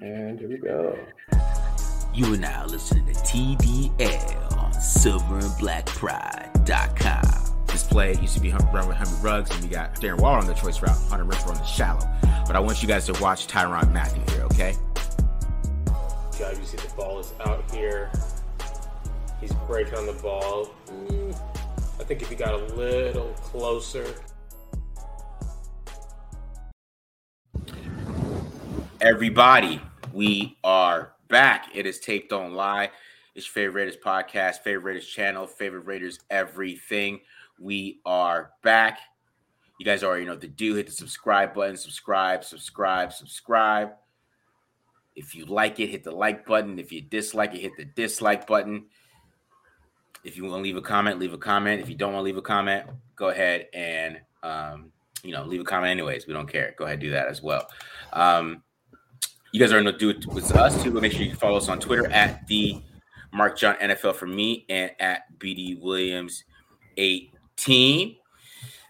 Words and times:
And 0.00 0.40
here 0.40 0.48
we 0.48 0.56
go. 0.56 0.98
You 2.14 2.32
are 2.32 2.38
now 2.38 2.64
listening 2.64 3.04
to 3.06 3.12
TDL 3.12 4.56
on 4.56 4.72
silverandblackpride.com. 4.72 7.66
This 7.66 7.84
play 7.84 8.14
used 8.14 8.32
to 8.34 8.40
be 8.40 8.50
run 8.50 8.88
with 8.88 8.96
Henry 8.96 9.20
Ruggs, 9.20 9.50
and 9.50 9.62
we 9.62 9.68
got 9.68 9.94
Darren 9.96 10.18
Waller 10.18 10.38
on 10.38 10.46
the 10.46 10.54
choice 10.54 10.80
route, 10.80 10.96
Hunter 11.10 11.26
Renfrow 11.26 11.50
on 11.50 11.56
the 11.56 11.64
shallow. 11.64 12.08
But 12.46 12.56
I 12.56 12.60
want 12.60 12.80
you 12.82 12.88
guys 12.88 13.04
to 13.06 13.12
watch 13.22 13.46
Tyrann 13.46 13.92
Mathieu 13.92 14.22
here, 14.34 14.44
okay? 14.44 14.74
God, 16.38 16.56
you 16.56 16.64
see 16.64 16.78
the 16.78 16.90
ball 16.96 17.18
is 17.18 17.34
out 17.40 17.70
here. 17.70 18.10
He's 19.38 19.52
breaking 19.66 19.98
on 19.98 20.06
the 20.06 20.14
ball. 20.14 20.70
Mm, 20.88 21.36
I 22.00 22.04
think 22.04 22.22
if 22.22 22.30
he 22.30 22.36
got 22.36 22.54
a 22.54 22.64
little 22.74 23.34
closer. 23.34 24.06
Everybody, 29.02 29.80
we 30.12 30.56
are 30.64 31.12
back. 31.28 31.68
It 31.74 31.86
is 31.86 32.00
Tape 32.00 32.28
Don't 32.28 32.54
Lie. 32.54 32.90
It's 33.34 33.46
your 33.46 33.52
favorite 33.52 33.80
Raiders 33.80 33.96
podcast, 33.96 34.60
favorite 34.60 34.84
Raiders 34.84 35.06
channel, 35.06 35.46
favorite 35.46 35.86
Raiders 35.86 36.18
everything. 36.30 37.20
We 37.58 38.00
are 38.04 38.50
back. 38.62 38.98
You 39.78 39.86
guys 39.86 40.02
already 40.02 40.24
know 40.24 40.32
what 40.32 40.40
to 40.40 40.48
do. 40.48 40.74
Hit 40.74 40.86
the 40.86 40.92
subscribe 40.92 41.54
button, 41.54 41.76
subscribe, 41.76 42.44
subscribe, 42.44 43.12
subscribe. 43.12 43.92
If 45.14 45.34
you 45.34 45.44
like 45.46 45.78
it, 45.80 45.90
hit 45.90 46.02
the 46.04 46.12
like 46.12 46.44
button. 46.44 46.78
If 46.78 46.92
you 46.92 47.02
dislike 47.02 47.54
it, 47.54 47.60
hit 47.60 47.76
the 47.76 47.84
dislike 47.84 48.46
button. 48.46 48.86
If 50.24 50.36
you 50.36 50.44
want 50.44 50.56
to 50.56 50.62
leave 50.62 50.76
a 50.76 50.82
comment, 50.82 51.18
leave 51.18 51.32
a 51.34 51.38
comment. 51.38 51.80
If 51.80 51.88
you 51.88 51.94
don't 51.94 52.12
want 52.12 52.22
to 52.22 52.26
leave 52.26 52.36
a 52.36 52.42
comment, 52.42 52.86
go 53.16 53.28
ahead 53.28 53.68
and 53.72 54.20
um, 54.42 54.92
you 55.22 55.32
know 55.32 55.44
leave 55.44 55.60
a 55.60 55.64
comment 55.64 55.90
anyways. 55.90 56.26
We 56.26 56.34
don't 56.34 56.50
care. 56.50 56.74
Go 56.76 56.84
ahead 56.84 57.00
do 57.00 57.10
that 57.10 57.28
as 57.28 57.42
well. 57.42 57.68
Um, 58.12 58.62
you 59.52 59.58
guys 59.58 59.72
are 59.72 59.82
going 59.82 59.92
to 59.92 59.98
do 59.98 60.10
it 60.10 60.26
with 60.26 60.54
us 60.54 60.80
too. 60.82 60.92
Make 60.92 61.12
sure 61.12 61.22
you 61.22 61.34
follow 61.34 61.56
us 61.56 61.68
on 61.68 61.80
Twitter 61.80 62.06
at 62.10 62.46
the 62.46 62.80
Mark 63.32 63.58
John 63.58 63.76
NFL 63.76 64.14
for 64.14 64.26
me 64.26 64.64
and 64.68 64.92
at 65.00 65.22
BD 65.38 65.80
Williams 65.80 66.44
18. 66.96 68.16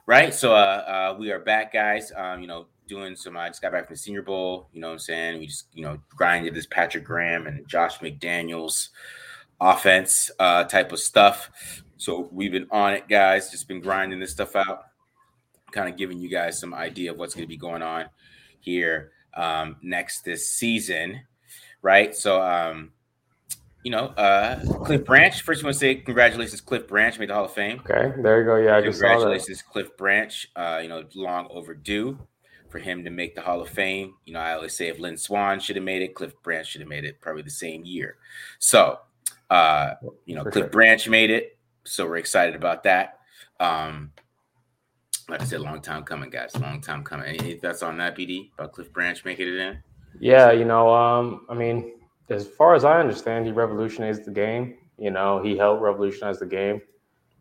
Right. 0.07 0.35
So 0.35 0.55
uh, 0.55 1.13
uh, 1.15 1.17
we 1.19 1.31
are 1.31 1.39
back, 1.39 1.73
guys. 1.73 2.13
Um, 2.15 2.41
you 2.41 2.47
know, 2.47 2.67
doing 2.87 3.17
some 3.17 3.37
I 3.37 3.49
just 3.49 3.63
got 3.63 3.73
back 3.73 3.87
from 3.87 3.95
the 3.95 3.99
senior 3.99 4.23
bowl, 4.23 4.69
you 4.73 4.81
know 4.81 4.89
what 4.89 4.95
I'm 4.95 4.99
saying? 4.99 5.39
We 5.39 5.47
just, 5.47 5.67
you 5.73 5.83
know, 5.83 5.99
grinded 6.11 6.55
this 6.55 6.67
Patrick 6.67 7.05
Graham 7.05 7.47
and 7.47 7.67
Josh 7.69 7.99
McDaniels 8.01 8.89
offense 9.63 10.31
uh 10.39 10.65
type 10.65 10.91
of 10.91 10.99
stuff. 10.99 11.83
So 11.99 12.29
we've 12.33 12.51
been 12.51 12.67
on 12.71 12.95
it, 12.95 13.09
guys, 13.09 13.51
just 13.51 13.69
been 13.69 13.81
grinding 13.81 14.19
this 14.19 14.33
stuff 14.33 14.57
out, 14.57 14.87
kind 15.71 15.89
of 15.89 15.97
giving 15.97 16.19
you 16.19 16.29
guys 16.29 16.59
some 16.59 16.75
idea 16.75 17.13
of 17.13 17.19
what's 17.19 17.35
going 17.35 17.45
to 17.45 17.49
be 17.49 17.57
going 17.57 17.83
on 17.83 18.07
here 18.59 19.13
um, 19.35 19.77
next 19.83 20.23
this 20.25 20.51
season, 20.51 21.21
right? 21.83 22.15
So, 22.15 22.41
um, 22.43 22.93
you 23.83 23.91
know, 23.91 24.07
uh, 24.09 24.61
Cliff 24.85 25.05
Branch. 25.05 25.41
First, 25.41 25.63
you 25.63 25.67
want 25.67 25.75
to 25.75 25.81
say 25.81 25.95
congratulations, 25.95 26.61
Cliff 26.61 26.87
Branch 26.87 27.19
made 27.19 27.31
the 27.31 27.35
Hall 27.35 27.47
of 27.47 27.53
Fame. 27.53 27.81
Okay, 27.81 28.13
there 28.23 28.41
you 28.41 28.45
go. 28.45 28.57
Yeah, 28.57 28.77
I 28.77 28.83
just. 28.83 29.01
Congratulations, 29.01 29.63
Cliff 29.63 29.97
Branch. 29.97 30.49
Uh, 30.55 30.81
you 30.83 30.89
know, 30.89 31.05
long 31.15 31.49
overdue 31.51 32.19
for 32.69 32.79
him 32.79 33.05
to 33.05 33.11
make 33.11 33.35
the 33.35 33.41
Hall 33.41 33.61
of 33.61 33.69
Fame. 33.69 34.15
You 34.25 34.35
know, 34.35 34.41
I 34.41 34.55
always 34.55 34.77
say 34.77 34.89
if 34.89 34.99
Lynn 34.99 35.17
Swann 35.17 35.61
should 35.61 35.77
have 35.77 35.85
made 35.85 36.03
it, 36.03 36.15
Cliff 36.15 36.33
Branch 36.43 36.67
should 36.67 36.81
have 36.81 36.89
made 36.89 37.05
it 37.05 37.21
probably 37.21 37.43
the 37.43 37.51
same 37.51 37.85
year. 37.85 38.17
So, 38.59 38.99
uh, 39.49 39.95
you 40.27 40.35
know, 40.35 40.45
For 40.45 40.51
Cliff 40.51 40.65
sure. 40.65 40.71
Branch 40.71 41.09
made 41.09 41.31
it, 41.31 41.59
so 41.85 42.07
we're 42.07 42.19
excited 42.19 42.55
about 42.55 42.85
that. 42.85 43.19
Um, 43.59 44.13
like 45.31 45.43
I 45.43 45.45
said, 45.45 45.61
long 45.61 45.81
time 45.81 46.03
coming, 46.03 46.31
guys. 46.31 46.57
Long 46.57 46.81
time 46.81 47.03
coming. 47.05 47.27
Any 47.27 47.55
thoughts 47.55 47.83
on 47.83 47.97
that, 47.99 48.17
BD? 48.17 48.51
About 48.55 48.73
Cliff 48.73 48.93
Branch 48.93 49.25
making 49.25 49.49
it 49.49 49.57
in? 49.57 49.83
Yeah, 50.19 50.53
you 50.53 50.65
know, 50.65 50.93
um, 50.93 51.47
I 51.49 51.55
mean, 51.55 51.95
as 52.29 52.47
far 52.47 52.75
as 52.75 52.85
I 52.85 53.01
understand, 53.01 53.47
he 53.47 53.53
revolutionized 53.53 54.25
the 54.25 54.31
game. 54.31 54.77
You 54.99 55.11
know, 55.11 55.43
he 55.43 55.57
helped 55.57 55.83
revolutionize 55.83 56.39
the 56.39 56.47
game, 56.47 56.83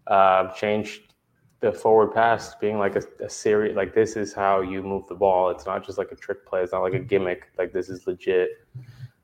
uh, 0.08 0.52
changed 0.54 1.14
the 1.60 1.72
forward 1.72 2.14
pass 2.14 2.56
being 2.56 2.80
like 2.80 2.96
a, 2.96 3.04
a 3.24 3.30
series. 3.30 3.76
Like 3.76 3.94
this 3.94 4.16
is 4.16 4.34
how 4.34 4.62
you 4.62 4.82
move 4.82 5.08
the 5.08 5.16
ball. 5.16 5.50
It's 5.50 5.66
not 5.66 5.86
just 5.86 5.98
like 5.98 6.12
a 6.12 6.16
trick 6.16 6.46
play. 6.46 6.62
It's 6.62 6.72
not 6.72 6.84
like 6.84 6.94
a 6.94 7.00
gimmick. 7.00 7.50
Like 7.58 7.74
this 7.74 7.90
is 7.90 8.08
legit. 8.08 8.50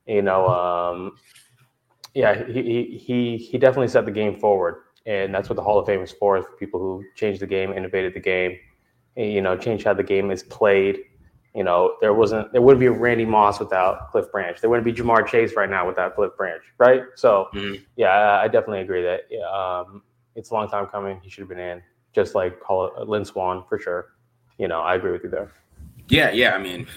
You 0.06 0.22
know, 0.22 0.48
um, 0.48 1.16
yeah, 2.14 2.46
he, 2.46 2.62
he 2.62 2.98
he 2.98 3.38
he 3.38 3.58
definitely 3.58 3.88
set 3.88 4.06
the 4.06 4.12
game 4.12 4.40
forward, 4.40 4.84
and 5.06 5.34
that's 5.34 5.50
what 5.50 5.56
the 5.56 5.62
Hall 5.64 5.80
of 5.80 5.86
Fame 5.86 6.02
is 6.02 6.12
for. 6.12 6.42
For 6.42 6.52
people 6.58 6.80
who 6.80 7.04
changed 7.16 7.42
the 7.42 7.48
game, 7.48 7.72
innovated 7.74 8.14
the 8.14 8.20
game, 8.20 8.58
you 9.16 9.42
know, 9.42 9.56
changed 9.58 9.86
how 9.86 9.94
the 9.94 10.04
game 10.04 10.32
is 10.32 10.44
played. 10.44 11.00
You 11.54 11.64
know, 11.64 11.96
there 12.02 12.14
wasn't 12.14 12.52
there 12.52 12.62
wouldn't 12.62 12.82
be 12.82 12.88
a 12.88 12.92
Randy 12.92 13.24
Moss 13.26 13.60
without 13.60 14.12
Cliff 14.12 14.30
Branch. 14.32 14.60
There 14.60 14.70
wouldn't 14.70 14.86
be 14.86 14.92
Ja'Marr 14.92 15.26
Chase 15.26 15.54
right 15.56 15.70
now 15.70 15.88
without 15.88 16.16
Cliff 16.16 16.32
Branch, 16.36 16.62
right? 16.78 17.04
So 17.16 17.48
Mhm. 17.54 17.82
yeah, 17.96 18.10
I, 18.10 18.44
I 18.44 18.48
definitely 18.48 18.82
agree 18.82 19.04
that 19.04 19.22
yeah, 19.30 19.46
um, 19.50 20.04
it's 20.36 20.50
a 20.50 20.54
long 20.54 20.68
time 20.68 20.88
coming. 20.88 21.20
He 21.24 21.30
should 21.30 21.42
have 21.44 21.50
been 21.50 21.60
in, 21.60 21.82
just 22.14 22.36
like 22.36 22.60
Lynn 23.06 23.24
Swann 23.24 23.64
for 23.70 23.80
sure. 23.80 24.16
You 24.58 24.68
know, 24.68 24.82
I 24.82 24.96
agree 24.96 25.12
with 25.12 25.24
you 25.24 25.30
there. 25.30 25.52
Yeah, 26.10 26.32
yeah. 26.32 26.56
I 26.56 26.58
mean, 26.62 26.88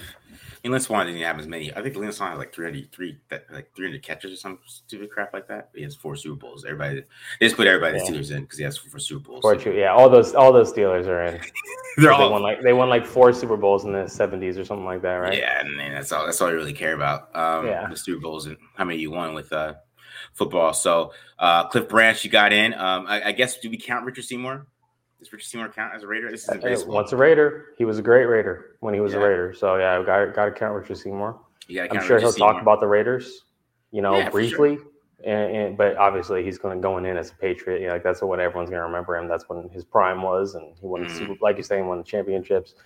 I 0.64 0.68
mean, 0.68 0.72
Lynn 0.72 0.80
Swann 0.80 1.06
didn't 1.06 1.22
have 1.22 1.38
as 1.38 1.46
many. 1.46 1.72
I 1.74 1.82
think 1.82 1.94
Lynn 1.96 2.10
Swann 2.12 2.30
had 2.30 2.38
like 2.38 2.52
303, 2.52 3.16
that- 3.28 3.46
like 3.52 3.72
300 3.76 4.02
catches 4.02 4.32
or 4.32 4.36
some 4.36 4.58
stupid 4.66 5.10
crap 5.10 5.32
like 5.32 5.46
that. 5.48 5.68
He 5.74 5.82
has 5.84 5.94
four 5.94 6.16
Super 6.16 6.34
Bowls. 6.36 6.64
Everybody, 6.64 7.04
they 7.38 7.46
just 7.46 7.56
put 7.56 7.66
everybody 7.66 7.96
Yeah. 7.98 8.04
the 8.10 8.10
Steelers 8.18 8.30
in 8.34 8.42
because 8.42 8.58
he 8.58 8.64
has 8.64 8.76
four 8.76 8.98
Super 8.98 9.28
Bowls. 9.30 9.42
For 9.42 9.54
you, 9.70 9.78
yeah, 9.78 9.92
all 9.92 10.08
those 10.10 10.34
all 10.34 10.52
those 10.52 10.72
Steelers 10.72 11.06
are 11.06 11.22
in. 11.24 11.34
They're 11.96 12.06
they 12.06 12.08
all 12.08 12.32
won 12.32 12.42
like 12.42 12.62
they 12.62 12.72
won 12.72 12.88
like 12.88 13.06
four 13.06 13.32
Super 13.32 13.56
Bowls 13.56 13.84
in 13.84 13.92
the 13.92 14.08
seventies 14.08 14.58
or 14.58 14.64
something 14.64 14.84
like 14.86 15.02
that, 15.02 15.14
right? 15.16 15.38
Yeah, 15.38 15.60
and 15.60 15.78
then 15.78 15.92
that's 15.94 16.10
all. 16.12 16.26
That's 16.26 16.40
all 16.40 16.50
you 16.50 16.56
really 16.56 16.72
care 16.72 16.94
about. 16.94 17.34
Um, 17.36 17.66
Yeah. 17.66 17.86
the 17.88 17.96
Super 17.96 18.20
Bowls 18.20 18.46
and 18.46 18.56
how 18.76 18.84
many 18.84 18.98
you 18.98 19.10
won 19.10 19.34
with 19.34 19.52
uh, 19.52 19.74
football. 20.34 20.72
So 20.74 21.12
uh, 21.38 21.68
Cliff 21.68 21.88
Branch, 21.88 22.22
you 22.24 22.30
got 22.30 22.52
in. 22.52 22.74
Um, 22.74 23.06
I, 23.06 23.22
I 23.28 23.32
guess 23.32 23.58
do 23.58 23.70
we 23.70 23.76
count 23.78 24.04
Richard 24.06 24.24
Seymour? 24.24 24.66
Does 25.18 25.32
Richard 25.32 25.46
Seymour 25.46 25.68
count 25.70 25.94
as 25.94 26.02
a 26.02 26.06
Raider? 26.06 26.30
This 26.30 26.44
isn't 26.44 26.62
Hey, 26.62 26.70
baseball. 26.70 26.94
Once 26.94 27.12
a 27.12 27.16
Raider, 27.16 27.66
he 27.76 27.84
was 27.84 27.98
a 27.98 28.02
great 28.02 28.26
Raider 28.26 28.76
when 28.80 28.94
he 28.94 29.00
was 29.00 29.12
Yeah. 29.12 29.18
a 29.20 29.22
Raider. 29.28 29.52
So 29.52 29.76
yeah, 29.76 29.98
I 29.98 30.02
got 30.04 30.34
got 30.34 30.44
to 30.46 30.52
count 30.52 30.74
Richard 30.76 30.96
Seymour. 30.98 31.40
Gotta 31.74 31.94
I'm 31.98 32.06
sure 32.06 32.18
he'll 32.20 32.32
Seymour. 32.32 32.52
talk 32.54 32.62
about 32.62 32.80
the 32.80 32.86
Raiders, 32.86 33.44
you 33.90 34.00
know, 34.00 34.16
Yeah, 34.16 34.30
briefly. 34.30 34.78
And, 35.24 35.56
and 35.56 35.76
but 35.76 35.96
obviously 35.96 36.44
he's 36.44 36.58
going 36.58 36.78
to 36.78 36.80
going 36.80 37.04
in 37.04 37.16
as 37.16 37.32
a 37.32 37.34
Patriot. 37.34 37.80
You 37.80 37.88
know, 37.88 37.94
like 37.94 38.04
that's 38.04 38.22
what 38.22 38.38
everyone's 38.38 38.70
going 38.70 38.78
to 38.80 38.86
remember 38.86 39.16
him. 39.16 39.26
That's 39.26 39.48
when 39.48 39.68
his 39.70 39.84
prime 39.84 40.22
was, 40.22 40.54
and 40.54 40.76
he 40.80 40.86
won, 40.86 41.02
the 41.02 41.08
Mhm. 41.08 41.18
Super, 41.18 41.34
like 41.42 41.56
you're 41.56 41.64
saying, 41.64 41.88
won 41.88 41.98
the 41.98 42.04
championships 42.04 42.76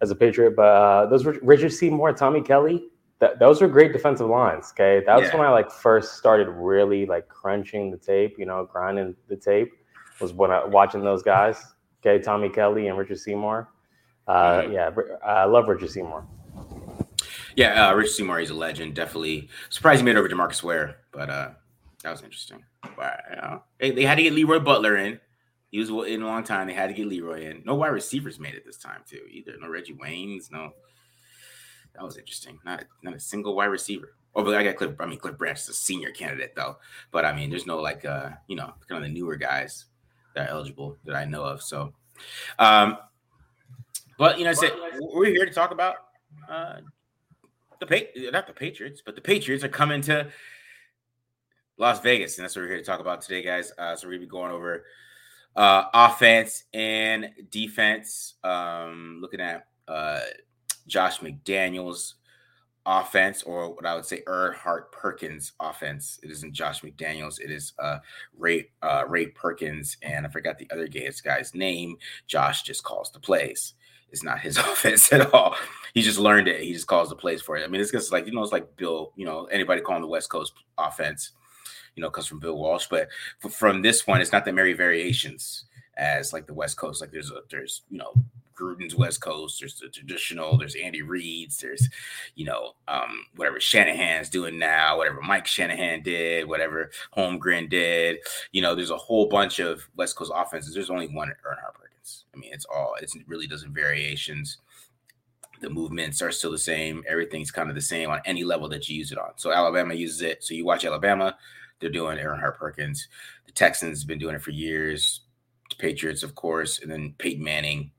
as 0.00 0.10
a 0.12 0.14
Patriot. 0.14 0.54
But 0.54 0.62
uh, 0.68 1.06
those 1.06 1.26
Rich- 1.26 1.40
Richard 1.42 1.72
Seymour, 1.72 2.12
Tommy 2.12 2.40
Kelly, 2.40 2.88
that, 3.18 3.40
those 3.40 3.60
were 3.60 3.66
great 3.66 3.92
defensive 3.92 4.28
lines. 4.28 4.72
Okay, 4.72 5.04
that 5.04 5.16
was 5.18 5.28
Yeah. 5.30 5.38
when 5.38 5.46
I 5.46 5.50
like 5.50 5.72
first 5.72 6.16
started 6.16 6.48
really 6.48 7.04
like 7.06 7.28
crunching 7.28 7.90
the 7.90 7.98
tape. 7.98 8.38
You 8.38 8.46
know, 8.46 8.64
grinding 8.64 9.16
the 9.26 9.36
tape 9.36 9.72
was 10.20 10.32
when 10.32 10.52
I 10.52 10.64
watching 10.64 11.02
those 11.02 11.24
guys. 11.24 11.71
Okay, 12.04 12.22
Tommy 12.22 12.48
Kelly 12.48 12.88
and 12.88 12.98
Richard 12.98 13.18
Seymour. 13.18 13.68
Uh, 14.26 14.62
Mhm. 14.62 14.72
Yeah, 14.72 14.90
I 15.24 15.44
love 15.44 15.68
Richard 15.68 15.90
Seymour. 15.90 16.26
Yeah, 17.54 17.88
uh, 17.88 17.94
Richard 17.94 18.12
Seymour, 18.12 18.38
he's 18.38 18.50
a 18.50 18.54
legend. 18.54 18.94
Definitely 18.94 19.48
surprised 19.68 20.00
he 20.00 20.04
made 20.04 20.16
it 20.16 20.18
over 20.18 20.28
to 20.28 20.34
Marcus 20.34 20.62
Ware, 20.62 20.98
but 21.12 21.28
uh, 21.28 21.50
that 22.02 22.10
was 22.10 22.22
interesting. 22.22 22.64
But 22.96 23.20
know, 23.36 23.62
they, 23.78 23.90
they 23.90 24.02
had 24.04 24.16
to 24.16 24.22
get 24.22 24.32
Leroy 24.32 24.58
Butler 24.58 24.96
in. 24.96 25.20
He 25.70 25.78
was 25.78 25.88
in 25.90 26.22
a 26.22 26.26
long 26.26 26.44
time. 26.44 26.66
They 26.66 26.72
had 26.74 26.88
to 26.88 26.94
get 26.94 27.06
Leroy 27.06 27.50
in. 27.50 27.62
No 27.64 27.74
wide 27.74 27.88
receivers 27.88 28.38
made 28.40 28.54
it 28.54 28.64
this 28.66 28.78
time 28.78 29.02
too. 29.08 29.22
Either 29.30 29.54
no 29.60 29.68
Reggie 29.68 29.94
Waynes. 29.94 30.50
No, 30.50 30.72
that 31.94 32.02
was 32.04 32.16
interesting. 32.16 32.58
Not 32.64 32.84
not 33.02 33.14
a 33.14 33.20
single 33.20 33.54
wide 33.54 33.66
receiver. 33.66 34.14
Oh, 34.34 34.42
but 34.44 34.54
I 34.54 34.64
got 34.64 34.76
Cliff. 34.76 34.94
I 34.98 35.06
mean, 35.06 35.18
Cliff 35.18 35.36
Branch 35.38 35.58
is 35.58 35.68
a 35.68 35.74
senior 35.74 36.10
candidate 36.10 36.54
though. 36.56 36.78
But 37.10 37.24
I 37.24 37.34
mean, 37.34 37.50
there's 37.50 37.66
no 37.66 37.78
like 37.78 38.04
uh, 38.04 38.30
you 38.48 38.56
know, 38.56 38.72
kind 38.88 39.02
of 39.04 39.08
the 39.08 39.14
newer 39.14 39.36
guys 39.36 39.86
that 40.34 40.48
are 40.48 40.52
eligible 40.52 40.96
that 41.04 41.14
I 41.14 41.24
know 41.24 41.42
of. 41.42 41.62
So, 41.62 41.92
um, 42.58 42.98
but 44.18 44.38
you 44.38 44.44
know, 44.44 44.52
we're 45.00 45.26
here 45.26 45.46
to 45.46 45.52
talk 45.52 45.70
about 45.70 45.96
uh 46.48 46.76
the 47.80 47.86
pa- 47.86 48.30
not 48.30 48.46
the 48.46 48.52
Patriots, 48.52 49.02
but 49.04 49.14
the 49.14 49.20
Patriots 49.20 49.64
are 49.64 49.68
coming 49.68 50.00
to 50.02 50.28
Las 51.78 52.00
Vegas, 52.00 52.38
and 52.38 52.44
that's 52.44 52.54
what 52.54 52.62
we're 52.62 52.68
here 52.68 52.78
to 52.78 52.84
talk 52.84 53.00
about 53.00 53.22
today, 53.22 53.42
guys. 53.42 53.72
Uh, 53.76 53.96
so 53.96 54.06
we're 54.06 54.12
gonna 54.12 54.20
be 54.20 54.26
going 54.26 54.52
over 54.52 54.84
uh, 55.56 55.84
offense 55.92 56.64
and 56.72 57.30
defense. 57.50 58.34
Um, 58.44 59.18
looking 59.20 59.40
at 59.40 59.66
uh, 59.88 60.20
Josh 60.86 61.20
McDaniels, 61.20 62.14
offense, 62.86 63.42
or 63.42 63.74
what 63.74 63.86
I 63.86 63.94
would 63.94 64.04
say 64.04 64.22
Erhardt 64.26 64.90
Perkins 64.92 65.52
offense. 65.60 66.18
It 66.22 66.30
isn't 66.30 66.52
Josh 66.52 66.82
McDaniels. 66.82 67.40
It 67.40 67.50
is 67.50 67.72
uh, 67.78 67.98
Ray 68.36 68.70
uh, 68.82 69.04
Ray 69.08 69.26
Perkins, 69.26 69.96
and 70.02 70.26
I 70.26 70.30
forgot 70.30 70.58
the 70.58 70.68
other 70.72 70.88
gayest 70.88 71.24
guy's 71.24 71.54
name. 71.54 71.96
Josh 72.26 72.62
just 72.62 72.84
calls 72.84 73.10
the 73.10 73.20
plays. 73.20 73.74
It's 74.10 74.22
not 74.22 74.40
his 74.40 74.56
offense 74.58 75.12
at 75.12 75.32
all. 75.32 75.56
He 75.94 76.02
just 76.02 76.18
learned 76.18 76.48
it. 76.48 76.60
He 76.62 76.72
just 76.72 76.86
calls 76.86 77.08
the 77.08 77.16
plays 77.16 77.42
for 77.42 77.56
it. 77.56 77.64
I 77.64 77.66
mean, 77.66 77.80
it's 77.80 77.92
just 77.92 78.12
like 78.12 78.26
you 78.26 78.32
know, 78.32 78.42
it's 78.42 78.52
like 78.52 78.76
Bill. 78.76 79.12
You 79.16 79.26
know, 79.26 79.44
anybody 79.46 79.80
calling 79.80 80.02
the 80.02 80.08
West 80.08 80.30
Coast 80.30 80.52
offense, 80.78 81.30
you 81.96 82.02
know, 82.02 82.10
comes 82.10 82.26
from 82.26 82.40
Bill 82.40 82.56
Walsh. 82.56 82.86
But 82.90 83.08
from 83.50 83.82
this 83.82 84.06
one, 84.06 84.20
it's 84.20 84.32
not 84.32 84.44
that 84.44 84.54
many 84.54 84.72
variations 84.72 85.64
as 85.96 86.32
like 86.32 86.46
the 86.46 86.54
West 86.54 86.76
Coast. 86.76 87.00
Like 87.00 87.10
there's 87.10 87.30
a 87.30 87.40
there's 87.50 87.82
you 87.90 87.98
know 87.98 88.12
Gruden's 88.54 88.94
West 88.94 89.20
Coast. 89.20 89.60
There's 89.60 89.78
the 89.78 89.88
traditional. 89.88 90.58
There's 90.58 90.74
Andy 90.74 91.02
Reid's. 91.02 91.56
There's, 91.56 91.88
you 92.34 92.44
know, 92.44 92.72
um, 92.88 93.26
whatever 93.36 93.60
Shanahan's 93.60 94.28
doing 94.28 94.58
now. 94.58 94.98
Whatever 94.98 95.20
Mike 95.20 95.46
Shanahan 95.46 96.02
did. 96.02 96.48
Whatever 96.48 96.90
Holmgren 97.16 97.68
did. 97.68 98.18
You 98.52 98.62
know, 98.62 98.74
there's 98.74 98.90
a 98.90 98.96
whole 98.96 99.26
bunch 99.26 99.58
of 99.58 99.88
West 99.96 100.16
Coast 100.16 100.32
offenses. 100.34 100.74
There's 100.74 100.90
only 100.90 101.08
one 101.08 101.28
Erhardt 101.28 101.74
Perkins. 101.74 102.24
I 102.34 102.38
mean, 102.38 102.52
it's 102.52 102.66
all. 102.66 102.94
It's, 103.00 103.14
it 103.14 103.22
really 103.26 103.46
doesn't 103.46 103.74
variations. 103.74 104.58
The 105.60 105.70
movements 105.70 106.20
are 106.22 106.32
still 106.32 106.50
the 106.50 106.58
same. 106.58 107.04
Everything's 107.08 107.52
kind 107.52 107.68
of 107.68 107.76
the 107.76 107.80
same 107.80 108.10
on 108.10 108.20
any 108.24 108.42
level 108.42 108.68
that 108.70 108.88
you 108.88 108.96
use 108.96 109.12
it 109.12 109.18
on. 109.18 109.30
So 109.36 109.52
Alabama 109.52 109.94
uses 109.94 110.20
it. 110.22 110.42
So 110.42 110.54
you 110.54 110.64
watch 110.64 110.84
Alabama, 110.84 111.36
they're 111.78 111.90
doing 111.90 112.18
Erhardt 112.18 112.56
Perkins. 112.56 113.08
The 113.46 113.52
Texans 113.52 114.00
have 114.00 114.08
been 114.08 114.18
doing 114.18 114.34
it 114.34 114.42
for 114.42 114.50
years. 114.50 115.20
The 115.70 115.76
Patriots, 115.76 116.22
of 116.22 116.34
course, 116.34 116.80
and 116.80 116.90
then 116.90 117.14
Peyton 117.18 117.44
Manning 117.44 117.92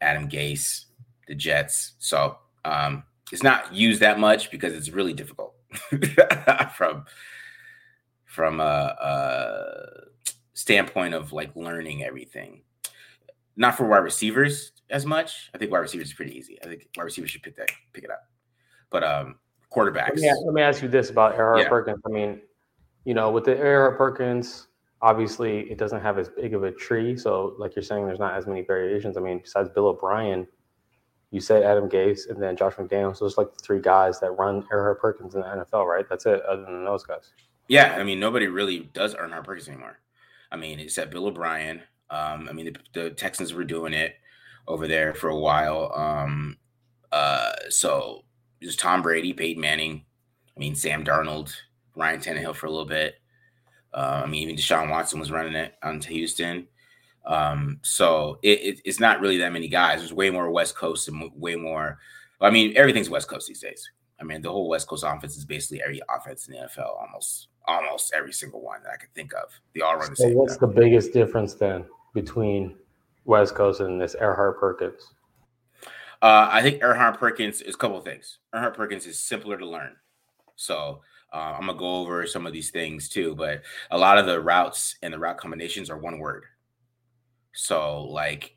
Adam 0.00 0.28
Gase, 0.28 0.84
the 1.26 1.34
Jets. 1.34 1.92
So 1.98 2.38
um, 2.64 3.04
it's 3.32 3.42
not 3.42 3.72
used 3.74 4.00
that 4.00 4.18
much 4.18 4.50
because 4.50 4.74
it's 4.74 4.90
really 4.90 5.14
difficult 5.14 5.54
from 6.74 7.04
from 8.24 8.60
a, 8.60 8.96
a, 9.00 9.84
standpoint 10.54 11.14
of 11.14 11.32
like 11.32 11.54
learning 11.56 12.04
everything. 12.04 12.62
Not 13.56 13.76
for 13.76 13.86
wide 13.86 13.98
receivers 13.98 14.72
as 14.88 15.04
much. 15.04 15.50
I 15.54 15.58
think 15.58 15.72
wide 15.72 15.78
receivers 15.78 16.08
is 16.08 16.14
pretty 16.14 16.36
easy. 16.36 16.58
I 16.62 16.66
think 16.66 16.88
wide 16.96 17.04
receivers 17.04 17.30
should 17.30 17.42
pick 17.42 17.56
that 17.56 17.70
pick 17.92 18.04
it 18.04 18.10
up. 18.10 18.22
But 18.90 19.04
um 19.04 19.36
quarterbacks. 19.72 20.10
Let 20.10 20.16
me, 20.16 20.32
let 20.44 20.54
me 20.54 20.62
ask 20.62 20.82
you 20.82 20.88
this 20.88 21.10
about 21.10 21.36
Erhardt 21.36 21.62
yeah. 21.62 21.68
Perkins. 21.68 22.00
I 22.04 22.08
mean, 22.08 22.40
you 23.04 23.14
know, 23.14 23.30
with 23.30 23.44
the 23.44 23.54
Erhardt 23.54 23.96
Perkins, 23.96 24.66
obviously 25.02 25.70
it 25.70 25.78
doesn't 25.78 26.00
have 26.00 26.18
as 26.18 26.28
big 26.28 26.54
of 26.54 26.64
a 26.64 26.72
tree. 26.72 27.16
So, 27.16 27.54
like 27.58 27.74
you're 27.74 27.82
saying, 27.82 28.06
there's 28.06 28.18
not 28.18 28.34
as 28.34 28.46
many 28.46 28.62
variations. 28.62 29.16
I 29.16 29.20
mean, 29.20 29.40
besides 29.42 29.68
Bill 29.70 29.88
O'Brien, 29.88 30.46
you 31.30 31.40
said 31.40 31.62
Adam 31.62 31.88
Gase 31.88 32.28
and 32.28 32.42
then 32.42 32.56
Josh 32.56 32.74
McDaniels. 32.74 33.18
So 33.18 33.26
it's 33.26 33.38
like 33.38 33.52
the 33.52 33.60
three 33.60 33.80
guys 33.80 34.20
that 34.20 34.32
run 34.32 34.64
Erhardt 34.72 34.98
Perkins 34.98 35.34
in 35.34 35.42
the 35.42 35.46
NFL, 35.46 35.86
right? 35.86 36.06
That's 36.08 36.26
it, 36.26 36.42
other 36.42 36.62
than 36.62 36.84
those 36.84 37.04
guys. 37.04 37.32
Yeah, 37.68 37.96
I 37.98 38.02
mean, 38.02 38.18
nobody 38.18 38.48
really 38.48 38.90
does 38.92 39.14
Erhardt 39.14 39.44
Perkins 39.44 39.68
anymore. 39.68 40.00
I 40.50 40.56
mean, 40.56 40.80
it's 40.80 40.86
except 40.98 41.12
Bill 41.12 41.26
O'Brien. 41.26 41.82
Um, 42.10 42.48
I 42.48 42.52
mean, 42.52 42.72
the, 42.72 43.00
the, 43.00 43.10
Texans 43.10 43.54
were 43.54 43.62
doing 43.62 43.94
it 43.94 44.16
over 44.66 44.88
there 44.88 45.14
for 45.14 45.28
a 45.28 45.38
while. 45.38 45.92
Um, 45.94 46.56
uh, 47.12 47.52
so 47.68 48.24
there's 48.60 48.74
Tom 48.74 49.00
Brady, 49.00 49.32
Peyton 49.32 49.60
Manning. 49.60 50.04
I 50.56 50.58
mean, 50.58 50.74
Sam 50.74 51.04
Darnold, 51.04 51.54
Ryan 51.94 52.20
Tannehill 52.20 52.56
for 52.56 52.66
a 52.66 52.70
little 52.70 52.86
bit. 52.86 53.19
Uh, 53.92 54.22
I 54.24 54.26
mean, 54.26 54.42
even 54.42 54.56
Deshaun 54.56 54.90
Watson 54.90 55.18
was 55.18 55.30
running 55.30 55.54
it 55.54 55.74
onto 55.82 56.12
Houston. 56.12 56.66
Um, 57.26 57.80
so 57.82 58.38
it, 58.42 58.60
it, 58.60 58.80
it's 58.84 59.00
not 59.00 59.20
really 59.20 59.38
that 59.38 59.52
many 59.52 59.68
guys. 59.68 59.98
There's 59.98 60.12
way 60.12 60.30
more 60.30 60.50
West 60.50 60.76
Coast 60.76 61.08
and 61.08 61.30
way 61.36 61.56
more. 61.56 61.98
I 62.40 62.50
mean, 62.50 62.72
everything's 62.76 63.10
West 63.10 63.28
Coast 63.28 63.46
these 63.46 63.60
days. 63.60 63.90
I 64.20 64.24
mean, 64.24 64.42
the 64.42 64.50
whole 64.50 64.68
West 64.68 64.86
Coast 64.86 65.04
offense 65.06 65.36
is 65.36 65.44
basically 65.44 65.82
every 65.82 66.00
offense 66.14 66.46
in 66.46 66.54
the 66.54 66.60
NFL, 66.60 67.00
almost 67.00 67.48
almost 67.66 68.12
every 68.14 68.32
single 68.32 68.60
one 68.62 68.82
that 68.82 68.92
I 68.92 68.96
could 68.96 69.12
think 69.14 69.32
of. 69.34 69.48
They 69.74 69.80
all 69.80 69.96
run 69.96 70.10
the 70.10 70.16
so 70.16 70.24
same. 70.24 70.34
What's 70.34 70.56
time. 70.56 70.70
the 70.70 70.80
biggest 70.80 71.12
difference 71.12 71.54
then 71.54 71.84
between 72.14 72.76
West 73.24 73.54
Coast 73.54 73.80
and 73.80 74.00
this 74.00 74.16
Erhardt 74.16 74.58
Perkins? 74.58 75.14
Uh, 76.22 76.48
I 76.50 76.62
think 76.62 76.82
Erhardt 76.82 77.18
Perkins 77.18 77.62
is 77.62 77.74
a 77.74 77.78
couple 77.78 77.96
of 77.96 78.04
things. 78.04 78.38
Erhardt 78.54 78.74
Perkins 78.74 79.06
is 79.06 79.18
simpler 79.18 79.56
to 79.56 79.66
learn. 79.66 79.96
So 80.56 81.00
uh, 81.32 81.54
I'm 81.56 81.66
gonna 81.66 81.78
go 81.78 81.96
over 81.96 82.26
some 82.26 82.46
of 82.46 82.52
these 82.52 82.70
things 82.70 83.08
too, 83.08 83.34
but 83.34 83.62
a 83.90 83.98
lot 83.98 84.18
of 84.18 84.26
the 84.26 84.40
routes 84.40 84.96
and 85.02 85.12
the 85.12 85.18
route 85.18 85.38
combinations 85.38 85.88
are 85.90 85.98
one 85.98 86.18
word. 86.18 86.44
So 87.52 88.04
like 88.04 88.56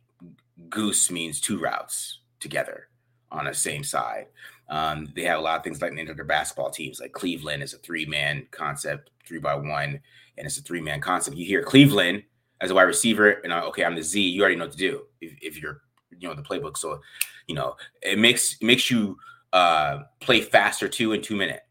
goose 0.69 1.11
means 1.11 1.39
two 1.39 1.59
routes 1.59 2.19
together 2.39 2.87
on 3.31 3.45
the 3.45 3.53
same 3.53 3.83
side. 3.83 4.27
Um, 4.69 5.11
they 5.15 5.23
have 5.23 5.39
a 5.39 5.41
lot 5.41 5.57
of 5.57 5.63
things 5.63 5.81
like 5.81 5.93
named 5.93 6.09
their 6.09 6.25
basketball 6.25 6.71
teams. 6.71 6.99
Like 6.99 7.11
Cleveland 7.11 7.61
is 7.61 7.73
a 7.73 7.77
three 7.77 8.05
man 8.05 8.47
concept, 8.51 9.11
three 9.25 9.39
by 9.39 9.55
one, 9.55 9.99
and 10.37 10.45
it's 10.45 10.57
a 10.57 10.61
three 10.61 10.81
man 10.81 10.99
concept. 10.99 11.37
You 11.37 11.45
hear 11.45 11.63
Cleveland 11.63 12.23
as 12.61 12.71
a 12.71 12.75
wide 12.75 12.83
receiver, 12.83 13.31
and 13.43 13.53
okay, 13.53 13.83
I'm 13.83 13.95
the 13.95 14.03
Z. 14.03 14.19
You 14.21 14.41
already 14.41 14.55
know 14.55 14.65
what 14.65 14.71
to 14.71 14.77
do 14.77 15.03
if, 15.21 15.33
if 15.41 15.61
you're 15.61 15.81
you 16.17 16.27
know 16.27 16.33
the 16.33 16.41
playbook. 16.41 16.77
So 16.77 17.01
you 17.47 17.55
know 17.55 17.75
it 18.01 18.17
makes 18.17 18.53
it 18.53 18.63
makes 18.63 18.89
you 18.89 19.17
uh, 19.51 20.03
play 20.21 20.41
faster 20.41 20.87
too 20.87 21.13
in 21.13 21.21
two 21.21 21.35
minutes 21.35 21.61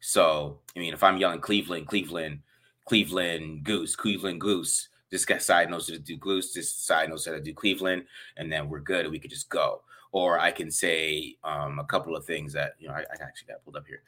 so, 0.00 0.60
I 0.76 0.78
mean, 0.78 0.94
if 0.94 1.02
I'm 1.02 1.18
yelling 1.18 1.40
Cleveland, 1.40 1.86
Cleveland, 1.86 2.40
Cleveland 2.84 3.64
Goose, 3.64 3.96
Cleveland 3.96 4.40
Goose, 4.40 4.88
this 5.10 5.24
guy 5.24 5.38
side 5.38 5.70
knows 5.70 5.88
how 5.88 5.94
to 5.94 6.00
do 6.00 6.16
Goose, 6.16 6.52
this 6.52 6.70
side 6.70 7.08
knows 7.08 7.24
how 7.26 7.32
to 7.32 7.40
do 7.40 7.54
Cleveland, 7.54 8.04
and 8.36 8.52
then 8.52 8.68
we're 8.68 8.80
good. 8.80 9.10
We 9.10 9.18
could 9.18 9.30
just 9.30 9.48
go. 9.48 9.82
Or 10.12 10.38
I 10.38 10.50
can 10.50 10.70
say 10.70 11.36
um, 11.44 11.78
a 11.78 11.84
couple 11.84 12.16
of 12.16 12.24
things 12.24 12.52
that 12.54 12.74
you 12.78 12.88
know 12.88 12.94
I, 12.94 13.00
I 13.00 13.22
actually 13.22 13.48
got 13.48 13.64
pulled 13.64 13.76
up 13.76 13.86
here. 13.86 14.02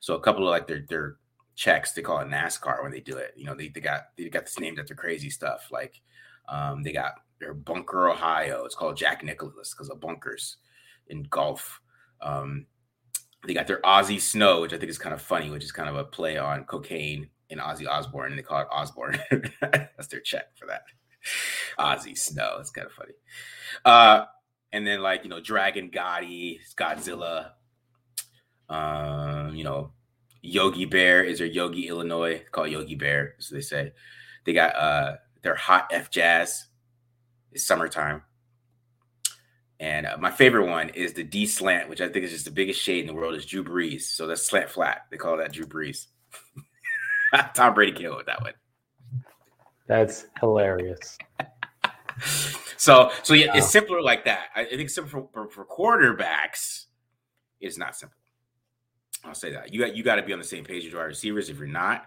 So 0.00 0.14
a 0.14 0.20
couple 0.20 0.46
of 0.46 0.50
like 0.50 0.66
their 0.66 0.84
their 0.88 1.16
checks, 1.54 1.92
they 1.92 2.02
call 2.02 2.20
it 2.20 2.28
NASCAR 2.28 2.82
when 2.82 2.92
they 2.92 3.00
do 3.00 3.16
it. 3.16 3.32
You 3.36 3.46
know, 3.46 3.54
they, 3.54 3.68
they 3.68 3.80
got 3.80 4.08
they 4.16 4.28
got 4.28 4.44
this 4.44 4.60
name 4.60 4.78
after 4.78 4.94
crazy 4.94 5.30
stuff. 5.30 5.68
Like 5.70 6.00
um, 6.48 6.82
they 6.82 6.92
got 6.92 7.14
their 7.40 7.54
bunker 7.54 8.10
Ohio. 8.10 8.64
It's 8.64 8.74
called 8.74 8.96
Jack 8.96 9.24
Nicklaus 9.24 9.72
because 9.72 9.88
of 9.88 10.00
bunkers 10.00 10.56
in 11.08 11.24
golf. 11.24 11.80
Um, 12.20 12.66
they 13.46 13.54
got 13.54 13.66
their 13.66 13.80
Ozzy 13.82 14.20
Snow, 14.20 14.60
which 14.60 14.72
I 14.72 14.78
think 14.78 14.90
is 14.90 14.98
kind 14.98 15.14
of 15.14 15.22
funny, 15.22 15.50
which 15.50 15.64
is 15.64 15.72
kind 15.72 15.88
of 15.88 15.96
a 15.96 16.04
play 16.04 16.36
on 16.38 16.64
cocaine 16.64 17.28
in 17.48 17.58
Ozzy 17.58 17.88
Osbourne, 17.88 18.32
and 18.32 18.38
they 18.38 18.42
call 18.42 18.60
it 18.60 18.68
Osbourne. 18.70 19.18
That's 19.60 20.08
their 20.08 20.20
check 20.20 20.56
for 20.56 20.66
that. 20.66 20.82
Ozzy 21.78 22.16
Snow. 22.16 22.56
It's 22.60 22.70
kind 22.70 22.86
of 22.86 22.92
funny. 22.92 23.12
Uh, 23.84 24.24
and 24.72 24.86
then 24.86 25.00
like 25.02 25.24
you 25.24 25.30
know, 25.30 25.40
Dragon 25.40 25.90
Gotti, 25.90 26.58
Godzilla. 26.76 27.50
Um, 28.68 29.54
you 29.54 29.62
know, 29.62 29.92
Yogi 30.42 30.86
Bear 30.86 31.22
is 31.22 31.38
their 31.38 31.46
Yogi 31.46 31.88
Illinois, 31.88 32.42
called 32.50 32.70
Yogi 32.70 32.96
Bear, 32.96 33.34
so 33.38 33.54
they 33.54 33.60
say. 33.60 33.92
They 34.44 34.52
got 34.52 34.76
uh 34.76 35.16
their 35.42 35.56
hot 35.56 35.88
F 35.90 36.10
Jazz. 36.10 36.66
It's 37.52 37.66
summertime. 37.66 38.22
And 39.78 40.06
uh, 40.06 40.16
my 40.18 40.30
favorite 40.30 40.70
one 40.70 40.88
is 40.90 41.12
the 41.12 41.22
D 41.22 41.46
slant, 41.46 41.88
which 41.88 42.00
I 42.00 42.08
think 42.08 42.24
is 42.24 42.30
just 42.30 42.44
the 42.46 42.50
biggest 42.50 42.80
shade 42.80 43.00
in 43.00 43.06
the 43.06 43.12
world, 43.12 43.34
is 43.34 43.44
Drew 43.44 43.62
Brees. 43.62 44.02
So 44.02 44.26
that's 44.26 44.42
slant 44.42 44.70
flat. 44.70 45.02
They 45.10 45.16
call 45.16 45.36
that 45.36 45.52
Drew 45.52 45.66
Brees. 45.66 46.06
Tom 47.54 47.74
Brady 47.74 47.92
came 47.92 48.14
with 48.14 48.26
that 48.26 48.40
one. 48.40 48.54
That's 49.86 50.26
hilarious. 50.40 51.18
so, 52.76 53.10
so 53.22 53.34
yeah, 53.34 53.48
wow. 53.48 53.52
it's 53.56 53.70
simpler 53.70 54.00
like 54.00 54.24
that. 54.24 54.46
I, 54.54 54.64
think 54.64 54.88
simple 54.88 55.28
for, 55.32 55.46
for, 55.46 55.64
for 55.64 55.66
quarterbacks, 55.66 56.86
is 57.60 57.78
not 57.78 57.96
simple. 57.96 58.16
I'll 59.24 59.34
say 59.34 59.52
that 59.52 59.72
you 59.72 59.80
got 59.80 59.96
you 59.96 60.02
got 60.02 60.16
to 60.16 60.22
be 60.22 60.32
on 60.32 60.38
the 60.38 60.44
same 60.44 60.64
page 60.64 60.86
as 60.86 60.92
your 60.92 61.04
receivers. 61.04 61.48
If 61.48 61.58
you're 61.58 61.66
not, 61.66 62.04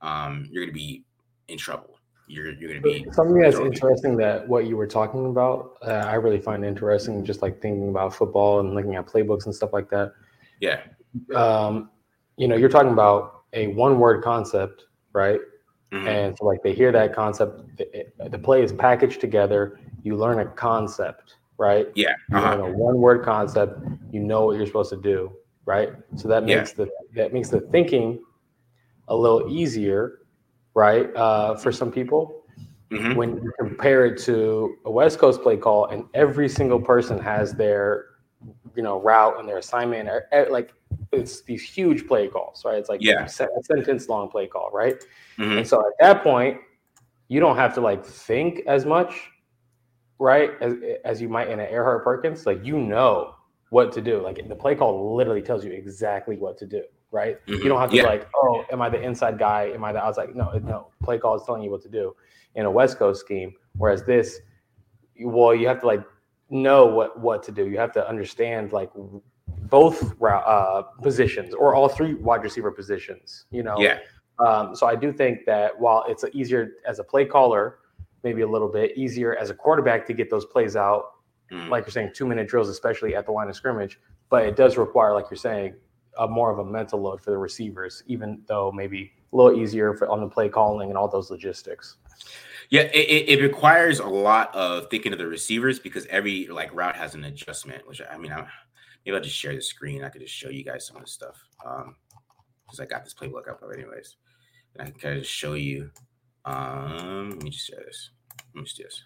um, 0.00 0.48
you're 0.50 0.64
going 0.64 0.74
to 0.74 0.78
be 0.78 1.04
in 1.48 1.58
trouble 1.58 1.95
you're 2.28 2.52
you're 2.52 2.68
going 2.70 2.82
to 2.82 3.04
be 3.04 3.06
something 3.12 3.38
that's 3.38 3.58
interesting 3.58 4.16
that 4.16 4.46
what 4.48 4.66
you 4.66 4.76
were 4.76 4.86
talking 4.86 5.26
about. 5.26 5.76
Uh, 5.82 5.90
I 5.90 6.14
really 6.14 6.40
find 6.40 6.64
interesting, 6.64 7.24
just 7.24 7.42
like 7.42 7.60
thinking 7.60 7.88
about 7.88 8.14
football 8.14 8.60
and 8.60 8.74
looking 8.74 8.96
at 8.96 9.06
playbooks 9.06 9.46
and 9.46 9.54
stuff 9.54 9.72
like 9.72 9.88
that. 9.90 10.12
Yeah. 10.60 10.82
Um, 11.34 11.90
you 12.36 12.48
know, 12.48 12.56
you're 12.56 12.68
talking 12.68 12.92
about 12.92 13.44
a 13.52 13.68
one 13.68 13.98
word 13.98 14.22
concept, 14.22 14.86
right? 15.12 15.40
Mm-hmm. 15.92 16.08
And 16.08 16.36
so, 16.36 16.44
like, 16.44 16.62
they 16.62 16.74
hear 16.74 16.90
that 16.92 17.14
concept. 17.14 17.76
The, 17.78 18.06
the, 18.28 18.38
play 18.38 18.62
is 18.62 18.72
packaged 18.72 19.20
together. 19.20 19.78
You 20.02 20.16
learn 20.16 20.40
a 20.40 20.46
concept, 20.46 21.36
right? 21.58 21.86
Yeah. 21.94 22.14
Uh-huh. 22.32 22.56
You 22.56 22.62
learn 22.62 22.74
a 22.74 22.76
one 22.76 22.96
word 22.96 23.24
concept. 23.24 23.80
You 24.10 24.20
know 24.20 24.46
what 24.46 24.56
you're 24.56 24.66
supposed 24.66 24.90
to 24.90 25.00
do, 25.00 25.32
right? 25.64 25.92
So 26.16 26.26
that 26.28 26.44
makes 26.44 26.70
yeah. 26.76 26.84
the 26.84 26.90
that 27.14 27.32
makes 27.32 27.50
the 27.50 27.60
thinking 27.60 28.20
a 29.08 29.16
little 29.16 29.48
easier 29.48 30.20
right? 30.76 31.08
Uh, 31.16 31.56
for 31.56 31.72
some 31.72 31.90
people, 31.90 32.44
mm-hmm. 32.90 33.14
when 33.14 33.42
you 33.42 33.50
compare 33.58 34.04
it 34.04 34.22
to 34.24 34.76
a 34.84 34.90
West 34.90 35.18
Coast 35.18 35.42
play 35.42 35.56
call, 35.56 35.86
and 35.86 36.04
every 36.12 36.48
single 36.50 36.78
person 36.80 37.18
has 37.18 37.54
their, 37.54 38.10
you 38.76 38.82
know, 38.82 39.00
route 39.00 39.40
and 39.40 39.48
their 39.48 39.56
assignment, 39.56 40.06
or, 40.06 40.28
like 40.50 40.74
it's 41.12 41.40
these 41.42 41.62
huge 41.62 42.06
play 42.06 42.28
calls, 42.28 42.62
right? 42.64 42.76
It's 42.76 42.90
like 42.90 43.00
yeah. 43.02 43.24
a 43.24 43.28
sentence 43.28 44.08
long 44.10 44.28
play 44.28 44.46
call, 44.46 44.70
right? 44.70 44.96
Mm-hmm. 45.38 45.58
And 45.58 45.66
so 45.66 45.80
at 45.80 45.94
that 45.98 46.22
point, 46.22 46.58
you 47.28 47.40
don't 47.40 47.56
have 47.56 47.74
to 47.74 47.80
like 47.80 48.04
think 48.04 48.60
as 48.66 48.84
much, 48.84 49.30
right? 50.18 50.50
As 50.60 50.74
as 51.06 51.22
you 51.22 51.30
might 51.30 51.48
in 51.48 51.58
an 51.58 51.72
Erhardt 51.72 52.04
Perkins, 52.04 52.44
like 52.44 52.62
you 52.62 52.78
know 52.78 53.34
what 53.70 53.92
to 53.92 54.02
do. 54.02 54.22
Like 54.22 54.46
the 54.46 54.54
play 54.54 54.74
call 54.74 55.16
literally 55.16 55.42
tells 55.42 55.64
you 55.64 55.72
exactly 55.72 56.36
what 56.36 56.58
to 56.58 56.66
do, 56.66 56.84
right? 57.10 57.38
Mhm. 57.46 57.62
You 57.62 57.68
don't 57.68 57.80
have 57.80 57.90
to 57.90 57.96
Yeah. 57.96 58.02
be 58.02 58.08
like, 58.08 58.28
oh, 58.34 58.64
am 58.70 58.82
I 58.82 58.88
the 58.88 59.00
inside 59.00 59.38
guy? 59.38 59.64
Am 59.74 59.84
I 59.84 59.92
the 59.92 60.04
outside? 60.04 60.34
No, 60.34 60.50
no. 60.64 60.88
Play 61.02 61.18
call 61.18 61.34
is 61.36 61.42
telling 61.44 61.62
you 61.62 61.70
what 61.70 61.82
to 61.82 61.88
do 61.88 62.14
in 62.54 62.66
a 62.66 62.70
West 62.70 62.98
Coast 62.98 63.20
scheme. 63.20 63.54
Whereas 63.78 64.04
this, 64.04 64.40
well, 65.24 65.54
you 65.54 65.66
have 65.68 65.80
to 65.80 65.86
like 65.86 66.02
know 66.50 66.86
what 66.86 67.18
what 67.20 67.42
to 67.44 67.52
do. 67.52 67.66
You 67.68 67.78
have 67.78 67.92
to 67.92 68.08
understand 68.08 68.72
like 68.72 68.90
both 69.70 70.20
uh, 70.22 70.82
positions 71.02 71.54
or 71.54 71.74
all 71.74 71.88
three 71.88 72.14
wide 72.14 72.42
receiver 72.42 72.70
positions. 72.70 73.46
You 73.50 73.62
know, 73.62 73.76
Yeah. 73.78 73.98
um, 74.38 74.74
so 74.74 74.86
I 74.86 74.94
do 74.94 75.12
think 75.12 75.44
that 75.46 75.78
while 75.78 76.04
it's 76.08 76.24
easier 76.32 76.72
as 76.86 76.98
a 76.98 77.04
play 77.04 77.24
caller, 77.24 77.78
maybe 78.22 78.42
a 78.42 78.46
little 78.46 78.68
bit 78.68 78.96
easier 78.96 79.36
as 79.36 79.50
a 79.50 79.54
quarterback 79.54 80.06
to 80.06 80.12
get 80.12 80.30
those 80.30 80.44
plays 80.44 80.76
out, 80.76 81.12
Mhm. 81.52 81.68
like 81.68 81.84
you're 81.84 81.92
saying, 81.92 82.10
two 82.14 82.26
minute 82.26 82.48
drills, 82.48 82.68
especially 82.68 83.14
at 83.14 83.24
the 83.26 83.32
line 83.32 83.48
of 83.48 83.54
scrimmage. 83.54 84.00
But 84.28 84.46
it 84.46 84.56
does 84.56 84.76
require, 84.76 85.12
like 85.12 85.30
you're 85.30 85.36
saying, 85.36 85.76
a 86.18 86.26
more 86.28 86.50
of 86.50 86.58
a 86.58 86.64
mental 86.64 87.00
load 87.00 87.20
for 87.20 87.30
the 87.30 87.38
receivers, 87.38 88.02
even 88.06 88.42
though 88.46 88.72
maybe 88.72 89.12
a 89.32 89.36
little 89.36 89.60
easier 89.60 89.94
for, 89.94 90.08
on 90.08 90.20
the 90.20 90.28
play 90.28 90.48
calling 90.48 90.88
and 90.88 90.98
all 90.98 91.08
those 91.08 91.30
logistics. 91.30 91.96
Yeah, 92.70 92.82
it, 92.82 93.28
it, 93.28 93.42
requires 93.42 94.00
a 94.00 94.06
lot 94.06 94.52
of 94.54 94.90
thinking 94.90 95.12
of 95.12 95.18
the 95.18 95.26
receivers 95.26 95.78
because 95.78 96.04
every 96.06 96.48
like 96.48 96.74
route 96.74 96.96
has 96.96 97.14
an 97.14 97.24
adjustment. 97.24 97.86
Which 97.86 98.02
I 98.10 98.18
mean, 98.18 98.32
I, 98.32 98.44
maybe 99.04 99.16
I'll 99.16 99.22
just 99.22 99.36
share 99.36 99.54
the 99.54 99.62
screen. 99.62 100.02
I 100.02 100.08
could 100.08 100.22
just 100.22 100.34
show 100.34 100.48
you 100.48 100.64
guys 100.64 100.86
some 100.86 100.96
of 100.96 101.02
the 101.02 101.08
stuff 101.08 101.36
because 101.58 102.80
I 102.80 102.86
got 102.86 103.04
this 103.04 103.14
playbook 103.14 103.48
up, 103.48 103.62
anyways, 103.72 104.16
and 104.74 104.82
I 104.82 104.90
can 104.90 104.98
kind 104.98 105.16
of 105.16 105.22
just 105.22 105.34
show 105.34 105.54
you. 105.54 105.90
Um, 106.44 107.30
let 107.30 107.42
me 107.42 107.50
just 107.50 107.66
share 107.66 107.82
this. 107.84 108.10
Let 108.54 108.56
me 108.56 108.64
just 108.64 108.76
do 108.76 108.82
this. 108.82 109.04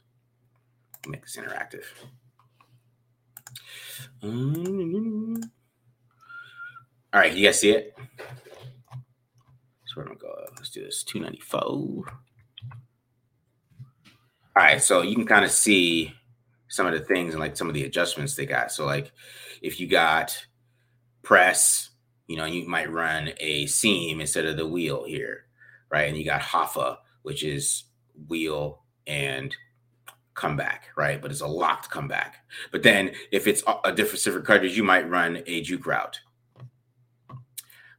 Make 1.07 1.23
this 1.23 1.37
interactive. 1.37 1.85
Um, 4.23 5.41
all 7.13 7.21
right, 7.21 7.33
you 7.33 7.47
guys 7.47 7.61
see 7.61 7.71
it? 7.71 7.95
So 8.19 9.95
we're 9.97 10.05
gonna 10.05 10.17
go. 10.17 10.33
Let's 10.57 10.71
do 10.71 10.85
this. 10.85 11.03
Two 11.03 11.21
ninety 11.21 11.41
four. 11.41 12.05
All 14.57 14.65
right, 14.67 14.83
so 14.83 15.03
you 15.03 15.15
can 15.15 15.27
kind 15.27 15.45
of 15.45 15.51
see 15.51 16.13
some 16.69 16.87
of 16.87 16.93
the 16.93 17.01
things 17.01 17.35
and 17.35 17.41
like 17.41 17.57
some 17.57 17.69
of 17.69 17.75
the 17.75 17.85
adjustments 17.85 18.35
they 18.35 18.47
got. 18.47 18.71
So 18.71 18.87
like 18.87 19.13
if 19.63 19.81
you 19.81 19.89
got 19.89 20.47
press, 21.23 21.91
you 22.29 22.37
know, 22.37 22.45
you 22.45 22.67
might 22.69 22.91
run 22.91 23.33
a 23.39 23.67
seam 23.67 24.21
instead 24.21 24.45
of 24.47 24.57
the 24.57 24.67
wheel 24.67 25.05
here, 25.05 25.47
right? 25.91 26.09
And 26.09 26.17
you 26.17 26.25
got 26.25 26.41
Hoffa, 26.41 26.99
which 27.23 27.43
is 27.43 27.85
wheel 28.29 28.85
and 29.07 29.55
comeback, 30.35 30.89
right? 30.97 31.21
But 31.21 31.33
it's 31.33 31.41
a 31.41 31.47
locked 31.47 31.91
comeback. 31.91 32.37
But 32.71 32.83
then 32.83 33.13
if 33.33 33.47
it's 33.47 33.65
a 33.85 33.93
different 33.93 34.23
different 34.23 34.47
coverage, 34.47 34.77
you 34.77 34.85
might 34.85 35.09
run 35.11 35.43
a 35.47 35.63
juke 35.63 35.87
route, 35.87 36.21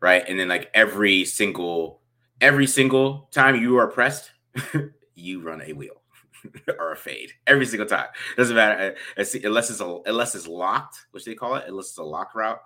right? 0.02 0.24
And 0.28 0.38
then 0.38 0.50
like 0.50 0.70
every 0.74 1.24
single 1.24 2.02
every 2.42 2.68
single 2.68 3.30
time 3.32 3.56
you 3.56 3.78
are 3.78 3.88
pressed, 3.88 4.32
you 5.16 5.42
run 5.42 5.62
a 5.62 5.74
wheel 5.74 6.02
or 6.80 6.92
a 6.92 6.98
fade 6.98 7.32
every 7.48 7.66
single 7.66 7.88
time. 7.88 8.08
Doesn't 8.36 8.56
matter 8.56 8.96
uh, 9.18 9.24
unless 9.44 9.70
it's 9.70 9.80
a, 9.80 10.00
unless 10.06 10.36
it's 10.36 10.48
locked, 10.48 11.06
which 11.12 11.24
they 11.24 11.36
call 11.36 11.56
it, 11.56 11.66
unless 11.68 11.90
it's 11.90 11.98
a 12.00 12.04
lock 12.04 12.36
route, 12.36 12.60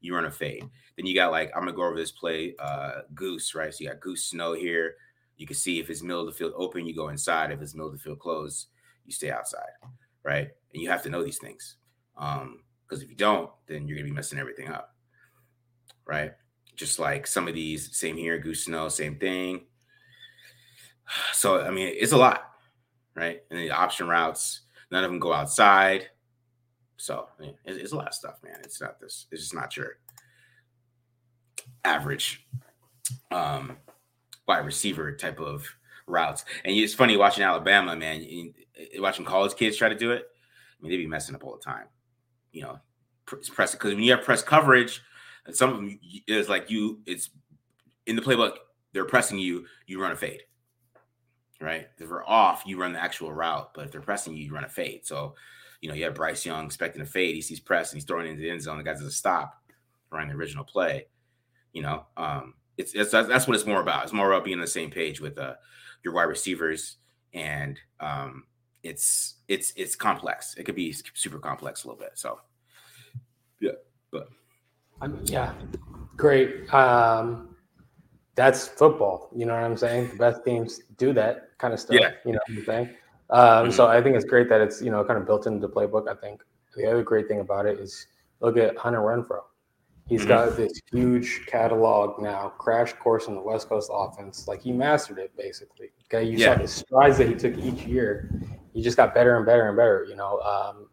you 0.00 0.14
run 0.14 0.26
a 0.26 0.30
fade. 0.30 0.68
Then 0.96 1.06
you 1.06 1.14
got 1.14 1.30
like 1.30 1.50
I'm 1.54 1.62
gonna 1.62 1.72
go 1.72 1.84
over 1.84 1.96
this 1.96 2.12
play, 2.12 2.54
uh, 2.58 3.02
goose, 3.14 3.54
right? 3.54 3.72
So 3.72 3.84
you 3.84 3.90
got 3.90 4.00
goose 4.00 4.24
snow 4.24 4.52
here. 4.52 4.96
You 5.36 5.46
can 5.46 5.56
see 5.56 5.80
if 5.80 5.90
it's 5.90 6.02
middle 6.02 6.20
of 6.20 6.26
the 6.26 6.32
field 6.32 6.52
open, 6.56 6.86
you 6.86 6.94
go 6.94 7.08
inside. 7.08 7.50
If 7.50 7.60
it's 7.60 7.74
middle 7.74 7.88
of 7.88 7.94
the 7.94 7.98
field 7.98 8.20
closed, 8.20 8.68
you 9.04 9.12
stay 9.12 9.30
outside, 9.30 9.70
right? 10.22 10.48
And 10.72 10.82
you 10.82 10.88
have 10.90 11.02
to 11.04 11.10
know 11.10 11.24
these 11.24 11.38
things, 11.38 11.76
um, 12.16 12.62
because 12.86 13.02
if 13.02 13.08
you 13.08 13.16
don't, 13.16 13.50
then 13.66 13.86
you're 13.86 13.96
gonna 13.96 14.08
be 14.08 14.14
messing 14.14 14.38
everything 14.38 14.68
up, 14.68 14.94
right? 16.04 16.32
Just 16.76 16.98
like 16.98 17.26
some 17.26 17.46
of 17.48 17.54
these, 17.54 17.96
same 17.96 18.16
here, 18.16 18.38
goose 18.38 18.64
snow, 18.64 18.88
same 18.88 19.16
thing. 19.18 19.62
So 21.34 21.60
I 21.60 21.70
mean, 21.70 21.92
it's 21.98 22.12
a 22.12 22.16
lot, 22.16 22.44
right? 23.14 23.42
And 23.50 23.60
the 23.60 23.70
option 23.70 24.08
routes, 24.08 24.62
none 24.90 25.04
of 25.04 25.10
them 25.10 25.18
go 25.20 25.34
outside. 25.34 26.08
So 26.96 27.28
it's, 27.66 27.76
it's 27.78 27.92
a 27.92 27.96
lot 27.96 28.08
of 28.08 28.14
stuff, 28.14 28.36
man. 28.42 28.56
It's 28.64 28.80
not 28.80 28.98
this. 29.00 29.26
It's 29.30 29.42
just 29.42 29.54
not 29.54 29.76
your 29.76 29.98
average 31.84 32.46
um, 33.30 33.76
wide 34.48 34.64
receiver 34.64 35.12
type 35.14 35.40
of 35.40 35.66
routes. 36.06 36.44
And 36.64 36.74
it's 36.74 36.94
funny 36.94 37.16
watching 37.16 37.44
Alabama, 37.44 37.94
man. 37.96 38.22
you- 38.22 38.54
Watching 38.98 39.24
college 39.24 39.54
kids 39.54 39.76
try 39.76 39.88
to 39.88 39.94
do 39.94 40.10
it. 40.10 40.26
I 40.26 40.82
mean, 40.82 40.90
they 40.90 40.96
be 40.96 41.06
messing 41.06 41.34
up 41.36 41.44
all 41.44 41.54
the 41.54 41.62
time. 41.62 41.84
You 42.50 42.62
know, 42.62 42.78
pr- 43.24 43.36
press 43.52 43.70
because 43.72 43.94
when 43.94 44.02
you 44.02 44.10
have 44.12 44.24
press 44.24 44.42
coverage, 44.42 45.00
and 45.46 45.54
some 45.54 45.70
of 45.70 45.76
them 45.76 45.98
is 46.26 46.48
like 46.48 46.70
you. 46.70 47.00
It's 47.06 47.30
in 48.06 48.16
the 48.16 48.22
playbook. 48.22 48.56
They're 48.92 49.04
pressing 49.04 49.38
you. 49.38 49.66
You 49.86 50.00
run 50.00 50.12
a 50.12 50.16
fade 50.16 50.42
right? 51.64 51.88
If 51.98 52.08
they're 52.08 52.28
off, 52.28 52.62
you 52.66 52.78
run 52.78 52.92
the 52.92 53.02
actual 53.02 53.32
route, 53.32 53.72
but 53.74 53.86
if 53.86 53.92
they're 53.92 54.00
pressing 54.00 54.36
you, 54.36 54.44
you 54.44 54.54
run 54.54 54.64
a 54.64 54.68
fade. 54.68 55.06
So, 55.06 55.34
you 55.80 55.88
know, 55.88 55.94
you 55.94 56.04
have 56.04 56.14
Bryce 56.14 56.44
Young 56.46 56.66
expecting 56.66 57.02
a 57.02 57.06
fade. 57.06 57.34
He 57.34 57.40
sees 57.40 57.60
press 57.60 57.90
and 57.90 57.96
he's 57.96 58.04
throwing 58.04 58.26
it 58.26 58.30
into 58.30 58.42
the 58.42 58.50
end 58.50 58.62
zone. 58.62 58.78
The 58.78 58.84
guy 58.84 58.92
does 58.92 59.02
a 59.02 59.10
stop, 59.10 59.62
running 60.10 60.28
the 60.28 60.36
original 60.36 60.64
play. 60.64 61.06
You 61.72 61.82
know, 61.82 62.06
um, 62.16 62.54
it's, 62.76 62.94
it's 62.94 63.10
that's 63.10 63.46
what 63.46 63.56
it's 63.56 63.66
more 63.66 63.80
about. 63.80 64.04
It's 64.04 64.12
more 64.12 64.30
about 64.30 64.44
being 64.44 64.58
on 64.58 64.62
the 64.62 64.66
same 64.66 64.90
page 64.90 65.20
with 65.20 65.38
uh, 65.38 65.54
your 66.04 66.14
wide 66.14 66.24
receivers, 66.24 66.96
and 67.32 67.80
um, 68.00 68.44
it's 68.82 69.36
it's 69.48 69.72
it's 69.76 69.96
complex. 69.96 70.54
It 70.56 70.64
could 70.64 70.74
be 70.74 70.94
super 71.14 71.38
complex 71.38 71.82
a 71.82 71.88
little 71.88 71.98
bit. 71.98 72.12
So, 72.14 72.40
yeah, 73.60 73.72
but 74.12 74.28
I 75.04 75.06
mean, 75.06 75.20
yeah, 75.26 75.52
great. 76.16 76.72
Um, 76.72 77.54
that's 78.36 78.66
football. 78.66 79.28
You 79.36 79.44
know 79.44 79.52
what 79.54 79.62
I'm 79.62 79.76
saying? 79.76 80.08
The 80.08 80.16
best 80.16 80.44
teams 80.44 80.80
do 80.96 81.12
that 81.12 81.50
kind 81.58 81.74
of 81.74 81.78
stuff. 81.80 81.98
Yeah. 82.00 82.12
You 82.24 82.32
know 82.32 82.40
what 82.46 82.58
I'm 82.58 82.64
saying? 82.64 82.90
Um, 83.28 83.70
So 83.70 83.86
I 83.86 84.02
think 84.02 84.16
it's 84.16 84.24
great 84.24 84.48
that 84.48 84.62
it's 84.62 84.80
you 84.80 84.90
know 84.90 85.04
kind 85.04 85.18
of 85.18 85.26
built 85.26 85.46
into 85.46 85.60
the 85.66 85.68
playbook. 85.72 86.08
I 86.08 86.14
think 86.14 86.42
the 86.74 86.86
other 86.90 87.02
great 87.02 87.28
thing 87.28 87.40
about 87.40 87.66
it 87.66 87.78
is 87.78 88.06
look 88.40 88.56
at 88.56 88.78
Hunter 88.78 89.00
Renfrow. 89.00 89.42
He's 90.06 90.24
Mhm. 90.24 90.28
got 90.28 90.56
this 90.56 90.80
huge 90.90 91.46
catalog 91.46 92.20
now, 92.20 92.48
crash 92.58 92.94
course 92.94 93.26
in 93.28 93.34
the 93.34 93.40
West 93.42 93.68
Coast 93.68 93.90
offense. 93.92 94.48
Like 94.48 94.62
he 94.62 94.72
mastered 94.72 95.18
it 95.18 95.36
basically. 95.36 95.90
Okay, 96.06 96.24
you 96.24 96.38
Yeah. 96.38 96.54
saw 96.54 96.62
the 96.62 96.68
strides 96.68 97.18
that 97.18 97.28
he 97.28 97.34
took 97.34 97.56
each 97.58 97.84
year. 97.86 98.30
He 98.72 98.82
just 98.82 98.96
got 98.96 99.14
better 99.14 99.36
and 99.36 99.44
better 99.44 99.68
and 99.68 99.76
better. 99.76 100.04
You 100.08 100.16
know, 100.16 100.40
um, 100.40 100.88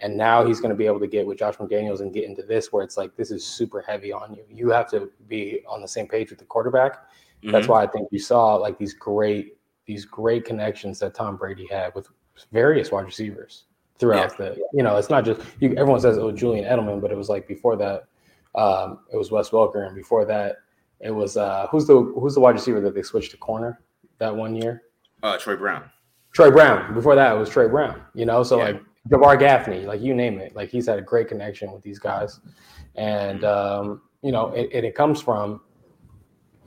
and 0.00 0.16
now 0.16 0.44
he's 0.44 0.60
going 0.60 0.70
to 0.70 0.76
be 0.76 0.86
able 0.86 1.00
to 1.00 1.06
get 1.06 1.26
with 1.26 1.38
Josh 1.38 1.56
McDaniels 1.56 2.00
and 2.00 2.12
get 2.12 2.24
into 2.24 2.42
this 2.42 2.72
where 2.72 2.82
it's 2.82 2.96
like 2.96 3.14
this 3.16 3.30
is 3.30 3.46
super 3.46 3.80
heavy 3.80 4.12
on 4.12 4.34
you. 4.34 4.44
You 4.48 4.70
have 4.70 4.88
to 4.90 5.10
be 5.28 5.62
on 5.68 5.80
the 5.80 5.88
same 5.88 6.06
page 6.08 6.30
with 6.30 6.38
the 6.38 6.44
quarterback. 6.44 7.06
That's 7.44 7.66
Mhm. 7.66 7.70
why 7.70 7.82
I 7.84 7.86
think 7.86 8.08
you 8.10 8.18
saw 8.18 8.54
like 8.56 8.78
these 8.78 8.94
great 8.94 9.56
these 9.86 10.04
great 10.06 10.44
connections 10.46 10.98
that 11.00 11.12
Tom 11.14 11.36
Brady 11.36 11.66
had 11.70 11.94
with 11.94 12.08
various 12.50 12.90
wide 12.90 13.04
receivers 13.04 13.64
throughout 13.98 14.36
the. 14.38 14.56
You 14.72 14.82
know, 14.82 14.96
it's 14.96 15.10
not 15.10 15.24
just 15.26 15.40
you, 15.60 15.74
everyone 15.76 16.00
says 16.00 16.16
oh 16.18 16.32
Julian 16.32 16.64
Edelman, 16.64 17.00
but 17.02 17.10
it 17.12 17.16
was 17.16 17.28
like 17.28 17.46
before 17.46 17.76
that 17.76 18.06
um, 18.54 19.00
it 19.12 19.16
was 19.16 19.30
Wes 19.30 19.50
Welker, 19.50 19.86
and 19.86 19.94
before 19.94 20.24
that 20.24 20.56
it 21.00 21.10
was 21.10 21.36
uh, 21.36 21.66
who's 21.70 21.86
the 21.86 22.00
who's 22.18 22.34
the 22.34 22.40
wide 22.40 22.54
receiver 22.54 22.80
that 22.80 22.94
they 22.94 23.02
switched 23.02 23.30
to 23.32 23.36
corner 23.36 23.80
that 24.18 24.34
one 24.34 24.54
year. 24.56 24.82
uh, 25.22 25.36
Troy 25.38 25.56
Brown. 25.56 25.90
Trey 26.32 26.50
Brown. 26.50 26.94
Before 26.94 27.14
that, 27.14 27.34
it 27.36 27.38
was 27.38 27.48
Trey 27.48 27.68
Brown. 27.68 28.00
You 28.14 28.26
know, 28.26 28.42
so 28.42 28.58
Yeah. 28.58 28.64
like 28.64 28.82
Jabar 29.08 29.38
Gaffney, 29.38 29.84
like 29.84 30.00
you 30.00 30.14
name 30.14 30.38
it, 30.38 30.56
like 30.56 30.70
he's 30.70 30.86
had 30.86 30.98
a 30.98 31.02
great 31.02 31.28
connection 31.28 31.70
with 31.72 31.82
these 31.82 31.98
guys, 31.98 32.40
and 32.94 33.44
um, 33.44 34.02
you 34.22 34.32
know, 34.32 34.48
it, 34.52 34.70
it, 34.72 34.84
it 34.84 34.94
comes 34.94 35.20
from 35.20 35.60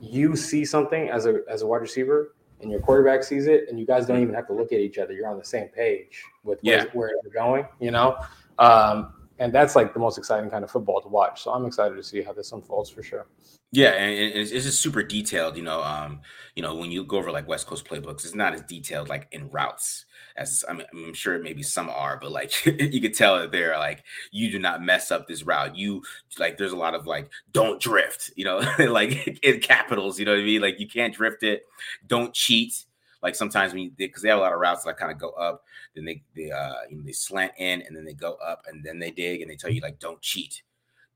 you 0.00 0.36
see 0.36 0.64
something 0.64 1.08
as 1.08 1.26
a 1.26 1.40
as 1.50 1.62
a 1.62 1.66
wide 1.66 1.80
receiver, 1.80 2.36
and 2.60 2.70
your 2.70 2.80
quarterback 2.80 3.24
sees 3.24 3.46
it, 3.48 3.68
and 3.68 3.78
you 3.80 3.86
guys 3.86 4.06
don't 4.06 4.22
even 4.22 4.34
have 4.34 4.46
to 4.46 4.52
look 4.52 4.72
at 4.72 4.78
each 4.78 4.98
other. 4.98 5.12
You're 5.12 5.28
on 5.28 5.38
the 5.38 5.44
same 5.44 5.68
page 5.68 6.22
with 6.44 6.60
where, 6.62 6.76
Yeah. 6.76 6.84
where 6.92 7.10
you're 7.24 7.32
going. 7.32 7.66
You 7.80 7.90
know, 7.90 8.16
um, 8.60 9.14
and 9.40 9.52
that's 9.52 9.74
like 9.74 9.92
the 9.92 10.00
most 10.00 10.16
exciting 10.16 10.48
kind 10.48 10.62
of 10.62 10.70
football 10.70 11.00
to 11.00 11.08
watch. 11.08 11.42
So 11.42 11.50
I'm 11.50 11.64
excited 11.66 11.96
to 11.96 12.02
see 12.04 12.22
how 12.22 12.32
this 12.32 12.52
unfolds 12.52 12.90
for 12.90 13.02
sure. 13.02 13.26
Yeah, 13.72 13.90
and 13.90 14.14
and 14.14 14.34
it's, 14.38 14.52
it's 14.52 14.64
just 14.64 14.80
super 14.80 15.02
detailed. 15.02 15.56
You 15.56 15.64
know, 15.64 15.82
um, 15.82 16.20
you 16.54 16.62
know, 16.62 16.76
when 16.76 16.92
you 16.92 17.04
go 17.04 17.18
over 17.18 17.32
like 17.32 17.48
West 17.48 17.66
Coast 17.66 17.84
playbooks, 17.84 18.24
it's 18.24 18.36
not 18.36 18.54
as 18.54 18.62
detailed 18.62 19.08
like 19.08 19.26
in 19.32 19.50
routes 19.50 20.06
as 20.38 20.64
I 20.68 20.72
mean, 20.72 20.86
I'm 20.92 21.14
sure 21.14 21.38
maybe 21.38 21.62
some 21.62 21.90
are, 21.90 22.18
but 22.20 22.30
like 22.30 22.64
you 22.66 23.00
could 23.00 23.14
tell 23.14 23.38
that 23.38 23.52
they're 23.52 23.76
like 23.78 24.04
you 24.30 24.50
do 24.50 24.58
not 24.58 24.82
mess 24.82 25.10
up 25.10 25.26
this 25.26 25.42
route. 25.42 25.76
You 25.76 26.02
like 26.38 26.56
there's 26.56 26.72
a 26.72 26.76
lot 26.76 26.94
of 26.94 27.06
like 27.06 27.30
don't 27.52 27.80
drift. 27.80 28.30
You 28.36 28.44
know, 28.44 28.58
like 28.78 29.38
in 29.42 29.60
capitals. 29.60 30.18
You 30.18 30.24
know 30.24 30.32
what 30.32 30.40
I 30.40 30.44
mean? 30.44 30.62
Like 30.62 30.80
you 30.80 30.88
can't 30.88 31.14
drift 31.14 31.42
it. 31.42 31.66
Don't 32.06 32.32
cheat. 32.32 32.84
Like 33.22 33.34
sometimes 33.34 33.74
when 33.74 33.90
because 33.96 34.22
they 34.22 34.28
have 34.28 34.38
a 34.38 34.42
lot 34.42 34.52
of 34.52 34.60
routes 34.60 34.84
that 34.84 34.96
kind 34.96 35.10
of 35.10 35.18
go 35.18 35.30
up, 35.30 35.64
then 35.94 36.04
they 36.04 36.22
they 36.36 36.50
uh 36.50 36.74
you 36.88 36.96
know, 36.96 37.02
they 37.02 37.12
slant 37.12 37.52
in 37.58 37.82
and 37.82 37.96
then 37.96 38.04
they 38.04 38.14
go 38.14 38.34
up 38.34 38.62
and 38.68 38.84
then 38.84 38.98
they 38.98 39.10
dig 39.10 39.42
and 39.42 39.50
they 39.50 39.56
tell 39.56 39.70
you 39.70 39.80
like 39.80 39.98
don't 39.98 40.22
cheat 40.22 40.62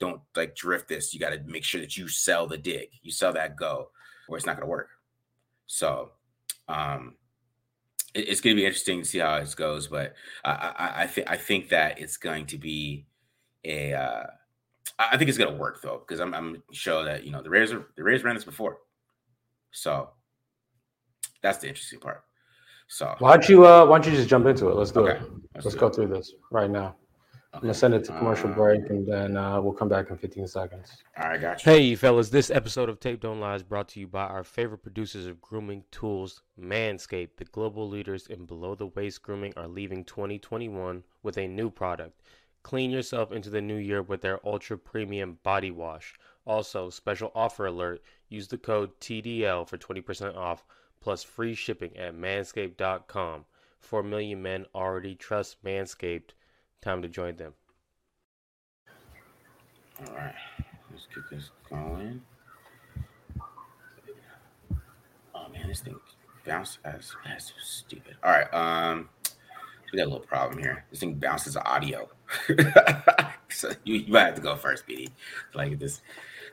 don't 0.03 0.21
like 0.35 0.57
drift 0.57 0.89
this. 0.89 1.15
You 1.15 1.21
got 1.21 1.31
to 1.31 1.41
make 1.47 1.63
sure 1.63 1.81
that 1.81 1.97
you 1.97 2.09
sell 2.09 2.49
the 2.49 2.59
dig, 2.59 2.89
you 3.03 3.13
sell 3.13 3.33
that 3.35 3.55
go, 3.55 3.91
or 4.27 4.37
it's 4.37 4.45
not 4.45 4.57
going 4.57 4.67
to 4.67 4.71
work. 4.71 4.89
So, 5.69 6.11
um, 6.67 7.15
it- 8.15 8.29
it's 8.29 8.41
going 8.41 8.55
to 8.57 8.61
be 8.61 8.67
interesting 8.67 9.01
to 9.01 9.05
see 9.05 9.19
how 9.19 9.39
this 9.41 9.55
goes. 9.55 9.89
But 9.89 10.15
I, 10.45 10.51
I, 10.51 11.03
I 11.03 11.07
think 11.07 11.31
I 11.31 11.37
think 11.37 11.69
that 11.71 11.99
it's 12.01 12.17
going 12.17 12.47
to 12.47 12.59
be 12.59 13.07
a. 13.65 13.95
Uh, 13.95 14.27
I 14.99 15.17
think 15.17 15.29
it's 15.29 15.39
gonna 15.39 15.57
work 15.57 15.81
though 15.83 15.99
because 16.07 16.21
I'm 16.21 16.35
I'm 16.35 16.63
show 16.73 17.05
that 17.05 17.25
you 17.25 17.31
know 17.33 17.43
the 17.43 17.51
Raiders 17.51 17.73
are, 17.73 17.87
the 17.97 18.03
Raiders 18.05 18.23
ran 18.25 18.35
this 18.35 18.45
before, 18.45 18.79
so 19.71 20.11
that's 21.43 21.59
the 21.59 21.69
interesting 21.69 21.99
part. 21.99 22.25
So 22.89 23.15
why 23.19 23.31
don't 23.37 23.49
you 23.49 23.67
uh 23.67 23.87
why 23.87 23.99
don't 23.99 24.11
you 24.11 24.17
just 24.17 24.29
jump 24.29 24.47
into 24.47 24.69
it? 24.69 24.77
Let's 24.77 24.91
do 24.91 25.09
Okay, 25.09 25.25
it. 25.25 25.31
let's 25.55 25.65
Let's 25.65 25.75
do 25.75 25.81
go 25.81 25.87
it. 25.87 25.95
through 25.95 26.09
this 26.09 26.35
right 26.51 26.71
now. 26.71 26.97
I'm 27.55 27.61
gonna 27.61 27.75
send 27.75 27.93
it 27.93 28.05
to 28.05 28.13
commercial 28.13 28.51
Uh, 28.51 28.55
break 28.55 28.89
and 28.89 29.07
then 29.07 29.37
uh, 29.37 29.61
we'll 29.61 29.75
come 29.75 29.89
back 29.89 30.09
in 30.09 30.17
15 30.17 30.47
seconds. 30.47 31.03
All 31.19 31.29
right, 31.29 31.41
got 31.41 31.65
you. 31.65 31.73
Hey, 31.73 31.95
fellas, 31.95 32.31
this 32.31 32.51
episode 32.51 32.89
of 32.89 32.99
Tape 32.99 33.21
Don't 33.21 33.41
Lie 33.41 33.57
is 33.57 33.63
brought 33.63 33.89
to 33.91 34.01
you 34.01 34.07
by 34.07 34.25
our 34.25 34.43
favorite 34.43 34.79
producers 34.79 35.27
of 35.27 35.41
grooming 35.43 35.85
tools, 35.91 36.43
Manscaped. 36.59 37.37
The 37.37 37.45
global 37.45 37.89
leaders 37.89 38.27
in 38.27 38.47
below 38.47 38.75
the 38.75 38.87
waist 38.87 39.23
grooming 39.23 39.53
are 39.57 39.69
leaving 39.69 40.05
2021 40.05 41.05
with 41.23 41.37
a 41.37 41.47
new 41.47 41.69
product. 41.71 42.23
Clean 42.63 42.91
yourself 42.91 43.33
into 43.33 43.51
the 43.51 43.61
new 43.61 43.77
year 43.77 44.03
with 44.03 44.23
their 44.23 44.41
ultra 44.47 44.79
premium 44.79 45.39
body 45.43 45.71
wash. 45.71 46.15
Also, 46.47 46.89
special 46.89 47.33
offer 47.35 47.67
alert 47.67 48.03
use 48.31 48.49
the 48.49 48.57
code 48.57 48.99
TDL 48.99 49.69
for 49.69 49.77
20% 49.77 50.37
off 50.37 50.65
plus 51.01 51.23
free 51.23 51.55
shipping 51.55 51.97
at 51.99 52.15
manscaped.com. 52.15 53.45
4 53.81 54.03
million 54.05 54.41
men 54.41 54.65
already 54.75 55.15
trust 55.15 55.63
Manscaped. 55.63 56.31
Time 56.83 57.01
to 57.01 57.09
join 57.09 57.37
them. 57.37 57.53
All 60.01 60.15
right, 60.17 60.35
let's 60.91 61.07
get 61.15 61.31
this 61.31 61.51
going. 61.71 62.21
Oh 65.33 65.49
man, 65.53 65.69
this 65.69 65.79
thing 65.79 65.95
bounced 66.45 66.79
as 66.85 67.15
that's 67.25 67.47
so 67.47 67.53
stupid. 67.63 68.17
All 68.25 68.33
right, 68.33 68.53
um, 68.53 69.09
we 69.93 69.99
got 69.99 70.07
a 70.07 70.11
little 70.11 70.27
problem 70.27 70.59
here. 70.59 70.85
This 70.91 70.99
thing 70.99 71.15
bounces 71.15 71.57
audio, 71.57 72.09
so 73.49 73.71
you, 73.85 73.99
you 73.99 74.13
might 74.13 74.27
have 74.27 74.35
to 74.35 74.41
go 74.41 74.57
first, 74.57 74.85
BD. 74.89 75.09
Like 75.55 75.79
this 75.79 76.01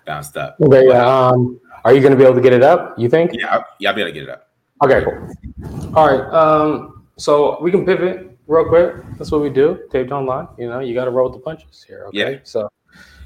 bounced 0.06 0.38
up. 0.38 0.58
Okay, 0.62 0.90
yeah. 0.90 1.08
Um, 1.08 1.60
are 1.84 1.92
you 1.92 2.02
gonna 2.04 2.16
be 2.16 2.24
able 2.24 2.36
to 2.36 2.42
get 2.42 2.54
it 2.54 2.62
up? 2.62 3.00
You 3.00 3.10
think? 3.10 3.32
Yeah, 3.34 3.48
I'll, 3.48 3.66
yeah, 3.80 3.90
I'll 3.90 3.96
be 3.96 4.02
able 4.02 4.12
to 4.12 4.14
get 4.14 4.24
it 4.24 4.30
up. 4.30 4.52
Okay, 4.84 5.04
cool. 5.04 5.96
All 5.96 6.06
right. 6.08 6.32
Um, 6.32 7.08
so 7.18 7.60
we 7.62 7.72
can 7.72 7.84
pivot 7.84 8.29
real 8.50 8.66
quick. 8.66 8.96
That's 9.18 9.32
what 9.32 9.42
we 9.42 9.50
do. 9.50 9.80
Taped 9.92 10.10
don't. 10.10 10.50
You 10.58 10.68
know, 10.68 10.80
you 10.80 10.94
got 10.94 11.06
to 11.06 11.12
roll 11.12 11.30
with 11.30 11.40
the 11.40 11.44
punches 11.44 11.84
here. 11.88 12.06
Okay. 12.08 12.34
Yeah. 12.34 12.40
So, 12.44 12.70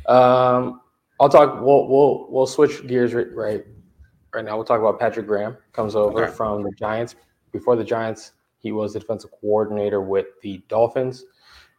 um, 0.07 0.81
I'll 1.19 1.29
talk. 1.29 1.61
We'll 1.61 1.87
we'll 1.87 2.27
we'll 2.29 2.47
switch 2.47 2.85
gears 2.85 3.13
right 3.13 3.33
right, 3.33 3.65
right 4.33 4.45
now. 4.45 4.55
We'll 4.55 4.65
talk 4.65 4.79
about 4.79 4.99
Patrick 4.99 5.25
Graham. 5.25 5.57
Comes 5.71 5.95
over 5.95 6.25
Okay. 6.25 6.33
from 6.33 6.63
the 6.63 6.71
Giants. 6.71 7.15
Before 7.51 7.75
the 7.75 7.83
Giants, 7.83 8.33
he 8.59 8.71
was 8.71 8.93
the 8.93 8.99
defensive 8.99 9.31
coordinator 9.39 10.01
with 10.01 10.27
the 10.41 10.61
Dolphins, 10.67 11.23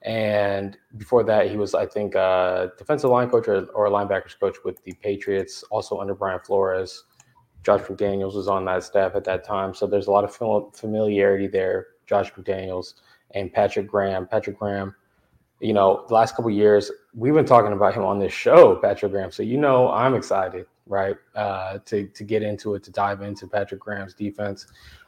and 0.02 0.78
before 0.96 1.22
that, 1.24 1.50
he 1.50 1.56
was 1.56 1.74
I 1.74 1.86
think 1.86 2.16
uh, 2.16 2.68
defensive 2.78 3.10
line 3.10 3.28
coach 3.28 3.46
or, 3.48 3.66
or 3.74 3.88
linebackers 3.88 4.38
coach 4.38 4.56
with 4.64 4.82
the 4.84 4.92
Patriots. 4.94 5.62
Also 5.70 6.00
under 6.00 6.14
Brian 6.14 6.40
Flores. 6.40 7.04
Josh 7.64 7.80
McDaniels 7.80 8.34
was 8.34 8.46
on 8.46 8.66
that 8.66 8.84
staff 8.84 9.14
at 9.14 9.24
that 9.24 9.42
time, 9.42 9.72
so 9.72 9.86
there's 9.86 10.06
a 10.06 10.10
lot 10.10 10.22
of 10.22 10.34
familiarity 10.76 11.46
there. 11.46 11.86
Josh 12.06 12.30
McDaniels 12.34 12.92
and 13.34 13.52
Patrick 13.52 13.86
Graham. 13.88 14.26
Patrick 14.26 14.58
Graham, 14.58 14.94
you 15.60 15.72
know, 15.72 16.04
the 16.08 16.14
last 16.14 16.34
couple 16.36 16.50
of 16.50 16.56
years 16.56 16.90
we've 17.14 17.34
been 17.34 17.44
talking 17.44 17.72
about 17.72 17.94
him 17.94 18.04
on 18.04 18.18
this 18.18 18.32
show, 18.32 18.76
Patrick 18.76 19.12
Graham. 19.12 19.30
So 19.30 19.42
you 19.42 19.58
know, 19.58 19.90
I'm 19.90 20.14
excited, 20.14 20.66
right, 20.86 21.16
uh, 21.34 21.78
to 21.86 22.06
to 22.08 22.24
get 22.24 22.42
into 22.42 22.74
it, 22.74 22.82
to 22.84 22.90
dive 22.90 23.22
into 23.22 23.46
Patrick 23.46 23.80
Graham's 23.80 24.14
defense. 24.14 24.66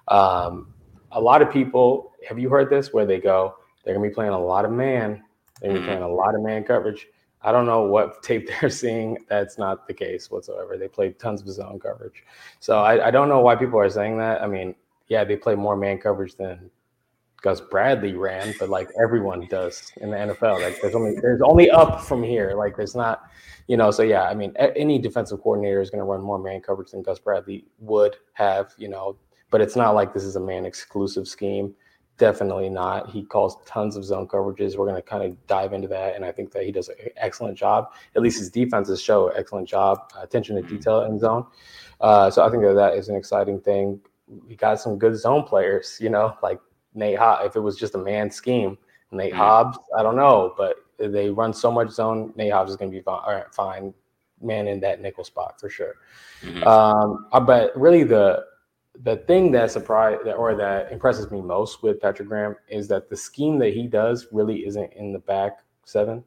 Um, 0.09 0.73
a 1.13 1.21
lot 1.21 1.43
of 1.43 1.51
people, 1.51 2.13
have 2.29 2.39
you 2.39 2.49
heard 2.49 2.69
this? 2.71 2.93
Where 2.93 3.07
they 3.07 3.19
go, 3.19 3.57
they're 3.85 3.95
gonna 3.95 4.07
be 4.09 4.15
playing 4.15 4.33
a 4.33 4.39
lot 4.39 4.65
of 4.65 4.71
man. 4.73 5.23
They're 5.61 5.71
gonna 5.71 5.81
be 5.81 5.85
Mhm. 5.87 5.89
playing 5.89 6.03
a 6.03 6.09
lot 6.09 6.35
of 6.35 6.43
man 6.43 6.65
coverage. 6.65 7.09
I 7.43 7.53
don't 7.53 7.67
know 7.67 7.83
what 7.85 8.23
tape 8.23 8.49
they're 8.61 8.71
seeing. 8.71 9.19
That's 9.29 9.57
not 9.57 9.87
the 9.87 9.95
case 9.95 10.31
whatsoever. 10.31 10.77
They 10.77 10.89
played 10.89 11.19
tons 11.19 11.43
of 11.43 11.49
zone 11.49 11.79
coverage. 11.79 12.25
So 12.61 12.79
I, 12.79 13.09
I 13.09 13.11
don't 13.11 13.29
know 13.29 13.41
why 13.41 13.55
people 13.57 13.79
are 13.79 13.89
saying 13.89 14.19
that. 14.19 14.43
I 14.43 14.47
mean, 14.47 14.75
yeah, 15.09 15.23
they 15.23 15.37
play 15.37 15.55
more 15.55 15.77
man 15.77 15.99
coverage 15.99 16.35
than 16.35 16.71
Gus 17.43 17.61
Bradley 17.61 18.15
ran, 18.15 18.55
but 18.59 18.69
like 18.69 18.89
everyone 19.01 19.47
does 19.49 19.93
in 20.01 20.11
the 20.11 20.17
NFL. 20.17 20.61
Like 20.63 20.81
there's 20.81 20.95
only 20.95 21.17
there's 21.21 21.43
only 21.43 21.71
up 21.71 22.01
from 22.03 22.23
here. 22.23 22.55
Like 22.55 22.77
there's 22.77 22.95
not, 22.95 23.31
you 23.69 23.77
know. 23.77 23.91
So 23.91 24.03
yeah, 24.03 24.23
I 24.23 24.35
mean, 24.35 24.53
a- 24.57 24.77
any 24.77 24.99
defensive 24.99 25.41
coordinator 25.43 25.81
is 25.81 25.91
going 25.91 26.01
to 26.01 26.05
run 26.05 26.23
more 26.23 26.39
man 26.39 26.61
coverage 26.61 26.91
than 26.91 27.03
Gus 27.03 27.19
Bradley 27.19 27.65
would 27.79 28.17
have, 28.35 28.73
you 28.79 28.89
know. 28.89 29.17
But 29.51 29.61
it's 29.61 29.77
not 29.77 29.95
like 29.95 30.13
this 30.13 30.25
is 30.25 30.37
a 30.37 30.41
man 30.41 30.65
exclusive 30.65 31.29
scheme. 31.29 31.75
Definitely 32.19 32.71
not. 32.71 33.11
He 33.11 33.23
calls 33.23 33.59
tons 33.67 33.95
of 33.95 34.05
zone 34.05 34.27
coverages. 34.27 34.77
We're 34.77 34.87
going 34.87 34.97
to 34.97 35.03
kind 35.03 35.23
of 35.23 35.47
dive 35.47 35.75
into 35.75 35.87
that, 35.89 36.17
and 36.17 36.25
I 36.25 36.33
think 36.33 36.51
that 36.53 36.65
he 36.65 36.73
does 36.73 36.89
an 36.89 36.97
excellent 37.19 37.59
job. 37.59 37.93
At 38.17 38.23
least 38.23 38.39
his 38.39 38.51
defenses 38.51 39.03
show 39.03 39.29
excellent 39.29 39.69
job, 39.69 39.99
uh, 40.17 40.23
attention 40.23 40.57
to 40.57 40.63
detail 40.63 41.03
in 41.03 41.19
zone. 41.19 41.47
Uh, 42.01 42.31
so 42.31 42.43
I 42.43 42.51
think 42.51 42.63
that 42.63 42.73
that 42.73 42.95
is 42.95 43.11
an 43.11 43.17
exciting 43.17 43.61
thing. 43.61 44.01
We 44.49 44.57
got 44.57 44.81
some 44.81 44.99
good 44.99 45.17
zone 45.17 45.45
players, 45.45 45.99
you 46.01 46.09
know, 46.09 46.35
like 46.43 46.59
Nate 46.97 47.19
Hobbs. 47.19 47.47
If 47.47 47.57
it 47.57 47.61
was 47.61 47.77
just 47.77 47.95
a 47.95 47.99
man 47.99 48.31
scheme, 48.31 48.77
Nate 49.13 49.33
Mhm. 49.33 49.37
Hobbs, 49.37 49.79
I 49.97 50.03
don't 50.03 50.17
know, 50.17 50.55
but 50.57 50.77
they 50.99 51.31
run 51.31 51.53
so 51.53 51.71
much 51.71 51.91
zone. 51.91 52.33
Nate 52.37 52.53
Hobbs 52.53 52.71
is 52.71 52.77
going 52.77 52.91
to 52.91 52.97
be 52.97 53.03
fine, 53.03 53.23
right, 53.29 53.55
fine, 53.55 53.95
man 54.41 54.67
in 54.69 54.81
that 54.81 55.01
nickel 55.01 55.25
spot 55.25 55.59
for 55.61 55.69
sure. 55.69 55.95
Mhm. 56.43 56.67
Um, 56.67 57.27
but 57.47 57.77
really, 57.79 58.03
the 58.03 58.45
the 59.03 59.19
thing 59.19 59.53
that 59.53 59.71
surprised 59.71 60.25
that 60.25 60.37
or 60.37 60.55
that 60.55 60.91
impresses 60.91 61.31
me 61.31 61.43
most 61.43 61.83
with 61.83 62.01
Patrick 62.01 62.29
Graham 62.29 62.57
is 62.69 62.89
that 62.89 63.11
the 63.11 63.17
scheme 63.17 63.59
that 63.59 63.75
he 63.75 63.87
does 63.87 64.29
really 64.33 64.65
isn't 64.67 64.91
in 64.95 65.13
the 65.13 65.19
back 65.19 65.59
seven. 65.85 66.25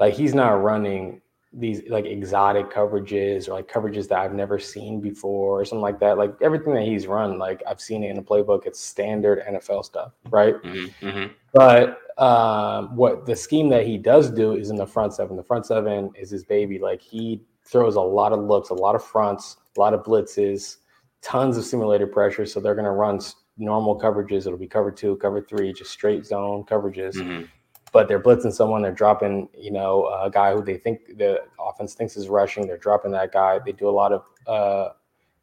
Like 0.00 0.14
he's 0.14 0.34
not 0.34 0.62
running 0.62 1.20
these 1.54 1.82
like 1.88 2.06
exotic 2.06 2.70
coverages 2.70 3.48
or 3.48 3.52
like 3.52 3.68
coverages 3.68 4.08
that 4.08 4.18
I've 4.18 4.32
never 4.32 4.58
seen 4.58 5.00
before 5.00 5.60
or 5.60 5.64
something 5.64 5.82
like 5.82 6.00
that. 6.00 6.16
Like 6.16 6.34
everything 6.40 6.72
that 6.74 6.84
he's 6.84 7.06
run, 7.06 7.38
like 7.38 7.62
I've 7.68 7.80
seen 7.80 8.02
it 8.02 8.10
in 8.10 8.16
the 8.16 8.22
playbook. 8.22 8.66
It's 8.66 8.80
standard 8.80 9.42
NFL 9.46 9.84
stuff, 9.84 10.12
right? 10.30 10.54
Mhm, 10.62 10.90
mhm. 11.02 11.30
But 11.52 11.98
um, 12.18 12.96
what 12.96 13.26
the 13.26 13.36
scheme 13.36 13.68
that 13.68 13.86
he 13.86 13.98
does 13.98 14.30
do 14.30 14.54
is 14.54 14.70
in 14.70 14.76
the 14.76 14.86
front 14.86 15.14
seven. 15.14 15.36
The 15.36 15.42
front 15.42 15.66
seven 15.66 16.10
is 16.14 16.30
his 16.30 16.44
baby. 16.44 16.78
Like 16.78 17.02
he 17.02 17.42
throws 17.64 17.96
a 17.96 18.00
lot 18.00 18.32
of 18.32 18.40
looks, 18.40 18.70
a 18.70 18.74
lot 18.74 18.94
of 18.94 19.04
fronts, 19.04 19.58
a 19.76 19.80
lot 19.80 19.94
of 19.94 20.02
blitzes, 20.02 20.78
tons 21.20 21.56
of 21.56 21.64
simulated 21.64 22.12
pressure. 22.12 22.46
So 22.46 22.60
they're 22.60 22.74
going 22.74 22.84
to 22.86 22.90
run 22.90 23.20
normal 23.58 23.98
coverages. 24.00 24.46
It'll 24.46 24.56
be 24.58 24.66
cover 24.66 24.90
two, 24.90 25.16
cover 25.16 25.40
three, 25.42 25.72
just 25.72 25.90
straight 25.90 26.24
zone 26.24 26.64
coverages. 26.64 27.14
Mhm. 27.14 27.48
But 27.92 28.08
they're 28.08 28.20
blitzing 28.20 28.52
someone. 28.52 28.80
They're 28.82 28.90
dropping, 28.92 29.48
you 29.56 29.70
know, 29.70 30.06
a 30.06 30.30
guy 30.30 30.54
who 30.54 30.62
they 30.62 30.78
think 30.78 31.18
the 31.18 31.42
offense 31.60 31.94
thinks 31.94 32.16
is 32.16 32.28
rushing. 32.28 32.66
They're 32.66 32.78
dropping 32.78 33.10
that 33.12 33.32
guy. 33.32 33.58
They 33.64 33.72
do 33.72 33.88
a 33.88 33.90
lot 33.90 34.12
of 34.12 34.24
uh, 34.46 34.94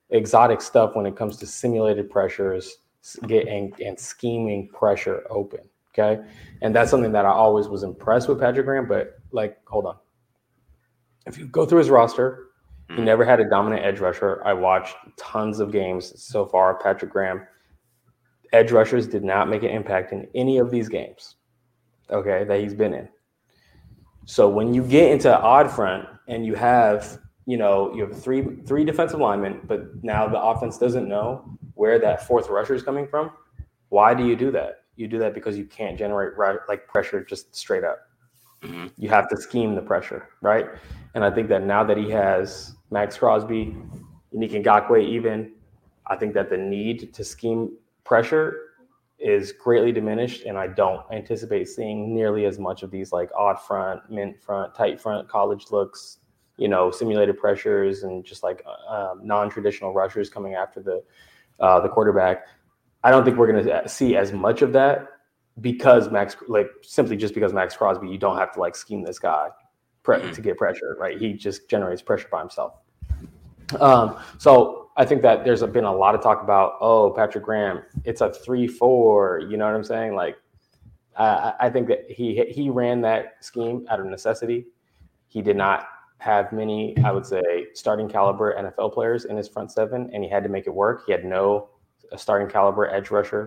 exotic 0.09 0.61
stuff 0.61 0.95
when 0.95 1.05
it 1.05 1.15
comes 1.15 1.37
to 1.37 1.45
simulated 1.45 2.09
pressures 2.09 2.77
get 3.27 3.47
and, 3.47 3.79
and 3.79 3.99
scheming 3.99 4.67
pressure 4.69 5.23
open. 5.29 5.59
Okay. 5.93 6.23
And 6.61 6.75
that's 6.75 6.89
something 6.91 7.11
that 7.11 7.25
I 7.25 7.29
always 7.29 7.67
was 7.67 7.83
impressed 7.83 8.27
with 8.27 8.39
Patrick 8.39 8.65
Graham. 8.65 8.87
But 8.87 9.19
like, 9.31 9.57
hold 9.67 9.85
on. 9.85 9.97
If 11.27 11.37
you 11.37 11.45
go 11.47 11.65
through 11.65 11.79
his 11.79 11.89
roster, 11.89 12.47
he 12.89 12.95
Mhm. 12.95 13.03
never 13.03 13.23
had 13.25 13.39
a 13.39 13.47
dominant 13.47 13.85
edge 13.85 13.99
rusher. 13.99 14.41
I 14.43 14.53
watched 14.53 14.95
tons 15.17 15.59
of 15.59 15.71
games 15.71 16.19
so 16.19 16.45
far. 16.45 16.79
Patrick 16.79 17.11
Graham, 17.11 17.45
edge 18.53 18.71
rushers 18.71 19.07
did 19.07 19.23
not 19.23 19.47
make 19.49 19.61
an 19.61 19.69
impact 19.69 20.11
in 20.11 20.27
any 20.33 20.57
of 20.57 20.71
these 20.71 20.89
games. 20.89 21.35
Okay, 22.11 22.43
that 22.43 22.59
he's 22.59 22.73
been 22.73 22.93
in. 22.93 23.07
So 24.25 24.47
when 24.47 24.73
you 24.73 24.83
get 24.83 25.11
into 25.11 25.35
odd 25.39 25.71
front 25.71 26.07
and 26.27 26.45
you 26.45 26.55
have, 26.55 27.19
you 27.45 27.57
know, 27.57 27.93
you 27.95 28.05
have 28.05 28.21
three 28.21 28.57
three 28.67 28.83
defensive 28.83 29.19
linemen, 29.19 29.61
but 29.65 30.03
now 30.03 30.27
the 30.27 30.39
offense 30.39 30.77
doesn't 30.77 31.07
know 31.07 31.57
where 31.73 31.99
that 31.99 32.27
fourth 32.27 32.49
rusher 32.49 32.75
is 32.75 32.83
coming 32.83 33.07
from. 33.07 33.31
Why 33.89 34.13
do 34.13 34.25
you 34.25 34.35
do 34.35 34.51
that? 34.51 34.83
You 34.95 35.07
do 35.07 35.17
that 35.19 35.33
because 35.33 35.57
you 35.57 35.65
can't 35.65 35.97
generate 35.97 36.37
like 36.67 36.87
pressure 36.87 37.23
just 37.23 37.55
straight 37.55 37.83
up. 37.83 37.99
Mhm. 38.61 38.91
You 38.97 39.09
have 39.09 39.29
to 39.29 39.37
scheme 39.37 39.73
the 39.73 39.81
pressure, 39.81 40.27
right? 40.41 40.67
And 41.15 41.23
I 41.23 41.31
think 41.31 41.47
that 41.49 41.63
now 41.63 41.83
that 41.85 41.97
he 41.97 42.09
has 42.11 42.75
Maxx 42.91 43.17
Crosby, 43.17 43.75
Yannick 44.33 44.51
Ngakoue, 44.51 45.03
even, 45.03 45.53
I 46.05 46.15
think 46.17 46.33
that 46.33 46.49
the 46.49 46.57
need 46.57 47.13
to 47.13 47.23
scheme 47.23 47.77
pressure 48.03 48.68
is 49.19 49.51
greatly 49.51 49.91
diminished, 49.91 50.43
and 50.45 50.57
I 50.57 50.67
don't 50.67 51.01
anticipate 51.11 51.67
seeing 51.67 52.13
nearly 52.15 52.45
as 52.45 52.57
much 52.57 52.83
of 52.83 52.91
these 52.91 53.11
like 53.11 53.29
odd 53.37 53.61
front, 53.61 54.09
mint 54.09 54.41
front, 54.41 54.73
tight 54.73 54.99
front, 54.99 55.27
college 55.27 55.65
looks, 55.71 56.19
you 56.57 56.67
know, 56.67 56.91
simulated 56.91 57.37
pressures, 57.37 58.03
and 58.03 58.23
just 58.23 58.43
like 58.43 58.63
um, 58.87 59.21
non-traditional 59.23 59.93
rushers 59.93 60.29
coming 60.29 60.55
after 60.55 60.81
the 60.81 61.03
uh, 61.59 61.79
the 61.79 61.89
quarterback. 61.89 62.45
I 63.03 63.11
don't 63.11 63.23
think 63.23 63.37
we're 63.37 63.51
going 63.51 63.65
to 63.65 63.87
see 63.87 64.15
as 64.15 64.33
much 64.33 64.61
of 64.61 64.73
that 64.73 65.07
because 65.61 66.09
Max, 66.09 66.35
like 66.47 66.67
simply 66.81 67.17
just 67.17 67.33
because 67.33 67.53
Maxx 67.53 67.75
Crosby, 67.75 68.07
you 68.07 68.17
don't 68.17 68.37
have 68.37 68.53
to 68.53 68.59
like 68.59 68.75
scheme 68.75 69.03
this 69.03 69.19
guy 69.19 69.49
pre- 70.03 70.31
to 70.31 70.41
get 70.41 70.57
pressure, 70.57 70.97
right? 70.99 71.17
He 71.19 71.33
just 71.33 71.69
generates 71.69 72.01
pressure 72.01 72.27
by 72.31 72.39
himself. 72.39 72.73
Um, 73.79 74.17
so 74.37 74.88
I 74.99 75.05
think 75.05 75.21
that 75.21 75.45
there's 75.45 75.63
been 75.63 75.85
a 75.85 75.95
lot 75.95 76.13
of 76.13 76.21
talk 76.21 76.43
about, 76.43 76.73
oh, 76.81 77.11
Patrick 77.11 77.45
Graham, 77.45 77.81
it's 78.03 78.19
a 78.21 78.31
three-four. 78.31 79.39
You 79.49 79.55
know 79.57 79.65
what 79.65 79.73
I'm 79.73 79.83
saying? 79.83 80.13
Like, 80.15 80.35
Uh, 81.15 81.51
I 81.59 81.69
think 81.69 81.87
that 81.87 82.01
he 82.09 82.45
he 82.57 82.69
ran 82.69 83.01
that 83.01 83.23
scheme 83.41 83.85
out 83.89 83.99
of 83.99 84.05
necessity. 84.05 84.67
He 85.27 85.41
did 85.41 85.57
not 85.57 85.87
have 86.19 86.51
many, 86.53 86.95
I 87.03 87.11
would 87.11 87.25
say, 87.25 87.67
starting 87.73 88.07
caliber 88.07 88.55
NFL 88.55 88.93
players 88.93 89.25
in 89.25 89.35
his 89.35 89.47
front 89.49 89.71
seven, 89.71 90.09
and 90.13 90.23
he 90.23 90.29
had 90.29 90.43
to 90.43 90.49
make 90.49 90.65
it 90.67 90.73
work. 90.73 91.03
He 91.05 91.11
had 91.11 91.25
no 91.25 91.69
starting 92.15 92.47
caliber 92.49 92.85
edge 92.89 93.09
rusher, 93.11 93.43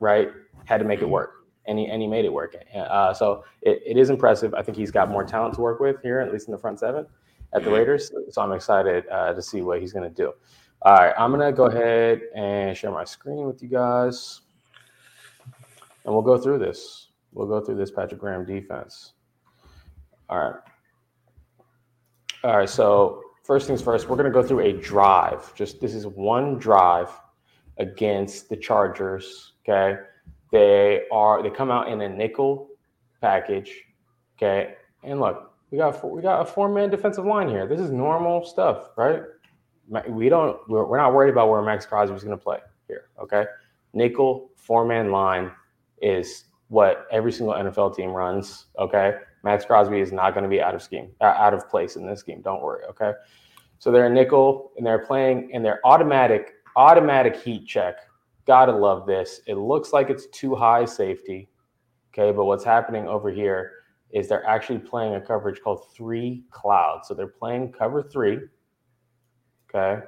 right? 0.00 0.28
Had 0.64 0.78
to 0.78 0.86
make 0.86 1.02
it 1.02 1.08
work, 1.08 1.30
and 1.66 1.78
he 1.78 1.86
and 1.86 2.00
he 2.02 2.08
made 2.08 2.24
it 2.24 2.32
work. 2.32 2.56
Uh, 2.74 3.12
so 3.12 3.44
it, 3.62 3.82
it 3.84 3.96
is 3.98 4.08
impressive. 4.10 4.54
I 4.54 4.62
think 4.62 4.76
he's 4.78 4.90
got 4.90 5.10
more 5.10 5.24
talent 5.24 5.54
to 5.56 5.60
work 5.60 5.80
with 5.80 5.96
here, 6.02 6.20
at 6.20 6.32
least 6.32 6.48
in 6.48 6.52
the 6.52 6.58
front 6.58 6.78
seven 6.78 7.06
at 7.54 7.64
the 7.64 7.70
Raiders. 7.70 8.10
So 8.30 8.42
I'm 8.42 8.52
excited 8.52 9.04
uh, 9.10 9.32
to 9.34 9.42
see 9.42 9.60
what 9.62 9.80
he's 9.80 9.92
going 9.92 10.08
to 10.08 10.14
do. 10.14 10.32
All 10.86 10.92
right, 10.92 11.14
I'm 11.16 11.32
to 11.38 11.50
go 11.50 11.64
ahead 11.64 12.20
and 12.36 12.76
share 12.76 12.90
my 12.90 13.04
screen 13.04 13.46
with 13.46 13.62
you 13.62 13.70
guys, 13.70 14.42
and 16.04 16.12
we'll 16.12 16.20
go 16.20 16.36
through 16.36 16.58
this. 16.58 17.08
We'll 17.32 17.46
go 17.46 17.58
through 17.58 17.76
this 17.76 17.90
Patrick 17.90 18.20
Graham 18.20 18.44
defense. 18.44 19.14
All 20.28 20.38
right. 20.38 20.60
All 22.44 22.58
right. 22.58 22.68
So 22.68 23.22
first 23.44 23.66
things 23.66 23.80
first, 23.80 24.10
we're 24.10 24.16
to 24.30 24.30
go 24.30 24.46
through 24.46 24.60
a 24.60 24.72
drive. 24.74 25.54
Just 25.54 25.80
this 25.80 25.94
is 25.94 26.06
one 26.06 26.58
drive 26.58 27.10
against 27.78 28.50
the 28.50 28.56
Chargers. 28.56 29.54
Okay. 29.66 29.98
They 30.52 31.04
are 31.10 31.42
they 31.42 31.48
come 31.48 31.70
out 31.70 31.88
in 31.88 32.02
a 32.02 32.08
nickel 32.10 32.68
package. 33.22 33.72
Okay. 34.36 34.74
And 35.02 35.18
look, 35.18 35.54
we 35.70 35.78
got 35.78 35.98
four, 35.98 36.10
we 36.10 36.20
got 36.20 36.42
a 36.42 36.44
four 36.44 36.68
man 36.68 36.90
defensive 36.90 37.24
line 37.24 37.48
here. 37.48 37.66
This 37.66 37.80
is 37.80 37.90
normal 37.90 38.44
stuff, 38.44 38.90
right? 38.96 39.22
We 40.08 40.28
don't 40.28 40.58
we're, 40.68 40.84
we're 40.84 40.96
not 40.98 41.12
worried 41.12 41.30
about 41.30 41.50
where 41.50 41.62
Maxx 41.62 41.86
Crosby 41.86 42.16
is 42.16 42.24
going 42.24 42.36
to 42.36 42.42
play 42.42 42.58
here. 42.88 43.10
Okay. 43.20 43.44
Nickel 43.92 44.50
four 44.56 44.84
man 44.84 45.10
line 45.10 45.50
is 46.00 46.44
what 46.68 47.06
every 47.10 47.32
single 47.32 47.54
NFL 47.54 47.96
team 47.96 48.10
runs. 48.10 48.66
Okay. 48.78 49.16
Maxx 49.42 49.64
Crosby 49.64 50.00
is 50.00 50.10
not 50.10 50.32
going 50.32 50.42
to 50.42 50.48
be 50.48 50.60
out 50.60 50.74
of 50.74 50.82
scheme, 50.82 51.10
uh, 51.20 51.24
out 51.24 51.52
of 51.52 51.68
place 51.68 51.96
in 51.96 52.06
this 52.06 52.22
game. 52.22 52.40
Don't 52.40 52.62
worry. 52.62 52.84
Okay. 52.86 53.12
So 53.78 53.92
they're 53.92 54.06
a 54.06 54.10
nickel 54.10 54.72
and 54.76 54.86
they're 54.86 55.04
playing 55.04 55.50
in 55.50 55.62
their 55.62 55.80
automatic, 55.86 56.54
automatic 56.76 57.36
heat 57.36 57.66
check. 57.66 57.96
Gotta 58.46 58.72
love 58.72 59.06
this. 59.06 59.40
It 59.46 59.54
looks 59.54 59.92
like 59.92 60.10
it's 60.10 60.26
too 60.28 60.54
high 60.54 60.84
safety. 60.84 61.48
Okay. 62.12 62.34
But 62.34 62.46
what's 62.46 62.64
happening 62.64 63.06
over 63.06 63.30
here 63.30 63.72
is 64.14 64.28
they're 64.28 64.46
actually 64.46 64.78
playing 64.78 65.16
a 65.16 65.20
coverage 65.20 65.60
called 65.60 65.92
three 65.92 66.44
clouds. 66.50 67.08
So 67.08 67.14
they're 67.14 67.26
playing 67.26 67.72
cover 67.72 68.02
three. 68.02 68.38
Okay. 69.74 70.04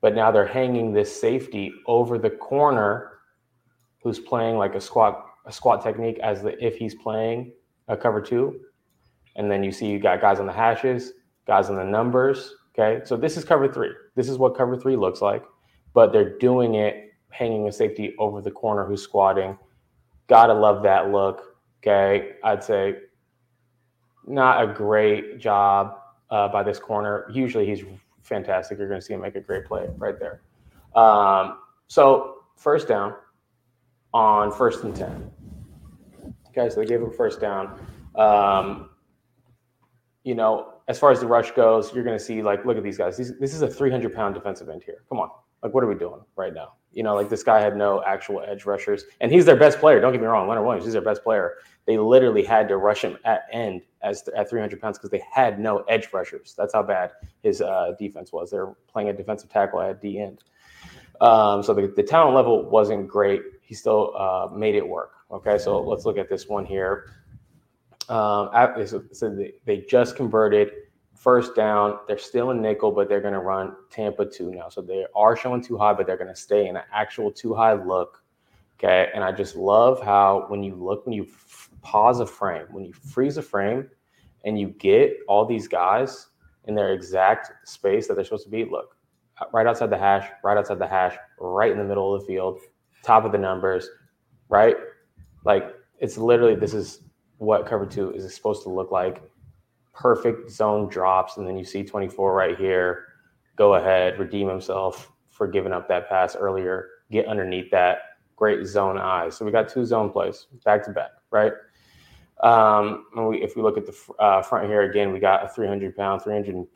But 0.00 0.14
now 0.14 0.30
they're 0.30 0.46
hanging 0.46 0.92
this 0.92 1.20
safety 1.20 1.72
over 1.86 2.18
the 2.18 2.30
corner 2.30 3.18
who's 4.02 4.18
playing 4.18 4.56
like 4.56 4.74
a 4.74 4.80
squat 4.80 5.26
a 5.46 5.52
squat 5.52 5.82
technique 5.82 6.18
as 6.20 6.42
the 6.42 6.64
if 6.64 6.76
he's 6.76 6.94
playing 6.94 7.52
a 7.88 7.96
cover 7.96 8.20
two. 8.20 8.60
And 9.36 9.50
then 9.50 9.64
you 9.64 9.72
see 9.72 9.86
you 9.86 9.98
got 9.98 10.20
guys 10.20 10.38
on 10.38 10.46
the 10.46 10.52
hashes, 10.52 11.12
guys 11.46 11.68
on 11.68 11.76
the 11.76 11.84
numbers. 11.84 12.54
Okay. 12.78 13.04
So 13.04 13.16
this 13.16 13.36
is 13.36 13.44
cover 13.44 13.72
three. 13.72 13.90
This 14.14 14.28
is 14.28 14.38
what 14.38 14.56
cover 14.56 14.76
three 14.76 14.96
looks 14.96 15.20
like. 15.20 15.42
But 15.94 16.12
they're 16.12 16.38
doing 16.38 16.74
it 16.74 17.12
hanging 17.30 17.66
a 17.66 17.72
safety 17.72 18.14
over 18.18 18.40
the 18.40 18.50
corner 18.50 18.84
who's 18.84 19.02
squatting. 19.02 19.58
Gotta 20.28 20.54
love 20.54 20.82
that 20.84 21.10
look. 21.10 21.56
Okay. 21.82 22.32
I'd 22.44 22.62
say 22.62 22.94
not 24.26 24.62
a 24.62 24.72
great 24.72 25.38
job 25.40 25.98
uh, 26.30 26.48
by 26.48 26.62
this 26.62 26.78
corner. 26.78 27.28
Usually 27.32 27.66
he's 27.66 27.84
fantastic. 28.22 28.78
You're 28.78 28.88
going 28.88 29.00
to 29.00 29.04
see 29.04 29.14
him 29.14 29.20
make 29.20 29.36
a 29.36 29.40
great 29.40 29.64
play 29.64 29.88
right 29.96 30.14
there. 30.18 30.42
Um, 30.94 31.58
so 31.88 32.44
first 32.56 32.88
down, 32.88 33.14
on 34.14 34.52
first 34.52 34.84
and 34.84 34.94
10. 34.94 35.30
Okay, 36.48 36.68
so 36.68 36.80
they 36.80 36.86
gave 36.86 37.00
him 37.00 37.10
first 37.10 37.40
down. 37.40 37.78
Um, 38.14 38.90
you 40.22 40.34
know, 40.34 40.74
as 40.88 40.98
far 40.98 41.10
as 41.10 41.20
the 41.20 41.26
rush 41.26 41.50
goes, 41.52 41.94
you're 41.94 42.04
going 42.04 42.18
to 42.18 42.22
see, 42.22 42.42
like, 42.42 42.64
look 42.64 42.76
at 42.76 42.82
these 42.82 42.98
guys. 42.98 43.16
These, 43.16 43.38
this 43.38 43.54
is 43.54 43.62
a 43.62 43.68
300 43.68 44.14
pound 44.14 44.34
defensive 44.34 44.68
end 44.68 44.82
here. 44.84 45.04
Come 45.08 45.18
on. 45.18 45.30
Like, 45.62 45.72
what 45.72 45.82
are 45.82 45.86
we 45.86 45.94
doing 45.94 46.20
right 46.36 46.52
now? 46.52 46.74
You 46.92 47.02
know, 47.02 47.14
like 47.14 47.28
this 47.28 47.42
guy 47.42 47.60
had 47.60 47.76
no 47.76 48.02
actual 48.04 48.42
edge 48.46 48.66
rushers, 48.66 49.04
and 49.20 49.32
he's 49.32 49.44
their 49.44 49.56
best 49.56 49.78
player. 49.78 50.00
Don't 50.00 50.12
get 50.12 50.20
me 50.20 50.26
wrong, 50.26 50.48
Leonard 50.48 50.64
Williams, 50.64 50.84
he's 50.84 50.92
their 50.92 51.02
best 51.02 51.22
player. 51.22 51.54
They 51.86 51.98
literally 51.98 52.44
had 52.44 52.68
to 52.68 52.76
rush 52.76 53.02
him 53.02 53.18
at 53.24 53.46
end 53.50 53.82
as 54.02 54.28
at 54.36 54.48
300 54.50 54.80
pounds 54.80 54.98
because 54.98 55.10
they 55.10 55.22
had 55.32 55.58
no 55.58 55.78
edge 55.88 56.08
rushers. 56.12 56.54
That's 56.56 56.74
how 56.74 56.82
bad 56.82 57.12
his 57.42 57.60
uh, 57.60 57.94
defense 57.98 58.32
was. 58.32 58.50
They're 58.50 58.74
playing 58.88 59.08
a 59.08 59.12
defensive 59.12 59.50
tackle 59.50 59.80
at 59.80 60.00
the 60.00 60.20
end. 60.20 60.44
Um, 61.20 61.62
so 61.62 61.72
the, 61.72 61.92
the 61.94 62.02
talent 62.02 62.34
level 62.34 62.68
wasn't 62.68 63.08
great 63.08 63.42
he 63.72 63.76
still 63.76 64.12
uh, 64.18 64.48
made 64.54 64.74
it 64.74 64.86
work. 64.86 65.12
Okay, 65.30 65.56
so 65.56 65.80
let's 65.80 66.04
look 66.04 66.18
at 66.18 66.28
this 66.28 66.46
one 66.46 66.66
here. 66.66 67.10
Um, 68.10 68.50
so 68.84 69.30
they, 69.30 69.54
they 69.64 69.78
just 69.88 70.14
converted 70.14 70.72
first 71.22 71.54
down. 71.54 71.98
They're 72.06 72.18
still 72.18 72.50
in 72.50 72.60
nickel, 72.60 72.90
but 72.90 73.08
they're 73.08 73.20
going 73.20 73.34
to 73.34 73.40
run 73.40 73.76
Tampa 73.90 74.26
two 74.26 74.50
now. 74.50 74.68
So 74.68 74.82
they 74.82 75.06
are 75.14 75.36
showing 75.36 75.62
too 75.62 75.78
high, 75.78 75.92
but 75.92 76.06
they're 76.06 76.16
going 76.16 76.28
to 76.28 76.36
stay 76.36 76.66
in 76.66 76.76
an 76.76 76.82
actual 76.92 77.30
too 77.30 77.54
high 77.54 77.74
look. 77.74 78.22
Okay, 78.78 79.10
and 79.14 79.22
I 79.22 79.30
just 79.30 79.54
love 79.54 80.02
how 80.02 80.46
when 80.48 80.62
you 80.62 80.74
look, 80.74 81.06
when 81.06 81.12
you 81.12 81.24
f- 81.24 81.70
pause 81.82 82.18
a 82.18 82.26
frame, 82.26 82.66
when 82.70 82.84
you 82.84 82.92
freeze 82.92 83.36
a 83.36 83.42
frame, 83.42 83.88
and 84.44 84.58
you 84.58 84.68
get 84.68 85.18
all 85.28 85.44
these 85.44 85.68
guys 85.68 86.28
in 86.64 86.74
their 86.74 86.92
exact 86.92 87.52
space 87.68 88.08
that 88.08 88.14
they're 88.14 88.24
supposed 88.24 88.44
to 88.44 88.50
be. 88.50 88.64
Look, 88.64 88.96
right 89.52 89.66
outside 89.66 89.90
the 89.90 89.98
hash, 89.98 90.28
right 90.42 90.56
outside 90.56 90.80
the 90.80 90.88
hash, 90.88 91.14
right 91.38 91.70
in 91.70 91.78
the 91.78 91.84
middle 91.84 92.12
of 92.12 92.22
the 92.22 92.26
field 92.26 92.58
top 93.02 93.24
of 93.24 93.32
the 93.32 93.38
numbers, 93.38 93.88
right? 94.48 94.76
Like 95.44 95.74
it's 95.98 96.16
literally 96.16 96.54
this 96.54 96.74
is 96.74 97.00
what 97.38 97.66
cover 97.66 97.84
two 97.84 98.12
is 98.12 98.32
supposed 98.34 98.62
to 98.62 98.68
look 98.68 98.90
like. 98.90 99.22
Perfect 99.92 100.50
zone 100.50 100.88
drops, 100.88 101.36
and 101.36 101.46
then 101.46 101.56
you 101.56 101.64
see 101.64 101.82
24 101.82 102.34
right 102.34 102.56
here. 102.56 103.06
Go 103.56 103.74
ahead, 103.74 104.18
redeem 104.18 104.48
himself 104.48 105.12
for 105.28 105.46
giving 105.46 105.72
up 105.72 105.88
that 105.88 106.08
pass 106.08 106.34
earlier. 106.36 106.88
Get 107.10 107.26
underneath 107.26 107.70
that. 107.70 107.98
Great 108.36 108.66
zone 108.66 108.98
eyes. 108.98 109.36
So 109.36 109.44
we 109.44 109.52
got 109.52 109.68
two 109.68 109.84
zone 109.84 110.10
plays 110.10 110.46
back 110.64 110.84
to 110.84 110.90
back, 110.90 111.10
right? 111.30 111.52
Um, 112.42 113.04
we, 113.16 113.42
if 113.42 113.54
we 113.54 113.62
look 113.62 113.78
at 113.78 113.86
the 113.86 113.96
uh, 114.18 114.42
front 114.42 114.66
here 114.66 114.82
again, 114.82 115.12
we 115.12 115.20
got 115.20 115.44
a 115.44 115.48
300 115.48 115.96
pound, 115.96 116.22
300 116.22 116.66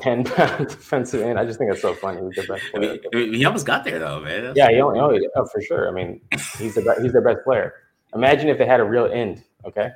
10 0.00 0.24
pound 0.36 0.68
defensive 0.68 1.22
end. 1.22 1.38
I 1.38 1.44
just 1.44 1.58
think 1.58 1.70
that's 1.70 1.82
so 1.82 1.94
funny. 1.94 2.20
He's 2.26 2.46
the 2.46 2.52
best 2.52 2.70
player. 2.72 2.98
I 3.12 3.16
mean, 3.16 3.34
he 3.34 3.44
almost 3.44 3.66
got 3.66 3.84
there 3.84 3.98
though, 3.98 4.20
man. 4.20 4.52
yeah, 4.54 4.70
he 4.70 4.80
only, 4.80 5.00
oh, 5.00 5.18
oh, 5.36 5.46
for 5.46 5.60
sure. 5.60 5.88
I 5.88 5.92
mean, 5.92 6.20
he's 6.58 6.74
the 6.74 6.98
he's 7.02 7.12
their 7.12 7.22
best 7.22 7.44
player. 7.44 7.74
Imagine 8.14 8.48
if 8.48 8.58
they 8.58 8.66
had 8.66 8.80
a 8.80 8.84
real 8.84 9.06
end. 9.06 9.42
Okay, 9.64 9.90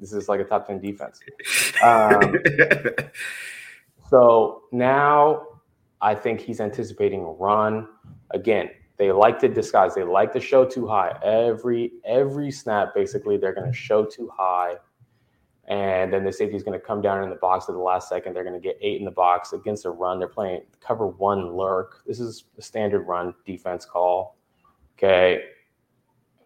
this 0.00 0.12
is 0.12 0.28
like 0.28 0.40
a 0.40 0.44
top 0.44 0.66
ten 0.66 0.80
defense. 0.80 1.20
Um, 1.84 2.36
so 4.10 4.62
now 4.72 5.46
I 6.00 6.14
think 6.14 6.40
he's 6.40 6.60
anticipating 6.60 7.20
a 7.20 7.30
run 7.30 7.86
again. 8.30 8.70
They 8.96 9.12
like 9.12 9.38
to 9.40 9.48
disguise. 9.48 9.94
They 9.94 10.02
like 10.02 10.32
to 10.32 10.40
show 10.40 10.64
too 10.64 10.86
high. 10.86 11.18
Every 11.22 11.92
every 12.04 12.50
snap, 12.50 12.94
basically, 12.94 13.36
they're 13.36 13.54
going 13.54 13.70
to 13.70 13.76
show 13.76 14.04
too 14.04 14.30
high 14.36 14.76
and 15.70 16.12
then 16.12 16.24
the 16.24 16.32
safety 16.32 16.56
is 16.56 16.64
going 16.64 16.78
to 16.78 16.84
come 16.84 17.00
down 17.00 17.22
in 17.22 17.30
the 17.30 17.36
box 17.36 17.66
at 17.68 17.72
the 17.72 17.80
last 17.80 18.08
second. 18.08 18.34
They're 18.34 18.42
going 18.42 18.60
to 18.60 18.60
get 18.60 18.76
eight 18.80 18.98
in 18.98 19.04
the 19.04 19.12
box 19.12 19.52
against 19.52 19.84
a 19.84 19.90
run. 19.90 20.18
They're 20.18 20.26
playing 20.26 20.62
cover 20.80 21.06
one 21.06 21.52
lurk. 21.56 22.02
This 22.04 22.18
is 22.18 22.44
a 22.58 22.62
standard 22.62 23.02
run 23.02 23.32
defense 23.46 23.84
call. 23.84 24.36
Okay. 24.98 25.44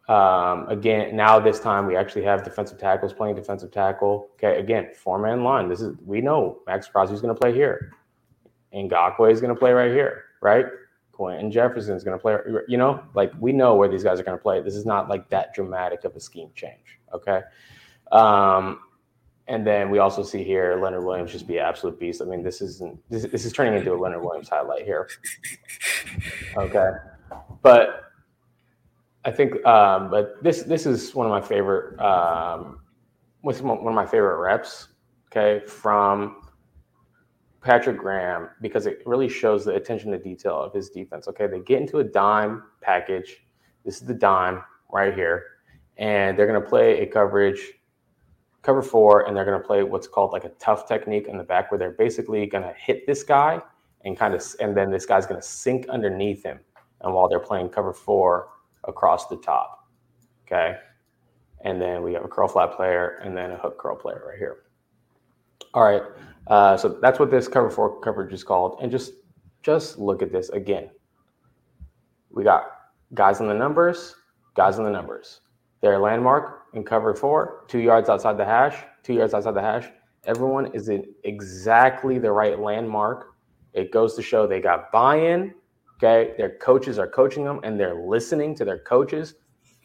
Um, 0.08 0.68
again, 0.68 1.16
now 1.16 1.40
this 1.40 1.60
time 1.60 1.86
we 1.86 1.96
actually 1.96 2.24
have 2.24 2.44
defensive 2.44 2.78
tackles 2.78 3.12
playing 3.12 3.36
defensive 3.36 3.70
tackle. 3.70 4.28
Okay. 4.34 4.58
Again, 4.58 4.90
four 4.94 5.18
man 5.18 5.42
line. 5.44 5.68
This 5.68 5.80
is 5.80 5.96
we 6.04 6.20
know 6.20 6.60
Maxx 6.66 6.88
Crosby 6.88 7.14
is 7.14 7.22
going 7.22 7.34
to 7.34 7.40
play 7.40 7.54
here. 7.54 7.92
Ngakoue 8.74 9.30
is 9.30 9.40
going 9.40 9.54
to 9.54 9.58
play 9.58 9.72
right 9.72 9.92
here, 9.92 10.24
right? 10.42 10.66
Quinton 11.12 11.50
Jefferson 11.50 11.94
is 11.96 12.04
going 12.04 12.18
to 12.18 12.20
play. 12.20 12.36
You 12.68 12.76
know, 12.76 13.02
like 13.14 13.32
we 13.38 13.52
know 13.52 13.76
where 13.76 13.88
these 13.88 14.02
guys 14.02 14.20
are 14.20 14.24
going 14.24 14.36
to 14.36 14.42
play. 14.42 14.60
This 14.60 14.74
is 14.74 14.84
not 14.84 15.08
like 15.08 15.28
that 15.30 15.54
dramatic 15.54 16.04
of 16.04 16.14
a 16.16 16.20
scheme 16.20 16.50
change. 16.54 16.98
Okay. 17.14 17.40
Um, 18.12 18.80
and 19.46 19.66
then 19.66 19.90
we 19.90 19.98
also 19.98 20.22
see 20.22 20.42
here 20.42 20.78
Leonard 20.80 21.04
Williams 21.04 21.32
just 21.32 21.46
be 21.46 21.58
absolute 21.58 21.98
beast. 21.98 22.22
I 22.22 22.24
mean, 22.24 22.42
this 22.42 22.60
isn't 22.62 22.98
this, 23.10 23.24
this 23.24 23.44
is 23.44 23.52
turning 23.52 23.74
into 23.74 23.92
a 23.92 23.96
Leonard 23.96 24.22
Williams 24.22 24.48
highlight 24.48 24.84
here. 24.84 25.08
Okay, 26.56 26.90
but 27.62 28.13
I 29.24 29.30
think, 29.30 29.64
um, 29.64 30.10
but 30.10 30.42
this 30.42 30.62
this 30.64 30.84
is 30.86 31.14
one 31.14 31.26
of 31.26 31.30
my 31.30 31.40
favorite, 31.40 31.98
um, 31.98 32.80
one 33.40 33.56
of 33.56 33.94
my 33.94 34.06
favorite 34.06 34.38
reps. 34.38 34.88
Okay, 35.36 35.64
from 35.66 36.42
Patrick 37.60 37.98
Graham 37.98 38.50
because 38.60 38.86
it 38.86 39.02
really 39.04 39.28
shows 39.28 39.64
the 39.64 39.74
attention 39.74 40.12
to 40.12 40.18
detail 40.18 40.60
of 40.60 40.72
his 40.72 40.90
defense. 40.90 41.26
Okay, 41.26 41.46
they 41.46 41.60
get 41.60 41.80
into 41.80 41.98
a 41.98 42.04
dime 42.04 42.62
package. 42.82 43.44
This 43.84 44.00
is 44.00 44.06
the 44.06 44.14
dime 44.14 44.62
right 44.92 45.14
here, 45.14 45.44
and 45.96 46.38
they're 46.38 46.46
going 46.46 46.62
to 46.62 46.68
play 46.68 47.00
a 47.00 47.06
coverage 47.06 47.72
cover 48.62 48.82
four, 48.82 49.26
and 49.26 49.36
they're 49.36 49.44
going 49.44 49.60
to 49.60 49.66
play 49.66 49.82
what's 49.82 50.06
called 50.06 50.32
like 50.32 50.44
a 50.44 50.50
tough 50.60 50.86
technique 50.86 51.26
in 51.26 51.36
the 51.36 51.44
back, 51.44 51.70
where 51.70 51.78
they're 51.78 51.92
basically 51.92 52.46
going 52.46 52.62
to 52.62 52.74
hit 52.78 53.06
this 53.06 53.22
guy 53.22 53.60
and 54.04 54.16
kind 54.16 54.34
of, 54.34 54.44
and 54.60 54.76
then 54.76 54.90
this 54.90 55.06
guy's 55.06 55.26
going 55.26 55.40
to 55.40 55.46
sink 55.46 55.88
underneath 55.88 56.42
him, 56.44 56.60
and 57.00 57.12
while 57.14 57.28
they're 57.28 57.40
playing 57.40 57.70
cover 57.70 57.92
four 57.92 58.48
across 58.86 59.28
the 59.28 59.36
top. 59.36 59.88
Okay, 60.46 60.76
and 61.62 61.80
then 61.80 62.02
we 62.02 62.12
have 62.12 62.24
a 62.24 62.28
curl 62.28 62.48
flat 62.48 62.72
player, 62.76 63.20
and 63.22 63.36
then 63.36 63.50
a 63.50 63.56
hook 63.56 63.78
curl 63.78 63.96
player 63.96 64.22
right 64.28 64.38
here. 64.38 64.64
All 65.72 65.84
right, 65.84 66.02
uh, 66.46 66.76
so 66.76 66.98
that's 67.00 67.18
what 67.18 67.30
this 67.30 67.48
cover 67.48 67.70
four 67.70 68.00
coverage 68.00 68.32
is 68.32 68.44
called. 68.44 68.78
And 68.82 68.90
just 68.90 69.12
just 69.62 69.98
look 69.98 70.22
at 70.22 70.30
this 70.30 70.50
again. 70.50 70.90
We 72.30 72.44
got 72.44 72.64
guys 73.14 73.40
in 73.40 73.48
the 73.48 73.54
numbers, 73.54 74.14
guys 74.54 74.78
in 74.78 74.84
the 74.84 74.90
numbers. 74.90 75.40
Their 75.80 75.98
landmark 75.98 76.62
in 76.74 76.84
cover 76.84 77.14
four, 77.14 77.64
two 77.68 77.78
yards 77.78 78.08
outside 78.08 78.36
the 78.38 78.44
hash, 78.44 78.76
two 79.02 79.14
yards 79.14 79.34
outside 79.34 79.54
the 79.54 79.60
hash. 79.60 79.88
Everyone 80.24 80.66
is 80.74 80.88
in 80.88 81.04
exactly 81.24 82.18
the 82.18 82.32
right 82.32 82.58
landmark. 82.58 83.34
It 83.74 83.92
goes 83.92 84.14
to 84.16 84.22
show 84.22 84.46
they 84.46 84.60
got 84.60 84.90
buy-in. 84.92 85.54
Okay, 85.96 86.34
their 86.36 86.56
coaches 86.58 86.98
are 86.98 87.06
coaching 87.06 87.44
them, 87.44 87.60
and 87.62 87.78
they're 87.78 87.94
listening 88.06 88.54
to 88.56 88.64
their 88.64 88.80
coaches. 88.80 89.34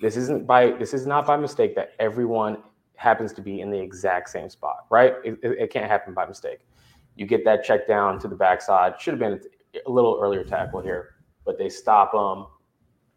This 0.01 0.17
isn't 0.17 0.47
by 0.47 0.71
this 0.71 0.93
is 0.93 1.05
not 1.05 1.27
by 1.27 1.37
mistake 1.37 1.75
that 1.75 1.91
everyone 1.99 2.63
happens 2.95 3.31
to 3.33 3.41
be 3.41 3.61
in 3.61 3.69
the 3.69 3.79
exact 3.79 4.29
same 4.29 4.49
spot, 4.49 4.85
right? 4.89 5.13
It, 5.23 5.39
it, 5.43 5.51
it 5.59 5.71
can't 5.71 5.89
happen 5.89 6.13
by 6.13 6.25
mistake. 6.25 6.59
You 7.15 7.25
get 7.25 7.45
that 7.45 7.63
check 7.63 7.87
down 7.87 8.19
to 8.19 8.27
the 8.27 8.35
backside. 8.35 8.99
Should 8.99 9.13
have 9.13 9.19
been 9.19 9.39
a 9.85 9.89
little 9.89 10.19
earlier 10.21 10.43
tackle 10.43 10.81
here, 10.81 11.15
but 11.45 11.57
they 11.57 11.69
stop 11.69 12.11
them. 12.11 12.47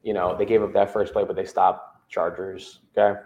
You 0.03 0.13
know, 0.13 0.37
they 0.37 0.45
gave 0.45 0.63
up 0.63 0.73
that 0.75 0.93
first 0.93 1.13
play, 1.13 1.25
but 1.25 1.37
they 1.37 1.45
stop 1.45 2.03
Chargers. 2.09 2.81
Okay. 2.97 3.19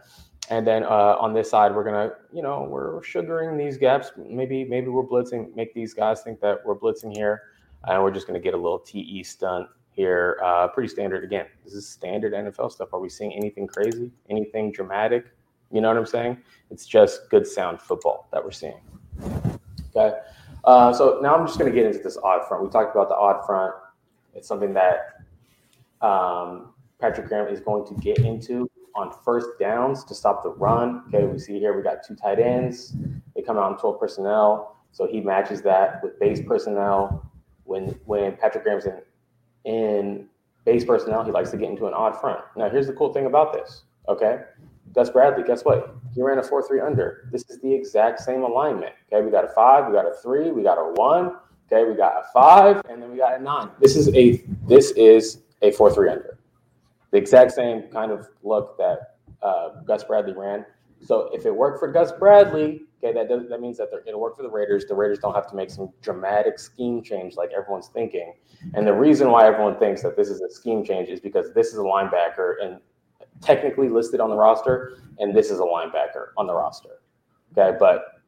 And 0.48 0.66
then 0.66 0.84
uh, 0.84 1.16
on 1.18 1.34
this 1.34 1.50
side, 1.50 1.74
we're 1.74 1.84
gonna, 1.84 2.12
you 2.32 2.42
know, 2.42 2.66
we're 2.70 3.02
sugaring 3.02 3.58
these 3.58 3.76
gaps. 3.76 4.12
Maybe, 4.16 4.64
maybe 4.64 4.88
we're 4.88 5.02
blitzing, 5.02 5.54
make 5.56 5.74
these 5.74 5.92
guys 5.92 6.22
think 6.22 6.40
that 6.40 6.58
we're 6.64 6.78
blitzing 6.78 7.14
here, 7.16 7.42
and 7.86 8.02
we're 8.02 8.10
just 8.10 8.26
gonna 8.26 8.40
get 8.40 8.54
a 8.54 8.56
little 8.56 8.78
TE 8.78 9.22
stunt 9.22 9.68
here. 9.90 10.38
Uh, 10.44 10.68
pretty 10.68 10.88
standard. 10.88 11.24
Again, 11.24 11.46
this 11.64 11.74
is 11.74 11.88
standard 11.88 12.32
NFL 12.32 12.70
stuff. 12.70 12.92
Are 12.92 13.00
we 13.00 13.08
seeing 13.08 13.32
anything 13.32 13.66
crazy? 13.66 14.12
Anything 14.28 14.70
dramatic? 14.70 15.26
You 15.72 15.80
know 15.80 15.88
what 15.88 15.96
I'm 15.96 16.06
saying? 16.06 16.38
It's 16.70 16.86
just 16.86 17.28
good 17.30 17.46
sound 17.46 17.80
football 17.80 18.28
that 18.32 18.44
we're 18.44 18.52
seeing. 18.52 18.80
Okay. 19.94 20.18
Uh, 20.64 20.92
so 20.92 21.18
now 21.22 21.34
I'm 21.34 21.46
just 21.46 21.58
going 21.58 21.70
to 21.70 21.74
get 21.74 21.86
into 21.86 22.00
this 22.00 22.18
odd 22.18 22.46
front. 22.46 22.62
We 22.62 22.70
talked 22.70 22.94
about 22.94 23.08
the 23.08 23.14
odd 23.16 23.44
front. 23.46 23.74
It's 24.34 24.46
something 24.46 24.74
that 24.74 25.22
um, 26.02 26.74
Patrick 27.00 27.28
Graham 27.28 27.48
is 27.48 27.60
going 27.60 27.86
to 27.86 27.94
get 27.94 28.18
into 28.18 28.68
on 28.94 29.12
first 29.24 29.48
downs 29.58 30.04
to 30.04 30.14
stop 30.14 30.42
the 30.42 30.50
run. 30.50 31.04
Okay, 31.08 31.24
we 31.26 31.38
see 31.38 31.58
here 31.58 31.76
we 31.76 31.82
got 31.82 31.98
two 32.06 32.14
tight 32.14 32.38
ends. 32.38 32.94
They 33.34 33.42
come 33.42 33.56
out 33.56 33.64
on 33.64 33.78
12 33.78 34.00
personnel. 34.00 34.76
So 34.92 35.06
he 35.06 35.20
matches 35.20 35.62
that 35.62 36.02
with 36.02 36.18
base 36.18 36.40
personnel. 36.46 37.25
When 37.66 37.98
when 38.04 38.36
Patrick 38.36 38.64
Graham's 38.64 38.86
in 38.86 39.02
in 39.64 40.28
base 40.64 40.84
personnel, 40.84 41.24
he 41.24 41.30
likes 41.30 41.50
to 41.50 41.56
get 41.56 41.70
into 41.70 41.86
an 41.86 41.94
odd 41.94 42.20
front. 42.20 42.40
Now 42.56 42.68
here's 42.68 42.86
the 42.86 42.92
cool 42.92 43.12
thing 43.12 43.26
about 43.26 43.52
this. 43.52 43.82
Okay, 44.08 44.40
Gus 44.94 45.10
Bradley, 45.10 45.44
guess 45.44 45.64
what? 45.64 45.94
He 46.14 46.22
ran 46.22 46.38
a 46.38 46.42
4 46.42 46.66
3 46.66 46.80
under. 46.80 47.28
This 47.30 47.44
is 47.50 47.60
the 47.60 47.72
exact 47.72 48.20
same 48.20 48.42
alignment. 48.42 48.92
Okay, 49.12 49.24
we 49.24 49.30
got 49.30 49.44
a 49.44 49.48
five, 49.48 49.86
we 49.86 49.92
got 49.92 50.06
a 50.06 50.14
three, 50.22 50.50
we 50.50 50.62
got 50.62 50.78
a 50.78 50.92
one. 50.94 51.36
Okay, 51.70 51.88
we 51.88 51.96
got 51.96 52.12
a 52.14 52.24
five, 52.32 52.80
and 52.88 53.02
then 53.02 53.10
we 53.10 53.18
got 53.18 53.38
a 53.38 53.42
nine. 53.42 53.70
This 53.80 53.96
is 53.96 54.08
a 54.14 54.42
this 54.66 54.92
is 54.92 55.42
a 55.62 55.72
4 55.72 55.92
3 55.92 56.10
under. 56.10 56.38
The 57.10 57.18
exact 57.18 57.52
same 57.52 57.82
kind 57.92 58.12
of 58.12 58.28
look 58.42 58.78
that 58.78 59.16
uh, 59.42 59.80
Gus 59.86 60.04
Bradley 60.04 60.34
ran. 60.34 60.64
So 61.04 61.30
if 61.32 61.46
it 61.46 61.54
worked 61.54 61.78
for 61.78 61.90
Gus 61.92 62.12
Bradley, 62.12 62.82
okay, 63.02 63.12
that 63.12 63.28
does, 63.28 63.48
that 63.48 63.60
means 63.60 63.76
that 63.78 63.88
it'll 64.06 64.20
work 64.20 64.36
for 64.36 64.42
the 64.42 64.50
Raiders. 64.50 64.86
The 64.86 64.94
Raiders 64.94 65.18
don't 65.18 65.34
have 65.34 65.48
to 65.50 65.56
make 65.56 65.70
some 65.70 65.90
dramatic 66.02 66.58
scheme 66.58 67.02
change 67.02 67.36
like 67.36 67.50
everyone's 67.56 67.88
thinking. 67.88 68.34
And 68.74 68.86
the 68.86 68.92
reason 68.92 69.30
why 69.30 69.46
everyone 69.46 69.78
thinks 69.78 70.02
that 70.02 70.16
this 70.16 70.28
is 70.28 70.40
a 70.40 70.50
scheme 70.50 70.84
change 70.84 71.08
is 71.08 71.20
because 71.20 71.52
this 71.54 71.68
is 71.68 71.78
a 71.78 71.82
linebacker, 71.82 72.54
and 72.62 72.80
technically 73.40 73.88
listed 73.88 74.20
on 74.20 74.30
the 74.30 74.36
roster, 74.36 74.98
and 75.18 75.34
this 75.34 75.50
is 75.50 75.60
a 75.60 75.62
linebacker 75.62 76.28
on 76.36 76.46
the 76.46 76.54
roster. 76.54 77.00
Okay, 77.56 77.76
but 77.78 78.22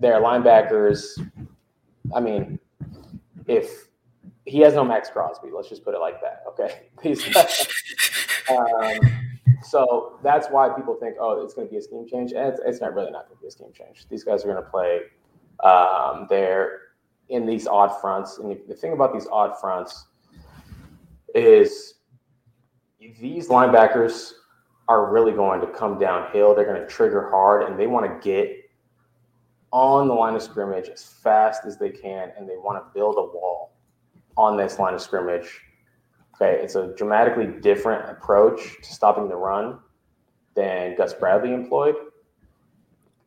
their 0.00 0.20
linebackers, 0.20 1.18
I 2.14 2.20
mean, 2.20 2.58
if 3.46 3.88
he 4.44 4.60
has 4.60 4.74
no 4.74 4.84
Maxx 4.84 5.10
Crosby, 5.10 5.48
let's 5.54 5.68
just 5.68 5.84
put 5.84 5.94
it 5.94 5.98
like 5.98 6.20
that. 6.20 6.44
Okay, 6.48 6.88
um, 8.50 9.25
so 9.66 10.18
that's 10.22 10.48
why 10.48 10.68
people 10.68 10.94
think, 10.94 11.16
oh, 11.20 11.42
it's 11.42 11.54
going 11.54 11.66
to 11.66 11.70
be 11.70 11.78
a 11.78 11.82
scheme 11.82 12.06
change, 12.06 12.32
and 12.32 12.46
it's, 12.46 12.60
it's 12.64 12.80
not 12.80 12.94
really 12.94 13.10
not 13.10 13.26
going 13.26 13.36
to 13.36 13.42
be 13.42 13.48
a 13.48 13.50
scheme 13.50 13.72
change. 13.72 14.06
These 14.08 14.24
guys 14.24 14.44
are 14.44 14.48
going 14.48 14.62
to 14.62 14.70
play. 14.70 15.00
Um, 15.64 16.26
they're 16.28 16.80
in 17.28 17.46
these 17.46 17.66
odd 17.66 18.00
fronts, 18.00 18.38
and 18.38 18.56
the 18.68 18.74
thing 18.74 18.92
about 18.92 19.12
these 19.12 19.26
odd 19.30 19.58
fronts 19.60 20.06
is 21.34 21.94
these 23.20 23.48
linebackers 23.48 24.32
are 24.88 25.12
really 25.12 25.32
going 25.32 25.60
to 25.60 25.66
come 25.66 25.98
downhill. 25.98 26.54
They're 26.54 26.64
going 26.64 26.80
to 26.80 26.86
trigger 26.86 27.28
hard 27.30 27.68
and 27.68 27.78
they 27.78 27.86
want 27.86 28.06
to 28.06 28.28
get 28.28 28.70
on 29.72 30.08
the 30.08 30.14
line 30.14 30.34
of 30.34 30.42
scrimmage 30.42 30.88
as 30.88 31.04
fast 31.04 31.64
as 31.66 31.76
they 31.76 31.90
can 31.90 32.32
and 32.36 32.48
they 32.48 32.56
want 32.56 32.82
to 32.82 32.98
build 32.98 33.16
a 33.18 33.22
wall 33.22 33.72
on 34.36 34.56
this 34.56 34.78
line 34.78 34.94
of 34.94 35.02
scrimmage. 35.02 35.60
Okay, 36.40 36.62
it's 36.62 36.74
a 36.74 36.94
dramatically 36.96 37.46
different 37.46 38.10
approach 38.10 38.76
to 38.82 38.92
stopping 38.92 39.28
the 39.28 39.36
run 39.36 39.78
than 40.54 40.94
Gus 40.96 41.14
Bradley 41.14 41.52
employed. 41.52 41.94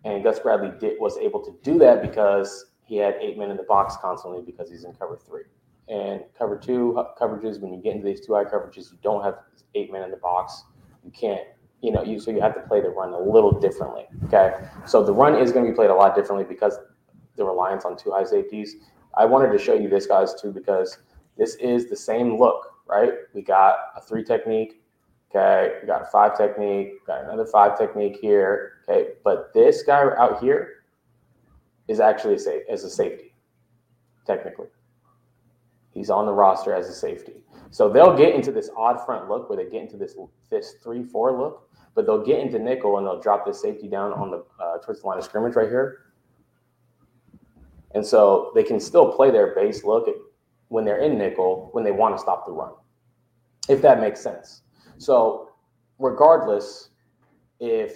And 0.06 0.24
Gus 0.24 0.39
Bradley 0.39 0.72
did, 0.80 1.00
was 1.00 1.17
able 1.17 1.43
to 1.43 1.56
do 1.63 1.80
that 1.80 2.02
because 2.02 2.67
he 2.84 2.98
had 2.98 3.15
eight 3.19 3.38
men 3.38 3.50
in 3.50 3.58
the 3.58 3.63
box 3.63 3.95
constantly 4.02 4.41
because 4.41 4.69
he's 4.69 4.84
in 4.84 4.93
cover 4.93 5.17
three. 5.17 5.43
And 5.88 6.22
cover 6.38 6.56
two 6.56 7.04
coverages, 7.19 7.60
when 7.60 7.74
you 7.74 7.82
get 7.82 7.95
into 7.95 8.06
these 8.06 8.26
two 8.26 8.36
high 8.36 8.45
coverages, 8.45 8.91
you 8.91 8.98
don't 9.02 9.24
have 9.24 9.39
eight 9.74 9.91
men 9.91 10.04
in 10.04 10.12
the 10.12 10.17
box. 10.17 10.63
You 11.04 11.12
can't, 11.12 11.41
you 11.82 11.91
know, 11.91 12.04
you 12.04 12.19
so 12.19 12.30
you 12.30 12.41
have 12.41 12.54
to 12.54 12.62
play 12.62 12.80
the 12.80 12.89
run 12.89 13.13
a 13.13 13.19
little 13.19 13.60
differently. 13.60 14.06
Okay. 14.26 14.54
So 14.86 15.04
the 15.04 15.13
run 15.13 15.36
is 15.36 15.52
going 15.52 15.65
to 15.65 15.72
be 15.72 15.76
played 15.76 15.89
a 15.89 15.95
lot 15.95 16.15
differently 16.15 16.45
because 16.48 16.78
the 17.36 17.43
reliance 17.43 17.86
on 17.86 17.98
two 17.98 18.12
high 18.12 18.24
safeties. 18.24 18.76
I 19.17 19.26
wanted 19.26 19.52
to 19.52 19.58
show 19.58 19.74
you 19.74 19.89
this 19.89 20.06
guys 20.06 20.39
too 20.39 20.52
because 20.52 21.00
this 21.38 21.56
is 21.56 21.89
the 21.89 21.95
same 21.95 22.38
look, 22.38 22.68
right? 22.89 23.13
We 23.34 23.41
got 23.41 23.78
a 23.95 24.02
three 24.02 24.23
technique. 24.23 24.82
Okay, 25.30 25.75
we 25.82 25.88
got 25.88 26.02
a 26.02 26.06
five 26.06 26.36
technique, 26.36 27.06
got 27.06 27.23
another 27.23 27.45
five 27.45 27.78
technique 27.78 28.17
here. 28.19 28.80
Okay, 28.89 29.12
but 29.23 29.54
this 29.54 29.84
guy 29.84 30.02
out 30.17 30.41
here 30.41 30.84
is 31.88 31.99
actually 31.99 32.36
a 32.36 32.39
safe 32.39 32.63
as 32.69 32.84
a 32.84 32.89
safety, 32.89 33.36
technically. 34.25 34.67
He's 35.93 36.10
on 36.10 36.25
the 36.25 36.34
roster 36.34 36.73
as 36.73 36.88
a 36.88 36.93
safety. 36.93 37.34
So 37.71 37.89
they'll 37.89 38.17
get 38.17 38.34
into 38.34 38.52
this 38.52 38.69
odd 38.75 39.06
front 39.06 39.30
look 39.30 39.49
where 39.49 39.58
they 39.63 39.69
get 39.69 39.82
into 39.84 39.97
this 39.97 40.15
this 40.49 40.75
three 40.84 41.04
four 41.04 41.38
look, 41.38 41.69
but 41.93 42.08
they'll 42.08 42.25
get 42.25 42.39
into 42.39 42.58
nickel 42.58 42.97
and 42.97 43.06
they'll 43.06 43.21
drop 43.21 43.45
this 43.45 43.62
safety 43.62 43.88
down 43.88 44.13
on 44.13 44.32
the 44.32 44.43
uh, 44.63 44.80
towards 44.80 45.02
the 45.02 45.08
line 45.08 45.19
of 45.19 45.23
scrimmage 45.23 45.56
right 45.56 45.69
here. 45.69 46.06
And 47.93 48.06
so 48.06 48.52
they 48.56 48.63
can 48.63 48.80
still 48.80 49.12
play 49.12 49.30
their 49.30 49.54
base 49.56 49.84
look 49.84 50.08
when 50.69 50.86
they're 50.86 50.99
in 50.99 51.17
nickel 51.17 51.69
when 51.71 51.84
they 51.84 51.91
want 51.91 52.15
to 52.15 52.21
stop 52.21 52.45
the 52.45 52.52
run, 52.52 52.71
if 53.69 53.82
that 53.82 54.01
makes 54.01 54.19
sense. 54.19 54.63
So 54.97 55.51
regardless, 55.99 56.89
if 57.60 57.95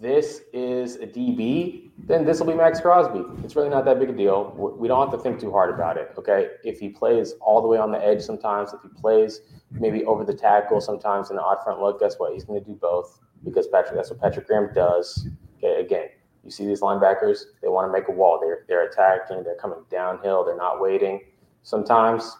this 0.00 0.42
is 0.52 0.96
a 0.96 1.06
DB, 1.06 1.90
then 1.98 2.24
this 2.24 2.40
will 2.40 2.46
be 2.46 2.54
Maxx 2.54 2.80
Crosby. 2.80 3.22
It's 3.44 3.54
really 3.54 3.68
not 3.68 3.84
that 3.84 3.98
big 3.98 4.10
a 4.10 4.12
deal. 4.12 4.54
We 4.78 4.88
don't 4.88 5.08
have 5.08 5.16
to 5.16 5.22
think 5.22 5.40
too 5.40 5.50
hard 5.50 5.72
about 5.72 5.96
it. 5.96 6.12
Okay. 6.18 6.48
If 6.64 6.80
he 6.80 6.88
plays 6.88 7.34
all 7.40 7.62
the 7.62 7.68
way 7.68 7.78
on 7.78 7.92
the 7.92 8.04
edge 8.04 8.22
sometimes, 8.22 8.72
if 8.72 8.80
he 8.82 8.88
plays 8.88 9.40
maybe 9.70 10.04
over 10.04 10.24
the 10.24 10.34
tackle 10.34 10.80
sometimes 10.80 11.30
in 11.30 11.36
the 11.36 11.42
odd 11.42 11.62
front 11.62 11.80
look, 11.80 12.00
guess 12.00 12.16
what? 12.18 12.32
He's 12.32 12.44
going 12.44 12.60
to 12.62 12.66
do 12.66 12.74
both 12.74 13.20
because 13.44 13.66
Patrick, 13.68 13.94
that's 13.94 14.10
what 14.10 14.20
Patrick 14.20 14.46
Graham 14.46 14.70
does. 14.74 15.28
Okay. 15.58 15.80
Again, 15.80 16.08
you 16.44 16.50
see 16.50 16.66
these 16.66 16.80
linebackers, 16.80 17.44
they 17.62 17.68
want 17.68 17.88
to 17.88 17.92
make 17.92 18.08
a 18.08 18.12
wall. 18.12 18.38
They're, 18.40 18.64
they're 18.68 18.88
attacking, 18.88 19.44
they're 19.44 19.56
coming 19.56 19.82
downhill, 19.90 20.44
they're 20.44 20.56
not 20.56 20.80
waiting. 20.80 21.20
Sometimes 21.62 22.36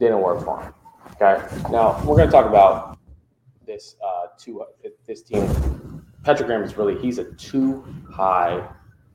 didn't 0.00 0.20
work 0.20 0.44
for 0.44 0.60
him. 0.60 0.74
Okay. 1.20 1.44
Now 1.70 2.00
we're 2.04 2.16
going 2.16 2.28
to 2.28 2.32
talk 2.32 2.46
about 2.46 2.98
this, 3.66 3.96
uh, 4.04 4.28
two, 4.38 4.64
this 5.06 5.22
team 5.22 5.46
Patrick 6.28 6.46
Graham 6.46 6.62
is 6.62 6.76
really 6.76 7.00
he's 7.00 7.16
a 7.16 7.24
too 7.36 7.82
high 8.10 8.68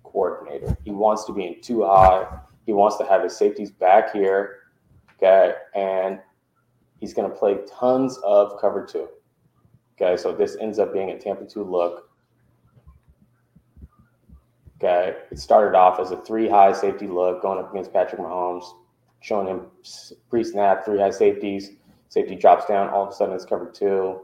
coordinator. 0.04 0.76
He 0.84 0.90
wants 0.90 1.26
to 1.26 1.34
be 1.34 1.46
in 1.46 1.62
too 1.62 1.84
high. 1.84 2.26
He 2.66 2.74
wants 2.74 2.98
to 2.98 3.06
have 3.06 3.22
his 3.22 3.38
safeties 3.38 3.70
back 3.72 4.14
here. 4.14 4.62
Okay. 5.18 5.54
And 5.76 6.20
he's 7.00 7.14
going 7.14 7.30
to 7.30 7.36
play 7.36 7.58
tons 7.70 8.18
of 8.24 8.60
cover 8.60 8.86
two. 8.86 9.10
Okay. 9.96 10.18
So 10.18 10.34
this 10.34 10.58
ends 10.60 10.80
up 10.80 10.94
being 10.94 11.12
a 11.12 11.20
Tampa 11.20 11.46
2 11.46 11.64
look. 11.64 12.10
Okay. 14.78 15.16
It 15.30 15.40
started 15.40 15.78
off 15.78 16.00
as 16.00 16.12
a 16.12 16.18
three 16.18 16.50
high 16.50 16.72
safety 16.72 17.08
look 17.08 17.42
going 17.42 17.60
up 17.60 17.72
against 17.72 17.94
Patrick 17.94 18.22
Mahomes, 18.22 18.66
showing 19.24 19.48
him 19.48 19.62
pre 20.30 20.44
snap, 20.44 20.86
three 20.86 21.00
high 21.00 21.10
safeties. 21.10 21.72
Safety 22.10 22.36
drops 22.36 22.66
down. 22.66 22.90
All 22.90 23.04
of 23.04 23.10
a 23.10 23.14
sudden 23.14 23.34
it's 23.34 23.46
cover 23.46 23.72
two. 23.74 24.20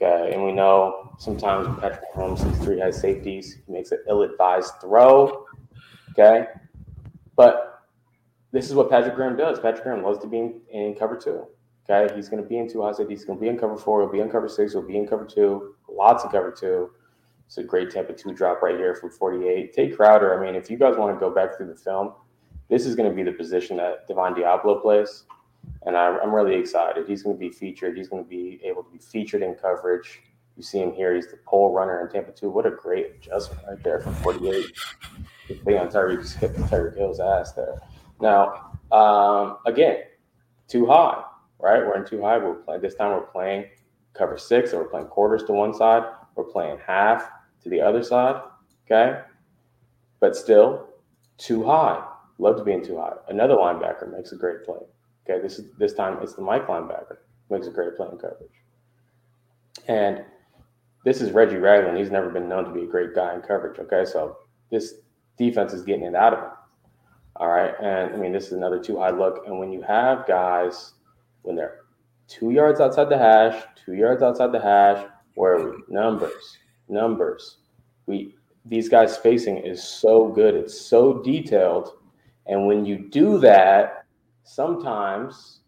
Okay, 0.00 0.32
and 0.32 0.44
we 0.44 0.52
know 0.52 1.12
sometimes 1.18 1.66
Patrick 1.80 2.04
Mahomes 2.14 2.38
sees 2.38 2.64
three 2.64 2.80
high 2.80 2.92
safeties. 2.92 3.58
He 3.66 3.72
makes 3.72 3.90
an 3.90 3.98
ill-advised 4.08 4.74
throw. 4.80 5.44
Okay, 6.10 6.46
but 7.34 7.84
this 8.52 8.68
is 8.68 8.74
what 8.74 8.88
Patrick 8.88 9.16
Graham 9.16 9.36
does. 9.36 9.58
Patrick 9.58 9.82
Graham 9.82 10.04
loves 10.04 10.20
to 10.20 10.28
be 10.28 10.38
in, 10.38 10.60
in 10.70 10.94
cover 10.94 11.16
two. 11.16 11.46
Okay, 11.90 12.14
he's 12.14 12.28
going 12.28 12.42
to 12.42 12.48
be 12.48 12.58
in 12.58 12.70
two 12.70 12.82
high 12.82 12.92
safety. 12.92 13.14
He's 13.14 13.24
going 13.24 13.38
to 13.38 13.42
be 13.42 13.48
in 13.48 13.58
cover 13.58 13.76
four. 13.76 14.00
He'll 14.02 14.12
be 14.12 14.20
in 14.20 14.30
cover 14.30 14.48
six. 14.48 14.72
He'll 14.72 14.86
be 14.86 14.96
in 14.96 15.08
cover 15.08 15.24
two. 15.24 15.74
Lots 15.90 16.22
of 16.22 16.30
cover 16.30 16.52
two. 16.52 16.90
It's 17.46 17.58
a 17.58 17.64
great 17.64 17.90
Tampa 17.90 18.12
two 18.12 18.32
drop 18.32 18.62
right 18.62 18.76
here 18.76 18.94
from 18.94 19.10
48. 19.10 19.72
Tae 19.72 19.88
Crowder. 19.88 20.38
I 20.38 20.46
mean, 20.46 20.54
if 20.54 20.70
you 20.70 20.76
guys 20.76 20.96
want 20.96 21.16
to 21.16 21.18
go 21.18 21.34
back 21.34 21.56
through 21.56 21.68
the 21.68 21.76
film, 21.76 22.12
this 22.68 22.86
is 22.86 22.94
going 22.94 23.08
to 23.08 23.14
be 23.14 23.22
the 23.22 23.32
position 23.32 23.76
that 23.78 24.06
Divine 24.06 24.34
Deablo 24.34 24.82
plays, 24.82 25.24
and 25.86 25.96
I, 25.96 26.18
I'm 26.18 26.34
really 26.34 26.54
excited. 26.54 27.08
He's 27.08 27.22
going 27.22 27.36
to 27.36 27.40
be 27.40 27.50
featured. 27.50 27.96
He's 27.96 28.08
going 28.08 28.22
to 28.22 28.28
be 28.28 28.60
able 28.64 28.82
to 28.82 28.90
be 28.90 28.98
featured 28.98 29.42
in 29.42 29.54
coverage. 29.54 30.20
You 30.56 30.62
see 30.62 30.80
him 30.80 30.92
here. 30.92 31.14
He's 31.14 31.28
the 31.28 31.38
pole 31.46 31.72
runner 31.72 32.00
in 32.00 32.10
Tampa 32.12 32.32
two. 32.32 32.50
What 32.50 32.66
a 32.66 32.70
great 32.70 33.06
adjustment 33.16 33.62
right 33.68 33.82
there 33.82 34.00
from 34.00 34.14
48. 34.16 34.66
Leon 35.64 35.88
Tyreek 35.88 36.34
hit 36.36 36.54
Tyreek 36.54 36.96
Hill's 36.96 37.20
ass 37.20 37.52
there. 37.52 37.80
Now, 38.20 38.72
um, 38.90 39.58
again, 39.66 39.98
too 40.66 40.86
high, 40.86 41.22
right? 41.58 41.78
We're 41.78 41.96
in 41.96 42.04
too 42.04 42.22
high. 42.22 42.38
We're 42.38 42.54
playing 42.54 42.82
this 42.82 42.94
time. 42.94 43.12
We're 43.12 43.20
playing 43.22 43.66
cover 44.14 44.36
six, 44.36 44.72
and 44.72 44.80
we're 44.80 44.88
playing 44.88 45.06
quarters 45.06 45.44
to 45.44 45.52
one 45.52 45.72
side. 45.72 46.02
We're 46.34 46.44
playing 46.44 46.78
half 46.84 47.30
to 47.62 47.68
the 47.68 47.80
other 47.80 48.02
side. 48.02 48.42
Okay, 48.86 49.20
but 50.20 50.36
still 50.36 50.88
too 51.36 51.64
high. 51.64 52.04
Love 52.38 52.56
to 52.56 52.64
be 52.64 52.78
too 52.80 52.98
high. 52.98 53.14
Another 53.28 53.54
linebacker 53.54 54.10
makes 54.12 54.32
a 54.32 54.36
great 54.36 54.64
play. 54.64 54.78
Okay, 55.28 55.42
this 55.42 55.58
is 55.58 55.72
this 55.78 55.92
time 55.92 56.18
it's 56.22 56.34
the 56.34 56.42
Mike 56.42 56.66
linebacker 56.66 57.18
makes 57.50 57.66
a 57.66 57.70
great 57.70 57.96
play 57.96 58.08
in 58.10 58.18
coverage. 58.18 58.50
And 59.88 60.24
this 61.04 61.20
is 61.20 61.32
Reggie 61.32 61.56
Ragland. 61.56 61.98
He's 61.98 62.10
never 62.10 62.30
been 62.30 62.48
known 62.48 62.64
to 62.64 62.70
be 62.70 62.82
a 62.82 62.86
great 62.86 63.14
guy 63.14 63.34
in 63.34 63.40
coverage. 63.40 63.78
Okay, 63.78 64.04
so 64.04 64.36
this 64.70 64.94
defense 65.36 65.72
is 65.72 65.82
getting 65.82 66.04
it 66.04 66.14
out 66.14 66.34
of 66.34 66.40
him. 66.40 66.50
All 67.36 67.48
right. 67.48 67.72
And 67.80 68.14
I 68.14 68.16
mean, 68.16 68.32
this 68.32 68.46
is 68.46 68.52
another 68.52 68.82
too 68.82 68.98
high 68.98 69.10
look. 69.10 69.46
And 69.46 69.58
when 69.58 69.72
you 69.72 69.80
have 69.82 70.26
guys, 70.26 70.92
when 71.42 71.56
they're 71.56 71.80
two 72.26 72.50
yards 72.50 72.80
outside 72.80 73.08
the 73.08 73.18
hash, 73.18 73.62
two 73.84 73.94
yards 73.94 74.22
outside 74.22 74.52
the 74.52 74.60
hash, 74.60 75.06
where 75.34 75.54
are 75.54 75.70
we? 75.70 75.76
Numbers, 75.88 76.58
numbers. 76.88 77.58
We 78.06 78.34
these 78.64 78.88
guys 78.88 79.14
spacing 79.14 79.58
is 79.58 79.82
so 79.82 80.28
good. 80.28 80.54
It's 80.54 80.78
so 80.78 81.22
detailed. 81.22 81.92
And 82.48 82.66
when 82.66 82.84
you 82.84 83.08
do 83.10 83.38
that, 83.38 84.06
sometimes 84.42 85.60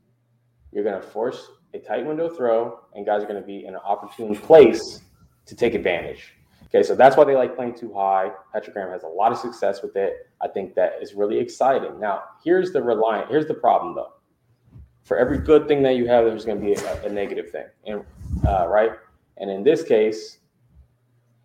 you're 0.72 0.84
going 0.84 1.00
to 1.00 1.06
force 1.06 1.50
a 1.74 1.78
tight 1.78 2.04
window 2.04 2.28
throw, 2.28 2.80
and 2.94 3.06
guys 3.06 3.22
are 3.22 3.26
going 3.26 3.40
to 3.40 3.46
be 3.46 3.64
in 3.64 3.74
an 3.74 3.80
opportune 3.84 4.34
place 4.34 5.02
to 5.46 5.54
take 5.54 5.74
advantage. 5.74 6.34
Okay, 6.66 6.82
so 6.82 6.94
that's 6.94 7.16
why 7.16 7.24
they 7.24 7.34
like 7.34 7.56
playing 7.56 7.74
too 7.74 7.92
high. 7.92 8.30
Patrick 8.52 8.74
Graham 8.74 8.90
has 8.90 9.02
a 9.02 9.08
lot 9.08 9.32
of 9.32 9.38
success 9.38 9.82
with 9.82 9.96
it. 9.96 10.28
I 10.40 10.48
think 10.48 10.74
that 10.74 10.94
is 11.02 11.14
really 11.14 11.38
exciting. 11.38 11.98
Now, 11.98 12.22
here's 12.44 12.72
the 12.72 12.82
reliant. 12.82 13.28
Here's 13.28 13.46
the 13.46 13.54
problem, 13.54 13.94
though. 13.94 14.12
For 15.02 15.16
every 15.16 15.38
good 15.38 15.66
thing 15.66 15.82
that 15.82 15.96
you 15.96 16.06
have, 16.06 16.24
there's 16.24 16.44
going 16.44 16.60
to 16.60 16.64
be 16.64 16.74
a, 16.74 17.02
a 17.02 17.08
negative 17.08 17.50
thing, 17.50 17.66
and 17.86 18.04
uh, 18.46 18.68
right. 18.68 18.92
And 19.38 19.50
in 19.50 19.64
this 19.64 19.82
case, 19.82 20.38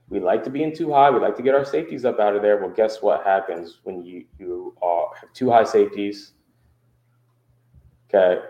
we 0.10 0.20
like 0.20 0.44
to 0.44 0.50
be 0.50 0.64
in 0.64 0.76
too 0.76 0.92
high. 0.92 1.10
We 1.10 1.20
like 1.20 1.36
to 1.38 1.44
get 1.44 1.56
our 1.56 1.66
safeties 1.66 2.06
up 2.06 2.20
out 2.20 2.36
of 2.36 2.42
there. 2.42 2.58
Well, 2.58 2.70
guess 2.70 3.02
what 3.02 3.24
happens 3.26 3.80
when 3.84 4.04
you 4.04 4.26
you 4.40 4.76
are, 4.82 5.10
have 5.20 5.34
too 5.34 5.50
high 5.50 5.64
safeties? 5.64 6.34
Okay, 8.14 8.42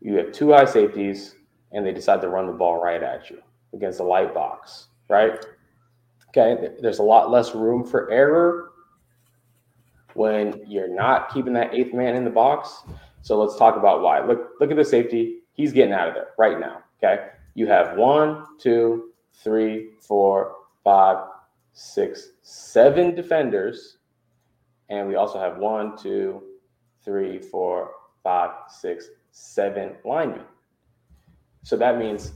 you 0.00 0.16
have 0.16 0.32
two 0.32 0.52
high 0.52 0.64
safeties, 0.64 1.36
and 1.72 1.86
they 1.86 1.92
decide 1.92 2.20
to 2.22 2.28
run 2.28 2.46
the 2.46 2.52
ball 2.52 2.82
right 2.82 3.02
at 3.02 3.30
you 3.30 3.40
against 3.72 3.98
the 3.98 4.04
light 4.04 4.34
box, 4.34 4.88
right? 5.08 5.44
Okay, 6.28 6.74
there's 6.80 6.98
a 6.98 7.02
lot 7.02 7.30
less 7.30 7.54
room 7.54 7.84
for 7.84 8.10
error 8.10 8.70
when 10.14 10.62
you're 10.66 10.92
not 10.92 11.32
keeping 11.32 11.52
that 11.54 11.72
eighth 11.72 11.94
man 11.94 12.16
in 12.16 12.24
the 12.24 12.30
box. 12.30 12.82
So 13.22 13.38
let's 13.40 13.56
talk 13.56 13.76
about 13.76 14.02
why. 14.02 14.24
Look, 14.24 14.50
look 14.60 14.70
at 14.70 14.76
the 14.76 14.84
safety. 14.84 15.40
He's 15.52 15.72
getting 15.72 15.92
out 15.92 16.08
of 16.08 16.14
there 16.14 16.28
right 16.38 16.58
now. 16.58 16.82
Okay. 17.02 17.28
You 17.54 17.66
have 17.66 17.96
one, 17.96 18.44
two, 18.60 19.07
three, 19.42 19.90
four, 20.00 20.54
five, 20.84 21.18
six, 21.72 22.30
seven 22.42 23.14
defenders. 23.14 23.98
And 24.88 25.06
we 25.06 25.16
also 25.16 25.38
have 25.38 25.58
one, 25.58 25.96
two, 25.96 26.42
three, 27.04 27.38
four, 27.38 27.92
five, 28.22 28.50
six, 28.68 29.08
seven 29.30 29.94
linemen. 30.04 30.44
So 31.62 31.76
that 31.76 31.98
means 31.98 32.32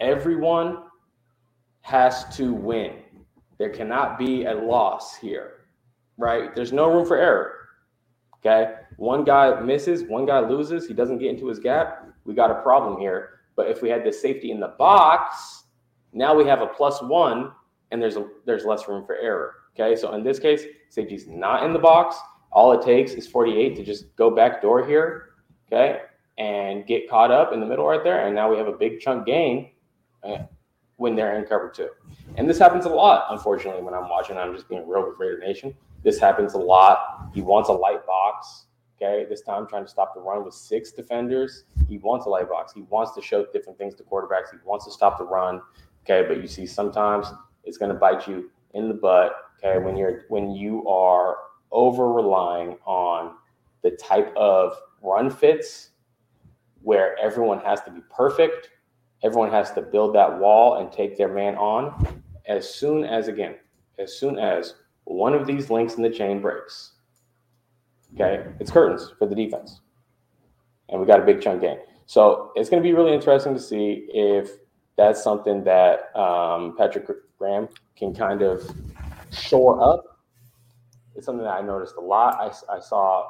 everyone 0.00 0.78
has 1.82 2.24
to 2.36 2.52
win. 2.52 2.96
There 3.58 3.70
cannot 3.70 4.18
be 4.18 4.44
a 4.44 4.54
loss 4.54 5.16
here, 5.16 5.66
right? 6.16 6.54
There's 6.54 6.72
no 6.72 6.90
room 6.92 7.06
for 7.06 7.16
error. 7.16 7.56
Okay. 8.38 8.74
One 8.96 9.24
guy 9.24 9.60
misses, 9.60 10.04
one 10.04 10.26
guy 10.26 10.40
loses, 10.40 10.86
he 10.86 10.94
doesn't 10.94 11.18
get 11.18 11.28
into 11.28 11.46
his 11.46 11.58
gap. 11.58 12.08
We 12.24 12.34
got 12.34 12.50
a 12.50 12.62
problem 12.62 12.98
here. 12.98 13.40
But 13.56 13.68
if 13.68 13.82
we 13.82 13.90
had 13.90 14.04
the 14.04 14.12
safety 14.12 14.50
in 14.50 14.60
the 14.60 14.74
box, 14.78 15.64
now 16.12 16.34
we 16.34 16.44
have 16.46 16.60
a 16.60 16.66
plus 16.66 17.02
one 17.02 17.52
and 17.90 18.00
there's 18.00 18.16
a, 18.16 18.26
there's 18.46 18.64
less 18.64 18.88
room 18.88 19.04
for 19.04 19.16
error. 19.16 19.54
Okay. 19.78 19.96
So 19.96 20.12
in 20.14 20.22
this 20.22 20.38
case, 20.38 20.64
safety's 20.88 21.26
not 21.26 21.64
in 21.64 21.72
the 21.72 21.78
box. 21.78 22.16
All 22.52 22.72
it 22.72 22.84
takes 22.84 23.12
is 23.12 23.26
48 23.26 23.76
to 23.76 23.84
just 23.84 24.14
go 24.16 24.30
back 24.30 24.62
door 24.62 24.86
here. 24.86 25.30
Okay. 25.72 26.00
And 26.38 26.86
get 26.86 27.08
caught 27.08 27.30
up 27.30 27.52
in 27.52 27.60
the 27.60 27.66
middle 27.66 27.86
right 27.86 28.02
there. 28.02 28.26
And 28.26 28.34
now 28.34 28.50
we 28.50 28.56
have 28.56 28.66
a 28.66 28.72
big 28.72 29.00
chunk 29.00 29.26
gain 29.26 29.70
uh, 30.22 30.38
when 30.96 31.14
they're 31.14 31.36
in 31.36 31.44
cover 31.44 31.68
two. 31.68 31.90
And 32.36 32.48
this 32.48 32.58
happens 32.58 32.86
a 32.86 32.88
lot, 32.88 33.26
unfortunately, 33.30 33.82
when 33.82 33.94
I'm 33.94 34.08
watching. 34.08 34.36
I'm 34.36 34.54
just 34.54 34.68
being 34.68 34.88
real 34.88 35.06
with 35.06 35.18
Raider 35.18 35.38
Nation. 35.38 35.74
This 36.02 36.18
happens 36.18 36.54
a 36.54 36.58
lot. 36.58 37.28
He 37.34 37.42
wants 37.42 37.68
a 37.68 37.72
light 37.72 38.06
box. 38.06 38.66
Okay, 39.02 39.24
this 39.28 39.40
time 39.40 39.66
trying 39.66 39.84
to 39.84 39.90
stop 39.90 40.14
the 40.14 40.20
run 40.20 40.44
with 40.44 40.52
six 40.52 40.92
defenders. 40.92 41.64
He 41.88 41.96
wants 41.96 42.26
a 42.26 42.28
light 42.28 42.50
box. 42.50 42.74
He 42.74 42.82
wants 42.82 43.14
to 43.14 43.22
show 43.22 43.46
different 43.50 43.78
things 43.78 43.94
to 43.94 44.02
quarterbacks. 44.02 44.50
He 44.50 44.58
wants 44.64 44.84
to 44.84 44.90
stop 44.90 45.16
the 45.16 45.24
run. 45.24 45.62
Okay, 46.10 46.26
but 46.26 46.40
you 46.40 46.48
see 46.48 46.66
sometimes 46.66 47.28
it's 47.64 47.78
going 47.78 47.92
to 47.92 47.98
bite 47.98 48.26
you 48.26 48.50
in 48.74 48.88
the 48.88 48.94
butt. 48.94 49.32
Okay, 49.62 49.78
when 49.78 49.96
you're 49.96 50.22
when 50.28 50.50
you 50.50 50.86
are 50.88 51.36
over 51.70 52.12
relying 52.12 52.76
on 52.84 53.34
the 53.82 53.92
type 53.92 54.34
of 54.36 54.74
run 55.02 55.30
fits 55.30 55.90
where 56.82 57.16
everyone 57.18 57.60
has 57.60 57.82
to 57.82 57.90
be 57.90 58.00
perfect 58.14 58.70
Everyone 59.22 59.50
has 59.50 59.70
to 59.72 59.82
build 59.82 60.14
that 60.14 60.38
wall 60.38 60.80
and 60.80 60.90
take 60.90 61.16
their 61.18 61.28
man 61.28 61.54
on. 61.56 62.22
As 62.46 62.72
soon 62.72 63.04
as, 63.04 63.28
again, 63.28 63.56
as 63.98 64.18
soon 64.18 64.38
as 64.38 64.74
one 65.04 65.34
of 65.34 65.46
these 65.46 65.68
links 65.70 65.94
in 65.94 66.02
the 66.02 66.10
chain 66.10 66.40
breaks, 66.40 66.92
okay, 68.14 68.46
it's 68.58 68.70
curtains 68.70 69.12
for 69.18 69.26
the 69.26 69.34
defense. 69.34 69.80
And 70.88 71.00
we 71.00 71.06
got 71.06 71.20
a 71.20 71.24
big 71.24 71.42
chunk 71.42 71.60
gain. 71.60 71.78
So 72.06 72.50
it's 72.56 72.70
going 72.70 72.82
to 72.82 72.88
be 72.88 72.94
really 72.94 73.12
interesting 73.12 73.52
to 73.54 73.60
see 73.60 74.06
if 74.08 74.50
that's 75.00 75.22
something 75.22 75.64
that 75.64 76.14
um, 76.14 76.76
Patrick 76.76 77.06
Graham 77.38 77.68
can 77.96 78.14
kind 78.14 78.42
of 78.42 78.70
shore 79.32 79.82
up. 79.82 80.18
It's 81.16 81.24
something 81.24 81.42
that 81.42 81.54
I 81.54 81.62
noticed 81.62 81.96
a 81.96 82.00
lot. 82.02 82.34
I, 82.34 82.76
I 82.76 82.80
saw 82.80 83.26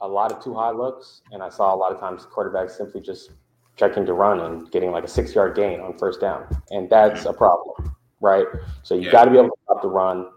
a 0.00 0.08
lot 0.08 0.32
of 0.32 0.42
too 0.42 0.54
high 0.54 0.72
looks, 0.72 1.22
and 1.30 1.40
I 1.40 1.50
saw 1.50 1.72
a 1.72 1.76
lot 1.76 1.92
of 1.92 2.00
times 2.00 2.26
quarterbacks 2.26 2.72
simply 2.72 3.00
just 3.00 3.30
checking 3.76 4.04
to 4.06 4.12
run 4.12 4.40
and 4.40 4.70
getting 4.72 4.90
like 4.90 5.04
a 5.04 5.08
six 5.08 5.32
yard 5.36 5.54
gain 5.54 5.78
on 5.80 5.96
first 5.96 6.20
down. 6.20 6.46
And 6.70 6.90
that's 6.90 7.26
a 7.26 7.32
problem, 7.32 7.94
right? 8.20 8.46
So 8.82 8.96
you 8.96 9.02
yeah. 9.02 9.12
got 9.12 9.24
to 9.26 9.30
be 9.30 9.38
able 9.38 9.50
to 9.50 9.56
stop 9.64 9.82
the 9.82 9.88
run. 9.88 10.30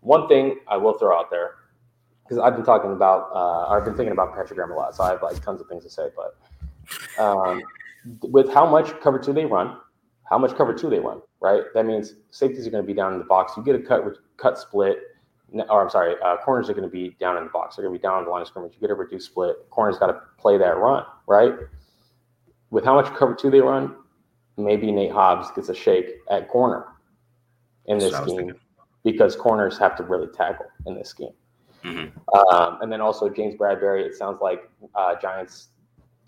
One 0.00 0.28
thing 0.28 0.58
I 0.68 0.76
will 0.76 0.98
throw 0.98 1.18
out 1.18 1.30
there, 1.30 1.52
because 2.24 2.38
I've 2.38 2.54
been 2.54 2.64
talking 2.64 2.92
about, 2.92 3.30
uh, 3.34 3.68
I've 3.68 3.86
been 3.86 3.96
thinking 3.96 4.12
about 4.12 4.34
Patrick 4.34 4.58
Graham 4.58 4.70
a 4.70 4.74
lot, 4.74 4.94
so 4.94 5.02
I 5.04 5.12
have 5.12 5.22
like 5.22 5.42
tons 5.42 5.62
of 5.62 5.66
things 5.66 5.84
to 5.84 5.90
say. 5.90 6.08
But 6.14 6.36
um, 7.18 7.62
with 8.22 8.52
how 8.52 8.68
much 8.68 8.98
cover 9.00 9.18
two 9.18 9.32
they 9.32 9.44
run, 9.44 9.76
how 10.24 10.38
much 10.38 10.56
cover 10.56 10.74
two 10.74 10.90
they 10.90 10.98
run, 10.98 11.20
right? 11.40 11.62
That 11.74 11.86
means 11.86 12.14
safeties 12.30 12.66
are 12.66 12.70
going 12.70 12.82
to 12.82 12.86
be 12.86 12.94
down 12.94 13.12
in 13.12 13.18
the 13.18 13.24
box. 13.24 13.54
You 13.56 13.64
get 13.64 13.74
a 13.74 13.80
cut 13.80 14.04
cut 14.36 14.58
split, 14.58 14.98
or 15.52 15.82
I'm 15.82 15.90
sorry, 15.90 16.14
uh, 16.24 16.36
corners 16.38 16.68
are 16.68 16.74
going 16.74 16.88
to 16.88 16.90
be 16.90 17.16
down 17.20 17.36
in 17.36 17.44
the 17.44 17.50
box. 17.50 17.76
They're 17.76 17.84
going 17.84 17.94
to 17.94 17.98
be 17.98 18.02
down 18.02 18.18
on 18.18 18.24
the 18.24 18.30
line 18.30 18.42
of 18.42 18.48
scrimmage. 18.48 18.72
You 18.74 18.80
get 18.80 18.90
a 18.90 18.94
reduced 18.94 19.26
split. 19.26 19.56
Corners 19.70 19.98
got 19.98 20.08
to 20.08 20.20
play 20.38 20.58
that 20.58 20.76
run, 20.76 21.04
right? 21.26 21.54
with 22.70 22.84
how 22.84 22.94
much 22.94 23.12
cover 23.14 23.34
two 23.34 23.50
they 23.50 23.60
run, 23.60 23.94
maybe 24.56 24.90
Nate 24.90 25.12
Hobbs 25.12 25.50
gets 25.52 25.68
a 25.68 25.74
shake 25.74 26.16
at 26.30 26.48
corner 26.48 26.86
in 27.86 27.98
this 27.98 28.14
scheme 28.14 28.54
because 29.04 29.36
corners 29.36 29.78
have 29.78 29.96
to 29.96 30.02
really 30.02 30.28
tackle 30.28 30.66
in 30.86 30.94
this 30.94 31.08
scheme. 31.08 31.32
Mm-hmm. 31.84 32.54
Um, 32.54 32.78
and 32.82 32.92
then 32.92 33.00
also 33.00 33.28
James 33.28 33.54
Bradberry. 33.54 34.04
it 34.04 34.14
sounds 34.14 34.40
like 34.42 34.68
uh, 34.94 35.14
Giants 35.20 35.68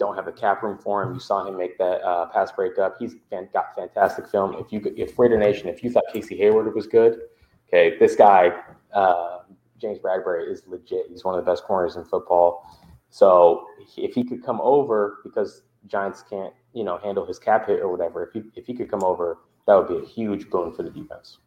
don't 0.00 0.16
have 0.16 0.26
a 0.26 0.32
cap 0.32 0.62
room 0.62 0.78
for 0.78 1.02
him. 1.02 1.12
You 1.12 1.20
saw 1.20 1.46
him 1.46 1.56
make 1.56 1.76
that 1.78 2.02
uh, 2.02 2.26
pass 2.26 2.50
breakup. 2.50 2.96
He's 2.98 3.14
got 3.30 3.76
fantastic 3.76 4.26
film. 4.26 4.56
If 4.58 4.72
you 4.72 4.80
if 4.96 5.16
Raider 5.16 5.38
Nation, 5.38 5.68
if 5.68 5.84
you 5.84 5.90
thought 5.90 6.04
Casey 6.12 6.36
Hayward 6.38 6.74
was 6.74 6.86
good, 6.86 7.20
okay, 7.68 7.96
this 7.98 8.16
guy 8.16 8.50
uh, 8.94 9.40
James 9.78 9.98
Bradberry 9.98 10.50
is 10.50 10.62
legit. 10.66 11.06
He's 11.10 11.22
one 11.22 11.38
of 11.38 11.44
the 11.44 11.48
best 11.48 11.64
corners 11.64 11.96
in 11.96 12.04
football. 12.04 12.66
So 13.10 13.66
if 13.96 14.14
he 14.14 14.24
could 14.24 14.42
come 14.42 14.60
over 14.62 15.18
because 15.22 15.62
Giants 15.86 16.24
can't, 16.28 16.54
you 16.72 16.82
know, 16.82 16.98
handle 16.98 17.26
his 17.26 17.38
cap 17.38 17.66
hit 17.66 17.80
or 17.80 17.88
whatever, 17.90 18.24
if 18.24 18.32
he 18.32 18.42
if 18.56 18.66
he 18.66 18.74
could 18.74 18.90
come 18.90 19.04
over, 19.04 19.38
that 19.66 19.74
would 19.74 19.88
be 19.88 20.02
a 20.02 20.08
huge 20.08 20.48
boon 20.48 20.72
for 20.72 20.82
the 20.82 20.90
defense. 20.90 21.38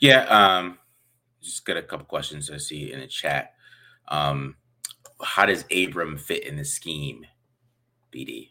Yeah, 0.00 0.24
um, 0.24 0.78
just 1.40 1.64
got 1.64 1.78
a 1.78 1.82
couple 1.82 2.04
questions 2.04 2.50
I 2.50 2.58
see 2.58 2.92
in 2.92 3.00
the 3.00 3.06
chat. 3.06 3.54
Um, 4.08 4.56
how 5.22 5.46
does 5.46 5.64
Abram 5.74 6.16
fit 6.16 6.44
in 6.44 6.56
the 6.56 6.64
scheme? 6.64 7.26
BD? 8.14 8.50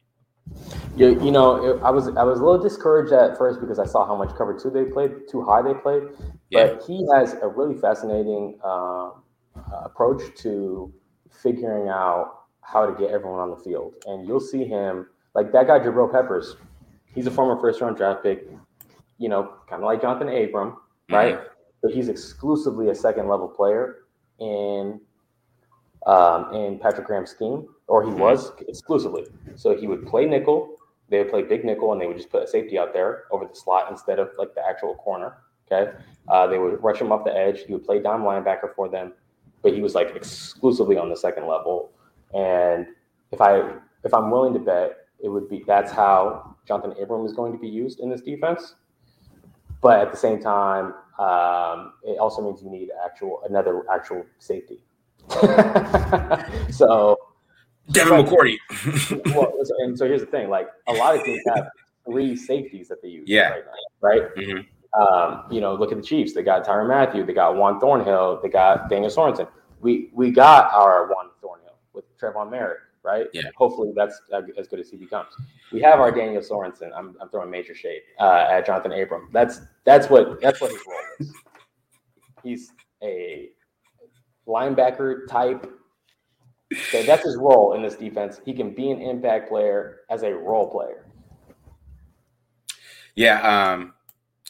You, 0.98 1.24
you 1.24 1.32
know, 1.32 1.80
I 1.80 1.92
was 1.92 2.08
I 2.10 2.24
was 2.24 2.40
a 2.40 2.44
little 2.44 2.62
discouraged 2.62 3.14
at 3.14 3.38
first 3.38 3.62
because 3.62 3.80
I 3.80 3.86
saw 3.86 4.06
how 4.06 4.16
much 4.16 4.36
cover 4.36 4.58
two 4.58 4.70
they 4.70 4.86
played, 4.86 5.12
too 5.30 5.44
high 5.44 5.62
they 5.62 5.74
played. 5.74 6.04
Yeah. 6.50 6.74
But 6.74 6.84
he 6.86 7.08
has 7.14 7.36
a 7.42 7.48
really 7.48 7.80
fascinating 7.80 8.60
uh, 8.64 9.12
approach 9.72 10.22
to 10.40 10.94
figuring 11.32 11.88
out 11.88 12.40
how 12.62 12.86
to 12.86 12.94
get 13.00 13.12
everyone 13.12 13.40
on 13.40 13.50
the 13.50 13.56
field, 13.58 13.94
and 14.08 14.28
you'll 14.28 14.42
see 14.42 14.66
him 14.66 15.08
like 15.34 15.52
that 15.54 15.68
guy 15.68 15.80
Jabril 15.80 16.12
Peppers. 16.12 16.58
He's 17.14 17.28
a 17.28 17.32
former 17.32 17.60
first 17.62 17.80
round 17.80 17.96
draft 17.96 18.24
pick. 18.24 18.48
You 19.18 19.30
know, 19.30 19.54
kind 19.70 19.84
of 19.84 19.86
like 19.86 20.02
Johnathan 20.02 20.48
Abram, 20.48 20.78
right? 21.10 21.40
But 21.82 21.92
he's 21.92 22.10
exclusively 22.10 22.90
a 22.90 22.96
second 22.96 23.28
level 23.28 23.48
player 23.48 24.00
in 24.40 25.00
um, 26.06 26.54
in 26.54 26.80
Patrick 26.80 27.06
Graham's 27.08 27.30
scheme, 27.32 27.68
or 27.88 28.04
he 28.04 28.12
Mhm. 28.12 28.20
was 28.20 28.52
exclusively. 28.68 29.26
So 29.56 29.76
he 29.76 29.88
would 29.88 30.06
play 30.08 30.26
nickel. 30.26 30.78
They 31.10 31.20
would 31.20 31.30
play 31.30 31.44
big 31.44 31.64
nickel, 31.66 31.92
and 31.92 32.02
they 32.02 32.08
would 32.08 32.18
just 32.18 32.30
put 32.32 32.44
a 32.44 32.48
safety 32.48 32.80
out 32.80 32.94
there 32.94 33.26
over 33.32 33.46
the 33.46 33.56
slot 33.56 33.92
instead 33.92 34.18
of 34.20 34.30
like 34.38 34.56
the 34.56 34.66
actual 34.66 34.96
corner. 34.96 35.38
Okay, 35.72 35.92
uh, 36.28 36.48
they 36.48 36.58
would 36.58 36.84
rush 36.84 37.00
him 37.00 37.12
off 37.12 37.24
the 37.24 37.36
edge. 37.36 37.64
He 37.64 37.74
would 37.74 37.86
play 37.86 38.00
dime 38.00 38.24
linebacker 38.24 38.74
for 38.76 38.90
them, 38.90 39.14
but 39.62 39.74
he 39.74 39.82
was 39.82 39.96
like 39.96 40.16
exclusively 40.16 40.98
on 40.98 41.10
the 41.10 41.16
second 41.16 41.48
level. 41.48 41.92
And 42.34 42.88
if 43.32 43.40
I 43.42 43.76
if 44.04 44.14
I'm 44.14 44.32
willing 44.32 44.54
to 44.54 44.60
bet, 44.60 44.98
it 45.20 45.30
would 45.30 45.48
be 45.50 45.64
that's 45.68 45.92
how 45.92 46.56
Johnathan 46.68 47.02
Abram 47.02 47.26
is 47.26 47.34
going 47.34 47.54
to 47.54 47.60
be 47.60 47.68
used 47.70 48.00
in 48.00 48.10
this 48.10 48.22
defense. 48.22 48.76
But 49.82 50.00
at 50.00 50.12
the 50.12 50.18
same 50.18 50.40
time, 50.40 50.94
um, 51.20 51.94
it 52.04 52.18
also 52.20 52.42
means 52.42 52.62
you 52.62 52.70
need 52.70 52.90
actual 53.04 53.42
another 53.48 53.86
actual 53.92 54.26
safety. 54.40 54.84
so, 56.72 57.18
Devin 57.92 58.26
McCourty. 58.26 58.58
well, 59.36 59.54
and 59.80 59.98
so 59.98 60.06
here's 60.06 60.22
the 60.22 60.28
thing: 60.28 60.50
like 60.50 60.68
a 60.88 60.94
lot 60.94 61.16
of 61.16 61.24
teams 61.24 61.42
have 61.56 61.68
three 62.06 62.36
safeties 62.36 62.88
that 62.88 63.02
they 63.02 63.10
use 63.10 63.28
Yeah. 63.28 63.50
right 63.50 63.64
now, 63.66 63.72
right? 64.08 64.36
Mhm. 64.36 64.66
Um, 65.00 65.44
you 65.50 65.62
know, 65.62 65.74
look 65.76 65.92
at 65.92 65.98
the 65.98 66.04
Chiefs. 66.04 66.34
They 66.34 66.44
got 66.44 66.66
Tyron 66.66 66.88
Matthew. 66.88 67.26
They 67.26 67.34
got 67.34 67.56
Juan 67.56 67.80
Thornhill. 67.80 68.40
They 68.44 68.50
got 68.50 68.90
Daniel 68.90 69.10
Sorensen. 69.12 69.48
We 69.80 70.10
we 70.14 70.32
got 70.32 70.72
our 70.74 71.08
Juan 71.08 71.30
Thornhill 71.42 71.78
with 71.94 72.06
Tre'von 72.20 72.50
Moehrig, 72.52 72.76
right? 73.04 73.28
Yeah. 73.34 73.44
Hopefully 73.56 73.94
that's 73.96 74.22
as 74.58 74.68
good 74.68 74.80
as 74.80 74.90
he 74.90 74.98
becomes. 74.98 75.30
We 75.72 75.82
have 75.82 76.00
our 76.02 76.12
Daniel 76.12 76.42
Sorensen. 76.42 76.92
I'm, 76.96 77.16
I'm 77.22 77.30
throwing 77.30 77.50
major 77.50 77.74
shade 77.74 78.02
uh, 78.20 78.48
at 78.50 78.68
Johnathan 78.68 79.02
Abram. 79.02 79.30
That's 79.32 79.62
that's 79.86 80.10
what 80.10 80.42
that's 80.42 80.60
what 80.60 80.72
his 80.72 80.82
role 80.86 81.00
is. 81.20 81.34
He's 82.44 82.74
a 83.02 83.50
linebacker 84.52 85.28
type. 85.28 85.72
That's 86.92 87.24
his 87.24 87.38
role 87.38 87.74
in 87.74 87.82
this 87.82 87.96
defense. 87.96 88.40
He 88.46 88.54
can 88.54 88.74
be 88.74 88.92
an 88.92 89.02
impact 89.02 89.50
player 89.50 90.02
as 90.10 90.24
a 90.24 90.34
role 90.34 90.70
player. 90.70 91.06
Yeah. 93.16 93.42
Um, 93.42 93.94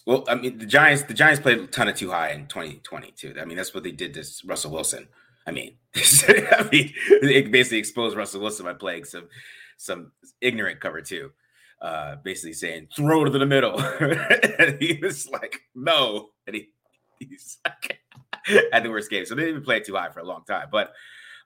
well, 0.05 0.25
I 0.27 0.35
mean, 0.35 0.57
the 0.57 0.65
Giants, 0.65 1.03
the 1.03 1.13
Giants 1.13 1.41
played 1.41 1.59
a 1.59 1.67
ton 1.67 1.87
of 1.87 1.95
too 1.95 2.11
high 2.11 2.31
in 2.31 2.47
2022. 2.47 3.35
I 3.39 3.45
mean, 3.45 3.57
that's 3.57 3.73
what 3.73 3.83
they 3.83 3.91
did 3.91 4.13
to 4.15 4.25
Russell 4.45 4.71
Wilson. 4.71 5.07
I 5.47 5.51
mean, 5.51 5.77
I 5.95 6.67
mean, 6.71 6.93
it 7.07 7.51
basically 7.51 7.79
exposed 7.79 8.15
Russell 8.15 8.41
Wilson 8.41 8.65
by 8.65 8.73
playing 8.73 9.05
some 9.05 9.27
some 9.77 10.11
ignorant 10.41 10.79
cover 10.79 11.01
two. 11.01 11.31
Uh, 11.81 12.15
basically 12.17 12.53
saying 12.53 12.87
throw 12.95 13.25
to 13.25 13.31
the 13.31 13.45
middle, 13.45 13.79
and 14.59 14.79
he 14.79 14.99
was 15.01 15.27
like, 15.29 15.61
no, 15.73 16.29
and 16.45 16.55
he 16.55 16.69
he's 17.19 17.57
at 18.73 18.83
the 18.83 18.89
worst 18.89 19.09
game. 19.09 19.25
So 19.25 19.35
they 19.35 19.45
didn't 19.45 19.63
play 19.63 19.77
it 19.77 19.85
too 19.85 19.95
high 19.95 20.09
for 20.09 20.19
a 20.19 20.25
long 20.25 20.43
time. 20.45 20.67
But 20.71 20.93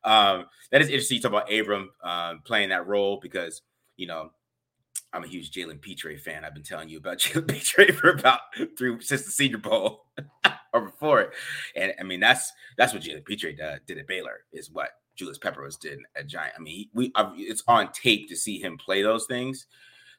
um, 0.04 0.46
that 0.72 0.82
is 0.82 0.90
interesting. 0.90 1.18
You 1.18 1.22
talk 1.22 1.32
about 1.32 1.54
Abram 1.54 1.92
um, 2.04 2.42
playing 2.46 2.70
that 2.70 2.88
role 2.88 3.20
because 3.22 3.62
you 3.98 4.08
know 4.08 4.32
I'm 5.14 5.24
a 5.24 5.28
huge 5.28 5.52
Jalen 5.52 5.82
Pitre 5.82 6.18
fan. 6.18 6.44
I've 6.44 6.54
been 6.54 6.64
telling 6.64 6.90
you 6.90 6.98
about 6.98 7.18
Jalen 7.20 7.48
Pitre 7.48 7.94
for 7.94 8.10
about 8.10 8.40
three 8.78 9.00
since 9.02 9.26
the 9.26 9.32
Senior 9.32 9.58
Bowl 9.58 10.06
or 10.74 10.82
before 10.82 11.22
it. 11.22 11.32
And 11.76 11.94
I 12.00 12.04
mean, 12.04 12.20
that's 12.20 12.52
that's 12.78 12.94
what 12.94 13.04
Jalen 13.04 13.26
Pitre 13.26 13.54
did, 13.54 13.86
did 13.88 13.98
at 13.98 14.08
Baylor. 14.08 14.42
Is 14.52 14.70
what 14.72 14.90
Julius 15.16 15.38
Peppers 15.38 15.78
did 15.78 16.00
at 16.16 16.28
Giant. 16.28 16.54
I 16.58 16.62
mean, 16.62 16.90
we 16.94 17.12
it's 17.38 17.64
on 17.68 17.92
tape 17.92 18.28
to 18.30 18.36
see 18.36 18.60
him 18.60 18.78
play 18.78 19.02
those 19.02 19.26
things. 19.26 19.68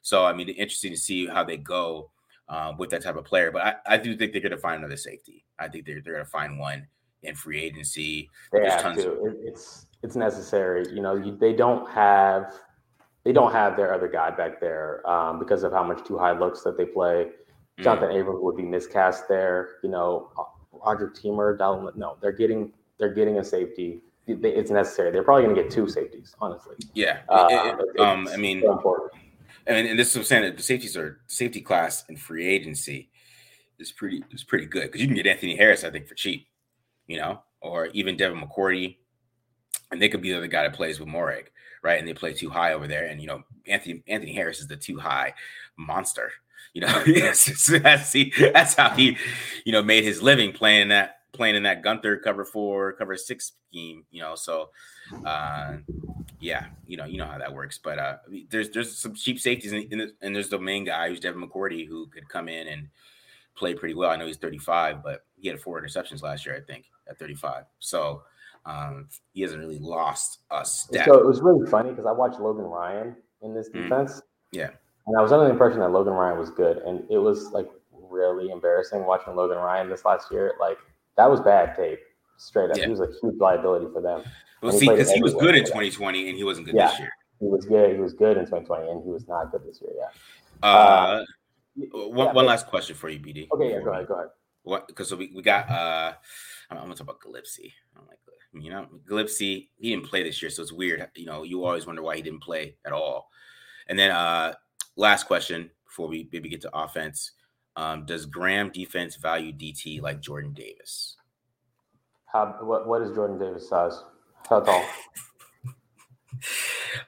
So 0.01 0.25
I 0.25 0.33
mean, 0.33 0.49
interesting 0.49 0.91
to 0.91 0.97
see 0.97 1.27
how 1.27 1.43
they 1.43 1.57
go 1.57 2.09
um, 2.49 2.77
with 2.77 2.89
that 2.91 3.01
type 3.03 3.15
of 3.15 3.25
player. 3.25 3.51
But 3.51 3.61
I, 3.61 3.95
I 3.95 3.97
do 3.97 4.15
think 4.15 4.31
they're 4.31 4.41
going 4.41 4.51
to 4.51 4.57
find 4.57 4.79
another 4.79 4.97
safety. 4.97 5.45
I 5.59 5.67
think 5.67 5.85
they're 5.85 6.01
they're 6.01 6.13
going 6.13 6.25
to 6.25 6.31
find 6.31 6.59
one 6.59 6.87
in 7.23 7.35
free 7.35 7.59
agency. 7.59 8.29
They 8.51 8.59
There's 8.59 8.73
have 8.73 8.81
tons 8.81 9.03
to. 9.03 9.25
It, 9.25 9.37
it's 9.43 9.87
it's 10.03 10.15
necessary. 10.15 10.85
You 10.93 11.01
know, 11.01 11.15
you, 11.15 11.35
they 11.35 11.53
don't 11.53 11.89
have 11.91 12.53
they 13.23 13.33
don't 13.33 13.51
have 13.51 13.75
their 13.75 13.93
other 13.93 14.07
guy 14.07 14.31
back 14.31 14.59
there 14.59 15.07
um, 15.09 15.39
because 15.39 15.63
of 15.63 15.71
how 15.71 15.83
much 15.83 16.05
too 16.05 16.17
high 16.17 16.37
looks 16.37 16.63
that 16.63 16.77
they 16.77 16.85
play. 16.85 17.27
Mm. 17.79 17.83
Johnathan 17.83 18.15
Abrams 18.15 18.39
would 18.41 18.55
be 18.55 18.63
miscast 18.63 19.27
there. 19.27 19.75
You 19.83 19.89
know, 19.89 20.31
Roger 20.71 21.09
Teamer, 21.09 21.57
Dalvin. 21.57 21.95
No, 21.95 22.17
they're 22.21 22.31
getting 22.31 22.71
they're 22.97 23.13
getting 23.13 23.39
a 23.39 23.43
safety. 23.43 24.01
It's 24.29 24.71
necessary. 24.71 25.11
They're 25.11 25.23
probably 25.23 25.45
going 25.45 25.55
to 25.55 25.63
get 25.63 25.71
two 25.71 25.87
safeties, 25.87 26.35
honestly. 26.41 26.75
Yeah. 26.93 27.19
Uh, 27.29 27.47
It- 27.49 27.95
it- 27.95 28.01
um, 28.01 28.27
I 28.27 28.35
mean, 28.35 28.61
so 28.61 28.73
important. 28.73 29.13
And, 29.67 29.87
and 29.87 29.99
this 29.99 30.09
is 30.09 30.15
what 30.15 30.21
I'm 30.21 30.25
saying 30.25 30.55
the 30.55 30.63
safeties 30.63 30.95
are 30.97 31.19
safety 31.27 31.61
class 31.61 32.05
in 32.09 32.17
free 32.17 32.47
agency 32.47 33.09
is 33.79 33.91
pretty 33.91 34.23
is 34.31 34.43
pretty 34.43 34.65
good 34.65 34.83
because 34.83 35.01
you 35.01 35.07
can 35.07 35.15
get 35.15 35.27
Anthony 35.27 35.55
Harris, 35.55 35.83
I 35.83 35.89
think, 35.89 36.07
for 36.07 36.15
cheap, 36.15 36.47
you 37.07 37.17
know, 37.17 37.41
or 37.61 37.87
even 37.87 38.17
Devin 38.17 38.39
McCourty, 38.39 38.97
and 39.91 40.01
they 40.01 40.09
could 40.09 40.21
be 40.21 40.31
the 40.31 40.37
other 40.37 40.47
guy 40.47 40.63
that 40.63 40.73
plays 40.73 40.99
with 40.99 41.09
Moehrig, 41.09 41.45
right? 41.83 41.99
And 41.99 42.07
they 42.07 42.13
play 42.13 42.33
too 42.33 42.49
high 42.49 42.73
over 42.73 42.87
there, 42.87 43.05
and 43.05 43.21
you 43.21 43.27
know, 43.27 43.43
Anthony 43.67 44.03
Anthony 44.07 44.33
Harris 44.33 44.59
is 44.59 44.67
the 44.67 44.77
too 44.77 44.99
high 44.99 45.33
monster, 45.77 46.31
you 46.73 46.81
know. 46.81 47.03
that's 47.05 48.11
he, 48.11 48.33
that's 48.53 48.73
how 48.73 48.89
he, 48.91 49.17
you 49.65 49.71
know, 49.71 49.83
made 49.83 50.03
his 50.03 50.21
living 50.21 50.53
playing 50.53 50.89
that 50.89 51.17
playing 51.33 51.55
in 51.55 51.63
that 51.63 51.83
Gunther 51.83 52.17
cover 52.17 52.45
four, 52.45 52.93
cover 52.93 53.15
six 53.15 53.53
scheme, 53.69 54.05
you 54.11 54.21
know. 54.21 54.35
So, 54.35 54.69
uh, 55.25 55.77
yeah, 56.39 56.67
you 56.85 56.97
know, 56.97 57.05
you 57.05 57.17
know 57.17 57.25
how 57.25 57.37
that 57.37 57.53
works. 57.53 57.77
But 57.77 57.99
uh, 57.99 58.17
there's 58.49 58.69
there's 58.69 58.97
some 58.97 59.13
cheap 59.15 59.39
safeties, 59.39 59.73
in, 59.73 59.87
in 59.91 59.97
the, 59.99 60.13
and 60.21 60.35
there's 60.35 60.49
the 60.49 60.59
main 60.59 60.83
guy 60.83 61.09
who's 61.09 61.19
Devin 61.19 61.41
McCourty 61.41 61.87
who 61.87 62.07
could 62.07 62.27
come 62.29 62.47
in 62.47 62.67
and 62.67 62.87
play 63.55 63.73
pretty 63.73 63.95
well. 63.95 64.09
I 64.11 64.15
know 64.15 64.27
he's 64.27 64.37
35, 64.37 65.03
but 65.03 65.25
he 65.39 65.47
had 65.47 65.59
four 65.59 65.81
interceptions 65.81 66.21
last 66.21 66.45
year, 66.45 66.55
I 66.55 66.61
think, 66.61 66.85
at 67.09 67.17
35. 67.17 67.63
So 67.79 68.23
um, 68.65 69.07
he 69.33 69.41
hasn't 69.41 69.59
really 69.59 69.79
lost 69.79 70.39
a 70.51 70.63
step. 70.65 71.05
So 71.05 71.17
it 71.17 71.25
was 71.25 71.41
really 71.41 71.69
funny 71.69 71.89
because 71.89 72.05
I 72.05 72.11
watched 72.11 72.39
Logan 72.39 72.65
Ryan 72.65 73.15
in 73.41 73.53
this 73.53 73.69
Mhm. 73.69 73.83
defense. 73.83 74.21
Yeah. 74.51 74.69
And 75.07 75.17
I 75.17 75.21
was 75.21 75.31
under 75.31 75.45
the 75.45 75.51
impression 75.51 75.79
that 75.79 75.89
Logan 75.89 76.13
Ryan 76.13 76.37
was 76.37 76.51
good. 76.51 76.77
And 76.79 77.09
it 77.09 77.17
was 77.17 77.51
like 77.51 77.69
really 77.91 78.49
embarrassing 78.51 79.05
watching 79.05 79.35
Logan 79.35 79.57
Ryan 79.57 79.89
this 79.89 80.05
last 80.05 80.31
year. 80.31 80.53
Like 80.59 80.77
that 81.15 81.29
was 81.29 81.39
bad 81.39 81.75
tape. 81.75 81.99
Straight 82.37 82.71
up. 82.71 82.77
Yeah. 82.77 82.85
He 82.85 82.89
was 82.91 82.99
a 83.01 83.07
huge 83.21 83.39
liability 83.39 83.87
for 83.91 84.01
them. 84.01 84.23
well, 84.61 84.71
and 84.71 84.79
see, 84.79 84.87
because 84.89 85.11
he 85.11 85.21
was 85.21 85.33
good 85.33 85.55
in 85.55 85.65
2020 85.65 86.29
and 86.29 86.37
he 86.37 86.43
wasn't 86.43 86.65
good 86.67 86.75
Yeah. 86.75 86.89
this 86.89 86.99
year. 86.99 87.11
He 87.39 87.45
was 87.47 87.65
good. 87.65 87.95
He 87.95 88.01
was 88.01 88.13
good 88.13 88.37
in 88.37 88.45
2020 88.45 88.89
and 88.89 89.03
he 89.03 89.09
was 89.09 89.27
not 89.27 89.51
good 89.51 89.63
this 89.65 89.81
year. 89.81 89.91
Yeah. 89.97 90.67
Uh, 90.67 91.25
Y- 91.77 91.87
one, 91.91 92.27
yeah, 92.27 92.33
one 92.33 92.45
last 92.47 92.65
question 92.67 92.95
for 92.95 93.07
you, 93.09 93.19
BD. 93.19 93.47
Okay, 93.51 93.69
yeah, 93.71 93.81
go 93.81 93.91
ahead, 93.91 94.07
go 94.07 94.15
ahead. 94.15 94.29
What? 94.63 94.87
Because 94.87 95.09
so 95.09 95.15
we, 95.15 95.31
we 95.33 95.43
got 95.43 95.69
uh, 95.69 96.13
I'm, 96.71 96.77
I'm 96.77 96.83
gonna 96.85 96.95
talk 96.95 97.01
about 97.01 97.19
Galipsy. 97.21 97.71
I'm 97.95 98.07
like, 98.07 98.17
you 98.53 98.71
know, 98.71 98.87
Galipsy. 99.07 99.69
He 99.77 99.91
didn't 99.91 100.05
play 100.07 100.23
this 100.23 100.41
year, 100.41 100.49
so 100.49 100.63
it's 100.63 100.73
weird. 100.73 101.07
You 101.15 101.25
know, 101.25 101.43
you 101.43 101.63
always 101.63 101.85
wonder 101.85 102.01
why 102.01 102.15
he 102.15 102.23
didn't 102.23 102.41
play 102.41 102.75
at 102.83 102.91
all. 102.93 103.29
And 103.87 103.97
then 103.97 104.09
uh, 104.11 104.55
last 104.95 105.27
question 105.27 105.69
before 105.85 106.07
we 106.07 106.27
maybe 106.33 106.49
get 106.49 106.61
to 106.61 106.75
offense. 106.75 107.33
Um, 107.75 108.05
does 108.05 108.25
Graham 108.25 108.71
defense 108.71 109.15
value 109.15 109.53
DT 109.53 110.01
like 110.01 110.19
Jordan 110.19 110.53
Davis? 110.53 111.15
How 112.37 112.55
what 112.61 112.87
what 112.87 113.01
is 113.01 113.09
Jordan 113.15 113.39
Davis 113.39 113.67
size? 113.67 114.03
How 114.49 114.59
tall? 114.59 114.85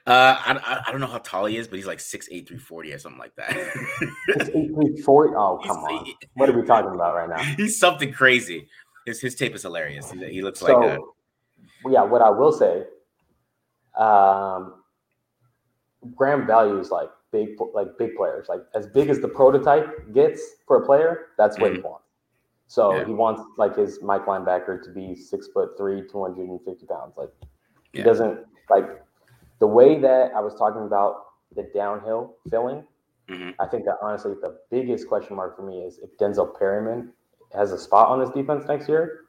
Uh, 0.06 0.36
I, 0.44 0.82
I, 0.86 0.90
don't 0.90 1.00
know 1.00 1.06
how 1.06 1.18
tall 1.18 1.46
he 1.46 1.56
is, 1.56 1.68
but 1.68 1.76
he's 1.76 1.86
like 1.86 1.98
6'8", 1.98 2.28
340 2.28 2.92
or 2.92 2.98
something 2.98 3.18
like 3.18 3.34
that. 3.36 3.50
It's 4.28 4.48
eight 4.54 4.70
feet 4.76 5.04
forty. 5.04 5.32
Oh 5.36 5.58
He's- 5.62 5.68
come 5.72 5.84
on. 5.84 6.06
What 6.34 6.48
are 6.48 6.58
we 6.58 6.66
talking 6.66 6.92
about 6.92 7.14
right 7.14 7.28
now? 7.28 7.38
He's 7.56 7.78
something 7.78 8.12
crazy. 8.12 8.66
His 9.06 9.20
his 9.20 9.36
tape 9.36 9.54
is 9.54 9.62
hilarious. 9.62 10.10
He, 10.10 10.18
he 10.26 10.42
looks 10.42 10.60
So, 10.60 10.66
like 10.66 10.98
a 10.98 10.98
yeah, 11.88 12.02
what 12.02 12.22
I 12.22 12.30
will 12.30 12.50
say, 12.50 12.84
um, 13.96 14.82
Graham 16.16 16.46
values 16.46 16.90
like 16.90 17.10
big, 17.30 17.50
like 17.72 17.96
big 17.98 18.16
players, 18.16 18.48
like 18.48 18.62
as 18.74 18.88
big 18.88 19.10
as 19.10 19.20
the 19.20 19.28
prototype 19.28 20.12
gets 20.12 20.42
for 20.66 20.82
a 20.82 20.86
player. 20.86 21.26
That's 21.38 21.58
what 21.58 21.74
he 21.74 21.80
wants. 21.80 22.09
So 22.70 22.98
Yeah. 22.98 23.04
he 23.04 23.12
wants 23.12 23.42
like 23.58 23.74
his 23.74 24.00
Mike 24.00 24.26
linebacker 24.26 24.80
to 24.84 24.90
be 24.90 25.16
six 25.16 25.48
foot 25.48 25.76
three, 25.76 26.06
two 26.06 26.22
hundred 26.22 26.48
and 26.48 26.60
fifty 26.64 26.86
pounds. 26.86 27.16
Like 27.16 27.32
he 27.92 27.98
Yeah. 27.98 28.04
doesn't 28.04 28.46
like 28.70 28.86
the 29.58 29.66
way 29.66 29.98
that 29.98 30.32
I 30.36 30.40
was 30.40 30.54
talking 30.54 30.84
about 30.84 31.26
the 31.56 31.64
downhill 31.74 32.36
filling. 32.48 32.86
Mhm. 33.28 33.54
I 33.58 33.66
think 33.66 33.86
that 33.86 33.98
honestly, 34.00 34.34
the 34.40 34.60
biggest 34.70 35.08
question 35.08 35.34
mark 35.34 35.56
for 35.56 35.62
me 35.62 35.82
is 35.82 35.98
if 35.98 36.16
Denzel 36.16 36.56
Perryman 36.56 37.12
has 37.54 37.72
a 37.72 37.78
spot 37.78 38.08
on 38.08 38.20
this 38.20 38.30
defense 38.30 38.64
next 38.68 38.88
year. 38.88 39.24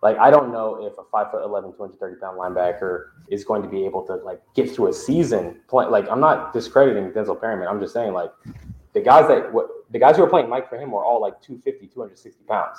Like 0.00 0.16
I 0.16 0.30
don't 0.30 0.50
know 0.50 0.82
if 0.86 0.96
a 0.96 1.04
five 1.12 1.30
foot 1.30 1.44
11, 1.44 1.74
230 1.74 2.16
pound 2.20 2.38
linebacker 2.38 3.08
is 3.28 3.44
going 3.44 3.62
to 3.62 3.68
be 3.68 3.84
able 3.84 4.02
to 4.06 4.14
like 4.14 4.40
get 4.54 4.70
through 4.70 4.86
a 4.88 4.92
season. 4.94 5.60
Play, 5.68 5.84
like 5.86 6.08
I'm 6.10 6.20
not 6.20 6.54
discrediting 6.54 7.12
Denzel 7.12 7.38
Perryman. 7.38 7.68
I'm 7.68 7.80
just 7.80 7.92
saying 7.92 8.14
like 8.14 8.32
the 8.94 9.00
guys 9.02 9.28
that 9.28 9.52
what 9.52 9.68
the 9.92 9.98
guys 9.98 10.16
who 10.16 10.22
were 10.22 10.28
playing 10.28 10.48
Mike 10.48 10.68
for 10.68 10.76
him 10.76 10.90
were 10.90 11.04
all 11.04 11.20
like 11.20 11.40
250, 11.42 11.86
260 11.86 12.44
pounds. 12.44 12.78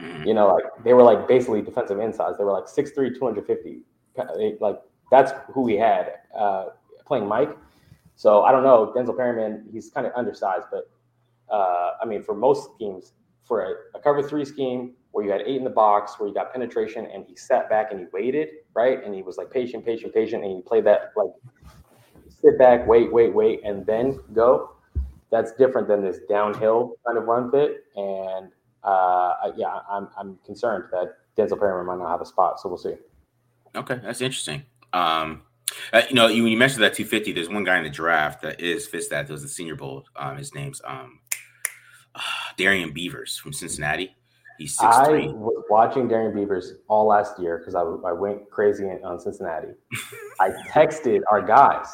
Mhm. 0.00 0.26
You 0.26 0.34
know, 0.34 0.48
like 0.52 0.64
they 0.84 0.92
were 0.92 1.02
like 1.02 1.26
basically 1.26 1.62
defensive 1.62 1.98
insides. 2.00 2.36
They 2.36 2.44
were 2.44 2.52
like 2.52 2.66
6'3", 2.66 3.14
250. 3.14 3.82
Like 4.60 4.80
that's 5.10 5.32
who 5.52 5.62
we 5.62 5.76
had 5.76 6.14
uh, 6.36 6.66
playing 7.06 7.26
Mike. 7.26 7.56
So 8.16 8.42
I 8.42 8.52
don't 8.52 8.62
know. 8.62 8.92
Denzel 8.94 9.16
Perryman, 9.16 9.66
he's 9.72 9.90
kind 9.90 10.06
of 10.06 10.12
undersized, 10.16 10.66
but 10.70 10.90
uh, 11.50 11.92
I 12.02 12.06
mean, 12.06 12.22
for 12.22 12.34
most 12.34 12.74
schemes, 12.74 13.12
for 13.44 13.60
a, 13.62 13.98
a 13.98 14.00
cover 14.00 14.22
three 14.22 14.44
scheme 14.44 14.94
where 15.12 15.24
you 15.24 15.30
had 15.30 15.42
eight 15.42 15.56
in 15.56 15.64
the 15.64 15.70
box, 15.70 16.18
where 16.18 16.28
you 16.28 16.34
got 16.34 16.52
penetration, 16.52 17.06
and 17.06 17.24
he 17.26 17.36
sat 17.36 17.70
back 17.70 17.90
and 17.90 18.00
he 18.00 18.06
waited, 18.12 18.48
right, 18.74 19.02
and 19.04 19.14
he 19.14 19.22
was 19.22 19.36
like 19.36 19.50
patient, 19.50 19.84
patient, 19.84 20.12
patient, 20.12 20.42
and 20.44 20.56
he 20.56 20.62
played 20.62 20.84
that 20.84 21.12
like 21.16 21.30
sit 22.28 22.58
back, 22.58 22.86
wait, 22.86 23.12
wait, 23.12 23.34
wait, 23.34 23.60
and 23.64 23.86
then 23.86 24.18
go. 24.32 24.75
That's 25.30 25.52
different 25.52 25.88
than 25.88 26.02
this 26.02 26.20
downhill 26.28 26.94
kind 27.04 27.18
of 27.18 27.24
run 27.24 27.50
fit, 27.50 27.84
and 27.96 28.50
uh, 28.84 29.34
I- 29.42 29.52
yeah, 29.56 29.80
I'm 29.90 30.08
I'm 30.16 30.38
concerned 30.46 30.84
that 30.92 31.16
Denzel 31.36 31.58
Perryman 31.58 31.86
might 31.86 32.02
not 32.02 32.10
have 32.10 32.20
a 32.20 32.26
spot, 32.26 32.60
so 32.60 32.68
we'll 32.68 32.78
see. 32.78 32.94
Okay, 33.74 34.00
that's 34.02 34.20
interesting. 34.20 34.62
Um, 34.92 35.42
uh, 35.92 36.02
you 36.08 36.14
know, 36.14 36.28
you, 36.28 36.42
when 36.42 36.52
you 36.52 36.58
mentioned 36.58 36.82
that 36.82 36.94
250, 36.94 37.32
there's 37.32 37.48
one 37.48 37.64
guy 37.64 37.76
in 37.78 37.84
the 37.84 37.90
draft 37.90 38.42
that 38.42 38.60
is 38.60 38.86
fits 38.86 39.08
that. 39.08 39.26
That 39.26 39.32
was 39.32 39.42
the 39.42 39.48
Senior 39.48 39.74
Bowl. 39.74 40.04
Um, 40.14 40.36
his 40.36 40.54
name's 40.54 40.80
um, 40.84 41.18
Darrian 42.56 42.92
Beavers 42.92 43.36
from 43.36 43.52
Cincinnati. 43.52 44.14
He's 44.58 44.74
six 44.74 44.96
I 44.96 45.08
was 45.10 45.64
watching 45.68 46.08
Darrian 46.08 46.34
Beavers 46.34 46.74
all 46.88 47.06
last 47.06 47.38
year 47.38 47.58
because 47.58 47.74
I, 47.74 47.82
I 47.82 48.12
went 48.12 48.48
crazy 48.50 48.84
on 48.84 49.20
Cincinnati. 49.20 49.68
I 50.40 50.50
texted 50.70 51.20
our 51.30 51.42
guys, 51.42 51.88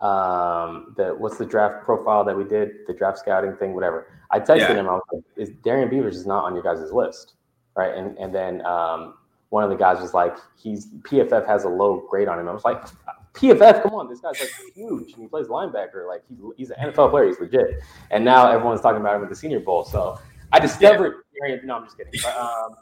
um, 0.00 0.94
the 0.96 1.14
what's 1.16 1.38
the 1.38 1.46
draft 1.46 1.84
profile 1.84 2.24
that 2.24 2.36
we 2.36 2.44
did, 2.44 2.86
the 2.86 2.92
draft 2.94 3.18
scouting 3.18 3.54
thing, 3.56 3.74
whatever. 3.74 4.08
I 4.30 4.40
texted 4.40 4.58
Yeah. 4.70 4.74
him. 4.74 4.88
I 4.88 4.94
was 4.94 5.02
like, 5.12 5.22
"Is 5.36 5.50
Darrian 5.62 5.88
Beavers 5.88 6.16
is 6.16 6.26
not 6.26 6.44
on 6.44 6.54
your 6.54 6.62
guys' 6.62 6.92
list, 6.92 7.34
right?" 7.76 7.94
And 7.94 8.16
and 8.18 8.34
then 8.34 8.64
um, 8.66 9.14
one 9.50 9.62
of 9.64 9.70
the 9.70 9.76
guys 9.76 10.00
was 10.00 10.12
like, 10.14 10.36
"He's 10.56 10.88
PFF 11.02 11.46
has 11.46 11.64
a 11.64 11.68
low 11.68 12.04
grade 12.10 12.28
on 12.28 12.38
him." 12.38 12.48
I 12.48 12.52
was 12.52 12.64
like, 12.64 12.82
"PFF, 13.34 13.82
come 13.82 13.94
on, 13.94 14.08
this 14.08 14.20
guy's 14.20 14.40
like 14.40 14.50
huge 14.74 15.12
and 15.12 15.22
he 15.22 15.28
plays 15.28 15.46
linebacker. 15.46 16.06
Like 16.08 16.22
he, 16.28 16.36
he's 16.56 16.70
an 16.70 16.90
NFL 16.90 17.10
player. 17.10 17.26
He's 17.26 17.38
legit." 17.40 17.80
And 18.10 18.24
now 18.24 18.50
everyone's 18.50 18.80
talking 18.80 19.00
about 19.00 19.16
him 19.16 19.22
at 19.22 19.28
the 19.30 19.36
Senior 19.36 19.60
Bowl. 19.60 19.84
So 19.84 20.18
I 20.52 20.58
discovered 20.58 21.22
Darrian. 21.40 21.64
No, 21.66 21.76
I'm 21.76 21.84
just 21.84 21.96
kidding. 21.96 22.12
But, 22.22 22.36
um, 22.36 22.76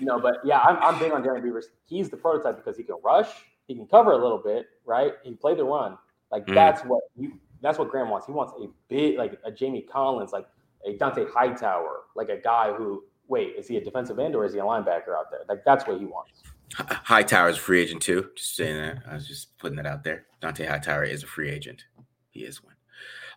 no, 0.00 0.18
but 0.18 0.36
yeah, 0.44 0.60
I'm, 0.60 0.76
I'm 0.78 0.98
big 0.98 1.12
on 1.12 1.22
Darrian 1.22 1.44
Beavers. 1.44 1.68
He's 1.84 2.08
the 2.08 2.16
prototype 2.16 2.56
because 2.56 2.76
he 2.76 2.82
can 2.82 2.96
rush, 3.04 3.28
he 3.68 3.74
can 3.74 3.86
cover 3.86 4.12
a 4.12 4.16
little 4.16 4.38
bit, 4.38 4.66
right? 4.86 5.12
He 5.22 5.30
can 5.30 5.36
play 5.36 5.54
the 5.54 5.64
run. 5.64 5.98
Like 6.30 6.46
Mhm. 6.46 6.54
that's 6.54 6.82
what 6.82 7.02
you. 7.16 7.38
That's 7.62 7.78
what 7.78 7.90
Graham 7.90 8.08
wants. 8.08 8.26
He 8.26 8.32
wants 8.32 8.54
a 8.58 8.68
big, 8.88 9.18
like 9.18 9.38
a 9.44 9.50
Jamie 9.50 9.82
Collins, 9.82 10.32
like 10.32 10.46
a 10.86 10.96
Dont'a 10.96 11.30
Hightower, 11.30 12.04
like 12.14 12.28
a 12.28 12.38
guy 12.38 12.72
who. 12.72 13.04
Wait, 13.28 13.54
is 13.56 13.68
he 13.68 13.76
a 13.76 13.84
defensive 13.84 14.18
end 14.18 14.34
or 14.34 14.44
is 14.44 14.52
he 14.54 14.58
a 14.58 14.62
linebacker 14.62 15.16
out 15.16 15.30
there? 15.30 15.42
Like 15.48 15.64
that's 15.64 15.86
what 15.86 16.00
he 16.00 16.04
wants. 16.06 16.42
Hightower's 16.74 17.56
a 17.56 17.60
free 17.60 17.80
agent 17.80 18.02
too. 18.02 18.30
Just 18.34 18.56
saying 18.56 18.76
that. 18.76 19.02
I 19.08 19.14
was 19.14 19.28
just 19.28 19.56
putting 19.58 19.76
that 19.76 19.86
out 19.86 20.02
there. 20.02 20.26
Dont'a 20.40 20.66
Hightower 20.66 21.04
is 21.04 21.22
a 21.22 21.26
free 21.26 21.48
agent. 21.50 21.84
He 22.30 22.40
is 22.44 22.62
one. 22.62 22.74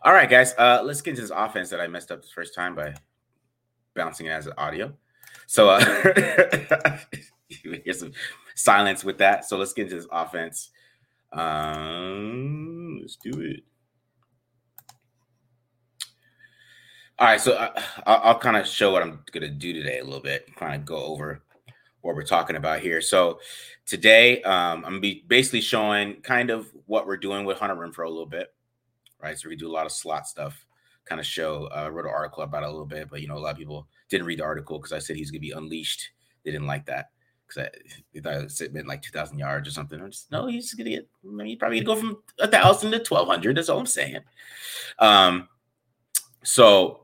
All 0.02 0.14
right, 0.14 0.30
guys. 0.30 0.54
Uh, 0.58 0.82
let's 0.84 1.02
get 1.02 1.12
into 1.12 1.22
this 1.22 1.32
offense 1.34 1.70
that 1.70 1.80
I 1.80 1.88
messed 1.88 2.12
up 2.12 2.22
the 2.22 2.28
first 2.34 2.56
time 2.56 2.76
by 2.76 2.96
bouncing 3.96 4.26
it 4.28 4.32
as 4.32 4.48
an 4.48 4.54
audio. 4.58 4.94
So 5.46 5.70
uh, 5.70 5.80
hear 7.48 7.94
some 7.94 8.14
silence 8.56 9.04
with 9.04 9.18
that. 9.20 9.46
So 9.46 9.58
let's 9.58 9.74
get 9.74 9.84
into 9.84 9.96
this 9.96 10.08
offense. 10.12 10.72
Um, 11.34 13.00
let's 13.02 13.16
do 13.16 13.42
it. 13.42 13.64
All 17.20 17.28
right, 17.28 17.42
so 17.42 17.56
I, 17.58 17.70
I'll, 18.06 18.40
kind 18.40 18.58
of 18.58 18.68
show 18.68 18.92
what 18.92 19.02
I'm 19.02 19.20
going 19.32 19.44
to 19.44 19.50
do 19.50 19.72
today 19.72 20.00
a 20.00 20.04
little 20.04 20.20
bit, 20.20 20.54
kind 20.56 20.76
of 20.76 20.86
go 20.86 20.98
over 20.98 21.42
what 22.02 22.16
we're 22.16 22.24
talking 22.24 22.56
about 22.56 22.82
here. 22.82 23.02
So 23.02 23.40
today, 23.86 24.42
um, 24.44 24.84
I'm 24.84 24.94
gonna 24.94 25.00
be 25.00 25.24
basically 25.28 25.62
showing 25.62 26.22
kind 26.22 26.50
of 26.50 26.70
what 26.86 27.08
we're 27.08 27.18
doing 27.18 27.46
with 27.46 27.60
Hunter 27.60 27.76
Renfrow 27.76 28.08
a 28.08 28.10
little 28.10 28.26
bit, 28.26 28.48
right? 29.22 29.38
So 29.40 29.48
we 29.48 29.56
do 29.56 29.70
a 29.70 29.72
lot 29.72 29.86
of 29.86 29.94
slot 29.94 30.28
stuff, 30.28 30.66
kind 31.06 31.22
of 31.22 31.26
show. 31.26 31.70
Uh, 31.72 31.84
I 31.86 31.90
wrote 31.90 32.06
an 32.06 32.12
article 32.14 32.44
about 32.44 32.64
it 32.64 32.66
a 32.68 32.72
little 32.72 32.86
bit, 32.86 33.10
but 33.10 33.22
you 33.22 33.30
know, 33.30 33.38
a 33.38 33.40
lot 33.40 33.52
of 33.52 33.58
people 33.58 33.88
didn't 34.10 34.28
read 34.28 34.40
the 34.40 34.44
article 34.44 34.80
because 34.80 34.92
I 34.92 35.00
said 35.00 35.16
he's 35.16 35.32
gonna 35.32 35.40
be 35.40 35.52
unleashed. 35.52 36.10
They 36.44 36.52
didn't 36.52 36.68
like 36.68 36.88
that 36.88 37.13
because 37.54 37.72
they 38.14 38.20
thought 38.20 38.62
it 38.62 38.74
meant 38.74 38.88
like 38.88 39.02
2,000 39.02 39.38
yards 39.38 39.68
or 39.68 39.72
something. 39.72 40.00
I'm 40.00 40.12
just 40.12 40.32
no, 40.32 40.48
he's 40.48 40.74
gonna 40.74 40.90
get. 40.90 41.08
I 41.24 41.32
mean, 41.32 41.48
he's 41.48 41.58
probably 41.58 41.82
gonna 41.82 41.96
go 41.96 42.02
from 42.02 42.18
a 42.40 42.48
thousand 42.48 42.92
to 42.92 42.98
1,200. 42.98 43.58
That's 43.58 43.70
all 43.70 43.80
I'm 43.80 43.86
saying. 43.86 44.20
Um, 45.00 45.48
so 46.44 47.04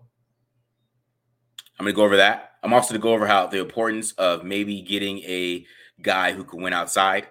I'm 1.79 1.85
going 1.85 1.93
to 1.93 1.95
go 1.95 2.03
over 2.03 2.17
that. 2.17 2.51
I'm 2.61 2.73
also 2.73 2.89
going 2.89 2.99
to 2.99 3.03
go 3.03 3.13
over 3.13 3.25
how 3.25 3.47
the 3.47 3.59
importance 3.59 4.11
of 4.13 4.43
maybe 4.43 4.81
getting 4.81 5.19
a 5.19 5.65
guy 6.01 6.33
who 6.33 6.43
can 6.43 6.61
win 6.61 6.73
outside 6.73 7.27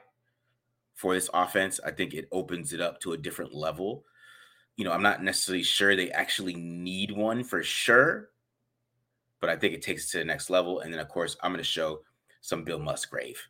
for 0.94 1.14
this 1.14 1.28
offense. 1.34 1.78
I 1.84 1.90
think 1.90 2.14
it 2.14 2.28
opens 2.32 2.72
it 2.72 2.80
up 2.80 2.98
to 3.00 3.12
a 3.12 3.18
different 3.18 3.54
level. 3.54 4.04
You 4.76 4.84
know, 4.84 4.92
I'm 4.92 5.02
not 5.02 5.22
necessarily 5.22 5.62
sure 5.62 5.94
they 5.94 6.10
actually 6.10 6.54
need 6.54 7.10
one 7.10 7.44
for 7.44 7.62
sure, 7.62 8.30
but 9.40 9.50
I 9.50 9.56
think 9.56 9.74
it 9.74 9.82
takes 9.82 10.06
it 10.06 10.12
to 10.12 10.18
the 10.18 10.24
next 10.24 10.48
level. 10.48 10.80
And 10.80 10.92
then, 10.92 11.00
of 11.00 11.08
course, 11.08 11.36
I'm 11.42 11.52
going 11.52 11.58
to 11.58 11.64
show 11.64 12.00
some 12.40 12.64
Bill 12.64 12.78
Musgrave 12.78 13.40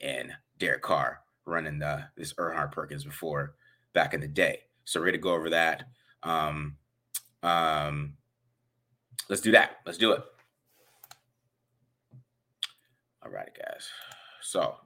and 0.00 0.32
Derek 0.58 0.82
Carr 0.82 1.20
running 1.44 1.78
the 1.78 2.04
this 2.16 2.32
Erhardt 2.34 2.72
Perkins 2.72 3.04
before 3.04 3.54
back 3.92 4.14
in 4.14 4.20
the 4.20 4.28
day. 4.28 4.60
So 4.84 5.00
we're 5.00 5.12
to 5.12 5.18
go 5.18 5.34
over 5.34 5.50
that. 5.50 5.84
Um, 6.22 6.76
um, 7.42 8.14
let's 9.28 9.42
do 9.42 9.52
that. 9.52 9.78
Let's 9.86 9.98
do 9.98 10.12
it. 10.12 10.22
All 13.24 13.30
right, 13.30 13.50
guys. 13.56 13.88
So, 14.40 14.76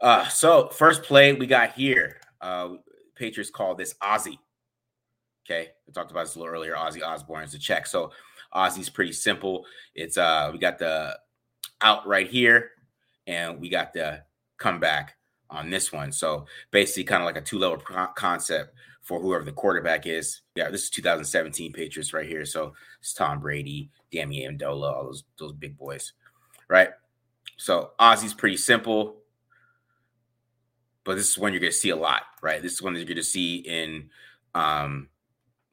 uh, 0.00 0.28
so 0.28 0.68
first 0.68 1.02
play 1.02 1.32
we 1.32 1.46
got 1.46 1.72
here. 1.72 2.20
Uh, 2.40 2.74
Patriots 3.14 3.50
call 3.50 3.74
this 3.74 3.94
Ozzy. 4.02 4.38
Okay, 5.46 5.70
we 5.86 5.92
talked 5.92 6.10
about 6.10 6.24
this 6.24 6.36
a 6.36 6.38
little 6.38 6.52
earlier. 6.52 6.74
Ozzy 6.74 7.02
Osbourne 7.02 7.44
is 7.44 7.54
a 7.54 7.58
check. 7.58 7.86
So 7.86 8.12
Ozzy's 8.54 8.90
pretty 8.90 9.12
simple. 9.12 9.64
It's 9.94 10.18
uh, 10.18 10.50
we 10.52 10.58
got 10.58 10.78
the 10.78 11.18
out 11.82 12.06
right 12.06 12.28
here, 12.28 12.70
and 13.26 13.60
we 13.60 13.68
got 13.68 13.92
the 13.92 14.22
comeback 14.58 15.16
on 15.48 15.70
this 15.70 15.92
one. 15.92 16.12
So 16.12 16.46
basically, 16.70 17.04
kind 17.04 17.22
of 17.22 17.26
like 17.26 17.36
a 17.36 17.40
two 17.40 17.58
level 17.58 17.78
concept 18.14 18.74
for 19.02 19.20
whoever 19.20 19.44
the 19.44 19.52
quarterback 19.52 20.06
is. 20.06 20.42
Yeah, 20.54 20.70
this 20.70 20.84
is 20.84 20.90
2017 20.90 21.72
Patriots 21.72 22.12
right 22.12 22.26
here. 22.26 22.44
So 22.44 22.74
it's 23.00 23.14
Tom 23.14 23.40
Brady, 23.40 23.90
Danny 24.12 24.46
Amendola, 24.46 24.92
all 24.92 25.04
those 25.04 25.24
those 25.38 25.52
big 25.52 25.76
boys, 25.76 26.12
right? 26.68 26.90
So 27.56 27.90
Ozzy's 27.98 28.34
pretty 28.34 28.56
simple, 28.56 29.16
but 31.04 31.16
this 31.16 31.28
is 31.28 31.38
one 31.38 31.52
you're 31.52 31.60
going 31.60 31.72
to 31.72 31.78
see 31.78 31.90
a 31.90 31.96
lot, 31.96 32.22
right? 32.42 32.62
This 32.62 32.74
is 32.74 32.82
one 32.82 32.94
that 32.94 33.00
you're 33.00 33.06
going 33.06 33.16
to 33.16 33.22
see 33.22 33.56
in 33.56 34.08
um, 34.54 35.08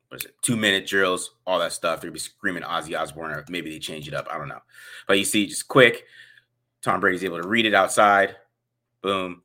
what 0.09 0.21
is 0.21 0.25
it, 0.25 0.35
two 0.41 0.55
minute 0.55 0.87
drills, 0.87 1.35
all 1.45 1.59
that 1.59 1.73
stuff. 1.73 2.01
Gonna 2.01 2.11
be 2.11 2.19
screaming 2.19 2.63
Ozzy 2.63 2.99
Osbourne, 2.99 3.31
or 3.31 3.45
maybe 3.49 3.69
they 3.69 3.79
change 3.79 4.07
it 4.07 4.13
up. 4.13 4.27
I 4.31 4.37
don't 4.37 4.47
know, 4.47 4.61
but 5.07 5.17
you 5.19 5.25
see, 5.25 5.47
just 5.47 5.67
quick. 5.67 6.05
Tom 6.81 6.99
Brady's 6.99 7.23
able 7.23 7.41
to 7.41 7.47
read 7.47 7.65
it 7.65 7.73
outside. 7.73 8.35
Boom. 9.01 9.41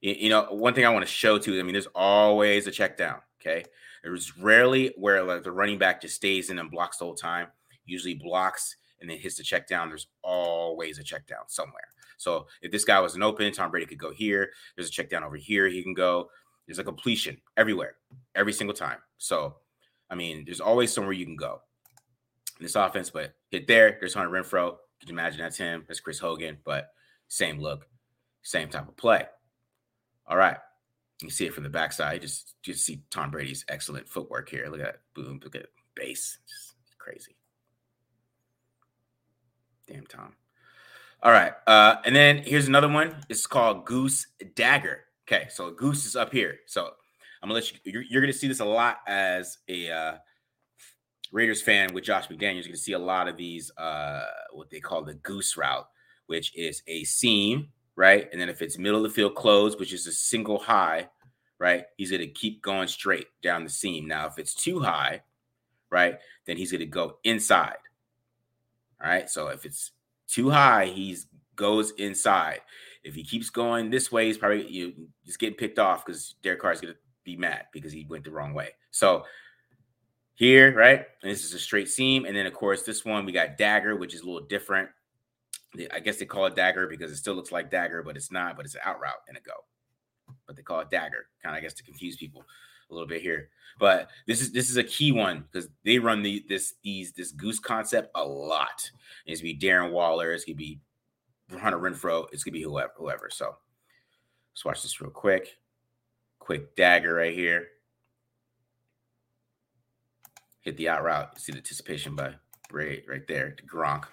You, 0.00 0.14
you 0.18 0.28
know, 0.30 0.46
one 0.50 0.74
thing 0.74 0.86
I 0.86 0.90
want 0.90 1.06
to 1.06 1.12
show 1.12 1.38
too. 1.38 1.58
I 1.58 1.62
mean, 1.62 1.72
there's 1.72 1.88
always 1.94 2.66
a 2.66 2.70
check 2.70 2.96
down. 2.96 3.20
Okay, 3.40 3.64
there's 4.02 4.36
rarely 4.38 4.92
where 4.96 5.22
like 5.22 5.42
the 5.42 5.52
running 5.52 5.78
back 5.78 6.00
just 6.00 6.16
stays 6.16 6.50
in 6.50 6.58
and 6.58 6.70
blocks 6.70 6.98
the 6.98 7.04
whole 7.04 7.14
time. 7.14 7.48
Usually 7.86 8.14
blocks 8.14 8.76
and 9.00 9.08
then 9.08 9.18
hits 9.18 9.36
the 9.36 9.42
check 9.42 9.66
down. 9.66 9.88
There's 9.88 10.08
always 10.22 10.98
a 10.98 11.04
check 11.04 11.26
down 11.26 11.48
somewhere. 11.48 11.88
So 12.16 12.46
if 12.62 12.72
this 12.72 12.84
guy 12.84 13.00
wasn't 13.00 13.22
open, 13.22 13.52
Tom 13.52 13.70
Brady 13.70 13.86
could 13.86 13.98
go 13.98 14.12
here. 14.12 14.50
There's 14.76 14.88
a 14.88 14.92
check 14.92 15.08
down 15.08 15.24
over 15.24 15.36
here. 15.36 15.68
He 15.68 15.82
can 15.82 15.94
go. 15.94 16.30
There's 16.68 16.78
a 16.78 16.84
completion 16.84 17.40
everywhere, 17.56 17.96
every 18.34 18.52
single 18.52 18.76
time. 18.76 18.98
So, 19.16 19.56
I 20.10 20.14
mean, 20.14 20.44
there's 20.44 20.60
always 20.60 20.92
somewhere 20.92 21.14
you 21.14 21.24
can 21.24 21.34
go 21.34 21.62
in 22.58 22.62
this 22.62 22.76
offense. 22.76 23.08
But 23.08 23.34
hit 23.50 23.66
there. 23.66 23.96
There's 23.98 24.12
Hunter 24.12 24.30
Renfrow. 24.30 24.76
You 25.00 25.06
can 25.06 25.14
imagine 25.14 25.40
that's 25.40 25.56
him. 25.56 25.84
That's 25.88 26.00
Chris 26.00 26.18
Hogan. 26.18 26.58
But 26.64 26.90
same 27.28 27.58
look, 27.58 27.88
same 28.42 28.68
type 28.68 28.86
of 28.86 28.98
play. 28.98 29.24
All 30.26 30.36
right. 30.36 30.58
You 31.22 31.30
see 31.30 31.46
it 31.46 31.54
from 31.54 31.64
the 31.64 31.70
backside. 31.70 32.20
Just 32.20 32.54
just 32.62 32.84
see 32.84 33.02
Tom 33.10 33.30
Brady's 33.30 33.64
excellent 33.68 34.06
footwork 34.06 34.50
here. 34.50 34.68
Look 34.70 34.80
at 34.80 34.86
that. 34.86 35.00
Boom. 35.14 35.40
Look 35.42 35.56
at 35.56 35.66
base. 35.94 36.38
Just 36.46 36.74
crazy. 36.98 37.34
Damn 39.86 40.06
Tom. 40.06 40.34
All 41.22 41.32
right. 41.32 41.54
Uh, 41.66 41.96
and 42.04 42.14
then 42.14 42.42
here's 42.44 42.68
another 42.68 42.88
one. 42.88 43.16
It's 43.30 43.46
called 43.46 43.86
Goose 43.86 44.26
Dagger. 44.54 45.00
Okay, 45.30 45.46
so 45.50 45.70
Goose 45.70 46.06
is 46.06 46.16
up 46.16 46.32
here. 46.32 46.60
So 46.64 46.86
I'm 47.42 47.48
gonna 47.48 47.54
let 47.54 47.70
you. 47.70 47.78
You're, 47.84 48.02
you're 48.02 48.22
gonna 48.22 48.32
see 48.32 48.48
this 48.48 48.60
a 48.60 48.64
lot 48.64 49.00
as 49.06 49.58
a 49.68 49.90
uh, 49.90 50.14
Raiders 51.32 51.60
fan 51.60 51.92
with 51.92 52.04
Josh 52.04 52.28
McDaniels. 52.28 52.62
You're 52.62 52.68
gonna 52.68 52.76
see 52.78 52.92
a 52.92 52.98
lot 52.98 53.28
of 53.28 53.36
these 53.36 53.70
uh, 53.76 54.24
what 54.52 54.70
they 54.70 54.80
call 54.80 55.04
the 55.04 55.14
Goose 55.14 55.54
route, 55.54 55.86
which 56.28 56.56
is 56.56 56.82
a 56.86 57.04
seam, 57.04 57.68
right? 57.94 58.26
And 58.32 58.40
then 58.40 58.48
if 58.48 58.62
it's 58.62 58.78
middle 58.78 59.04
of 59.04 59.10
the 59.10 59.14
field 59.14 59.34
closed, 59.34 59.78
which 59.78 59.92
is 59.92 60.06
a 60.06 60.12
single 60.12 60.58
high, 60.58 61.10
right? 61.58 61.84
He's 61.98 62.10
to 62.10 62.26
keep 62.26 62.62
going 62.62 62.88
straight 62.88 63.26
down 63.42 63.64
the 63.64 63.70
seam. 63.70 64.08
Now, 64.08 64.28
if 64.28 64.38
it's 64.38 64.54
too 64.54 64.80
high, 64.80 65.20
right, 65.90 66.18
then 66.46 66.56
he's 66.56 66.70
to 66.70 66.86
go 66.86 67.18
inside. 67.24 67.76
All 69.02 69.10
right. 69.10 69.28
So 69.28 69.48
if 69.48 69.66
it's 69.66 69.92
too 70.26 70.48
high, 70.48 70.86
he's 70.86 71.26
goes 71.54 71.90
inside. 71.98 72.60
If 73.08 73.14
he 73.14 73.24
keeps 73.24 73.50
going 73.50 73.90
this 73.90 74.12
way, 74.12 74.26
he's 74.26 74.38
probably 74.38 74.68
you 74.68 74.92
just 75.24 75.38
getting 75.38 75.56
picked 75.56 75.78
off 75.78 76.04
because 76.04 76.34
Derek 76.42 76.60
Carr 76.60 76.72
is 76.72 76.80
going 76.80 76.92
to 76.92 77.00
be 77.24 77.36
mad 77.36 77.64
because 77.72 77.90
he 77.90 78.06
went 78.08 78.24
the 78.24 78.30
wrong 78.30 78.54
way. 78.54 78.70
So 78.90 79.24
here, 80.34 80.74
right, 80.74 81.04
and 81.22 81.32
this 81.32 81.44
is 81.44 81.54
a 81.54 81.58
straight 81.58 81.88
seam, 81.88 82.24
and 82.26 82.36
then 82.36 82.46
of 82.46 82.54
course 82.54 82.82
this 82.82 83.04
one 83.04 83.24
we 83.24 83.32
got 83.32 83.56
dagger, 83.56 83.96
which 83.96 84.14
is 84.14 84.20
a 84.20 84.26
little 84.26 84.46
different. 84.46 84.88
I 85.92 86.00
guess 86.00 86.16
they 86.16 86.26
call 86.26 86.46
it 86.46 86.54
dagger 86.54 86.86
because 86.86 87.10
it 87.10 87.16
still 87.16 87.34
looks 87.34 87.52
like 87.52 87.70
dagger, 87.70 88.02
but 88.02 88.16
it's 88.16 88.30
not. 88.30 88.56
But 88.56 88.66
it's 88.66 88.74
an 88.74 88.80
out 88.84 89.00
route 89.00 89.22
and 89.28 89.36
a 89.36 89.40
go. 89.40 89.52
But 90.46 90.56
they 90.56 90.62
call 90.62 90.80
it 90.80 90.90
dagger, 90.90 91.26
kind 91.42 91.54
of 91.54 91.58
I 91.58 91.60
guess 91.60 91.74
to 91.74 91.82
confuse 91.82 92.16
people 92.16 92.44
a 92.90 92.94
little 92.94 93.08
bit 93.08 93.22
here. 93.22 93.50
But 93.78 94.08
this 94.26 94.40
is 94.40 94.52
this 94.52 94.70
is 94.70 94.76
a 94.76 94.84
key 94.84 95.12
one 95.12 95.44
because 95.50 95.68
they 95.84 95.98
run 95.98 96.22
the 96.22 96.44
this 96.48 96.74
these 96.82 97.12
this 97.12 97.32
goose 97.32 97.58
concept 97.58 98.10
a 98.14 98.24
lot. 98.24 98.90
It's 99.26 99.40
gonna 99.40 99.54
be 99.54 99.58
Darren 99.58 99.92
Waller, 99.92 100.32
it's 100.32 100.44
gonna 100.44 100.56
be 100.56 100.80
Hunter 101.56 101.78
Renfrow. 101.78 102.26
it's 102.32 102.44
gonna 102.44 102.52
be 102.52 102.62
whoever, 102.62 102.92
whoever. 102.96 103.28
So 103.30 103.56
let's 104.52 104.64
watch 104.64 104.82
this 104.82 105.00
real 105.00 105.10
quick. 105.10 105.56
Quick 106.38 106.76
dagger 106.76 107.14
right 107.14 107.34
here. 107.34 107.68
Hit 110.60 110.76
the 110.76 110.88
out 110.88 111.02
route. 111.02 111.38
See 111.40 111.52
the 111.52 111.58
anticipation 111.58 112.14
by 112.14 112.34
Bray 112.68 113.04
right 113.08 113.26
there, 113.26 113.56
Gronk. 113.66 114.04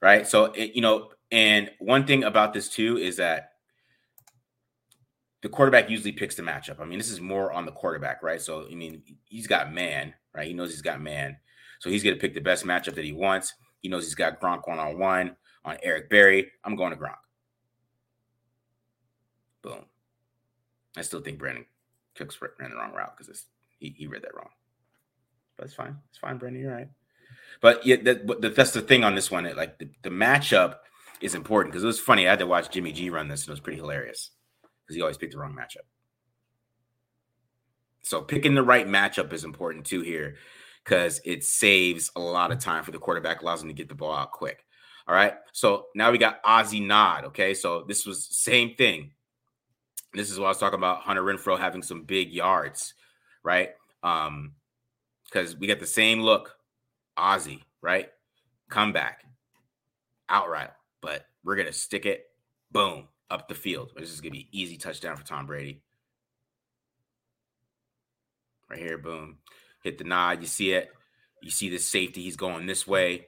Right. 0.00 0.26
So 0.26 0.46
it, 0.46 0.74
you 0.74 0.82
know, 0.82 1.10
and 1.30 1.70
one 1.78 2.06
thing 2.06 2.24
about 2.24 2.52
this 2.52 2.68
too 2.68 2.96
is 2.98 3.16
that 3.16 3.52
the 5.42 5.48
quarterback 5.48 5.90
usually 5.90 6.12
picks 6.12 6.36
the 6.36 6.42
matchup. 6.42 6.80
I 6.80 6.84
mean, 6.84 6.98
this 6.98 7.10
is 7.10 7.20
more 7.20 7.52
on 7.52 7.66
the 7.66 7.72
quarterback, 7.72 8.22
right? 8.22 8.40
So, 8.40 8.66
I 8.70 8.74
mean, 8.74 9.02
he's 9.24 9.48
got 9.48 9.72
man, 9.72 10.14
right? 10.34 10.46
He 10.46 10.54
knows 10.54 10.70
he's 10.70 10.82
got 10.82 11.00
man. 11.00 11.36
So 11.80 11.90
he's 11.90 12.04
going 12.04 12.14
to 12.14 12.20
pick 12.20 12.32
the 12.32 12.40
best 12.40 12.64
matchup 12.64 12.94
that 12.94 13.04
he 13.04 13.12
wants. 13.12 13.54
He 13.80 13.88
knows 13.88 14.04
he's 14.04 14.14
got 14.14 14.40
Gronk 14.40 14.68
one 14.68 14.78
on 14.78 14.98
one 14.98 15.36
on 15.64 15.78
Eric 15.82 16.10
Berry. 16.10 16.50
I'm 16.64 16.76
going 16.76 16.92
to 16.92 16.98
Gronk. 16.98 17.16
Boom. 19.62 19.84
I 20.96 21.02
still 21.02 21.20
think 21.20 21.38
Brandin 21.38 21.66
Cooks 22.16 22.38
ran 22.40 22.70
the 22.70 22.76
wrong 22.76 22.92
route 22.92 23.16
because 23.16 23.46
he, 23.78 23.94
he 23.96 24.06
read 24.06 24.22
that 24.22 24.34
wrong. 24.34 24.50
But 25.56 25.66
it's 25.66 25.74
fine. 25.74 25.96
It's 26.10 26.18
fine, 26.18 26.38
Brandin. 26.38 26.60
You're 26.60 26.74
right. 26.74 26.88
But 27.60 27.86
yeah, 27.86 27.96
that, 28.02 28.26
but 28.26 28.54
that's 28.54 28.72
the 28.72 28.82
thing 28.82 29.04
on 29.04 29.14
this 29.14 29.30
one. 29.30 29.44
Like 29.56 29.78
the, 29.78 29.88
the 30.02 30.10
matchup 30.10 30.76
is 31.20 31.34
important 31.34 31.72
because 31.72 31.84
it 31.84 31.86
was 31.86 32.00
funny. 32.00 32.26
I 32.26 32.30
had 32.30 32.40
to 32.40 32.46
watch 32.46 32.70
Jimmy 32.70 32.92
G 32.92 33.10
run 33.10 33.28
this 33.28 33.42
and 33.42 33.50
it 33.50 33.52
was 33.52 33.60
pretty 33.60 33.78
hilarious 33.78 34.30
because 34.82 34.96
he 34.96 35.02
always 35.02 35.16
picked 35.16 35.32
the 35.32 35.38
wrong 35.38 35.54
matchup. 35.54 35.86
So 38.02 38.20
picking 38.20 38.54
the 38.54 38.64
right 38.64 38.86
matchup 38.86 39.32
is 39.32 39.44
important 39.44 39.86
too 39.86 40.00
here 40.00 40.36
because 40.84 41.20
it 41.24 41.44
saves 41.44 42.10
a 42.16 42.20
lot 42.20 42.50
of 42.50 42.58
time 42.58 42.82
for 42.82 42.90
the 42.90 42.98
quarterback, 42.98 43.42
allows 43.42 43.62
him 43.62 43.68
to 43.68 43.74
get 43.74 43.88
the 43.88 43.94
ball 43.94 44.12
out 44.12 44.32
quick. 44.32 44.64
All 45.08 45.14
right. 45.14 45.34
So 45.52 45.86
now 45.94 46.10
we 46.10 46.18
got 46.18 46.40
Ozzie 46.44 46.80
Nod. 46.80 47.24
Okay. 47.26 47.54
So 47.54 47.84
this 47.86 48.06
was 48.06 48.28
same 48.30 48.74
thing. 48.74 49.12
This 50.14 50.30
is 50.30 50.38
what 50.38 50.46
I 50.46 50.48
was 50.50 50.58
talking 50.58 50.78
about 50.78 51.00
Hunter 51.00 51.22
Renfrow 51.22 51.58
having 51.58 51.82
some 51.82 52.02
big 52.02 52.32
yards, 52.32 52.94
right? 53.42 53.70
Um, 54.02 54.52
because 55.24 55.56
we 55.56 55.66
get 55.66 55.80
the 55.80 55.86
same 55.86 56.20
look, 56.20 56.54
Ozzie, 57.16 57.64
right? 57.80 58.10
Comeback, 58.68 59.24
outright, 60.28 60.70
but 61.00 61.24
we're 61.42 61.56
gonna 61.56 61.72
stick 61.72 62.04
it, 62.04 62.26
boom, 62.70 63.08
up 63.30 63.48
the 63.48 63.54
field. 63.54 63.92
This 63.96 64.12
is 64.12 64.20
to 64.20 64.30
be 64.30 64.48
easy 64.52 64.76
touchdown 64.76 65.16
for 65.16 65.24
Tom 65.24 65.46
Brady. 65.46 65.80
Right 68.68 68.78
here, 68.78 68.98
boom. 68.98 69.38
Hit 69.82 69.98
the 69.98 70.04
nod. 70.04 70.40
You 70.40 70.46
see 70.46 70.72
it. 70.72 70.90
You 71.42 71.50
see 71.50 71.70
the 71.70 71.78
safety. 71.78 72.22
He's 72.22 72.36
going 72.36 72.66
this 72.66 72.86
way, 72.86 73.26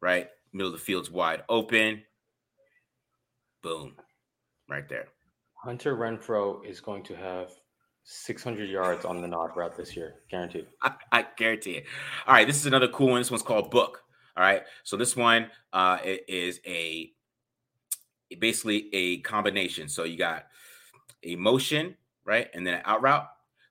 right? 0.00 0.28
Middle 0.56 0.72
of 0.72 0.78
the 0.78 0.84
field's 0.84 1.10
wide 1.10 1.42
open. 1.48 2.02
Boom. 3.62 3.94
Right 4.68 4.88
there. 4.88 5.08
Hunter 5.54 5.96
Renfrow 5.96 6.64
is 6.64 6.80
going 6.80 7.02
to 7.04 7.16
have 7.16 7.50
600 8.04 8.68
yards 8.68 9.04
on 9.04 9.20
the 9.20 9.26
nod 9.26 9.50
route 9.56 9.76
this 9.76 9.96
year, 9.96 10.14
guaranteed. 10.30 10.66
I, 10.82 10.94
I, 11.12 11.26
guarantee 11.36 11.72
it. 11.72 11.84
All 12.26 12.34
right, 12.34 12.46
this 12.46 12.56
is 12.56 12.66
another 12.66 12.88
cool 12.88 13.08
one. 13.08 13.20
This 13.20 13.30
one's 13.30 13.42
called 13.42 13.70
Book. 13.70 14.02
All 14.36 14.44
right, 14.44 14.62
so 14.84 14.96
this 14.96 15.16
one 15.16 15.50
uh, 15.72 15.98
is 16.04 16.60
a 16.66 17.10
basically 18.38 18.88
a 18.94 19.18
combination. 19.18 19.88
So 19.88 20.04
you 20.04 20.16
got 20.16 20.46
a 21.22 21.36
motion, 21.36 21.96
right? 22.24 22.48
And 22.54 22.66
then 22.66 22.74
an 22.74 22.82
out 22.84 23.02
route. 23.02 23.26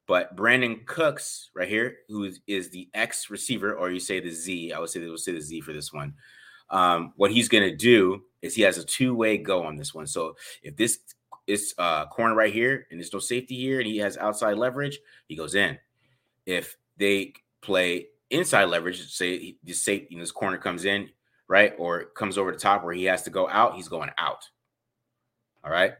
But 0.07 0.35
Brandin 0.35 0.85
Cooks, 0.85 1.49
right 1.55 1.67
here, 1.67 1.97
who 2.09 2.25
is, 2.25 2.39
is 2.45 2.69
the 2.69 2.89
X 2.93 3.29
receiver, 3.29 3.73
or 3.73 3.89
you 3.89 3.99
say 3.99 4.19
the 4.19 4.31
Z, 4.31 4.71
I 4.71 4.79
would 4.79 4.89
say 4.89 4.99
they 4.99 5.07
will 5.07 5.17
say 5.17 5.31
the 5.31 5.41
Z 5.41 5.61
for 5.61 5.73
this 5.73 5.91
one. 5.91 6.13
Um, 6.69 7.13
what 7.15 7.31
he's 7.31 7.47
going 7.47 7.69
to 7.69 7.75
do 7.75 8.23
is 8.41 8.55
he 8.55 8.61
has 8.63 8.77
a 8.77 8.83
two 8.83 9.15
way 9.15 9.37
go 9.37 9.63
on 9.63 9.75
this 9.75 9.93
one. 9.93 10.07
So 10.07 10.35
if 10.63 10.75
this 10.75 10.99
is 11.47 11.73
uh, 11.77 12.07
corner 12.07 12.35
right 12.35 12.53
here 12.53 12.87
and 12.89 12.99
there's 12.99 13.13
no 13.13 13.19
safety 13.19 13.55
here 13.55 13.79
and 13.79 13.87
he 13.87 13.97
has 13.97 14.17
outside 14.17 14.57
leverage, 14.57 14.99
he 15.27 15.35
goes 15.35 15.55
in. 15.55 15.77
If 16.45 16.77
they 16.97 17.33
play 17.61 18.07
inside 18.29 18.65
leverage, 18.65 19.11
say 19.11 19.57
this 19.63 19.83
safety, 19.83 20.07
you 20.11 20.17
know, 20.17 20.23
this 20.23 20.31
corner 20.31 20.57
comes 20.57 20.85
in, 20.85 21.09
right? 21.47 21.73
Or 21.77 22.05
comes 22.05 22.37
over 22.37 22.51
the 22.51 22.57
top 22.57 22.83
where 22.83 22.93
he 22.93 23.05
has 23.05 23.23
to 23.23 23.29
go 23.29 23.49
out, 23.49 23.75
he's 23.75 23.87
going 23.87 24.11
out. 24.17 24.49
All 25.63 25.71
right. 25.71 25.93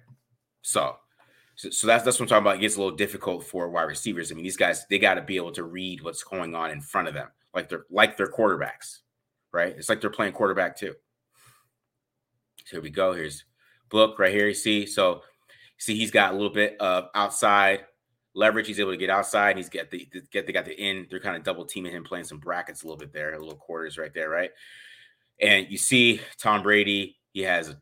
So, 0.62 0.98
so, 1.56 1.70
so 1.70 1.88
that's 1.88 2.04
that's 2.04 2.20
what 2.20 2.26
I'm 2.26 2.30
talking 2.30 2.44
about. 2.44 2.56
It 2.58 2.62
gets 2.62 2.76
a 2.76 2.80
little 2.80 2.96
difficult 2.96 3.46
for 3.46 3.70
wide 3.70 3.84
receivers. 3.84 4.32
I 4.32 4.36
mean, 4.36 4.44
these 4.44 4.58
guys 4.58 4.86
they 4.90 5.00
got 5.00 5.16
to 5.16 5.22
be 5.22 5.38
able 5.38 5.52
to 5.54 5.64
read 5.64 6.04
what's 6.04 6.24
going 6.24 6.54
on 6.54 6.72
in 6.72 6.82
front 6.82 7.08
of 7.08 7.14
them, 7.14 7.30
like 7.54 7.70
they're 7.70 7.86
like 7.90 8.18
they're 8.18 8.28
quarterbacks, 8.28 9.00
right? 9.56 9.74
It's 9.76 9.90
like 9.90 10.02
they're 10.02 10.10
playing 10.10 10.34
quarterback 10.34 10.78
too. 10.78 10.94
So 12.66 12.78
here 12.78 12.82
we 12.82 12.90
go. 12.90 13.14
Here's 13.14 13.46
book 13.90 14.20
right 14.20 14.34
here. 14.34 14.48
You 14.48 14.54
see, 14.54 14.86
so 14.86 15.22
see 15.78 15.98
he's 15.98 16.12
got 16.12 16.32
a 16.32 16.36
little 16.36 16.54
bit 16.54 16.76
of 16.80 17.06
outside 17.16 17.86
leverage. 18.34 18.68
He's 18.68 18.80
able 18.80 18.92
to 18.92 18.98
get 18.98 19.10
outside. 19.10 19.58
He's 19.58 19.70
get 19.70 19.90
the 19.90 20.08
get 20.32 20.46
they 20.46 20.54
got 20.54 20.66
the 20.66 20.80
in. 20.80 21.08
They're 21.10 21.20
kind 21.20 21.38
of 21.38 21.44
double 21.44 21.66
teaming 21.66 21.94
him, 21.94 22.04
playing 22.04 22.26
some 22.26 22.40
brackets 22.40 22.84
a 22.84 22.86
little 22.86 23.00
bit 23.00 23.14
there, 23.14 23.34
a 23.34 23.40
little 23.40 23.56
quarters 23.56 23.98
right 23.98 24.14
there, 24.14 24.30
right? 24.30 24.52
And 25.42 25.68
you 25.70 25.78
see 25.78 26.22
Tom 26.40 26.62
Brady, 26.62 27.18
he 27.32 27.42
has 27.42 27.70
a 27.70 27.82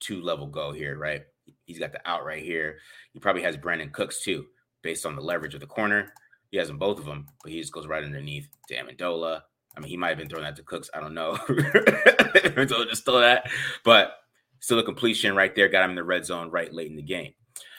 two 0.00 0.20
level 0.22 0.46
go 0.46 0.72
here, 0.72 0.96
right? 0.96 1.22
He's 1.64 1.78
got 1.78 1.92
the 1.92 2.00
out 2.08 2.24
right 2.24 2.42
here. 2.42 2.78
He 3.12 3.20
probably 3.20 3.42
has 3.42 3.56
Brandin 3.56 3.92
Cooks 3.92 4.22
too, 4.22 4.46
based 4.82 5.06
on 5.06 5.16
the 5.16 5.22
leverage 5.22 5.54
of 5.54 5.60
the 5.60 5.66
corner. 5.66 6.12
He 6.50 6.56
has 6.56 6.68
them 6.68 6.78
both 6.78 6.98
of 6.98 7.04
them, 7.04 7.26
but 7.42 7.52
he 7.52 7.60
just 7.60 7.72
goes 7.72 7.86
right 7.86 8.04
underneath 8.04 8.48
to 8.68 8.74
Amendola. 8.74 9.42
I 9.78 9.80
mean, 9.80 9.90
he 9.90 9.96
might 9.96 10.08
have 10.08 10.18
been 10.18 10.28
throwing 10.28 10.44
that 10.44 10.56
to 10.56 10.64
Cooks. 10.64 10.90
I 10.92 10.98
don't 10.98 11.14
know. 11.14 11.36
so 11.46 12.84
just 12.84 13.04
throw 13.04 13.20
that, 13.20 13.48
but 13.84 14.14
still 14.58 14.80
a 14.80 14.82
completion 14.82 15.36
right 15.36 15.54
there. 15.54 15.68
Got 15.68 15.84
him 15.84 15.90
in 15.90 15.96
the 15.96 16.02
red 16.02 16.26
zone 16.26 16.50
right 16.50 16.72
late 16.74 16.90
in 16.90 16.96
the 16.96 17.02
game. 17.02 17.32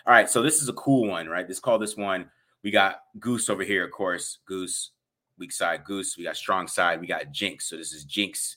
All 0.07 0.13
right, 0.13 0.29
so 0.29 0.41
this 0.41 0.61
is 0.61 0.69
a 0.69 0.73
cool 0.73 1.09
one, 1.09 1.27
right? 1.27 1.45
Let's 1.45 1.59
call 1.59 1.77
this 1.77 1.97
one. 1.97 2.29
We 2.63 2.71
got 2.71 3.01
Goose 3.19 3.49
over 3.49 3.63
here, 3.63 3.83
of 3.83 3.91
course. 3.91 4.37
Goose, 4.45 4.91
weak 5.37 5.51
side, 5.51 5.83
Goose. 5.83 6.17
We 6.17 6.23
got 6.23 6.37
strong 6.37 6.67
side. 6.67 7.01
We 7.01 7.07
got 7.07 7.31
Jinx. 7.31 7.69
So 7.69 7.75
this 7.75 7.91
is 7.91 8.05
Jinx 8.05 8.55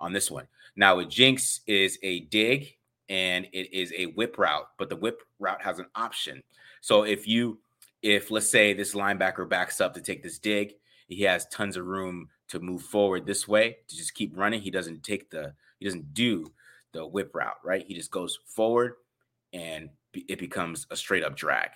on 0.00 0.12
this 0.12 0.28
one. 0.28 0.48
Now 0.74 0.96
with 0.96 1.08
Jinx 1.08 1.60
is 1.68 1.96
a 2.02 2.20
dig 2.20 2.76
and 3.08 3.46
it 3.52 3.72
is 3.72 3.92
a 3.96 4.06
whip 4.06 4.36
route, 4.36 4.66
but 4.78 4.88
the 4.88 4.96
whip 4.96 5.22
route 5.38 5.62
has 5.62 5.78
an 5.78 5.86
option. 5.94 6.42
So 6.80 7.04
if 7.04 7.28
you, 7.28 7.60
if 8.02 8.32
let's 8.32 8.48
say 8.48 8.72
this 8.72 8.94
linebacker 8.94 9.48
backs 9.48 9.80
up 9.80 9.94
to 9.94 10.00
take 10.00 10.24
this 10.24 10.40
dig, 10.40 10.74
he 11.06 11.22
has 11.22 11.46
tons 11.46 11.76
of 11.76 11.86
room 11.86 12.28
to 12.50 12.60
move 12.60 12.82
forward 12.82 13.26
this 13.26 13.48
way 13.48 13.78
to 13.88 13.96
just 13.96 14.14
keep 14.14 14.36
running. 14.36 14.60
He 14.60 14.70
doesn't 14.70 15.02
take 15.02 15.30
the, 15.30 15.54
he 15.78 15.86
doesn't 15.86 16.14
do 16.14 16.52
the 16.92 17.06
whip 17.06 17.34
route, 17.34 17.58
right? 17.64 17.84
He 17.86 17.94
just 17.94 18.10
goes 18.10 18.38
forward 18.44 18.94
and 19.52 19.90
it 20.12 20.38
becomes 20.38 20.86
a 20.90 20.96
straight 20.96 21.24
up 21.24 21.36
drag. 21.36 21.70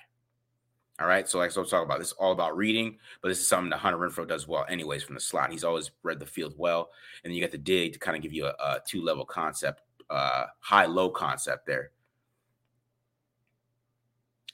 All 1.01 1.09
right. 1.09 1.29
So, 1.29 1.39
like 1.39 1.51
so 1.51 1.63
I'm 1.63 1.67
talking 1.67 1.87
about, 1.87 1.99
this 1.99 2.09
is 2.09 2.15
all 2.15 2.31
about 2.31 2.57
reading, 2.57 2.99
but 3.21 3.29
this 3.29 3.41
is 3.41 3.49
something 3.49 3.71
that 3.71 3.79
Hunter 3.79 3.99
Renfrow 3.99 4.29
does 4.29 4.47
well, 4.47 4.65
anyways, 4.69 5.03
from 5.03 5.17
the 5.17 5.21
slot. 5.21 5.51
He's 5.51 5.65
always 5.65 5.91
read 6.05 6.21
the 6.21 6.27
field 6.27 6.55
well. 6.57 6.91
And 7.23 7.31
then 7.31 7.35
you 7.35 7.41
get 7.41 7.51
the 7.51 7.59
dig 7.59 7.95
to 7.95 7.99
kind 7.99 8.17
of 8.17 8.23
give 8.23 8.33
you 8.33 8.47
a, 8.47 8.55
a 8.61 8.81
two 8.87 9.03
level 9.03 9.25
concept 9.25 9.83
uh, 10.11 10.47
high 10.61 10.87
low 10.87 11.11
concept 11.11 11.67
there. 11.67 11.91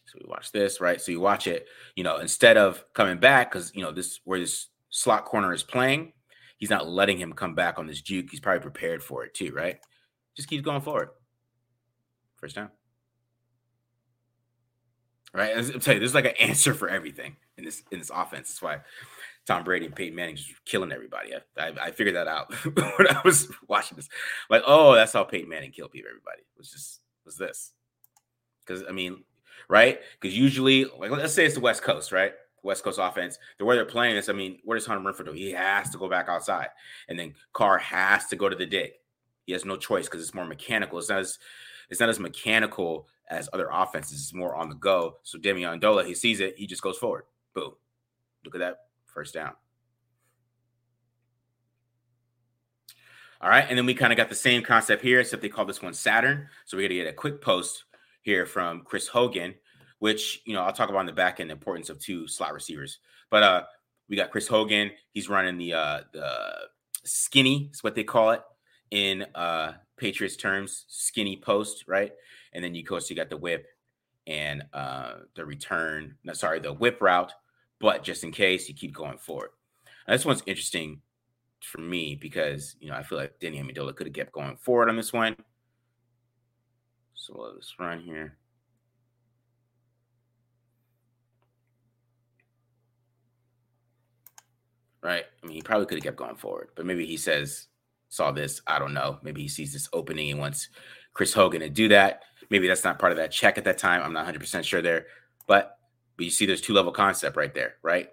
So 0.06 0.18
we 0.20 0.28
watch 0.28 0.50
this, 0.50 0.80
right? 0.80 1.00
So 1.00 1.12
you 1.12 1.20
watch 1.20 1.46
it, 1.46 1.66
you 1.94 2.02
know, 2.02 2.18
instead 2.18 2.56
of 2.56 2.84
coming 2.94 3.18
back, 3.18 3.52
because 3.52 3.72
you 3.74 3.82
know, 3.82 3.92
this 3.92 4.20
where 4.24 4.40
this 4.40 4.68
slot 4.90 5.24
corner 5.24 5.52
is 5.52 5.62
playing, 5.62 6.12
he's 6.58 6.70
not 6.70 6.88
letting 6.88 7.18
him 7.18 7.32
come 7.32 7.54
back 7.54 7.78
on 7.78 7.86
this 7.86 8.00
juke. 8.00 8.30
He's 8.30 8.40
probably 8.40 8.60
prepared 8.60 9.02
for 9.02 9.24
it 9.24 9.34
too, 9.34 9.52
right? 9.52 9.78
Just 10.36 10.48
keeps 10.48 10.64
going 10.64 10.82
forward. 10.82 11.10
First 12.36 12.56
down. 12.56 12.70
Right. 15.32 15.56
I'm 15.56 15.64
telling 15.80 15.96
you, 15.96 16.00
there's 16.00 16.14
like 16.14 16.24
an 16.24 16.36
answer 16.40 16.74
for 16.74 16.88
everything 16.88 17.36
in 17.56 17.64
this 17.64 17.82
in 17.90 17.98
this 17.98 18.10
offense. 18.12 18.48
That's 18.48 18.62
why 18.62 18.80
Tom 19.46 19.64
Brady 19.64 19.86
and 19.86 19.94
Peyton 19.94 20.14
Manning 20.14 20.36
just 20.36 20.52
killing 20.64 20.92
everybody. 20.92 21.34
I, 21.34 21.62
I, 21.62 21.72
I 21.82 21.90
figured 21.92 22.16
that 22.16 22.28
out 22.28 22.52
when 22.64 23.08
I 23.08 23.20
was 23.24 23.48
watching 23.68 23.96
this. 23.96 24.08
Like, 24.48 24.62
oh, 24.66 24.94
that's 24.94 25.12
how 25.12 25.24
Peyton 25.24 25.48
Manning 25.48 25.70
killed 25.70 25.92
people. 25.92 26.10
Everybody 26.10 26.42
was 26.58 26.70
just 26.70 27.00
was 27.24 27.36
this 27.36 27.72
because 28.66 28.84
I 28.88 28.92
mean, 28.92 29.24
right? 29.68 30.00
Because 30.20 30.36
usually, 30.36 30.84
like, 30.84 31.10
let's 31.10 31.34
say 31.34 31.46
it's 31.46 31.54
the 31.54 31.60
West 31.60 31.82
Coast, 31.82 32.12
right? 32.12 32.32
West 32.62 32.84
Coast 32.84 32.98
offense. 33.00 33.38
The 33.58 33.64
way 33.64 33.76
they're 33.76 33.84
playing 33.84 34.16
is, 34.16 34.28
I 34.28 34.32
mean, 34.32 34.58
what 34.64 34.74
does 34.74 34.86
Hunter 34.86 35.08
Renfrow 35.08 35.24
do? 35.26 35.32
He 35.32 35.50
has 35.52 35.90
to 35.90 35.98
go 35.98 36.08
back 36.08 36.28
outside, 36.28 36.68
and 37.08 37.18
then 37.18 37.34
Carr 37.52 37.78
has 37.78 38.26
to 38.26 38.36
go 38.36 38.48
to 38.48 38.56
the 38.56 38.66
dig. 38.66 38.92
He 39.46 39.52
has 39.52 39.64
no 39.64 39.76
choice 39.76 40.06
because 40.06 40.22
it's 40.22 40.34
more 40.34 40.44
mechanical. 40.44 40.98
It's 40.98 41.08
not 41.08 41.20
as 41.20 41.38
it's 41.88 42.00
not 42.00 42.08
as 42.08 42.20
mechanical 42.20 43.08
as 43.28 43.48
other 43.52 43.68
offenses. 43.72 44.20
It's 44.20 44.34
more 44.34 44.54
on 44.54 44.68
the 44.68 44.76
go. 44.76 45.16
So 45.22 45.38
Danny 45.38 45.62
Amendola, 45.62 46.04
he 46.04 46.14
sees 46.14 46.40
it, 46.40 46.54
he 46.56 46.66
just 46.66 46.82
goes 46.82 46.96
forward. 46.96 47.24
Boom. 47.54 47.72
Look 48.44 48.54
at 48.54 48.58
that 48.58 48.76
first 49.06 49.34
down. 49.34 49.54
All 53.42 53.48
right, 53.48 53.64
and 53.68 53.78
then 53.78 53.86
we 53.86 53.94
kind 53.94 54.12
of 54.12 54.18
got 54.18 54.28
the 54.28 54.34
same 54.34 54.62
concept 54.62 55.02
here, 55.02 55.18
except 55.18 55.40
they 55.40 55.48
call 55.48 55.64
this 55.64 55.80
one 55.80 55.94
Saturn. 55.94 56.46
So 56.66 56.76
we're 56.76 56.88
gonna 56.88 57.02
get 57.02 57.08
a 57.08 57.12
quick 57.12 57.40
post 57.40 57.84
here 58.20 58.44
from 58.44 58.82
Chris 58.82 59.08
Hogan, 59.08 59.54
which 60.00 60.42
you 60.44 60.54
know 60.54 60.62
I'll 60.62 60.72
talk 60.72 60.90
about 60.90 61.00
in 61.00 61.06
the 61.06 61.12
back 61.12 61.38
end 61.38 61.50
the 61.50 61.54
importance 61.54 61.88
of 61.88 62.00
two 62.00 62.26
slot 62.26 62.52
receivers. 62.52 62.98
But 63.30 63.42
uh 63.44 63.62
we 64.08 64.16
got 64.16 64.32
Chris 64.32 64.48
Hogan. 64.48 64.90
He's 65.12 65.28
running 65.28 65.56
the 65.56 65.74
uh 65.74 66.00
the 66.12 66.32
skinny, 67.04 67.70
is 67.72 67.84
what 67.84 67.94
they 67.94 68.02
call 68.02 68.32
it 68.32 68.42
in 68.90 69.26
uh 69.34 69.74
Patriots 69.96 70.36
terms, 70.36 70.84
skinny 70.88 71.36
post, 71.36 71.84
right? 71.86 72.12
And 72.52 72.64
then 72.64 72.74
you 72.74 72.84
course 72.84 73.08
you 73.08 73.14
got 73.14 73.30
the 73.30 73.36
whip 73.36 73.66
and 74.26 74.64
uh 74.72 75.12
the 75.36 75.44
return, 75.44 76.16
no, 76.24 76.32
sorry, 76.32 76.58
the 76.58 76.72
whip 76.72 77.00
route, 77.00 77.32
but 77.78 78.02
just 78.02 78.24
in 78.24 78.32
case 78.32 78.68
you 78.68 78.74
keep 78.74 78.92
going 78.92 79.18
forward. 79.18 79.50
Now, 80.08 80.14
this 80.14 80.24
one's 80.24 80.42
interesting 80.46 81.02
for 81.62 81.80
me 81.80 82.16
because 82.16 82.74
you 82.80 82.88
know 82.88 82.96
I 82.96 83.02
feel 83.02 83.18
like 83.18 83.38
Danny 83.38 83.62
Amendola 83.62 83.94
could 83.94 84.06
have 84.06 84.14
kept 84.14 84.32
going 84.32 84.56
forward 84.56 84.88
on 84.88 84.96
this 84.96 85.12
one. 85.12 85.36
So 87.14 87.52
let's 87.54 87.74
run 87.78 88.00
here. 88.00 88.39
Right. 95.02 95.24
I 95.42 95.46
mean, 95.46 95.56
he 95.56 95.62
probably 95.62 95.86
could 95.86 95.96
have 95.96 96.04
kept 96.04 96.16
going 96.18 96.36
forward, 96.36 96.68
but 96.74 96.84
maybe 96.84 97.06
he 97.06 97.16
says, 97.16 97.68
saw 98.10 98.32
this. 98.32 98.60
I 98.66 98.78
don't 98.78 98.92
know. 98.92 99.18
Maybe 99.22 99.40
he 99.40 99.48
sees 99.48 99.72
this 99.72 99.88
opening 99.92 100.30
and 100.30 100.38
wants 100.38 100.68
Chris 101.14 101.32
Hogan 101.32 101.60
to 101.60 101.70
do 101.70 101.88
that. 101.88 102.24
Maybe 102.50 102.68
that's 102.68 102.84
not 102.84 102.98
part 102.98 103.12
of 103.12 103.18
that 103.18 103.30
check 103.30 103.56
at 103.56 103.64
that 103.64 103.78
time. 103.78 104.02
I'm 104.02 104.12
not 104.12 104.26
100% 104.26 104.64
sure 104.64 104.82
there. 104.82 105.06
But, 105.46 105.78
but 106.16 106.24
you 106.24 106.30
see, 106.30 106.44
there's 106.44 106.60
two 106.60 106.74
level 106.74 106.92
concept 106.92 107.36
right 107.36 107.54
there, 107.54 107.76
right? 107.82 108.08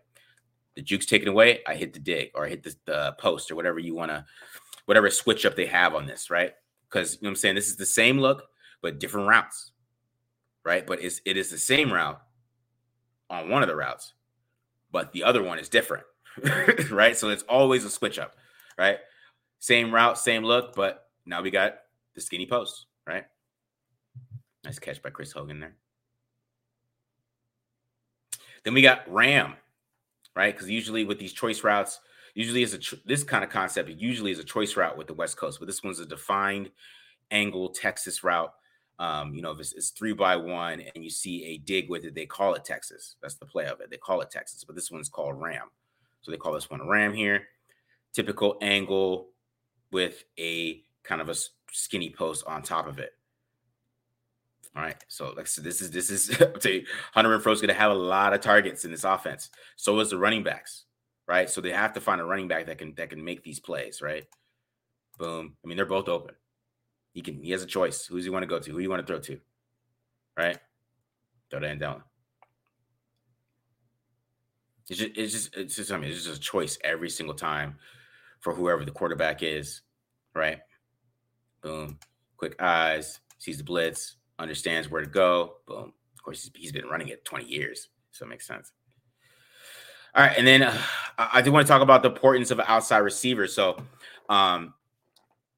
The 0.76 0.82
juke's 0.84 1.08
taken 1.08 1.28
away. 1.28 1.60
I 1.68 1.76
hit 1.76 1.94
the 1.94 2.00
dig 2.00 2.30
or 2.36 2.46
I 2.46 2.50
hit 2.50 2.64
the, 2.64 2.76
the 2.86 3.16
post 3.20 3.52
or 3.52 3.56
whatever 3.56 3.80
you 3.80 3.96
want 3.96 4.12
to, 4.12 4.26
whatever 4.86 5.10
switch 5.10 5.46
up 5.46 5.56
they 5.56 5.66
have 5.66 5.96
on 5.96 6.06
this, 6.06 6.30
right? 6.30 6.54
Because, 6.88 7.16
you 7.16 7.20
know 7.24 7.30
what 7.30 7.32
I'm 7.32 7.36
saying? 7.38 7.56
This 7.56 7.68
is 7.68 7.76
the 7.76 7.86
same 7.86 8.20
look, 8.20 8.44
but 8.82 9.00
different 9.00 9.28
routes, 9.28 9.72
right? 10.64 10.86
But 10.86 11.02
it's, 11.02 11.20
it 11.26 11.36
is 11.36 11.50
the 11.50 11.58
same 11.58 11.92
route 11.92 12.22
on 13.30 13.50
one 13.50 13.64
of 13.64 13.68
the 13.68 13.76
routes, 13.76 14.14
but 14.92 15.12
the 15.12 15.24
other 15.24 15.44
one 15.44 15.60
is 15.60 15.68
different, 15.68 16.06
right? 16.92 17.16
So 17.16 17.30
it's 17.30 17.44
always 17.44 17.86
a 17.86 17.90
switch 17.90 18.20
up, 18.20 18.36
right? 18.78 18.98
Same 19.60 19.94
route, 19.94 20.18
same 20.18 20.44
look, 20.44 20.76
but 20.76 21.08
now 21.26 21.42
we 21.42 21.52
got 21.52 21.76
the 22.16 22.22
skinny 22.22 22.46
post, 22.46 22.86
right? 23.06 23.26
Nice 24.64 24.80
catch 24.80 25.02
by 25.02 25.10
Chris 25.10 25.32
Hogan 25.32 25.60
there. 25.60 25.76
Then 28.64 28.74
we 28.74 28.82
got 28.82 29.12
Ram, 29.12 29.56
right? 30.36 30.54
Because 30.54 30.70
usually 30.70 31.06
with 31.06 31.20
these 31.20 31.34
choice 31.34 31.64
routes, 31.64 32.00
usually 32.34 32.64
is 32.64 32.74
a 32.74 32.78
tr- 32.78 32.96
this 33.06 33.24
kind 33.24 33.44
of 33.44 33.50
concept. 33.50 33.90
It 33.90 33.98
usually 33.98 34.32
is 34.32 34.40
a 34.40 34.44
choice 34.44 34.76
route 34.76 34.98
with 34.98 35.08
the 35.08 35.14
West 35.14 35.38
Coast, 35.38 35.60
but 35.60 35.66
this 35.68 35.84
one's 35.84 36.00
a 36.00 36.06
defined 36.06 36.70
angle 37.32 37.70
Texas 37.70 38.24
route. 38.24 38.54
Um, 39.00 39.34
you 39.34 39.42
know, 39.42 39.52
if 39.52 39.60
it's, 39.60 39.74
it's, 39.74 39.92
three 39.92 40.14
by 40.14 40.36
one 40.36 40.82
and 40.82 41.04
you 41.04 41.10
see 41.10 41.46
a 41.46 41.58
dig 41.60 41.88
with 41.90 42.04
it, 42.04 42.16
they 42.16 42.26
call 42.26 42.56
it 42.56 42.66
Texas. 42.66 43.16
That's 43.22 43.36
the 43.36 43.46
play 43.46 43.68
of 43.68 43.80
it. 43.80 43.92
They 43.92 43.98
call 43.98 44.22
it 44.22 44.32
Texas, 44.32 44.64
but 44.64 44.76
this 44.76 44.92
one's 44.92 45.10
called 45.10 45.40
Ram. 45.40 45.70
So 46.22 46.32
they 46.32 46.38
call 46.38 46.54
this 46.54 46.70
one 46.70 46.82
a 46.82 46.86
Ram 46.86 47.14
here. 47.14 47.44
Typical 48.14 48.58
angle 48.62 49.30
with 49.92 50.24
a 50.40 50.82
kind 51.04 51.22
of 51.22 51.30
a 51.30 51.36
skinny 51.72 52.10
post 52.10 52.46
on 52.48 52.62
top 52.62 52.88
of 52.88 53.00
it. 53.00 53.12
All 54.76 54.84
right. 54.84 54.96
So 55.08 55.34
like 55.36 55.48
said, 55.48 55.64
this 55.64 55.82
is 55.82 55.92
this 55.92 56.10
is 56.10 56.28
tell 56.38 56.72
you, 56.72 56.86
is 57.16 57.62
going 57.62 57.68
to 57.68 57.74
have 57.74 57.92
a 57.92 57.96
lot 57.96 58.34
of 58.34 58.42
targets 58.42 58.86
in 58.86 58.92
this 58.92 59.04
offense. 59.04 59.50
So 59.76 60.00
is 60.00 60.12
the 60.12 60.18
running 60.18 60.44
backs, 60.44 60.86
right? 61.28 61.50
So 61.50 61.62
they 61.62 61.72
have 61.72 61.94
to 61.94 62.02
find 62.02 62.22
a 62.22 62.26
running 62.26 62.48
back 62.48 62.68
that 62.68 62.78
can 62.78 62.94
that 62.96 63.10
can 63.10 63.24
make 63.24 63.44
these 63.44 63.60
plays, 63.60 64.02
right? 64.02 64.26
Boom. 65.18 65.56
I 65.64 65.68
mean, 65.68 65.78
they're 65.78 65.86
both 65.86 66.08
open. 66.08 66.36
He 67.14 67.22
can 67.22 67.42
he 67.42 67.52
has 67.52 67.64
a 67.64 67.68
choice. 67.68 68.06
Who's 68.06 68.26
he 68.26 68.30
want 68.30 68.44
to 68.44 68.48
go 68.48 68.60
to? 68.60 68.72
Who 68.72 68.80
you 68.80 68.90
want 68.90 69.02
to 69.02 69.08
throw 69.08 69.20
to? 69.20 69.40
Right? 70.38 70.60
Throw 71.50 71.62
that 71.62 71.80
down. 71.80 72.04
It's 74.90 75.00
just 75.00 75.18
it's 75.18 75.34
just 75.34 75.56
it's 75.56 75.76
just 75.76 75.92
I 75.92 75.98
mean 75.98 76.12
it's 76.12 76.24
just 76.24 76.38
a 76.38 76.40
choice 76.42 76.78
every 76.84 77.10
single 77.10 77.36
time 77.36 77.76
for 78.40 78.54
whoever 78.54 78.86
the 78.86 78.92
quarterback 78.92 79.44
is, 79.44 79.82
right? 80.34 80.60
Boom. 81.62 82.00
Quick 82.38 82.62
eyes, 82.62 83.20
sees 83.40 83.58
the 83.58 83.64
blitz, 83.64 84.16
understands 84.40 84.90
where 84.90 85.02
to 85.02 85.10
go. 85.10 85.58
Boom. 85.68 85.94
Of 86.16 86.24
course, 86.24 86.50
he's 86.56 86.72
been 86.72 86.88
running 86.88 87.08
it 87.10 87.26
20 87.26 87.46
years, 87.46 87.90
so 88.12 88.26
it 88.26 88.30
makes 88.30 88.48
sense. 88.48 88.72
All 90.16 90.24
right, 90.24 90.38
and 90.38 90.48
then 90.48 90.64
uh, 90.64 90.82
I 91.18 91.42
do 91.42 91.52
want 91.52 91.68
to 91.68 91.72
talk 91.72 91.82
about 91.82 92.02
the 92.02 92.10
importance 92.10 92.52
of 92.52 92.60
an 92.60 92.66
outside 92.68 93.00
receiver. 93.00 93.48
So, 93.48 93.78
um, 94.30 94.74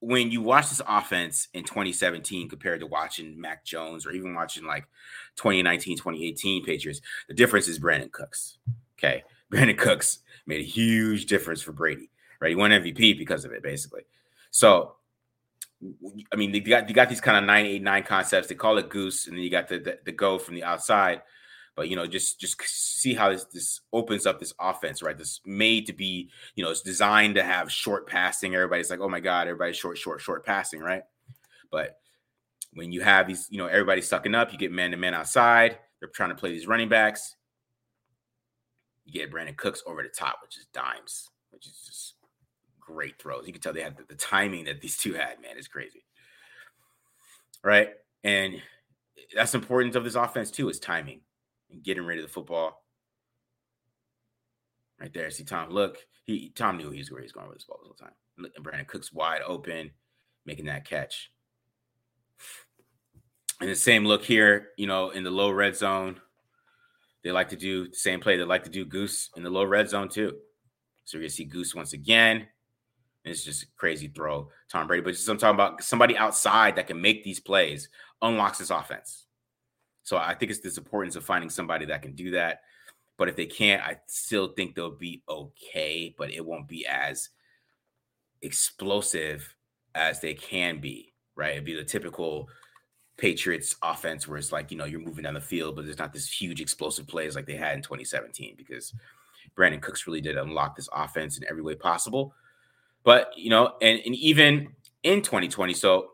when 0.02 0.32
you 0.32 0.42
watch 0.42 0.70
this 0.70 0.82
offense 0.88 1.50
in 1.54 1.64
2017 1.64 2.50
compared 2.50 2.80
to 2.80 2.88
watching 2.88 3.40
Mac 3.40 3.66
Jones 3.66 4.06
or 4.06 4.12
even 4.12 4.34
watching 4.34 4.66
like 4.66 4.86
2019, 5.36 5.98
2018 5.98 6.64
Patriots, 6.64 7.02
the 7.28 7.34
difference 7.34 7.68
is 7.68 7.80
Brandin 7.80 8.12
Cooks. 8.12 8.58
Okay. 9.00 9.24
Brandin 9.52 9.78
Cooks 9.78 10.20
made 10.46 10.60
a 10.60 10.64
huge 10.64 11.26
difference 11.26 11.62
for 11.62 11.72
Brady, 11.72 12.10
right? 12.40 12.50
He 12.50 12.56
won 12.56 12.72
MVP 12.72 13.18
because 13.18 13.46
of 13.46 13.52
it, 13.52 13.64
basically. 13.64 14.04
So 14.52 14.96
I 15.82 16.36
mean, 16.36 16.54
you 16.54 16.62
got 16.62 16.90
you 16.90 16.96
got 16.96 17.10
these 17.10 17.22
kind 17.22 17.38
of 17.38 17.46
nine 17.46 17.66
eight 17.66 17.82
nine 17.82 18.04
concepts. 18.04 18.48
They 18.48 18.56
call 18.56 18.78
it 18.78 18.90
goose, 18.90 19.28
and 19.28 19.38
then 19.38 19.44
you 19.44 19.50
got 19.50 19.68
the, 19.68 19.80
the, 19.80 20.00
the 20.06 20.12
go 20.12 20.38
from 20.38 20.56
the 20.56 20.64
outside. 20.64 21.22
But 21.76 21.88
you 21.88 21.96
know, 21.96 22.06
just 22.06 22.40
just 22.40 22.62
see 22.62 23.14
how 23.14 23.30
this 23.30 23.46
this 23.46 23.82
opens 23.94 24.26
up 24.26 24.40
this 24.40 24.54
offense, 24.60 25.02
right? 25.02 25.18
This 25.18 25.40
made 25.46 25.86
to 25.88 25.94
be, 25.94 26.30
you 26.56 26.64
know, 26.64 26.70
it's 26.70 26.82
designed 26.82 27.36
to 27.36 27.44
have 27.44 27.72
short 27.72 28.08
passing. 28.08 28.54
Everybody's 28.54 28.90
like, 28.90 29.00
oh 29.00 29.08
my 29.08 29.22
god, 29.22 29.48
everybody's 29.48 29.78
short, 29.78 29.98
short, 29.98 30.20
short 30.20 30.46
passing, 30.46 30.82
right? 30.82 31.04
But 31.72 31.98
when 32.74 32.92
you 32.92 33.00
have 33.02 33.28
these, 33.28 33.48
you 33.50 33.58
know, 33.58 33.68
everybody's 33.68 34.08
sucking 34.08 34.36
up, 34.36 34.52
you 34.52 34.58
get 34.58 34.74
man 34.74 34.92
to 34.92 34.98
man 34.98 35.14
outside. 35.14 35.80
They're 36.00 36.10
trying 36.10 36.30
to 36.30 36.36
play 36.36 36.52
these 36.52 36.68
running 36.68 36.90
backs. 36.90 37.36
You 39.10 39.22
get 39.22 39.32
Brandon 39.32 39.56
Cooks 39.56 39.82
over 39.88 40.04
the 40.04 40.10
top, 40.10 40.38
which 40.44 40.56
is 40.56 40.68
dimes, 40.72 41.30
which 41.50 41.66
is 41.66 41.82
just 41.84 42.14
great 42.80 43.20
throws. 43.20 43.48
You 43.48 43.54
can 43.54 43.62
tell 43.62 43.74
they 43.74 43.82
had 43.82 43.98
the, 43.98 44.04
the 44.08 44.14
timing 44.14 44.66
that 44.66 44.82
these 44.82 44.98
two 45.02 45.14
had, 45.14 45.42
man, 45.42 45.58
is 45.58 45.68
crazy. 45.68 46.06
Right. 47.64 47.90
And 48.24 48.62
that's 49.36 49.56
important 49.56 49.96
of 49.96 50.04
this 50.04 50.14
offense 50.14 50.52
too, 50.52 50.70
is 50.70 50.80
timing 50.80 51.22
and 51.72 51.82
getting 51.82 52.06
rid 52.06 52.20
of 52.20 52.26
the 52.26 52.32
football. 52.32 52.84
Right 55.00 55.12
there. 55.12 55.32
See 55.32 55.44
Tom, 55.44 55.72
look, 55.72 55.98
he 56.26 56.52
Tom 56.54 56.78
knew 56.78 56.92
he 56.92 57.00
was 57.00 57.10
where 57.10 57.22
he's 57.22 57.32
going 57.32 57.48
with 57.48 57.58
this 57.58 57.66
ball 57.66 57.80
the 57.82 57.88
whole 57.88 57.96
time. 57.96 58.14
And 58.38 58.64
Brandin 58.64 58.86
Cooks 58.86 59.12
wide 59.12 59.42
open, 59.44 59.90
making 60.46 60.66
that 60.66 60.86
catch. 60.86 61.32
And 63.60 63.70
the 63.70 63.76
same 63.76 64.06
look 64.06 64.24
here, 64.24 64.70
you 64.78 64.86
know, 64.86 65.10
in 65.10 65.24
the 65.24 65.32
low 65.32 65.50
red 65.50 65.76
zone. 65.76 66.22
They 67.24 67.32
like 67.32 67.50
to 67.50 67.56
do 67.56 67.90
the 67.90 67.96
same 67.96 68.20
play. 68.20 68.38
They 68.38 68.44
like 68.44 68.64
to 68.64 68.70
do 68.70 68.86
Goose 68.86 69.30
in 69.36 69.44
the 69.44 69.50
low 69.50 69.64
red 69.64 69.90
zone 69.90 70.10
too. 70.10 70.38
So 71.06 71.18
you're 71.18 71.24
gonna 71.24 71.32
see 71.32 71.46
Goose 71.46 71.76
once 71.76 71.94
again. 71.94 72.48
It's 73.26 73.44
just 73.44 73.64
a 73.64 73.68
crazy 73.76 74.08
throw, 74.08 74.50
Tom 74.72 74.88
Brady. 74.88 75.04
But 75.04 75.12
just 75.12 75.28
I'm 75.28 75.38
talking 75.38 75.56
about 75.56 75.84
somebody 75.84 76.16
outside 76.18 76.76
that 76.76 76.88
can 76.88 77.02
make 77.02 77.24
these 77.24 77.40
plays, 77.40 77.90
unlocks 78.22 78.60
this 78.60 78.70
offense. 78.70 79.26
So 80.04 80.18
I 80.18 80.34
think 80.34 80.52
it's 80.52 80.62
this 80.62 80.78
importance 80.78 81.16
of 81.16 81.26
finding 81.26 81.50
somebody 81.50 81.86
that 81.88 82.02
can 82.02 82.16
do 82.16 82.32
that. 82.32 82.62
But 83.18 83.28
if 83.28 83.36
they 83.36 83.46
can't, 83.46 83.84
I 83.84 83.98
still 84.08 84.54
think 84.54 84.74
they'll 84.74 84.92
be 84.92 85.22
okay, 85.28 86.16
but 86.18 86.32
it 86.32 86.46
won't 86.46 86.70
be 86.70 86.88
as 86.88 87.30
explosive 88.42 89.54
as 89.94 90.22
they 90.22 90.34
can 90.34 90.80
be, 90.80 91.14
right? 91.36 91.52
It'd 91.52 91.66
be 91.66 91.76
the 91.76 91.84
typical 91.84 92.48
Patriots 93.20 93.76
offense 93.82 94.28
where 94.28 94.38
it's 94.38 94.52
like, 94.52 94.72
you 94.72 94.78
know, 94.78 94.86
you're 94.86 95.00
moving 95.00 95.24
down 95.24 95.34
the 95.34 95.42
field, 95.42 95.76
but 95.76 95.86
there's 95.86 96.00
not 96.00 96.14
this 96.14 96.32
huge 96.32 96.62
explosive 96.62 97.08
plays 97.08 97.36
like 97.36 97.46
they 97.46 97.56
had 97.56 97.76
in 97.76 97.82
2017 97.82 98.56
because 98.58 98.94
Brandin 99.58 99.82
Cooks 99.82 100.08
really 100.08 100.22
did 100.22 100.38
unlock 100.38 100.76
this 100.76 100.90
offense 100.94 101.38
in 101.38 101.46
every 101.48 101.62
way 101.62 101.76
possible. 101.76 102.34
But 103.04 103.32
you 103.36 103.50
know, 103.50 103.76
and, 103.82 104.00
and 104.06 104.16
even 104.16 104.70
in 105.04 105.22
2020, 105.22 105.74
so 105.74 106.12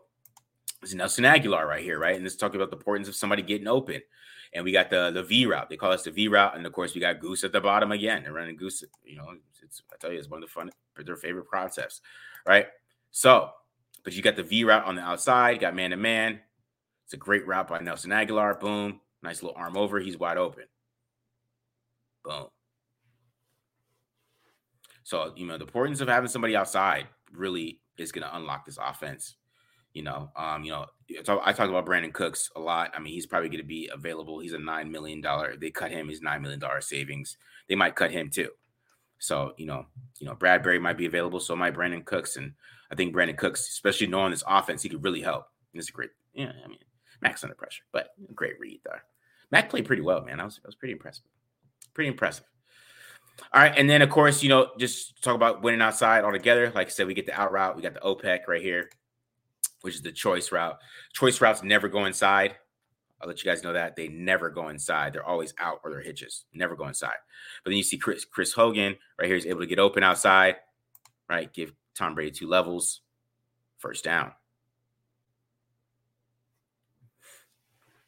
is 0.82 0.94
Nelson 0.94 1.24
Agholor 1.24 1.66
right 1.66 1.82
here, 1.82 1.98
right? 1.98 2.16
And 2.16 2.24
this 2.24 2.36
talking 2.36 2.56
about 2.56 2.70
the 2.70 2.76
importance 2.76 3.08
of 3.08 3.16
somebody 3.16 3.42
getting 3.42 3.68
open. 3.68 4.02
And 4.54 4.64
we 4.64 4.72
got 4.72 4.90
the 4.90 5.10
the 5.10 5.22
V 5.22 5.46
route. 5.46 5.68
They 5.68 5.76
call 5.76 5.92
us 5.92 6.04
the 6.04 6.10
V 6.10 6.28
route, 6.28 6.56
and 6.56 6.64
of 6.64 6.72
course 6.72 6.94
we 6.94 7.00
got 7.00 7.20
Goose 7.20 7.44
at 7.44 7.52
the 7.52 7.60
bottom 7.60 7.92
again. 7.92 8.22
They're 8.22 8.32
running 8.32 8.56
Goose. 8.56 8.84
You 9.04 9.16
know, 9.16 9.34
it's 9.62 9.82
I 9.92 9.96
tell 9.96 10.12
you, 10.12 10.18
it's 10.18 10.30
one 10.30 10.42
of 10.42 10.48
the 10.48 10.52
fun 10.52 10.70
their 11.04 11.16
favorite 11.16 11.50
concepts, 11.50 12.00
right? 12.46 12.68
So, 13.10 13.50
but 14.02 14.14
you 14.14 14.22
got 14.22 14.36
the 14.36 14.42
V 14.42 14.64
route 14.64 14.84
on 14.84 14.94
the 14.94 15.02
outside. 15.02 15.60
got 15.60 15.74
man 15.74 15.90
to 15.90 15.96
man. 15.96 16.40
It's 17.06 17.14
a 17.14 17.18
great 17.18 17.46
route 17.46 17.68
by 17.68 17.78
Nelson 17.78 18.10
Agholor. 18.10 18.58
Boom, 18.58 19.00
nice 19.22 19.42
little 19.42 19.56
arm 19.56 19.76
over. 19.76 20.00
He's 20.00 20.18
wide 20.18 20.38
open. 20.38 20.64
Boom. 22.24 22.48
So, 25.04 25.32
you 25.36 25.46
know, 25.46 25.56
the 25.56 25.64
importance 25.64 26.00
of 26.00 26.08
having 26.08 26.28
somebody 26.28 26.56
outside 26.56 27.06
really 27.32 27.80
is 27.96 28.10
going 28.10 28.26
to 28.26 28.36
unlock 28.36 28.66
this 28.66 28.76
offense. 28.76 29.36
You 29.92 30.02
know, 30.02 30.30
um, 30.34 30.64
you 30.64 30.72
know, 30.72 30.86
I 31.44 31.52
talk 31.52 31.70
about 31.70 31.86
Brandin 31.86 32.12
Cooks 32.12 32.50
a 32.56 32.60
lot. 32.60 32.90
I 32.92 32.98
mean, 32.98 33.14
he's 33.14 33.24
probably 33.24 33.48
going 33.48 33.62
to 33.62 33.66
be 33.66 33.88
available. 33.92 34.40
He's 34.40 34.52
a 34.52 34.58
nine 34.58 34.90
million 34.90 35.20
dollar. 35.20 35.56
They 35.56 35.70
cut 35.70 35.92
him. 35.92 36.08
He's 36.08 36.20
nine 36.20 36.42
million 36.42 36.58
dollar 36.58 36.80
savings. 36.80 37.36
They 37.68 37.76
might 37.76 37.94
cut 37.94 38.10
him 38.10 38.30
too. 38.30 38.50
So, 39.18 39.54
you 39.56 39.66
know, 39.66 39.86
you 40.18 40.26
know, 40.26 40.34
Bradberry 40.34 40.80
might 40.80 40.98
be 40.98 41.06
available. 41.06 41.38
So 41.38 41.54
might 41.54 41.74
Brandin 41.74 42.04
Cooks, 42.04 42.36
and 42.36 42.52
I 42.90 42.96
think 42.96 43.14
Brandin 43.14 43.38
Cooks, 43.38 43.68
especially 43.68 44.08
knowing 44.08 44.32
this 44.32 44.44
offense, 44.46 44.82
he 44.82 44.88
could 44.88 45.04
really 45.04 45.22
help. 45.22 45.46
And 45.72 45.80
it's 45.80 45.90
great. 45.90 46.10
Yeah, 46.34 46.52
I 46.64 46.68
mean, 46.68 46.78
Mac's 47.22 47.42
under 47.44 47.54
pressure, 47.54 47.84
but 47.92 48.10
great 48.34 48.58
read 48.60 48.80
there. 48.84 49.02
Mac 49.50 49.70
played 49.70 49.86
pretty 49.86 50.02
well, 50.02 50.22
man. 50.22 50.40
I 50.40 50.44
was 50.44 50.60
I 50.64 50.68
was 50.68 50.74
pretty 50.74 50.92
impressed. 50.92 51.22
Pretty 51.94 52.08
impressive. 52.08 52.44
All 53.52 53.60
right, 53.60 53.76
and 53.76 53.88
then 53.88 54.02
of 54.02 54.10
course, 54.10 54.42
you 54.42 54.48
know, 54.48 54.70
just 54.78 55.22
talk 55.22 55.34
about 55.34 55.62
winning 55.62 55.82
outside 55.82 56.24
altogether. 56.24 56.72
Like 56.74 56.88
I 56.88 56.90
said, 56.90 57.06
we 57.06 57.14
get 57.14 57.26
the 57.26 57.38
out 57.38 57.52
route, 57.52 57.76
we 57.76 57.82
got 57.82 57.94
the 57.94 58.00
OPEC 58.00 58.48
right 58.48 58.62
here, 58.62 58.90
which 59.82 59.94
is 59.94 60.02
the 60.02 60.12
choice 60.12 60.52
route. 60.52 60.78
Choice 61.12 61.40
routes 61.40 61.62
never 61.62 61.88
go 61.88 62.06
inside. 62.06 62.56
I'll 63.20 63.28
let 63.28 63.42
you 63.42 63.50
guys 63.50 63.62
know 63.62 63.72
that 63.72 63.96
they 63.96 64.08
never 64.08 64.50
go 64.50 64.68
inside. 64.68 65.12
They're 65.12 65.24
always 65.24 65.54
out 65.58 65.80
or 65.84 65.90
they're 65.90 66.02
hitches, 66.02 66.44
never 66.52 66.76
go 66.76 66.86
inside. 66.86 67.16
But 67.64 67.70
then 67.70 67.78
you 67.78 67.82
see 67.82 67.98
Chris 67.98 68.24
Chris 68.24 68.52
Hogan 68.52 68.96
right 69.18 69.26
here 69.26 69.36
is 69.36 69.46
able 69.46 69.60
to 69.60 69.66
get 69.66 69.78
open 69.78 70.02
outside, 70.02 70.56
right? 71.28 71.52
Give 71.52 71.72
Tom 71.94 72.14
Brady 72.14 72.30
two 72.30 72.48
levels, 72.48 73.00
first 73.78 74.04
down. 74.04 74.32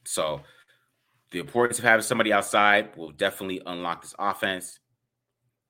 So 0.08 0.40
the 1.32 1.38
importance 1.38 1.78
of 1.78 1.84
having 1.84 2.02
somebody 2.02 2.32
outside 2.32 2.96
will 2.96 3.10
definitely 3.10 3.60
unlock 3.66 4.00
this 4.00 4.14
offense. 4.18 4.80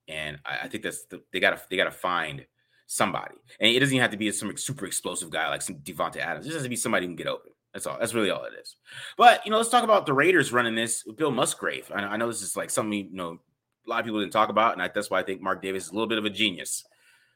And 0.07 0.39
I, 0.45 0.59
I 0.63 0.67
think 0.69 0.83
that's 0.83 1.03
the, 1.05 1.21
they 1.33 1.41
gotta 1.41 1.61
they 1.69 1.75
gotta 1.75 1.91
find 1.91 2.45
somebody. 2.87 3.35
And 3.59 3.69
it 3.69 3.79
doesn't 3.79 3.93
even 3.93 4.01
have 4.01 4.11
to 4.11 4.17
be 4.17 4.31
some 4.31 4.55
super 4.55 4.85
explosive 4.85 5.29
guy 5.29 5.49
like 5.49 5.61
some 5.61 5.75
Davante 5.75 6.17
Adams. 6.17 6.45
It 6.45 6.49
just 6.49 6.55
has 6.59 6.63
to 6.63 6.69
be 6.69 6.77
somebody 6.77 7.05
who 7.05 7.09
can 7.09 7.17
get 7.17 7.27
open. 7.27 7.51
That's 7.73 7.85
all. 7.85 7.97
That's 7.99 8.13
really 8.13 8.29
all 8.29 8.45
it 8.45 8.53
is. 8.59 8.77
But 9.17 9.45
you 9.45 9.51
know, 9.51 9.57
let's 9.57 9.69
talk 9.69 9.83
about 9.83 10.05
the 10.05 10.13
Raiders 10.13 10.53
running 10.53 10.73
this 10.73 11.03
with 11.05 11.17
Bill 11.17 11.31
Musgrave. 11.31 11.91
I, 11.93 12.03
I 12.03 12.17
know 12.17 12.27
this 12.27 12.41
is 12.41 12.55
like 12.55 12.69
something 12.69 12.93
you 12.93 13.09
know 13.11 13.39
a 13.85 13.89
lot 13.89 13.99
of 13.99 14.05
people 14.05 14.21
didn't 14.21 14.33
talk 14.33 14.49
about, 14.49 14.73
and 14.73 14.81
I, 14.81 14.87
that's 14.87 15.09
why 15.09 15.19
I 15.19 15.23
think 15.23 15.41
Mark 15.41 15.61
Davis 15.61 15.85
is 15.85 15.89
a 15.89 15.93
little 15.93 16.07
bit 16.07 16.17
of 16.17 16.25
a 16.25 16.29
genius 16.29 16.85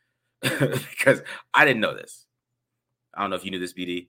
because 0.41 1.21
I 1.53 1.65
didn't 1.65 1.81
know 1.81 1.93
this. 1.93 2.25
I 3.13 3.21
don't 3.21 3.29
know 3.29 3.35
if 3.35 3.43
you 3.43 3.51
knew 3.51 3.59
this, 3.59 3.73
BD. 3.73 4.07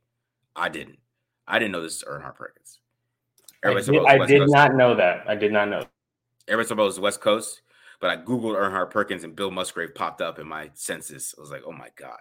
I 0.54 0.68
didn't. 0.68 0.98
I 1.46 1.58
didn't 1.58 1.72
know 1.72 1.82
this 1.82 1.96
is 1.96 2.04
Erhardt 2.04 2.36
Perkins. 2.36 2.78
I 3.64 3.80
did, 3.80 4.06
I 4.06 4.26
did 4.26 4.50
not 4.50 4.74
know 4.74 4.94
that. 4.94 5.24
I 5.28 5.34
did 5.34 5.52
not 5.52 5.68
know. 5.68 5.84
Everybody 6.48 6.68
thought 6.68 6.82
it 6.82 6.86
was 6.86 7.00
West 7.00 7.20
Coast, 7.20 7.62
but 8.00 8.10
I 8.10 8.16
googled 8.16 8.56
Erhardt 8.56 8.90
Perkins 8.90 9.24
and 9.24 9.34
Bill 9.34 9.50
Musgrave 9.50 9.94
popped 9.94 10.20
up 10.20 10.38
in 10.38 10.46
my 10.46 10.70
senses. 10.74 11.34
I 11.36 11.40
was 11.40 11.50
like, 11.50 11.62
"Oh 11.66 11.72
my 11.72 11.88
god, 11.96 12.20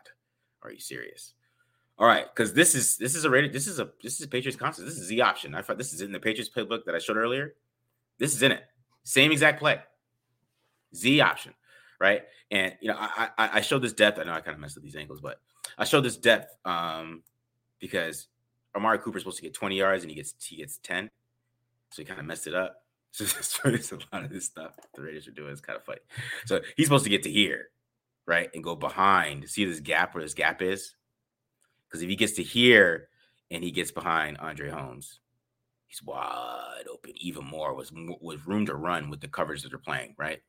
are 0.62 0.72
you 0.72 0.80
serious?" 0.80 1.34
All 2.00 2.08
right, 2.08 2.26
because 2.34 2.54
this 2.54 2.74
is 2.74 2.98
this 2.98 3.16
is 3.16 3.26
a 3.26 3.30
rated 3.30 3.54
this 3.54 3.68
is 3.68 3.80
a 3.80 3.90
this 4.02 4.16
is 4.16 4.26
a 4.26 4.28
Patriots 4.28 4.58
concept. 4.58 4.88
This 4.88 4.98
is 4.98 5.08
the 5.08 5.22
option. 5.22 5.54
I 5.54 5.62
thought 5.62 5.78
this 5.78 5.94
is 5.94 6.02
in 6.02 6.12
the 6.12 6.20
Patriots 6.20 6.50
playbook 6.54 6.86
that 6.86 6.96
I 6.96 7.00
showed 7.00 7.18
earlier. 7.18 7.56
This 8.18 8.34
is 8.34 8.42
in 8.42 8.52
it. 8.52 8.64
Same 9.04 9.32
exact 9.32 9.60
play. 9.60 9.80
Z 10.96 11.22
option, 11.22 11.54
right? 12.00 12.24
And 12.50 12.74
you 12.82 12.88
know, 12.90 12.98
I 12.98 13.30
I, 13.38 13.50
I 13.56 13.62
showed 13.62 13.82
this 13.82 13.94
depth. 13.94 14.18
I 14.18 14.24
know 14.24 14.34
I 14.34 14.42
kind 14.42 14.56
of 14.56 14.62
messed 14.62 14.78
up 14.78 14.84
these 14.84 14.96
angles, 14.96 15.22
but 15.22 15.40
I 15.78 15.86
showed 15.86 16.02
this 16.02 16.18
depth 16.18 16.56
um 16.66 17.24
because 17.80 18.28
Amari 18.76 18.98
Cooper's 19.00 19.22
supposed 19.22 19.38
to 19.38 19.44
get 19.44 19.54
20 19.54 19.78
yards 19.78 20.04
and 20.04 20.10
he 20.10 20.16
gets 20.16 20.34
he 20.44 20.58
gets 20.58 20.80
10. 20.80 21.10
So 21.94 22.02
he 22.02 22.06
kind 22.06 22.20
of 22.20 22.26
messed 22.26 22.48
it 22.48 22.56
up. 22.56 22.78
So 23.14 23.26
there's 23.70 23.92
a 23.92 24.00
lot 24.12 24.24
of 24.24 24.32
this 24.32 24.46
stuff 24.46 24.72
the 24.96 25.04
Raiders 25.04 25.28
are 25.28 25.32
doing. 25.32 25.52
It's 25.52 25.62
kind 25.62 25.78
of 25.78 25.86
funny. 25.86 26.00
So 26.48 26.62
he's 26.76 26.88
supposed 26.88 27.04
to 27.04 27.12
get 27.12 27.22
to 27.24 27.32
here, 27.32 27.68
right? 28.26 28.50
And 28.56 28.64
go 28.64 28.76
behind. 28.76 29.48
See 29.48 29.66
this 29.66 29.80
gap 29.80 30.16
where 30.16 30.24
this 30.24 30.34
gap 30.34 30.64
is? 30.64 30.96
Because 31.88 32.02
if 32.02 32.10
he 32.10 32.16
gets 32.16 32.34
to 32.34 32.44
here 32.44 33.10
and 33.52 33.64
he 33.64 33.70
gets 33.70 33.92
behind 33.92 34.40
Andre 34.40 34.72
Holmes, 34.72 35.20
he's 35.86 36.02
wide 36.02 36.86
open 36.92 37.14
even 37.18 37.46
more 37.46 37.76
with, 37.76 37.92
with 38.20 38.48
room 38.48 38.66
to 38.66 38.74
run 38.74 39.12
with 39.12 39.22
the 39.22 39.28
coverage 39.28 39.62
that 39.62 39.70
they're 39.70 39.78
playing, 39.78 40.16
right? 40.18 40.42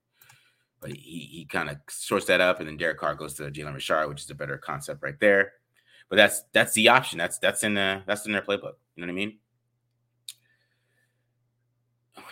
But 0.81 0.93
he 0.93 1.29
he 1.31 1.45
kind 1.45 1.69
of 1.69 1.77
sorts 1.91 2.25
that 2.27 2.41
up, 2.41 2.61
and 2.61 2.69
then 2.69 2.79
Derek 2.79 2.99
Carr 2.99 3.15
goes 3.15 3.35
to 3.35 3.51
Jalen 3.51 3.75
Richard, 3.75 4.09
which 4.09 4.23
is 4.23 4.31
a 4.31 4.35
better 4.35 4.57
concept 4.57 5.03
right 5.03 5.21
there. 5.21 5.53
But 6.09 6.17
that's 6.17 6.45
that's 6.53 6.73
the 6.73 6.89
option. 6.89 7.19
That's 7.19 7.39
that's 7.39 7.63
in 7.63 7.75
the 7.75 8.03
that's 8.07 8.25
in 8.25 8.33
their 8.33 8.43
playbook. 8.43 8.77
You 8.97 9.03
know 9.03 9.07
what 9.07 9.11
I 9.11 9.13
mean? 9.13 9.39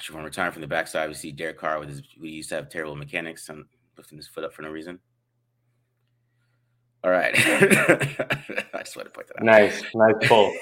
You 0.09 0.15
want 0.15 0.35
from 0.35 0.61
the 0.61 0.67
backside? 0.67 1.09
We 1.09 1.15
see 1.15 1.33
Derek 1.33 1.59
Carr 1.59 1.79
with 1.79 1.89
his. 1.89 2.03
We 2.21 2.31
used 2.31 2.49
to 2.49 2.57
have 2.57 2.69
terrible 2.69 2.97
mechanics 2.97 3.49
and 3.49 3.65
lifting 3.97 4.19
his 4.19 4.29
foot 4.29 4.45
up 4.45 4.53
for 4.53 4.63
no 4.63 4.71
reason. 4.71 4.99
All 7.05 7.11
right. 7.11 7.33
I 7.37 8.83
just 8.83 8.97
want 8.97 9.07
to 9.07 9.11
point 9.11 9.29
that 9.29 9.39
out. 9.39 9.45
Nice, 9.45 9.83
nice 9.95 10.15
pull. 10.23 10.53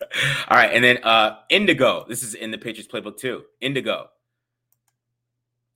All 0.48 0.56
right, 0.56 0.70
and 0.72 0.82
then 0.84 0.98
uh 1.02 1.38
Indigo. 1.50 2.04
This 2.08 2.22
is 2.22 2.34
in 2.34 2.50
the 2.50 2.58
Patriots 2.58 2.88
playbook 2.92 3.16
too. 3.16 3.44
Indigo. 3.60 4.08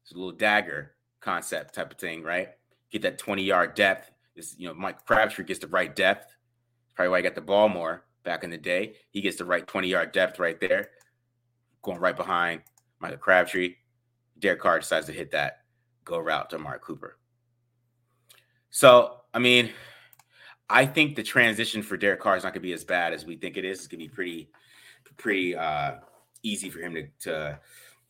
It's 0.02 0.12
a 0.12 0.16
little 0.16 0.32
dagger 0.32 0.92
concept 1.20 1.74
type 1.74 1.92
of 1.92 1.98
thing, 1.98 2.22
right? 2.22 2.48
Get 2.90 3.02
that 3.02 3.18
20 3.18 3.42
yard 3.42 3.74
depth. 3.74 4.10
This, 4.34 4.54
you 4.58 4.68
know, 4.68 4.74
Mike 4.74 5.04
Crabtree 5.04 5.44
gets 5.44 5.60
the 5.60 5.66
right 5.66 5.94
depth. 5.94 6.34
Probably 6.94 7.10
why 7.10 7.18
I 7.18 7.22
got 7.22 7.34
the 7.34 7.40
ball 7.40 7.68
more 7.68 8.04
back 8.24 8.44
in 8.44 8.50
the 8.50 8.58
day. 8.58 8.94
He 9.10 9.20
gets 9.20 9.36
the 9.36 9.44
right 9.44 9.66
20 9.66 9.88
yard 9.88 10.12
depth 10.12 10.38
right 10.38 10.58
there, 10.60 10.90
going 11.82 11.98
right 11.98 12.16
behind 12.16 12.62
Michael 13.00 13.18
Crabtree. 13.18 13.74
Derek 14.38 14.60
Carr 14.60 14.78
decides 14.78 15.06
to 15.06 15.12
hit 15.12 15.30
that 15.32 15.62
go 16.04 16.18
route 16.18 16.50
to 16.50 16.58
Mark 16.58 16.82
Cooper. 16.82 17.18
So 18.70 19.20
I 19.34 19.38
mean, 19.38 19.70
I 20.70 20.86
think 20.86 21.16
the 21.16 21.22
transition 21.22 21.82
for 21.82 21.96
Derek 21.96 22.20
Carr 22.20 22.36
is 22.36 22.44
not 22.44 22.52
going 22.52 22.62
to 22.62 22.68
be 22.68 22.72
as 22.72 22.84
bad 22.84 23.12
as 23.12 23.24
we 23.24 23.36
think 23.36 23.56
it 23.56 23.64
is. 23.64 23.78
It's 23.78 23.88
going 23.88 24.00
to 24.00 24.06
be 24.06 24.14
pretty, 24.14 24.50
pretty 25.16 25.56
uh, 25.56 25.96
easy 26.42 26.70
for 26.70 26.80
him 26.80 26.94
to, 26.94 27.06
to 27.20 27.58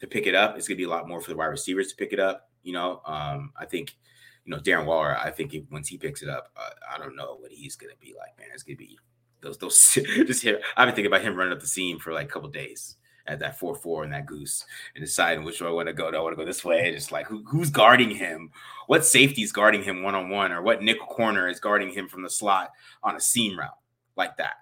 to 0.00 0.06
pick 0.06 0.26
it 0.26 0.34
up. 0.34 0.56
It's 0.56 0.68
going 0.68 0.76
to 0.76 0.80
be 0.80 0.86
a 0.86 0.90
lot 0.90 1.08
more 1.08 1.20
for 1.20 1.30
the 1.30 1.36
wide 1.36 1.46
receivers 1.46 1.88
to 1.88 1.96
pick 1.96 2.12
it 2.12 2.20
up. 2.20 2.50
You 2.62 2.72
know, 2.72 3.00
um, 3.04 3.52
I 3.58 3.64
think, 3.64 3.96
you 4.44 4.52
know, 4.52 4.58
Darren 4.58 4.84
Waller. 4.84 5.16
I 5.16 5.30
think 5.30 5.54
if, 5.54 5.64
once 5.70 5.88
he 5.88 5.98
picks 5.98 6.22
it 6.22 6.28
up, 6.28 6.52
uh, 6.56 6.70
I 6.94 6.98
don't 6.98 7.16
know 7.16 7.36
what 7.38 7.50
he's 7.50 7.74
going 7.74 7.92
to 7.92 7.98
be 7.98 8.14
like. 8.16 8.38
Man, 8.38 8.48
it's 8.52 8.62
going 8.62 8.76
to 8.76 8.84
be 8.84 8.98
those 9.40 9.58
those 9.58 9.78
just 9.94 10.42
here. 10.42 10.60
I've 10.76 10.86
been 10.86 10.94
thinking 10.94 11.12
about 11.12 11.22
him 11.22 11.34
running 11.34 11.52
up 11.52 11.60
the 11.60 11.66
seam 11.66 11.98
for 11.98 12.12
like 12.12 12.26
a 12.28 12.30
couple 12.30 12.48
days 12.48 12.96
at 13.28 13.38
that 13.38 13.58
four 13.58 13.74
four 13.74 14.02
and 14.02 14.12
that 14.12 14.26
goose 14.26 14.64
and 14.94 15.04
deciding 15.04 15.44
which 15.44 15.60
way 15.60 15.68
I 15.68 15.70
want 15.70 15.88
to 15.88 15.92
go. 15.92 16.10
Do 16.10 16.16
I 16.16 16.20
want 16.20 16.32
to 16.32 16.36
go 16.36 16.44
this 16.44 16.64
way? 16.64 16.92
It's 16.92 17.12
like 17.12 17.26
who, 17.26 17.44
who's 17.44 17.70
guarding 17.70 18.10
him? 18.10 18.50
What 18.86 19.04
safety 19.04 19.42
is 19.42 19.52
guarding 19.52 19.82
him 19.82 20.02
one 20.02 20.14
on 20.14 20.30
one, 20.30 20.50
or 20.50 20.62
what 20.62 20.82
nickel 20.82 21.06
corner 21.06 21.48
is 21.48 21.60
guarding 21.60 21.90
him 21.90 22.08
from 22.08 22.22
the 22.22 22.30
slot 22.30 22.70
on 23.02 23.14
a 23.14 23.20
seam 23.20 23.58
route 23.58 23.70
like 24.16 24.36
that? 24.38 24.54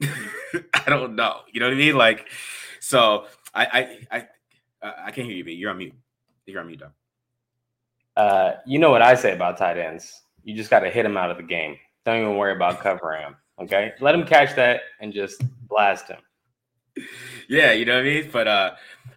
I 0.02 0.88
don't 0.88 1.16
know. 1.16 1.40
You 1.52 1.60
know 1.60 1.66
what 1.66 1.74
I 1.74 1.78
mean? 1.78 1.96
Like, 1.96 2.28
so 2.78 3.26
I 3.52 3.98
I 4.10 4.26
I 4.82 4.92
I 5.06 5.10
can't 5.10 5.26
hear 5.26 5.36
you, 5.36 5.44
B. 5.44 5.52
You're 5.52 5.70
on 5.70 5.78
mute. 5.78 5.94
You're 6.46 6.60
on 6.60 6.68
mute, 6.68 6.80
dog. 6.80 6.92
Uh, 8.16 8.52
you 8.66 8.78
know 8.78 8.90
what 8.90 9.02
I 9.02 9.14
say 9.14 9.34
about 9.34 9.58
tight 9.58 9.78
ends? 9.78 10.22
You 10.44 10.54
just 10.54 10.70
got 10.70 10.80
to 10.80 10.90
hit 10.90 11.04
him 11.04 11.16
out 11.16 11.30
of 11.30 11.36
the 11.36 11.42
game. 11.42 11.76
Don't 12.04 12.18
even 12.20 12.36
worry 12.36 12.54
about 12.54 12.80
covering 12.80 13.22
him. 13.22 13.36
Okay, 13.60 13.92
let 14.00 14.14
him 14.14 14.24
catch 14.24 14.56
that 14.56 14.80
and 15.00 15.12
just 15.12 15.42
blast 15.68 16.08
him 16.08 16.18
yeah, 17.50 17.72
you 17.72 17.84
know 17.84 17.94
what 17.94 18.02
I 18.02 18.04
mean. 18.04 18.30
But 18.32 18.46
uh, 18.46 18.70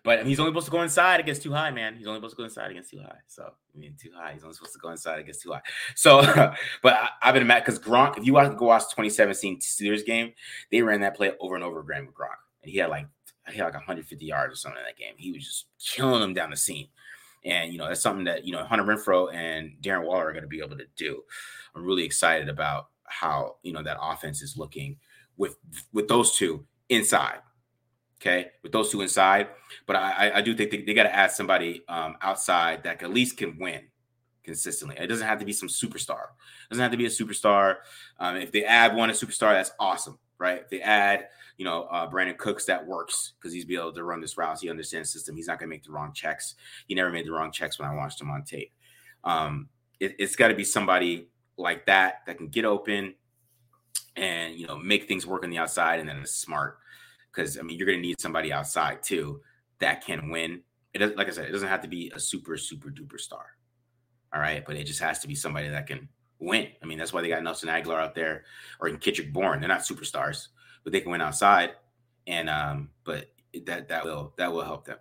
but 0.04 0.26
he's 0.26 0.40
only 0.40 0.50
supposed 0.50 0.66
to 0.66 0.72
go 0.72 0.82
inside 0.82 1.20
against 1.20 1.44
too 1.44 1.54
high, 1.54 1.70
man. 1.70 1.96
He's 1.96 2.08
only 2.08 2.18
supposed 2.18 2.36
to 2.36 2.38
go 2.38 2.44
inside 2.46 2.72
against 2.72 2.90
too 2.90 3.00
high. 3.00 3.20
So 3.28 3.44
I 3.44 3.78
mean, 3.78 3.96
too 3.96 4.10
high. 4.16 4.34
He's 4.34 4.44
only 4.44 4.56
supposed 4.56 4.74
to 4.74 4.80
go 4.80 4.90
inside 4.90 5.20
against 5.20 5.44
too 5.44 5.52
high. 5.52 5.62
So, 5.94 6.22
but 6.82 6.94
I, 6.94 7.10
have 7.22 7.36
been 7.36 7.46
mad 7.46 7.64
because 7.64 7.80
Gronk. 7.80 8.18
If 8.18 8.26
you 8.26 8.34
want 8.34 8.52
to 8.52 8.58
go 8.58 8.66
watch 8.66 8.84
the 8.84 9.02
2017 9.04 9.60
Steelers 9.60 10.04
game, 10.04 10.34
they 10.72 10.82
ran 10.82 11.02
that 11.02 11.16
play 11.16 11.34
over 11.40 11.54
and 11.54 11.64
over 11.64 11.82
again 11.82 12.08
with 12.08 12.16
Gronk, 12.16 12.42
and 12.64 12.72
he 12.72 12.80
had 12.80 12.90
like 12.90 13.06
he 13.50 13.58
had 13.58 13.66
like 13.66 13.76
150 13.76 14.26
yards 14.26 14.54
or 14.54 14.56
something 14.56 14.80
in 14.80 14.86
that 14.86 14.98
game. 14.98 15.14
He 15.16 15.32
was 15.32 15.46
just 15.46 15.66
killing 15.80 16.22
them 16.22 16.34
down 16.34 16.50
the 16.50 16.58
seam. 16.58 16.88
And 17.46 17.72
you 17.72 17.78
know 17.78 17.88
that's 17.88 18.02
something 18.02 18.26
that 18.26 18.46
you 18.46 18.52
know 18.52 18.64
Hunter 18.64 18.86
Renfrow 18.86 19.32
and 19.32 19.74
Darren 19.80 20.08
Waller 20.08 20.28
are 20.28 20.32
going 20.32 20.44
to 20.44 20.48
be 20.48 20.60
able 20.60 20.78
to 20.78 20.86
do. 20.98 21.22
I'm 21.76 21.86
really 21.86 22.04
excited 22.04 22.50
about 22.50 22.88
how 23.06 23.58
you 23.62 23.74
know 23.74 23.84
that 23.84 23.98
offense 24.02 24.42
is 24.42 24.58
looking 24.58 24.98
with 25.38 25.56
with 25.92 26.08
those 26.08 26.36
two 26.36 26.66
inside 26.90 27.40
okay, 28.24 28.52
with 28.64 28.72
those 28.72 28.90
two 28.90 29.02
inside. 29.02 29.48
But 29.86 29.98
I, 29.98 30.32
I 30.36 30.42
do 30.42 30.56
think 30.56 30.72
they, 30.72 30.82
they 30.82 30.94
got 30.94 31.04
to 31.04 31.14
add 31.16 31.32
somebody 31.32 31.84
um, 31.90 32.16
outside 32.22 32.84
that 32.84 33.04
at 33.04 33.14
least 33.14 33.38
can 33.38 33.58
win 33.60 33.82
consistently. 34.44 34.96
It 34.98 35.08
doesn't 35.08 35.28
have 35.28 35.40
to 35.40 35.46
be 35.46 35.54
some 35.54 35.70
superstar. 35.70 36.24
It 36.24 36.70
doesn't 36.70 36.82
have 36.82 36.92
to 36.92 36.98
be 36.98 37.06
a 37.06 37.10
superstar. 37.10 37.78
Um, 38.20 38.38
if 38.38 38.52
they 38.52 38.64
add 38.64 38.96
one 38.96 39.10
a 39.10 39.14
superstar, 39.14 39.54
that's 39.54 39.72
awesome. 39.80 40.18
right? 40.38 40.62
If 40.62 40.70
they 40.70 40.82
add, 40.82 41.28
you 41.58 41.66
know, 41.66 41.84
uh, 41.84 42.10
Brandin 42.10 42.38
Cooks, 42.38 42.66
that 42.66 42.86
works 42.86 43.34
because 43.40 43.54
he's 43.54 43.66
be 43.66 43.76
able 43.76 43.94
to 43.94 44.04
run 44.04 44.22
this 44.22 44.38
route. 44.38 44.60
He 44.60 44.70
understands 44.70 45.12
system. 45.12 45.36
He's 45.36 45.48
not 45.48 45.60
going 45.60 45.70
to 45.70 45.76
make 45.76 45.84
the 45.84 45.92
wrong 45.92 46.14
checks. 46.14 46.56
He 46.88 46.96
never 46.96 47.10
made 47.10 47.26
the 47.26 47.32
wrong 47.32 47.52
checks 47.52 47.78
when 47.78 47.90
I 47.90 47.94
watched 47.94 48.22
him 48.22 48.32
on 48.32 48.44
tape. 48.44 48.72
Um, 49.24 49.70
it, 50.00 50.16
it's 50.20 50.36
got 50.36 50.48
to 50.50 50.56
be 50.56 50.64
somebody 50.64 51.30
like 51.58 51.86
that 51.86 52.22
that 52.26 52.38
can 52.38 52.48
get 52.48 52.66
open 52.66 53.16
and 54.16 54.56
you 54.56 54.68
know 54.68 54.78
make 54.78 55.08
things 55.08 55.26
work 55.26 55.44
on 55.44 55.50
the 55.50 55.58
outside, 55.58 56.00
and 56.00 56.08
then 56.08 56.18
is 56.18 56.34
smart 56.36 56.78
because 57.34 57.58
I 57.58 57.62
mean 57.62 57.78
you're 57.78 57.88
going 57.88 58.00
to 58.00 58.08
need 58.08 58.20
somebody 58.20 58.52
outside 58.52 59.04
too 59.04 59.42
that 59.80 60.06
can 60.06 60.30
win. 60.30 60.62
It 60.94 61.00
doesn't, 61.00 61.18
like 61.18 61.28
I 61.28 61.32
said, 61.32 61.46
it 61.46 61.52
doesn't 61.52 61.68
have 61.68 61.82
to 61.82 61.88
be 61.88 62.12
a 62.16 62.20
super 62.20 62.58
super 62.58 62.90
duper 62.90 63.20
star. 63.20 63.46
All 64.34 64.42
right, 64.42 64.64
but 64.66 64.76
it 64.76 64.86
just 64.86 65.00
has 65.02 65.20
to 65.20 65.28
be 65.28 65.36
somebody 65.36 65.70
that 65.70 65.88
can 65.88 66.08
win. 66.40 66.68
I 66.82 66.86
mean, 66.86 66.98
that's 66.98 67.14
why 67.14 67.22
they 67.22 67.30
got 67.30 67.44
Nelson 67.44 67.70
Agholor 67.70 68.02
out 68.02 68.16
there 68.16 68.46
or 68.80 68.88
in 68.88 68.98
Kendrick 68.98 69.32
Bourne. 69.32 69.60
They're 69.60 69.70
not 69.70 69.82
superstars, 69.82 70.48
but 70.84 70.92
they 70.92 71.02
can 71.02 71.12
win 71.12 71.22
outside. 71.22 71.72
And 72.26 72.50
um, 72.50 72.90
but 73.04 73.28
that 73.66 73.90
that 73.90 74.06
will 74.06 74.34
that 74.38 74.52
will 74.52 74.64
help 74.64 74.86
them. 74.86 74.98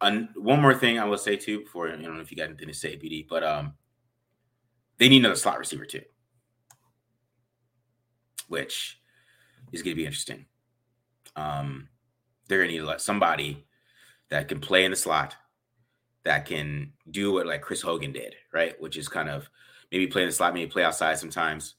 And 0.00 0.28
one 0.34 0.60
more 0.60 0.74
thing 0.74 0.98
I 0.98 1.04
will 1.04 1.18
say 1.18 1.36
too 1.36 1.60
before 1.60 1.88
I 1.88 1.92
don't 1.92 2.02
know 2.02 2.20
if 2.20 2.30
you 2.30 2.36
got 2.36 2.48
anything 2.48 2.68
to 2.68 2.74
say, 2.74 2.96
BD, 2.96 3.26
but 3.26 3.42
um, 3.42 3.74
they 4.98 5.08
need 5.08 5.20
another 5.20 5.36
slot 5.36 5.58
receiver 5.58 5.86
too, 5.86 6.02
which 8.48 9.00
is 9.72 9.82
going 9.82 9.92
to 9.94 10.00
be 10.00 10.06
interesting. 10.06 10.46
Um, 11.34 11.88
they're 12.48 12.62
to 12.62 12.68
need 12.68 12.78
to 12.78 12.86
let 12.86 13.00
somebody 13.00 13.66
that 14.30 14.48
can 14.48 14.60
play 14.60 14.84
in 14.84 14.90
the 14.90 14.96
slot, 14.96 15.34
that 16.24 16.46
can 16.46 16.92
do 17.10 17.32
what 17.32 17.46
like 17.46 17.62
Chris 17.62 17.82
Hogan 17.82 18.12
did, 18.12 18.34
right? 18.52 18.80
Which 18.80 18.96
is 18.96 19.08
kind 19.08 19.28
of 19.28 19.48
maybe 19.90 20.06
play 20.06 20.22
in 20.22 20.28
the 20.28 20.34
slot, 20.34 20.54
maybe 20.54 20.70
play 20.70 20.84
outside 20.84 21.18
sometimes, 21.18 21.74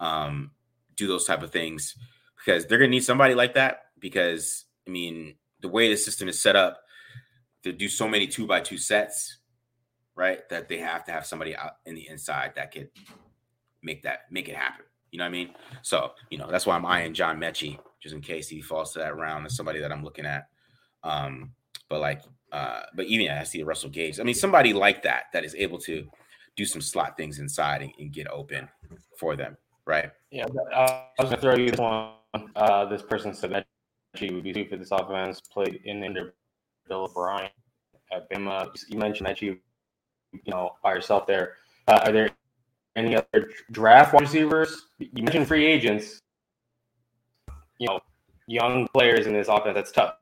um, 0.00 0.50
do 0.96 1.06
those 1.06 1.24
type 1.24 1.42
of 1.42 1.50
things 1.50 1.96
because 2.36 2.66
they're 2.66 2.78
to 2.78 2.88
need 2.88 3.04
somebody 3.04 3.34
like 3.34 3.54
that. 3.54 3.86
Because 3.98 4.64
I 4.86 4.90
mean, 4.90 5.36
the 5.60 5.68
way 5.68 5.88
the 5.88 5.96
system 5.96 6.28
is 6.28 6.40
set 6.40 6.56
up, 6.56 6.82
to 7.62 7.72
do 7.72 7.88
so 7.88 8.08
many 8.08 8.26
two 8.26 8.46
by 8.46 8.60
two 8.60 8.78
sets, 8.78 9.38
right? 10.16 10.48
That 10.48 10.68
they 10.68 10.78
have 10.78 11.04
to 11.04 11.12
have 11.12 11.24
somebody 11.24 11.54
out 11.56 11.76
in 11.86 11.94
the 11.94 12.08
inside 12.08 12.54
that 12.56 12.72
could 12.72 12.90
make 13.82 14.02
that 14.02 14.22
make 14.30 14.48
it 14.48 14.56
happen. 14.56 14.84
You 15.10 15.18
know 15.18 15.24
what 15.24 15.28
I 15.28 15.32
mean? 15.32 15.54
So 15.82 16.12
you 16.30 16.38
know 16.38 16.50
that's 16.50 16.66
why 16.66 16.74
I'm 16.74 16.86
eyeing 16.86 17.14
John 17.14 17.38
Metchie 17.38 17.78
just 18.02 18.14
in 18.14 18.20
case 18.20 18.48
he 18.48 18.60
falls 18.60 18.92
to 18.92 18.98
that 18.98 19.16
round. 19.16 19.46
As 19.46 19.56
somebody 19.56 19.78
that 19.80 19.92
I'm 19.92 20.04
looking 20.04 20.26
at. 20.26 20.48
Um, 21.04 21.52
but 21.88 22.00
like, 22.00 22.22
uh, 22.50 22.80
but 22.94 23.06
even 23.06 23.30
I 23.30 23.44
see 23.44 23.62
Russell 23.62 23.90
Gage. 23.90 24.18
I 24.18 24.24
mean, 24.24 24.34
somebody 24.34 24.72
like 24.72 25.02
that 25.04 25.24
that 25.32 25.44
is 25.44 25.54
able 25.54 25.78
to 25.80 26.06
do 26.56 26.64
some 26.64 26.82
slot 26.82 27.16
things 27.16 27.38
inside 27.38 27.82
and, 27.82 27.92
and 27.98 28.12
get 28.12 28.28
open 28.28 28.68
for 29.16 29.36
them, 29.36 29.56
right? 29.86 30.10
Yeah, 30.30 30.46
I 30.74 31.06
was 31.18 31.30
gonna 31.30 31.40
throw 31.40 31.56
you 31.56 31.70
this 31.70 31.78
one. 31.78 32.12
Uh, 32.56 32.84
this 32.86 33.02
person 33.02 33.34
said 33.34 33.52
that 33.52 33.66
she 34.16 34.30
would 34.30 34.42
be 34.42 34.64
for 34.64 34.76
this 34.76 34.90
offense 34.90 35.40
played 35.40 35.80
in 35.84 36.02
under 36.02 36.34
Bill 36.88 37.04
O'Brien 37.04 37.50
at 38.12 38.30
Bama. 38.30 38.70
You 38.88 38.98
mentioned 38.98 39.28
that 39.28 39.40
you, 39.40 39.58
you 40.32 40.40
know, 40.50 40.72
by 40.82 40.94
yourself 40.94 41.26
there. 41.26 41.54
Uh, 41.88 42.00
are 42.04 42.12
there 42.12 42.30
any 42.96 43.16
other 43.16 43.50
draft 43.70 44.12
wide 44.12 44.22
receivers? 44.22 44.86
You 44.98 45.22
mentioned 45.22 45.48
free 45.48 45.66
agents. 45.66 46.20
You 47.82 47.88
know, 47.88 48.00
young 48.46 48.86
players 48.94 49.26
in 49.26 49.32
this 49.32 49.48
offense. 49.48 49.74
That's 49.74 49.90
tough. 49.90 50.14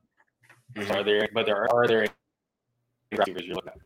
Mm-hmm. 0.73 0.91
Are 0.91 1.03
there? 1.03 1.29
But 1.31 1.45
there 1.45 1.57
are, 1.57 1.83
are 1.83 1.87
there 1.87 2.07
receivers 3.11 3.43
you're 3.45 3.55
looking 3.55 3.73
at? 3.75 3.77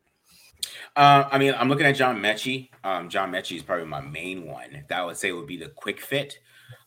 Uh, 0.96 1.28
I 1.30 1.38
mean, 1.38 1.54
I'm 1.58 1.68
looking 1.68 1.86
at 1.86 1.98
John 1.98 2.20
Metchie. 2.20 2.70
Um, 2.86 3.10
John 3.10 3.34
Metchie 3.34 3.58
is 3.58 3.64
probably 3.64 3.86
my 3.86 4.00
main 4.00 4.46
one. 4.46 4.86
That 4.88 5.00
I 5.00 5.04
would 5.04 5.18
say 5.18 5.34
would 5.34 5.46
be 5.46 5.58
the 5.58 5.68
quick 5.68 6.00
fit. 6.00 6.40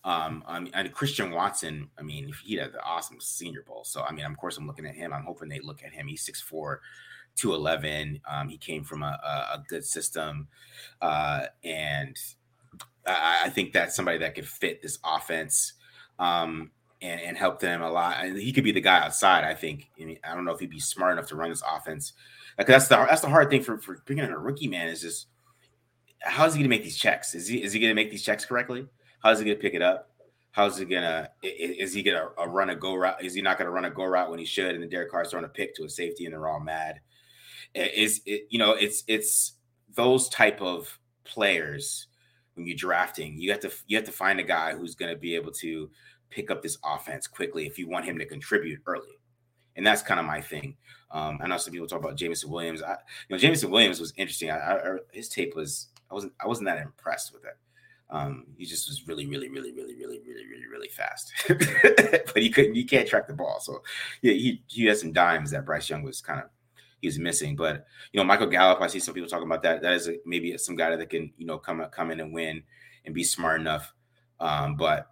Um, 0.02 0.42
I 0.46 0.60
mean, 0.60 0.72
and 0.72 0.90
Christian 0.94 1.30
Watson. 1.30 1.90
I 1.98 2.02
mean, 2.02 2.32
he 2.42 2.54
had 2.54 2.72
the 2.72 2.82
awesome 2.82 3.20
Senior 3.20 3.64
Bowl. 3.64 3.84
So 3.84 4.02
I 4.02 4.12
mean, 4.12 4.24
of 4.24 4.34
course, 4.38 4.56
I'm 4.56 4.66
looking 4.66 4.86
at 4.86 4.94
him. 4.94 5.12
I'm 5.12 5.24
hoping 5.24 5.50
they 5.50 5.60
look 5.60 5.84
at 5.84 5.92
him. 5.92 6.06
He's 6.06 6.24
6'4", 6.24 6.78
211. 7.36 8.22
Um, 8.26 8.48
he 8.48 8.56
came 8.56 8.82
from 8.82 9.02
a, 9.02 9.20
a, 9.22 9.56
a 9.56 9.64
good 9.68 9.84
system, 9.84 10.48
uh, 11.02 11.42
and 11.62 12.16
I, 13.06 13.42
I, 13.44 13.48
think 13.50 13.74
that's 13.74 13.94
somebody 13.94 14.16
that 14.18 14.34
could 14.34 14.48
fit 14.48 14.80
this 14.80 14.98
offense. 15.04 15.74
Um, 16.18 16.70
and, 17.00 17.20
and 17.20 17.36
help 17.36 17.60
them 17.60 17.82
a 17.82 17.90
lot. 17.90 18.24
And 18.24 18.36
he 18.36 18.52
could 18.52 18.64
be 18.64 18.72
the 18.72 18.80
guy 18.80 18.98
outside. 18.98 19.44
I 19.44 19.54
think. 19.54 19.90
I, 20.00 20.04
mean, 20.04 20.18
I 20.24 20.34
don't 20.34 20.44
know 20.44 20.52
if 20.52 20.60
he'd 20.60 20.70
be 20.70 20.80
smart 20.80 21.12
enough 21.12 21.28
to 21.28 21.36
run 21.36 21.50
this 21.50 21.62
offense 21.70 22.12
like 22.58 22.66
that's 22.66 22.88
the 22.88 22.96
that's 22.96 23.20
the 23.20 23.28
hard 23.28 23.50
thing 23.50 23.62
for 23.62 23.78
for 23.78 24.02
bringing 24.04 24.24
in 24.24 24.32
a 24.32 24.38
rookie 24.38 24.66
man 24.66 24.88
is 24.88 25.00
just 25.00 25.28
how 26.20 26.44
is 26.44 26.54
he 26.54 26.58
going 26.58 26.68
to 26.68 26.76
make 26.76 26.82
these 26.82 26.98
checks? 26.98 27.34
Is 27.34 27.46
he 27.46 27.62
is 27.62 27.72
he 27.72 27.78
going 27.78 27.90
to 27.90 27.94
make 27.94 28.10
these 28.10 28.24
checks 28.24 28.44
correctly? 28.44 28.86
How 29.22 29.30
is 29.30 29.38
he 29.38 29.44
going 29.44 29.56
to 29.56 29.62
pick 29.62 29.74
it 29.74 29.82
up? 29.82 30.10
How's 30.50 30.76
he 30.76 30.86
gonna? 30.86 31.28
Is 31.42 31.92
he 31.92 32.02
gonna 32.02 32.30
uh, 32.36 32.48
run 32.48 32.70
a 32.70 32.74
go 32.74 32.96
route? 32.96 33.22
Is 33.22 33.34
he 33.34 33.42
not 33.42 33.58
gonna 33.58 33.70
run 33.70 33.84
a 33.84 33.90
go 33.90 34.04
route 34.04 34.28
when 34.28 34.40
he 34.40 34.44
should? 34.44 34.74
And 34.74 34.82
the 34.82 34.88
Derek 34.88 35.10
Carr's 35.10 35.30
throwing 35.30 35.44
a 35.44 35.48
pick 35.48 35.76
to 35.76 35.84
a 35.84 35.88
safety, 35.88 36.24
and 36.24 36.32
they're 36.32 36.48
all 36.48 36.58
mad. 36.58 37.00
Is 37.74 38.22
it? 38.26 38.48
You 38.48 38.58
know, 38.58 38.72
it's 38.72 39.04
it's 39.06 39.52
those 39.94 40.28
type 40.30 40.60
of 40.60 40.98
players 41.24 42.08
when 42.54 42.66
you're 42.66 42.76
drafting. 42.76 43.38
You 43.38 43.52
have 43.52 43.60
to 43.60 43.70
you 43.86 43.96
have 43.98 44.06
to 44.06 44.10
find 44.10 44.40
a 44.40 44.42
guy 44.42 44.74
who's 44.74 44.96
gonna 44.96 45.14
be 45.14 45.36
able 45.36 45.52
to 45.52 45.90
pick 46.30 46.50
up 46.50 46.62
this 46.62 46.78
offense 46.84 47.26
quickly 47.26 47.66
if 47.66 47.78
you 47.78 47.88
want 47.88 48.04
him 48.04 48.18
to 48.18 48.26
contribute 48.26 48.80
early 48.86 49.18
and 49.78 49.86
that's 49.86 50.02
kind 50.02 50.18
of 50.20 50.26
my 50.26 50.40
thing. 50.40 50.76
Um, 51.12 51.38
I 51.40 51.46
know 51.46 51.56
some 51.56 51.72
people 51.72 51.86
talk 51.86 52.00
about 52.00 52.16
Jameson 52.16 52.50
Williams. 52.50 52.82
I, 52.82 52.90
you 53.28 53.30
know, 53.30 53.38
Jameson 53.38 53.70
Williams 53.70 54.00
was 54.00 54.12
interesting. 54.16 54.50
I, 54.50 54.56
I, 54.56 54.96
his 55.12 55.28
tape 55.28 55.54
was 55.54 55.88
I 56.10 56.14
wasn't 56.14 56.32
I 56.42 56.48
wasn't 56.48 56.66
that 56.66 56.82
impressed 56.82 57.32
with 57.32 57.44
it. 57.44 57.56
Um, 58.10 58.46
he 58.56 58.66
just 58.66 58.88
was 58.88 59.06
really, 59.06 59.26
really, 59.26 59.48
really, 59.48 59.72
really, 59.72 59.94
really, 59.94 60.20
really, 60.26 60.46
really, 60.46 60.66
really 60.70 60.88
fast. 60.88 61.32
but 61.48 62.42
he 62.42 62.50
couldn't. 62.50 62.74
You 62.74 62.86
can't 62.86 63.08
track 63.08 63.28
the 63.28 63.34
ball. 63.34 63.60
So 63.60 63.82
yeah, 64.20 64.32
he 64.32 64.62
he 64.66 64.86
had 64.86 64.98
some 64.98 65.12
dimes 65.12 65.52
that 65.52 65.64
Bryce 65.64 65.88
Young 65.88 66.02
was 66.02 66.20
kind 66.20 66.40
of 66.40 66.46
he 67.00 67.06
was 67.06 67.20
missing. 67.20 67.54
But 67.54 67.86
you 68.12 68.18
know, 68.18 68.24
Michael 68.24 68.48
Gallup. 68.48 68.80
I 68.80 68.88
see 68.88 68.98
some 68.98 69.14
people 69.14 69.30
talking 69.30 69.46
about 69.46 69.62
that. 69.62 69.80
That 69.82 69.92
is 69.92 70.08
a, 70.08 70.16
maybe 70.26 70.58
some 70.58 70.74
guy 70.74 70.94
that 70.94 71.08
can 71.08 71.32
you 71.38 71.46
know 71.46 71.56
come 71.56 71.86
come 71.92 72.10
in 72.10 72.18
and 72.18 72.34
win 72.34 72.64
and 73.04 73.14
be 73.14 73.22
smart 73.22 73.60
enough. 73.60 73.94
Um, 74.40 74.74
but 74.74 75.08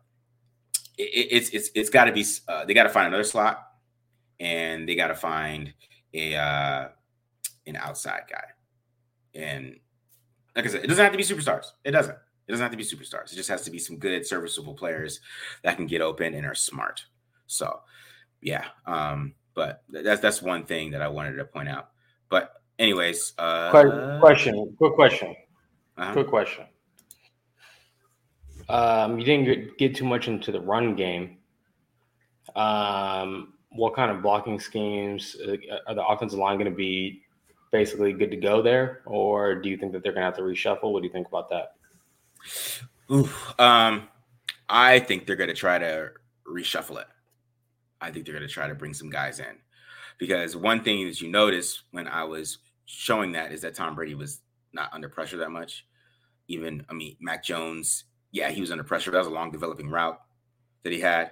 it, 0.99 1.29
it's 1.31 1.51
it's 1.51 1.71
it's 1.75 1.91
got 1.91 2.05
to 2.05 2.13
be. 2.13 2.25
Uh, 2.49 2.65
they 2.65 2.75
got 2.75 2.85
to 2.85 2.89
find 2.89 3.09
another 3.09 3.25
slot 3.25 3.67
and 4.41 4.89
they 4.89 4.95
got 4.95 5.09
to 5.09 5.15
find 5.15 5.73
a 6.15 6.37
uh, 6.37 6.89
an 7.67 7.77
outside 7.77 8.23
guy. 8.31 8.45
And 9.35 9.79
like 10.55 10.65
I 10.65 10.69
said, 10.69 10.85
it 10.85 10.89
doesn't 10.89 11.03
have 11.03 11.13
to 11.13 11.19
be 11.19 11.25
superstars. 11.25 11.73
It 11.85 11.93
doesn't. 11.93 12.15
It 12.15 12.53
doesn't 12.53 12.63
have 12.63 12.71
to 12.73 12.77
be 12.77 12.85
superstars. 12.85 13.33
It 13.33 13.37
just 13.37 13.49
has 13.49 13.63
to 13.63 13.71
be 13.71 13.79
some 13.79 13.99
good, 13.99 14.25
serviceable 14.25 14.75
players 14.75 15.21
that 15.63 15.77
can 15.77 15.87
get 15.87 16.01
open 16.01 16.33
and 16.33 16.47
are 16.47 16.55
smart. 16.55 17.05
So, 17.49 17.81
yeah. 18.41 18.67
Um, 18.87 19.35
but 19.55 19.83
that's 19.89 20.21
that's 20.21 20.43
one 20.43 20.65
thing 20.65 20.93
that 20.93 21.03
I 21.03 21.09
wanted 21.09 21.35
to 21.37 21.45
point 21.45 21.69
out. 21.69 21.91
But 22.29 22.53
anyways, 22.79 23.33
uh, 23.39 23.71
question, 24.21 24.75
quick 24.79 24.95
question, 24.95 25.35
uh-huh. 25.97 26.13
quick 26.13 26.29
question. 26.29 26.67
Um, 28.69 29.19
you 29.19 29.25
didn't 29.25 29.79
get, 29.79 29.95
too 29.95 30.05
much 30.05 30.29
into 30.29 30.51
the 30.51 30.61
run 30.61 30.97
game. 30.97 31.39
Um, 32.55 33.55
what 33.71 33.95
kind 33.95 34.11
of 34.11 34.23
blocking 34.23 34.59
schemes 34.59 35.37
uh, 35.47 35.57
are 35.87 35.95
the 35.95 36.05
offensive 36.05 36.39
line 36.39 36.59
going 36.59 36.71
to 36.71 36.77
be 36.77 37.23
basically 37.71 38.13
good 38.13 38.31
to 38.31 38.37
go 38.37 38.63
there, 38.63 39.03
or 39.07 39.55
do 39.55 39.69
you 39.69 39.77
think 39.77 39.93
that 39.93 40.03
they're 40.03 40.13
going 40.13 40.23
to 40.23 40.27
have 40.27 40.37
to 40.37 40.43
reshuffle? 40.43 40.93
What 40.93 41.03
do 41.03 41.07
you 41.07 41.13
think 41.13 41.29
about 41.29 41.49
that? 41.51 41.75
Ooh, 43.11 43.29
um, 43.59 44.09
I 44.69 44.99
think 44.99 45.27
they're 45.27 45.37
going 45.37 45.49
to 45.49 45.55
try 45.55 45.79
to 45.79 46.11
reshuffle 46.47 47.01
it. 47.01 47.07
I 48.01 48.11
think 48.11 48.25
they're 48.25 48.35
going 48.35 48.47
to 48.47 48.53
try 48.53 48.69
to 48.69 48.75
bring 48.75 48.95
some 48.95 49.11
guys 49.11 49.39
in 49.39 49.57
because 50.19 50.57
one 50.57 50.83
thing 50.83 51.07
that 51.07 51.21
you 51.21 51.31
notice 51.31 51.83
when 51.91 52.09
I 52.09 52.25
was 52.25 52.59
showing 52.87 53.33
that 53.33 53.53
is 53.53 53.61
that 53.63 53.75
Tom 53.75 53.95
Brady 53.95 54.15
was 54.15 54.41
not 54.73 54.93
under 54.93 55.09
pressure 55.09 55.37
that 55.39 55.51
much. 55.51 55.87
Even, 56.49 56.85
I 56.89 56.95
mean, 56.95 57.17
Mac 57.21 57.43
Jones, 57.43 58.05
yeah, 58.37 58.51
he 58.51 58.61
was 58.61 58.71
under 58.71 58.85
pressure. 58.85 59.11
That 59.11 59.19
was 59.19 59.27
a 59.27 59.31
long 59.31 59.51
developing 59.51 59.89
route 59.89 60.21
that 60.83 60.93
he 60.93 61.01
had 61.01 61.31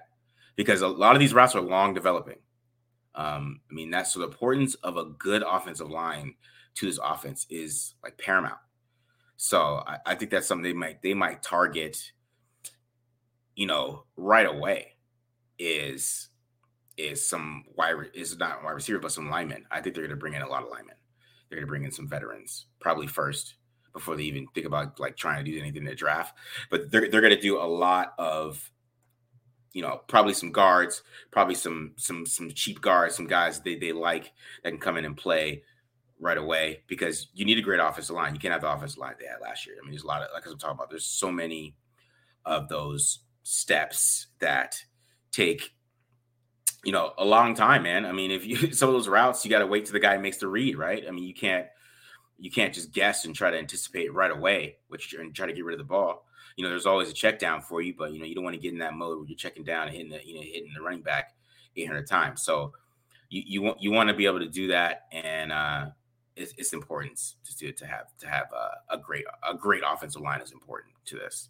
because 0.56 0.80
a 0.80 0.88
lot 0.88 1.14
of 1.14 1.20
these 1.20 1.34
routes 1.34 1.54
are 1.54 1.60
long 1.60 1.92
developing. 1.92 2.38
Um, 3.14 3.60
I 3.70 3.74
mean, 3.74 3.90
that's 3.90 4.14
so 4.14 4.20
the 4.20 4.26
importance 4.26 4.74
of 4.76 4.96
a 4.96 5.04
good 5.04 5.44
offensive 5.46 5.90
line 5.90 6.34
to 6.76 6.86
this 6.86 6.98
offense 7.04 7.46
is 7.50 7.94
like 8.02 8.16
paramount. 8.16 8.58
So 9.36 9.82
I, 9.86 9.98
I 10.06 10.14
think 10.14 10.30
that's 10.30 10.48
something 10.48 10.62
they 10.62 10.72
might 10.72 11.02
they 11.02 11.12
might 11.12 11.42
target, 11.42 11.98
you 13.54 13.66
know, 13.66 14.04
right 14.16 14.46
away. 14.46 14.92
Is 15.58 16.30
is 16.96 17.28
some 17.28 17.64
wide 17.76 17.96
is 18.14 18.36
not 18.38 18.64
wide 18.64 18.72
receiver, 18.72 18.98
but 18.98 19.12
some 19.12 19.28
linemen. 19.28 19.66
I 19.70 19.82
think 19.82 19.94
they're 19.94 20.04
going 20.04 20.16
to 20.16 20.20
bring 20.20 20.34
in 20.34 20.42
a 20.42 20.48
lot 20.48 20.62
of 20.62 20.70
linemen. 20.70 20.96
They're 21.48 21.58
going 21.58 21.66
to 21.66 21.70
bring 21.70 21.84
in 21.84 21.92
some 21.92 22.08
veterans 22.08 22.66
probably 22.80 23.06
first 23.06 23.56
before 23.94 24.16
they 24.16 24.24
even 24.24 24.46
think 24.48 24.66
about 24.66 25.00
like 25.00 25.16
trying 25.16 25.42
to 25.42 25.50
do 25.50 25.58
anything 25.58 25.82
in 25.82 25.84
the 25.84 25.94
draft. 25.94 26.36
But 26.70 26.90
they're 26.90 27.08
they're 27.08 27.22
going 27.22 27.34
to 27.34 27.40
do 27.40 27.58
a 27.58 27.64
lot 27.64 28.12
of 28.18 28.70
you 29.74 29.82
know, 29.82 30.00
probably 30.06 30.32
some 30.32 30.52
guards, 30.52 31.02
probably 31.30 31.56
some 31.56 31.92
some 31.96 32.26
some 32.26 32.50
cheap 32.52 32.80
guards, 32.80 33.16
some 33.16 33.26
guys 33.26 33.60
they 33.60 33.76
they 33.76 33.92
like 33.92 34.32
that 34.62 34.70
can 34.70 34.78
come 34.78 34.96
in 34.96 35.04
and 35.04 35.16
play 35.16 35.62
right 36.20 36.38
away 36.38 36.82
because 36.86 37.28
you 37.34 37.44
need 37.44 37.58
a 37.58 37.62
great 37.62 37.80
offensive 37.80 38.14
line. 38.14 38.34
You 38.34 38.40
can't 38.40 38.52
have 38.52 38.62
the 38.62 38.70
offensive 38.70 38.98
line 38.98 39.14
they 39.18 39.26
had 39.26 39.40
last 39.40 39.66
year. 39.66 39.76
I 39.78 39.82
mean, 39.82 39.90
there's 39.90 40.04
a 40.04 40.06
lot 40.06 40.22
of 40.22 40.28
like 40.32 40.46
I'm 40.46 40.56
talking 40.58 40.76
about. 40.76 40.90
There's 40.90 41.04
so 41.04 41.30
many 41.30 41.74
of 42.44 42.68
those 42.68 43.20
steps 43.42 44.28
that 44.38 44.80
take 45.32 45.74
you 46.84 46.92
know 46.92 47.12
a 47.18 47.24
long 47.24 47.54
time, 47.54 47.82
man. 47.82 48.06
I 48.06 48.12
mean, 48.12 48.30
if 48.30 48.46
you 48.46 48.72
some 48.72 48.88
of 48.88 48.94
those 48.94 49.08
routes, 49.08 49.44
you 49.44 49.50
got 49.50 49.58
to 49.58 49.66
wait 49.66 49.86
till 49.86 49.92
the 49.92 50.00
guy 50.00 50.16
makes 50.18 50.38
the 50.38 50.46
read, 50.46 50.78
right? 50.78 51.04
I 51.06 51.10
mean, 51.10 51.24
you 51.24 51.34
can't 51.34 51.66
you 52.44 52.50
can't 52.50 52.74
just 52.74 52.92
guess 52.92 53.24
and 53.24 53.34
try 53.34 53.50
to 53.50 53.56
anticipate 53.56 54.12
right 54.12 54.30
away, 54.30 54.76
which 54.88 55.10
you're 55.10 55.22
and 55.22 55.34
try 55.34 55.46
to 55.46 55.52
get 55.54 55.64
rid 55.64 55.72
of 55.72 55.78
the 55.78 55.90
ball. 55.90 56.26
You 56.56 56.62
know, 56.62 56.68
there's 56.68 56.84
always 56.84 57.08
a 57.08 57.14
check 57.14 57.38
down 57.38 57.62
for 57.62 57.80
you, 57.80 57.94
but 57.96 58.12
you 58.12 58.18
know 58.18 58.26
you 58.26 58.34
don't 58.34 58.44
want 58.44 58.52
to 58.52 58.60
get 58.60 58.74
in 58.74 58.80
that 58.80 58.92
mode 58.92 59.16
where 59.16 59.26
you're 59.26 59.34
checking 59.34 59.64
down 59.64 59.88
and 59.88 59.96
hitting 59.96 60.10
the 60.10 60.20
you 60.22 60.34
know 60.34 60.42
hitting 60.42 60.70
the 60.76 60.82
running 60.82 61.00
back 61.00 61.34
800 61.74 62.06
times. 62.06 62.42
So 62.42 62.74
you 63.30 63.42
you 63.46 63.62
want 63.62 63.80
you 63.80 63.92
want 63.92 64.10
to 64.10 64.14
be 64.14 64.26
able 64.26 64.40
to 64.40 64.48
do 64.48 64.66
that, 64.66 65.06
and 65.10 65.52
uh, 65.52 65.86
it's, 66.36 66.52
it's 66.58 66.74
important 66.74 67.18
to 67.46 67.56
do 67.56 67.72
to 67.72 67.86
have 67.86 68.14
to 68.18 68.28
have 68.28 68.48
a, 68.52 68.94
a, 68.94 68.98
great 68.98 69.24
a 69.48 69.54
great 69.54 69.82
offensive 69.82 70.20
line 70.20 70.42
is 70.42 70.52
important 70.52 70.92
to 71.06 71.16
this. 71.16 71.48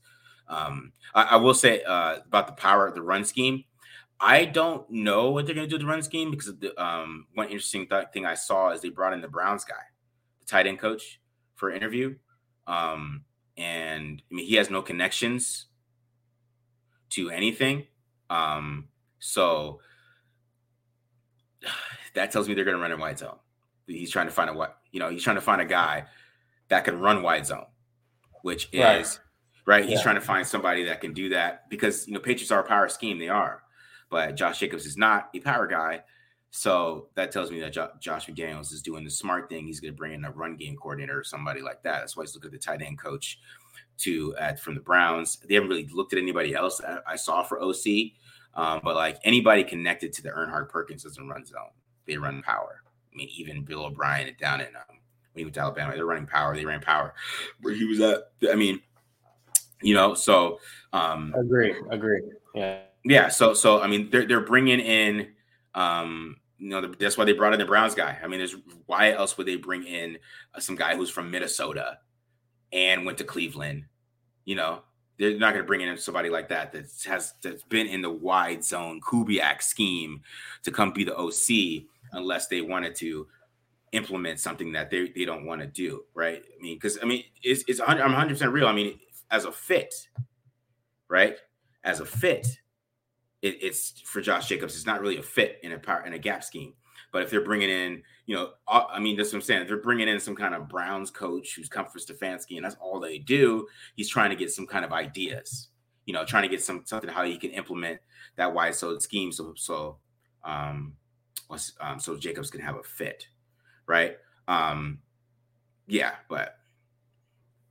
Um, 0.49 0.93
I, 1.13 1.23
I, 1.23 1.37
will 1.37 1.55
say 1.55 1.83
uh, 1.83 2.19
about 2.25 2.47
the 2.47 2.53
power 2.53 2.87
of 2.87 2.95
the 2.95 3.03
run 3.03 3.25
scheme. 3.25 3.65
I 4.21 4.45
don't 4.45 4.89
know 4.91 5.31
what 5.31 5.45
they're 5.45 5.57
going 5.57 5.67
to 5.67 5.71
do 5.71 5.75
with 5.75 5.83
the 5.83 5.91
run 5.91 6.03
scheme 6.03 6.31
because 6.31 6.55
the, 6.57 6.81
um, 6.81 7.27
one 7.35 7.47
interesting 7.47 7.89
th- 7.89 8.07
thing 8.13 8.27
I 8.27 8.35
saw 8.35 8.71
is 8.71 8.81
they 8.81 8.91
brought 8.91 9.13
in 9.13 9.21
the 9.21 9.29
Browns 9.29 9.65
guy, 9.65 9.83
the 10.45 10.51
tight 10.51 10.67
end 10.67 10.79
coach, 10.79 11.21
for 11.55 11.71
an 11.71 11.77
interview. 11.77 12.15
Um, 12.67 13.25
and 13.57 14.23
I 14.31 14.35
mean, 14.35 14.47
he 14.47 14.57
has 14.57 14.71
no 14.71 14.83
connections 14.83 15.67
to 17.11 17.31
anything. 17.31 17.87
Um, 18.31 18.89
so 19.19 19.81
that 22.15 22.31
tells 22.33 22.49
me 22.49 22.55
they're 22.55 22.65
going 22.65 22.77
to 22.77 22.83
run 22.83 22.93
in 22.93 22.99
wide 22.99 23.19
zone. 23.19 23.37
He's 23.87 24.11
trying 24.11 24.27
to 24.27 24.33
find 24.33 24.49
a 24.49 24.55
what 24.55 24.79
you 24.93 25.01
know. 25.01 25.11
He's 25.11 25.23
trying 25.23 25.37
to 25.37 25.43
find 25.43 25.61
a 25.61 25.67
guy 25.67 26.05
that 26.69 26.85
can 26.85 26.99
run 27.01 27.23
wide 27.23 27.47
zone, 27.47 27.67
which 28.43 28.71
is 28.73 29.21
right. 29.67 29.81
right? 29.81 29.85
He's 29.85 29.99
yeah. 29.99 30.03
trying 30.03 30.15
to 30.15 30.23
find 30.23 30.47
somebody 30.47 30.85
that 30.85 31.03
can 31.03 31.13
do 31.13 31.29
that 31.31 31.69
because 31.69 32.09
you 32.09 32.15
know 32.15 32.21
Patriots 32.21 32.51
are 32.51 32.61
a 32.61 32.67
power 32.67 32.89
scheme. 32.89 33.19
They 33.19 33.29
are, 33.29 33.63
but 34.11 34.37
Josh 34.37 34.59
Jacobs 34.59 34.87
is 34.87 34.97
not 34.97 35.29
a 35.35 35.41
power 35.41 35.67
guy. 35.67 36.03
So 36.57 37.09
that 37.15 37.33
tells 37.33 37.51
me 37.51 37.59
that 37.61 37.73
jo- 37.73 37.91
Josh 37.99 38.27
McDaniels 38.27 38.73
is 38.73 38.81
doing 38.81 39.05
the 39.05 39.11
smart 39.11 39.49
thing. 39.49 39.67
He's 39.67 39.81
going 39.81 39.93
to 39.93 39.99
bring 39.99 40.13
in 40.13 40.25
a 40.25 40.31
run 40.31 40.57
game 40.57 40.77
coordinator 40.77 41.19
or 41.19 41.25
somebody 41.25 41.61
like 41.61 41.83
that. 41.83 42.01
That's 42.01 42.17
why 42.17 42.23
he's 42.23 42.35
looking 42.35 42.49
at 42.49 42.53
the 42.53 42.59
tight 42.59 42.81
end 42.81 42.99
coach 42.99 43.41
to 43.99 44.37
add 44.37 44.61
from 44.61 44.75
the 44.75 44.81
Browns. 44.81 45.37
They 45.37 45.55
haven't 45.55 45.69
really 45.69 45.89
looked 45.93 46.13
at 46.13 46.19
anybody 46.19 46.55
else 46.55 46.81
I 47.07 47.17
saw 47.17 47.43
for 47.43 47.61
OC, 47.61 48.13
um, 48.55 48.81
but 48.85 48.95
like 48.95 49.19
anybody 49.25 49.65
connected 49.65 50.13
to 50.15 50.23
the 50.23 50.31
Erhardt 50.31 50.69
Perkins 50.69 51.03
doesn't 51.03 51.29
run 51.29 51.45
zone 51.45 51.71
they 52.07 52.17
run 52.17 52.43
power. 52.43 52.83
I 53.13 53.17
mean, 53.17 53.29
even 53.37 53.65
Bill 53.65 53.85
O'Brien 53.87 54.35
down 54.39 54.61
in 54.61 54.69
um, 54.69 54.83
when 55.33 55.41
he 55.41 55.45
went 55.45 55.55
to 55.55 55.61
Alabama, 55.61 55.95
they're 55.95 56.07
running 56.07 56.27
power. 56.27 56.55
They 56.55 56.65
ran 56.65 56.81
power 56.81 57.15
where 57.61 57.75
he 57.75 57.85
was 57.85 58.01
at. 58.01 58.31
I 58.51 58.55
mean, 58.55 58.81
you 59.83 59.95
know, 59.95 60.15
so 60.15 60.61
um, 60.93 61.35
agree, 61.37 61.75
agree, 61.91 62.23
yeah, 62.55 62.81
yeah. 63.05 63.29
So, 63.29 63.55
so 63.55 63.81
I 63.81 63.87
mean, 63.87 64.11
they're 64.11 64.27
they're 64.27 64.41
bringing 64.41 64.81
in, 64.81 65.29
um, 65.75 66.37
you 66.59 66.69
know, 66.69 66.81
that's 66.99 67.19
why 67.19 67.25
they 67.25 67.33
brought 67.33 67.53
in 67.53 67.59
the 67.59 67.65
Browns 67.65 67.95
guy. 67.95 68.19
I 68.23 68.27
mean, 68.27 68.39
there's 68.39 68.57
why 68.87 69.13
else 69.13 69.37
would 69.37 69.47
they 69.47 69.57
bring 69.57 69.85
in 69.85 70.19
uh, 70.55 70.61
some 70.61 70.77
guy 70.77 70.97
who's 70.97 71.11
from 71.11 71.31
Minnesota 71.31 71.99
and 72.73 73.05
went 73.05 73.19
to 73.19 73.25
Cleveland? 73.25 73.85
You 74.45 74.57
know, 74.57 74.83
they're 75.19 75.39
not 75.39 75.53
going 75.53 75.65
to 75.65 75.67
bring 75.67 75.81
in 75.81 75.97
somebody 75.99 76.29
like 76.29 76.49
that 76.49 76.73
that 76.73 76.87
has 77.07 77.35
that's 77.43 77.65
been 77.65 77.87
in 77.87 78.03
the 78.03 78.11
wide 78.11 78.65
zone 78.65 79.01
Kubiak 79.01 79.63
scheme 79.63 80.23
to 80.63 80.71
come 80.71 80.93
be 80.93 81.05
the 81.05 81.17
OC 81.17 81.87
unless 82.13 82.49
they 82.49 82.61
wanted 82.61 82.95
to 82.97 83.27
implement 83.93 84.41
something 84.41 84.73
that 84.73 84.91
they, 84.91 85.09
they 85.15 85.25
don't 85.25 85.47
want 85.47 85.61
to 85.61 85.67
do, 85.67 86.05
right? 86.15 86.43
I 86.43 86.63
mean, 86.63 86.77
because 86.77 86.99
I 87.03 87.07
mean, 87.07 87.25
it's, 87.43 87.65
it's 87.69 87.81
I'm 87.81 87.99
100 87.99 88.29
percent 88.29 88.53
real. 88.53 88.67
I 88.67 88.73
mean, 88.73 88.99
as 89.31 89.45
a 89.45 89.53
fit, 89.53 89.95
right? 91.09 91.37
As 91.85 92.01
a 92.01 92.07
fit, 92.07 92.47
it, 93.45 93.59
it's 93.61 94.01
for 94.01 94.21
Josh 94.21 94.49
Jacobs. 94.49 94.75
It's 94.75 94.87
not 94.87 95.01
really 95.01 95.19
a 95.19 95.23
fit 95.23 95.59
in 95.63 95.73
a 95.73 95.79
power 95.79 96.05
in 96.07 96.15
a 96.15 96.19
gap 96.19 96.43
scheme. 96.43 96.73
But 97.13 97.23
if 97.23 97.31
they're 97.31 97.45
bringing 97.45 97.71
in, 97.71 98.03
you 98.27 98.35
know, 98.35 98.53
uh, 98.67 98.87
I 98.91 98.99
mean, 98.99 99.17
that's 99.17 99.33
what 99.33 99.39
I'm 99.39 99.43
saying. 99.43 99.63
If 99.63 99.69
they're 99.69 99.77
bringing 99.77 100.09
in 100.09 100.19
some 100.19 100.35
kind 100.35 100.55
of 100.55 100.69
Browns 100.69 101.11
coach 101.11 101.55
who's 101.55 101.69
come 101.69 101.87
for 101.87 102.01
Stefanski, 102.01 102.57
and 102.57 102.65
that's 102.65 102.77
all 102.81 102.99
they 102.99 103.19
do. 103.19 103.69
He's 103.95 104.09
trying 104.09 104.31
to 104.31 104.37
get 104.37 104.51
some 104.51 104.67
kind 104.67 104.85
of 104.85 104.93
ideas, 104.93 105.69
you 106.07 106.15
know, 106.15 106.25
trying 106.25 106.43
to 106.43 106.49
get 106.49 106.63
some 106.63 106.83
something 106.87 107.11
how 107.11 107.23
he 107.23 107.37
can 107.37 107.51
implement 107.51 108.01
that 108.37 108.53
wide 108.53 108.75
so 108.75 108.99
scheme. 108.99 109.31
So, 109.31 109.53
so 109.57 109.99
um, 110.43 110.95
um, 111.81 112.01
so 112.01 112.17
Jacobs 112.17 112.51
can 112.51 112.63
have 112.63 112.77
a 112.77 112.83
fit, 112.83 113.29
right? 113.87 114.17
Um, 114.49 114.99
yeah, 115.87 116.13
but 116.29 116.57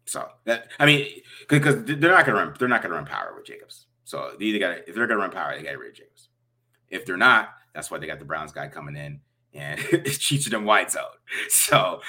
so 0.05 0.29
that 0.45 0.69
I 0.79 0.85
mean, 0.85 1.07
because 1.49 1.83
they're 1.83 2.11
not 2.11 2.25
gonna 2.25 2.37
run, 2.37 2.55
they're 2.59 2.67
not 2.67 2.81
gonna 2.81 2.93
run 2.93 3.05
power 3.05 3.33
with 3.35 3.45
Jacobs. 3.45 3.87
So 4.03 4.33
they 4.37 4.45
either 4.45 4.59
got 4.59 4.77
if 4.87 4.95
they're 4.95 5.07
gonna 5.07 5.19
run 5.19 5.31
power, 5.31 5.55
they 5.55 5.63
got 5.63 5.71
to 5.71 5.77
rid 5.77 5.95
Jacobs. 5.95 6.29
If 6.89 7.05
they're 7.05 7.17
not, 7.17 7.49
that's 7.73 7.89
why 7.89 7.97
they 7.97 8.07
got 8.07 8.19
the 8.19 8.25
Browns 8.25 8.51
guy 8.51 8.67
coming 8.67 8.95
in 8.95 9.19
and 9.53 9.79
cheats 10.05 10.49
them 10.49 10.65
wide 10.65 10.91
zone. 10.91 11.03
So, 11.49 12.01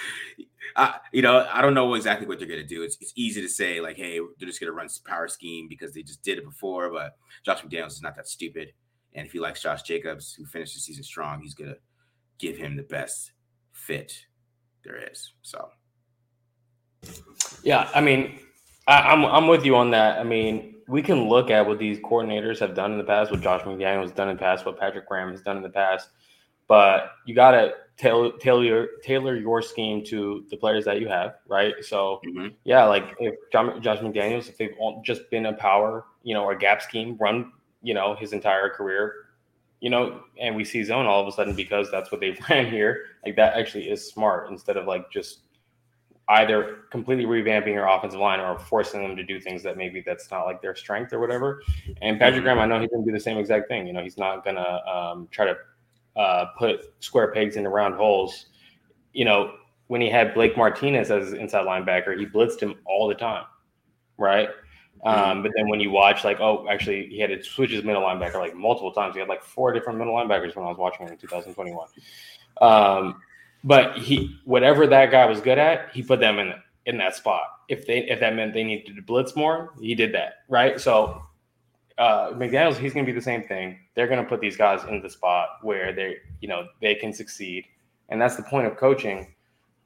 uh, 0.76 0.94
you 1.12 1.22
know, 1.22 1.46
I 1.52 1.62
don't 1.62 1.74
know 1.74 1.94
exactly 1.94 2.26
what 2.26 2.38
they're 2.38 2.48
gonna 2.48 2.64
do. 2.64 2.82
It's, 2.82 2.96
it's 3.00 3.12
easy 3.14 3.40
to 3.40 3.48
say 3.48 3.80
like, 3.80 3.96
hey, 3.96 4.18
they're 4.38 4.48
just 4.48 4.60
gonna 4.60 4.72
run 4.72 4.88
power 5.06 5.28
scheme 5.28 5.68
because 5.68 5.92
they 5.92 6.02
just 6.02 6.22
did 6.22 6.38
it 6.38 6.44
before. 6.44 6.90
But 6.90 7.16
Josh 7.44 7.62
McDaniels 7.62 7.92
is 7.92 8.02
not 8.02 8.16
that 8.16 8.28
stupid. 8.28 8.72
And 9.14 9.26
if 9.26 9.32
he 9.32 9.38
likes 9.38 9.62
Josh 9.62 9.82
Jacobs, 9.82 10.34
who 10.34 10.44
finished 10.44 10.74
the 10.74 10.80
season 10.80 11.04
strong, 11.04 11.40
he's 11.40 11.54
gonna 11.54 11.76
give 12.38 12.56
him 12.56 12.76
the 12.76 12.82
best 12.82 13.32
fit 13.72 14.26
there 14.82 14.96
is. 15.10 15.32
So, 15.42 15.68
yeah, 17.62 17.88
I 17.94 18.00
mean, 18.00 18.38
I, 18.86 19.00
I'm, 19.00 19.24
I'm 19.24 19.46
with 19.46 19.64
you 19.64 19.76
on 19.76 19.90
that. 19.92 20.18
I 20.18 20.24
mean, 20.24 20.73
we 20.88 21.02
can 21.02 21.28
look 21.28 21.50
at 21.50 21.66
what 21.66 21.78
these 21.78 21.98
coordinators 21.98 22.58
have 22.60 22.74
done 22.74 22.92
in 22.92 22.98
the 22.98 23.04
past, 23.04 23.30
what 23.30 23.40
Josh 23.40 23.62
McDaniels 23.62 24.02
has 24.02 24.12
done 24.12 24.28
in 24.28 24.36
the 24.36 24.40
past, 24.40 24.66
what 24.66 24.78
Patrick 24.78 25.08
Graham 25.08 25.30
has 25.30 25.42
done 25.42 25.56
in 25.56 25.62
the 25.62 25.68
past, 25.68 26.10
but 26.68 27.12
you 27.26 27.34
got 27.34 27.52
to 27.52 27.72
tailor 27.96 28.32
tailor 28.38 28.88
tailor 29.02 29.36
your 29.36 29.62
scheme 29.62 30.04
to 30.04 30.44
the 30.50 30.56
players 30.56 30.84
that 30.84 31.00
you 31.00 31.08
have, 31.08 31.36
right? 31.48 31.74
So, 31.82 32.20
mm-hmm. 32.26 32.48
yeah, 32.64 32.84
like 32.84 33.14
if 33.20 33.34
John, 33.52 33.80
Josh 33.82 33.98
McDaniels, 33.98 34.48
if 34.48 34.58
they've 34.58 34.74
just 35.04 35.30
been 35.30 35.46
a 35.46 35.52
power, 35.52 36.06
you 36.22 36.34
know, 36.34 36.44
or 36.44 36.54
gap 36.54 36.82
scheme 36.82 37.16
run 37.20 37.52
you 37.84 37.94
know, 37.94 38.16
his 38.16 38.32
entire 38.32 38.68
career, 38.70 39.26
you 39.80 39.90
know, 39.90 40.22
and 40.40 40.56
we 40.56 40.64
see 40.64 40.82
zone 40.82 41.06
all 41.06 41.20
of 41.20 41.28
a 41.28 41.32
sudden 41.32 41.54
because 41.54 41.90
that's 41.90 42.10
what 42.10 42.20
they 42.20 42.36
ran 42.50 42.68
here. 42.68 43.04
Like 43.24 43.36
that 43.36 43.56
actually 43.56 43.90
is 43.90 44.10
smart 44.10 44.50
instead 44.50 44.76
of 44.76 44.86
like 44.86 45.10
just 45.12 45.40
either 46.28 46.78
completely 46.90 47.26
revamping 47.26 47.74
your 47.74 47.86
offensive 47.86 48.20
line 48.20 48.40
or 48.40 48.58
forcing 48.58 49.02
them 49.02 49.16
to 49.16 49.22
do 49.22 49.40
things 49.40 49.62
that 49.62 49.76
maybe 49.76 50.02
that's 50.04 50.30
not 50.30 50.44
like 50.46 50.62
their 50.62 50.74
strength 50.74 51.12
or 51.12 51.20
whatever. 51.20 51.62
And 52.00 52.18
Patrick 52.18 52.36
mm-hmm. 52.36 52.44
Graham, 52.44 52.58
I 52.58 52.66
know 52.66 52.80
he's 52.80 52.90
gonna 52.90 53.04
do 53.04 53.12
the 53.12 53.20
same 53.20 53.36
exact 53.36 53.68
thing. 53.68 53.86
You 53.86 53.92
know, 53.92 54.02
he's 54.02 54.16
not 54.16 54.44
gonna 54.44 54.80
um, 54.86 55.28
try 55.30 55.46
to 55.46 55.56
uh, 56.16 56.46
put 56.58 56.92
square 57.00 57.32
pegs 57.32 57.56
into 57.56 57.68
round 57.68 57.94
holes. 57.94 58.46
You 59.12 59.26
know, 59.26 59.54
when 59.88 60.00
he 60.00 60.08
had 60.08 60.34
Blake 60.34 60.56
Martinez 60.56 61.10
as 61.10 61.34
inside 61.34 61.66
linebacker, 61.66 62.18
he 62.18 62.26
blitzed 62.26 62.60
him 62.60 62.76
all 62.86 63.06
the 63.06 63.14
time, 63.14 63.44
right? 64.16 64.48
Um, 65.04 65.14
mm-hmm. 65.14 65.42
but 65.42 65.52
then 65.54 65.68
when 65.68 65.80
you 65.80 65.90
watch, 65.90 66.24
like, 66.24 66.40
oh, 66.40 66.66
actually, 66.70 67.08
he 67.08 67.20
had 67.20 67.28
to 67.28 67.42
switch 67.42 67.70
his 67.70 67.84
middle 67.84 68.02
linebacker 68.02 68.36
like 68.36 68.54
multiple 68.54 68.92
times. 68.92 69.14
He 69.14 69.20
had 69.20 69.28
like 69.28 69.42
four 69.42 69.72
different 69.72 69.98
middle 69.98 70.14
linebackers 70.14 70.56
when 70.56 70.64
I 70.64 70.68
was 70.68 70.78
watching 70.78 71.06
him 71.06 71.12
in 71.12 71.18
2021. 71.18 71.86
Um, 72.62 73.20
but 73.64 73.98
he, 73.98 74.38
whatever 74.44 74.86
that 74.86 75.10
guy 75.10 75.26
was 75.26 75.40
good 75.40 75.58
at, 75.58 75.90
he 75.92 76.02
put 76.02 76.20
them 76.20 76.38
in 76.38 76.52
in 76.86 76.98
that 76.98 77.16
spot. 77.16 77.44
If 77.68 77.86
they, 77.86 78.00
if 78.00 78.20
that 78.20 78.34
meant 78.34 78.52
they 78.52 78.62
needed 78.62 78.94
to 78.94 79.02
blitz 79.02 79.34
more, 79.34 79.72
he 79.80 79.94
did 79.94 80.12
that, 80.14 80.44
right? 80.50 80.78
So 80.78 81.22
uh, 81.96 82.30
McDaniel's, 82.32 82.76
he's 82.76 82.92
going 82.92 83.06
to 83.06 83.10
be 83.10 83.18
the 83.18 83.24
same 83.24 83.42
thing. 83.44 83.78
They're 83.94 84.06
going 84.06 84.22
to 84.22 84.28
put 84.28 84.40
these 84.40 84.56
guys 84.56 84.84
in 84.84 85.00
the 85.00 85.08
spot 85.08 85.48
where 85.62 85.94
they, 85.94 86.16
you 86.42 86.48
know, 86.48 86.66
they 86.82 86.94
can 86.94 87.12
succeed, 87.12 87.64
and 88.10 88.20
that's 88.20 88.36
the 88.36 88.42
point 88.42 88.66
of 88.66 88.76
coaching. 88.76 89.34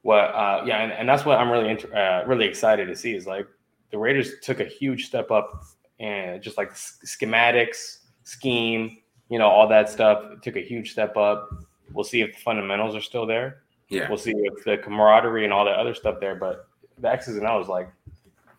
What, 0.01 0.35
uh, 0.35 0.63
yeah, 0.65 0.83
and, 0.83 0.91
and 0.91 1.07
that's 1.07 1.25
what 1.25 1.37
I'm 1.39 1.49
really, 1.49 1.69
inter- 1.69 1.93
uh, 1.95 2.27
really 2.27 2.45
excited 2.45 2.87
to 2.87 2.95
see 2.95 3.15
is 3.15 3.25
like 3.25 3.47
the 3.91 3.97
Raiders 3.97 4.39
took 4.41 4.59
a 4.59 4.65
huge 4.65 5.05
step 5.05 5.31
up 5.31 5.63
and 5.99 6.41
just 6.41 6.57
like 6.57 6.73
schematics, 6.73 7.99
scheme, 8.23 8.97
you 9.29 9.39
know, 9.39 9.47
all 9.47 9.67
that 9.67 9.89
stuff 9.89 10.41
took 10.41 10.55
a 10.55 10.61
huge 10.61 10.91
step 10.91 11.15
up. 11.15 11.49
We'll 11.93 12.03
see 12.03 12.21
if 12.21 12.33
the 12.33 12.41
fundamentals 12.41 12.95
are 12.95 13.01
still 13.01 13.25
there. 13.25 13.63
Yeah. 13.89 14.07
We'll 14.07 14.17
see 14.17 14.33
if 14.35 14.63
the 14.63 14.77
camaraderie 14.77 15.43
and 15.43 15.53
all 15.53 15.65
that 15.65 15.75
other 15.75 15.95
stuff 15.95 16.19
there. 16.19 16.35
But 16.35 16.67
the 16.99 17.09
X's 17.09 17.37
and 17.37 17.47
O's, 17.47 17.67
like, 17.67 17.91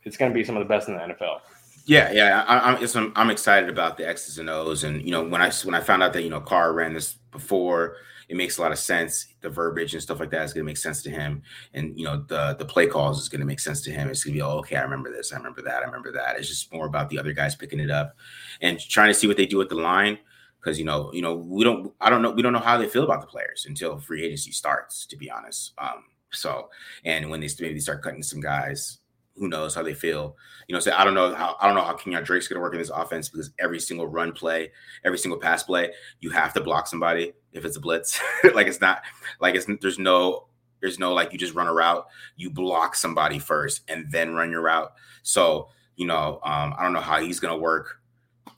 it's 0.04 0.16
going 0.16 0.30
to 0.30 0.34
be 0.34 0.44
some 0.44 0.56
of 0.56 0.62
the 0.62 0.68
best 0.68 0.88
in 0.88 0.94
the 0.94 1.00
NFL. 1.00 1.40
Yeah, 1.86 2.12
yeah, 2.12 2.44
I, 2.46 2.74
I'm, 2.74 3.12
I'm 3.16 3.30
excited 3.30 3.68
about 3.68 3.96
the 3.96 4.06
X's 4.06 4.38
and 4.38 4.48
O's, 4.48 4.84
and 4.84 5.02
you 5.02 5.10
know 5.10 5.24
when 5.24 5.42
I 5.42 5.50
when 5.64 5.74
I 5.74 5.80
found 5.80 6.02
out 6.02 6.12
that 6.12 6.22
you 6.22 6.30
know 6.30 6.40
Carr 6.40 6.72
ran 6.72 6.92
this 6.92 7.14
before, 7.32 7.96
it 8.28 8.36
makes 8.36 8.58
a 8.58 8.62
lot 8.62 8.70
of 8.70 8.78
sense. 8.78 9.34
The 9.40 9.50
verbiage 9.50 9.94
and 9.94 10.02
stuff 10.02 10.20
like 10.20 10.30
that 10.30 10.44
is 10.44 10.52
going 10.52 10.64
to 10.64 10.70
make 10.70 10.76
sense 10.76 11.02
to 11.02 11.10
him, 11.10 11.42
and 11.74 11.98
you 11.98 12.04
know 12.04 12.24
the 12.28 12.54
the 12.58 12.64
play 12.64 12.86
calls 12.86 13.20
is 13.20 13.28
going 13.28 13.40
to 13.40 13.46
make 13.46 13.60
sense 13.60 13.80
to 13.82 13.90
him. 13.90 14.08
It's 14.08 14.22
going 14.22 14.34
to 14.34 14.38
be 14.38 14.42
oh, 14.42 14.58
okay. 14.58 14.76
I 14.76 14.82
remember 14.82 15.10
this. 15.10 15.32
I 15.32 15.36
remember 15.36 15.62
that. 15.62 15.82
I 15.82 15.86
remember 15.86 16.12
that. 16.12 16.36
It's 16.36 16.48
just 16.48 16.72
more 16.72 16.86
about 16.86 17.08
the 17.08 17.18
other 17.18 17.32
guys 17.32 17.56
picking 17.56 17.80
it 17.80 17.90
up 17.90 18.16
and 18.60 18.78
trying 18.78 19.08
to 19.08 19.14
see 19.14 19.26
what 19.26 19.36
they 19.36 19.46
do 19.46 19.58
with 19.58 19.68
the 19.68 19.74
line 19.74 20.18
because 20.60 20.78
you 20.78 20.84
know 20.84 21.10
you 21.12 21.22
know 21.22 21.34
we 21.34 21.64
don't 21.64 21.92
I 22.00 22.10
don't 22.10 22.22
know 22.22 22.30
we 22.30 22.42
don't 22.42 22.52
know 22.52 22.58
how 22.58 22.76
they 22.76 22.88
feel 22.88 23.04
about 23.04 23.20
the 23.20 23.26
players 23.26 23.66
until 23.68 23.98
free 23.98 24.24
agency 24.24 24.52
starts. 24.52 25.06
To 25.06 25.16
be 25.16 25.30
honest, 25.30 25.72
um, 25.78 26.04
so 26.32 26.68
and 27.04 27.30
when 27.30 27.40
they 27.40 27.48
maybe 27.60 27.80
start 27.80 28.02
cutting 28.02 28.22
some 28.22 28.40
guys, 28.40 28.98
who 29.36 29.48
knows 29.48 29.74
how 29.74 29.82
they 29.82 29.94
feel. 29.94 30.36
You 30.68 30.74
know, 30.74 30.80
so 30.80 30.92
I 30.92 31.04
don't 31.04 31.14
know 31.14 31.34
how 31.34 31.56
I 31.60 31.66
don't 31.66 31.76
know 31.76 31.82
how 31.82 31.96
Kenyan 31.96 32.24
Drake's 32.24 32.46
gonna 32.46 32.60
work 32.60 32.74
in 32.74 32.78
this 32.78 32.90
offense 32.90 33.28
because 33.28 33.50
every 33.58 33.80
single 33.80 34.06
run 34.06 34.32
play, 34.32 34.70
every 35.04 35.18
single 35.18 35.40
pass 35.40 35.62
play, 35.62 35.92
you 36.20 36.30
have 36.30 36.52
to 36.54 36.60
block 36.60 36.86
somebody 36.86 37.32
if 37.52 37.64
it's 37.64 37.76
a 37.76 37.80
blitz. 37.80 38.20
like 38.54 38.66
it's 38.66 38.80
not 38.80 39.02
like 39.40 39.54
it's 39.54 39.66
there's 39.80 39.98
no 39.98 40.46
there's 40.80 40.98
no 40.98 41.12
like 41.12 41.32
you 41.32 41.38
just 41.38 41.54
run 41.54 41.66
a 41.66 41.72
route, 41.72 42.06
you 42.36 42.50
block 42.50 42.94
somebody 42.94 43.38
first 43.38 43.82
and 43.88 44.10
then 44.10 44.34
run 44.34 44.50
your 44.50 44.62
route. 44.62 44.92
So, 45.22 45.68
you 45.96 46.06
know, 46.06 46.40
um, 46.44 46.74
I 46.78 46.82
don't 46.82 46.92
know 46.92 47.00
how 47.00 47.20
he's 47.20 47.40
gonna 47.40 47.56
work 47.58 47.99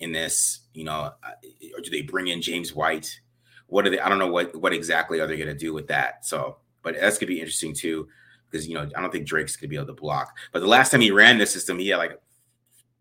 in 0.00 0.12
this, 0.12 0.60
you 0.74 0.84
know, 0.84 1.12
or 1.22 1.80
do 1.82 1.90
they 1.90 2.02
bring 2.02 2.28
in 2.28 2.42
James 2.42 2.74
White? 2.74 3.20
What 3.66 3.86
are 3.86 3.90
they? 3.90 4.00
I 4.00 4.08
don't 4.08 4.18
know 4.18 4.30
what 4.30 4.54
what 4.56 4.72
exactly 4.72 5.20
are 5.20 5.26
they 5.26 5.36
gonna 5.36 5.54
do 5.54 5.72
with 5.72 5.88
that. 5.88 6.26
So, 6.26 6.58
but 6.82 6.94
that's 7.00 7.18
gonna 7.18 7.28
be 7.28 7.40
interesting 7.40 7.74
too 7.74 8.08
because 8.50 8.68
you 8.68 8.74
know 8.74 8.88
I 8.96 9.00
don't 9.00 9.10
think 9.10 9.26
Drake's 9.26 9.56
gonna 9.56 9.68
be 9.68 9.76
able 9.76 9.86
to 9.86 9.94
block. 9.94 10.36
But 10.52 10.60
the 10.60 10.66
last 10.66 10.90
time 10.90 11.00
he 11.00 11.10
ran 11.10 11.38
this 11.38 11.52
system, 11.52 11.78
he 11.78 11.88
had 11.88 11.96
like 11.96 12.20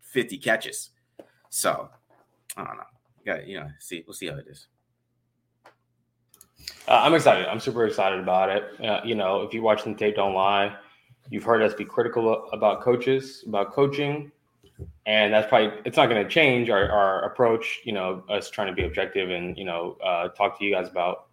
50 0.00 0.38
catches. 0.38 0.90
So 1.50 1.90
I 2.56 2.64
don't 2.64 2.76
know. 2.76 2.84
You 3.24 3.32
got 3.32 3.46
you 3.46 3.60
know, 3.60 3.68
see, 3.78 4.02
we'll 4.06 4.14
see 4.14 4.28
how 4.28 4.36
it 4.36 4.46
is. 4.48 4.66
Uh, 6.88 7.00
I'm 7.02 7.14
excited. 7.14 7.46
I'm 7.46 7.60
super 7.60 7.86
excited 7.86 8.20
about 8.20 8.48
it. 8.48 8.80
Uh, 8.84 9.00
you 9.04 9.14
know, 9.14 9.42
if 9.42 9.52
you 9.52 9.62
watch 9.62 9.84
the 9.84 9.94
tape, 9.94 10.16
don't 10.16 10.34
lie. 10.34 10.74
You've 11.30 11.44
heard 11.44 11.62
us 11.62 11.74
be 11.74 11.84
critical 11.84 12.48
about 12.52 12.80
coaches, 12.80 13.44
about 13.46 13.72
coaching, 13.72 14.32
and 15.06 15.32
that's 15.32 15.48
probably 15.48 15.78
it's 15.84 15.96
not 15.96 16.08
going 16.08 16.22
to 16.22 16.28
change 16.28 16.70
our, 16.70 16.90
our 16.90 17.24
approach. 17.24 17.80
You 17.84 17.92
know, 17.92 18.24
us 18.28 18.50
trying 18.50 18.68
to 18.68 18.72
be 18.72 18.84
objective 18.84 19.30
and 19.30 19.56
you 19.56 19.64
know 19.64 19.96
uh, 20.04 20.28
talk 20.28 20.58
to 20.58 20.64
you 20.64 20.72
guys 20.72 20.88
about 20.88 21.26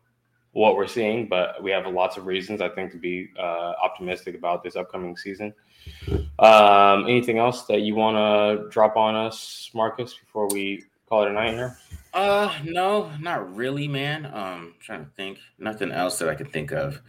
what 0.52 0.76
we're 0.76 0.88
seeing, 0.88 1.28
but 1.28 1.62
we 1.62 1.72
have 1.72 1.86
lots 1.86 2.18
of 2.18 2.26
reasons, 2.26 2.60
I 2.60 2.70
think, 2.70 2.92
to 2.92 2.98
be 2.98 3.30
uh, 3.38 3.74
optimistic 3.84 4.36
about 4.36 4.64
this 4.64 4.76
upcoming 4.76 5.16
season. 5.16 5.54
Um, 6.40 7.04
anything 7.04 7.38
else 7.38 7.66
that 7.66 7.82
you 7.82 7.96
want 7.96 8.18
to 8.18 8.70
drop 8.70 8.98
on 8.98 9.16
us, 9.16 9.70
Marcus, 9.74 10.16
before 10.16 10.48
we 10.48 10.84
call 11.08 11.24
it 11.24 11.30
a 11.30 11.34
night 11.34 11.54
here? 11.54 11.78
Uh, 12.14 12.52
no, 12.64 13.12
not 13.20 13.56
really, 13.56 13.88
man. 13.88 14.26
Um, 14.26 14.74
trying 14.80 15.06
to 15.06 15.12
think. 15.16 15.38
Nothing 15.60 15.92
else 15.92 16.18
that 16.20 16.30
I 16.30 16.36
can 16.36 16.48
think 16.48 16.72
of 16.72 17.02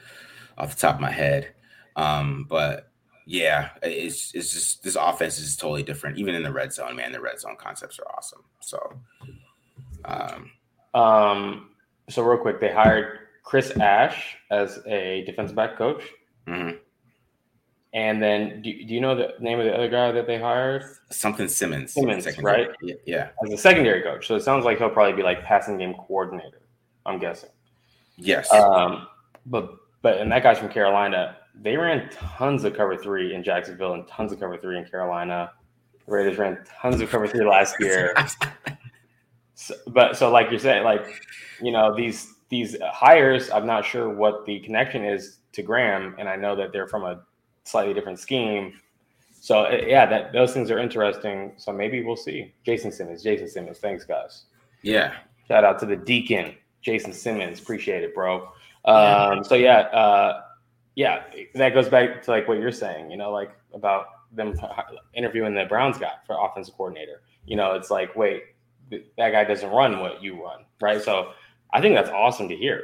off 0.58 0.74
the 0.74 0.80
top 0.80 0.96
of 0.96 1.00
my 1.00 1.10
head. 1.10 1.54
Um, 1.96 2.46
but 2.48 2.89
yeah, 3.30 3.70
it's 3.80 4.34
it's 4.34 4.52
just 4.52 4.82
this 4.82 4.96
offense 4.96 5.38
is 5.38 5.54
totally 5.54 5.84
different. 5.84 6.18
Even 6.18 6.34
in 6.34 6.42
the 6.42 6.52
red 6.52 6.72
zone, 6.72 6.96
man, 6.96 7.12
the 7.12 7.20
red 7.20 7.38
zone 7.38 7.54
concepts 7.56 7.96
are 8.00 8.08
awesome. 8.16 8.42
So, 8.58 9.00
um, 10.04 10.50
um, 10.94 11.70
so 12.08 12.24
real 12.24 12.38
quick, 12.38 12.60
they 12.60 12.72
hired 12.72 13.20
Chris 13.44 13.70
Ash 13.78 14.36
as 14.50 14.80
a 14.84 15.22
defensive 15.26 15.54
back 15.54 15.78
coach. 15.78 16.02
Mm-hmm. 16.48 16.78
And 17.92 18.20
then, 18.20 18.62
do, 18.62 18.72
do 18.72 18.92
you 18.92 19.00
know 19.00 19.14
the 19.14 19.34
name 19.38 19.60
of 19.60 19.64
the 19.64 19.76
other 19.76 19.88
guy 19.88 20.10
that 20.10 20.26
they 20.26 20.40
hired? 20.40 20.82
Something 21.12 21.46
Simmons. 21.46 21.92
Simmons, 21.92 22.26
right? 22.38 22.70
Yeah. 23.06 23.28
As 23.44 23.52
a 23.52 23.56
secondary 23.56 24.02
coach. 24.02 24.26
So 24.26 24.34
it 24.34 24.42
sounds 24.42 24.64
like 24.64 24.78
he'll 24.78 24.90
probably 24.90 25.12
be 25.12 25.22
like 25.22 25.44
passing 25.44 25.78
game 25.78 25.94
coordinator, 25.94 26.62
I'm 27.06 27.20
guessing. 27.20 27.50
Yes. 28.16 28.52
Um, 28.52 29.06
but, 29.46 29.70
but, 30.02 30.18
and 30.18 30.32
that 30.32 30.42
guy's 30.42 30.58
from 30.58 30.68
Carolina. 30.68 31.36
They 31.54 31.76
ran 31.76 32.08
tons 32.10 32.64
of 32.64 32.74
cover 32.74 32.96
three 32.96 33.34
in 33.34 33.42
Jacksonville 33.42 33.94
and 33.94 34.06
tons 34.08 34.32
of 34.32 34.40
cover 34.40 34.56
three 34.56 34.78
in 34.78 34.84
Carolina. 34.84 35.52
The 36.06 36.12
Raiders 36.12 36.38
ran 36.38 36.58
tons 36.80 37.00
of 37.00 37.10
cover 37.10 37.26
three 37.26 37.46
last 37.46 37.76
year. 37.80 38.14
so, 39.54 39.74
but 39.88 40.16
so, 40.16 40.30
like 40.30 40.50
you're 40.50 40.60
saying, 40.60 40.84
like, 40.84 41.22
you 41.60 41.72
know, 41.72 41.94
these 41.94 42.34
these 42.48 42.76
hires, 42.82 43.50
I'm 43.50 43.66
not 43.66 43.84
sure 43.84 44.08
what 44.08 44.44
the 44.44 44.60
connection 44.60 45.04
is 45.04 45.38
to 45.52 45.62
Graham, 45.62 46.14
and 46.18 46.28
I 46.28 46.36
know 46.36 46.56
that 46.56 46.72
they're 46.72 46.88
from 46.88 47.04
a 47.04 47.22
slightly 47.64 47.94
different 47.94 48.18
scheme. 48.18 48.80
So 49.40 49.64
eh, 49.64 49.86
yeah, 49.86 50.06
that 50.06 50.32
those 50.32 50.52
things 50.52 50.70
are 50.70 50.78
interesting. 50.78 51.52
So 51.56 51.72
maybe 51.72 52.02
we'll 52.02 52.16
see. 52.16 52.52
Jason 52.64 52.92
Simmons, 52.92 53.22
Jason 53.22 53.48
Simmons, 53.48 53.78
thanks 53.78 54.04
guys. 54.04 54.44
Yeah. 54.82 55.14
Shout 55.48 55.64
out 55.64 55.78
to 55.80 55.86
the 55.86 55.96
Deacon, 55.96 56.54
Jason 56.82 57.12
Simmons. 57.12 57.58
Appreciate 57.58 58.02
it, 58.02 58.14
bro. 58.14 58.48
Um, 58.84 59.44
so 59.44 59.54
yeah, 59.54 59.80
uh, 59.92 60.42
yeah, 61.00 61.22
that 61.54 61.72
goes 61.72 61.88
back 61.88 62.22
to 62.24 62.30
like 62.30 62.46
what 62.46 62.58
you're 62.58 62.70
saying. 62.70 63.10
You 63.10 63.16
know, 63.16 63.32
like 63.32 63.52
about 63.72 64.04
them 64.32 64.54
interviewing 65.14 65.54
the 65.54 65.64
Browns 65.64 65.96
guy 65.96 66.12
for 66.26 66.36
offensive 66.38 66.74
coordinator. 66.74 67.22
You 67.46 67.56
know, 67.56 67.72
it's 67.72 67.90
like, 67.90 68.14
wait, 68.16 68.42
that 68.90 69.30
guy 69.30 69.44
doesn't 69.44 69.70
run 69.70 70.00
what 70.00 70.22
you 70.22 70.44
run, 70.44 70.66
right? 70.82 71.00
So 71.00 71.32
I 71.72 71.80
think 71.80 71.94
that's 71.94 72.10
awesome 72.10 72.50
to 72.50 72.54
hear. 72.54 72.82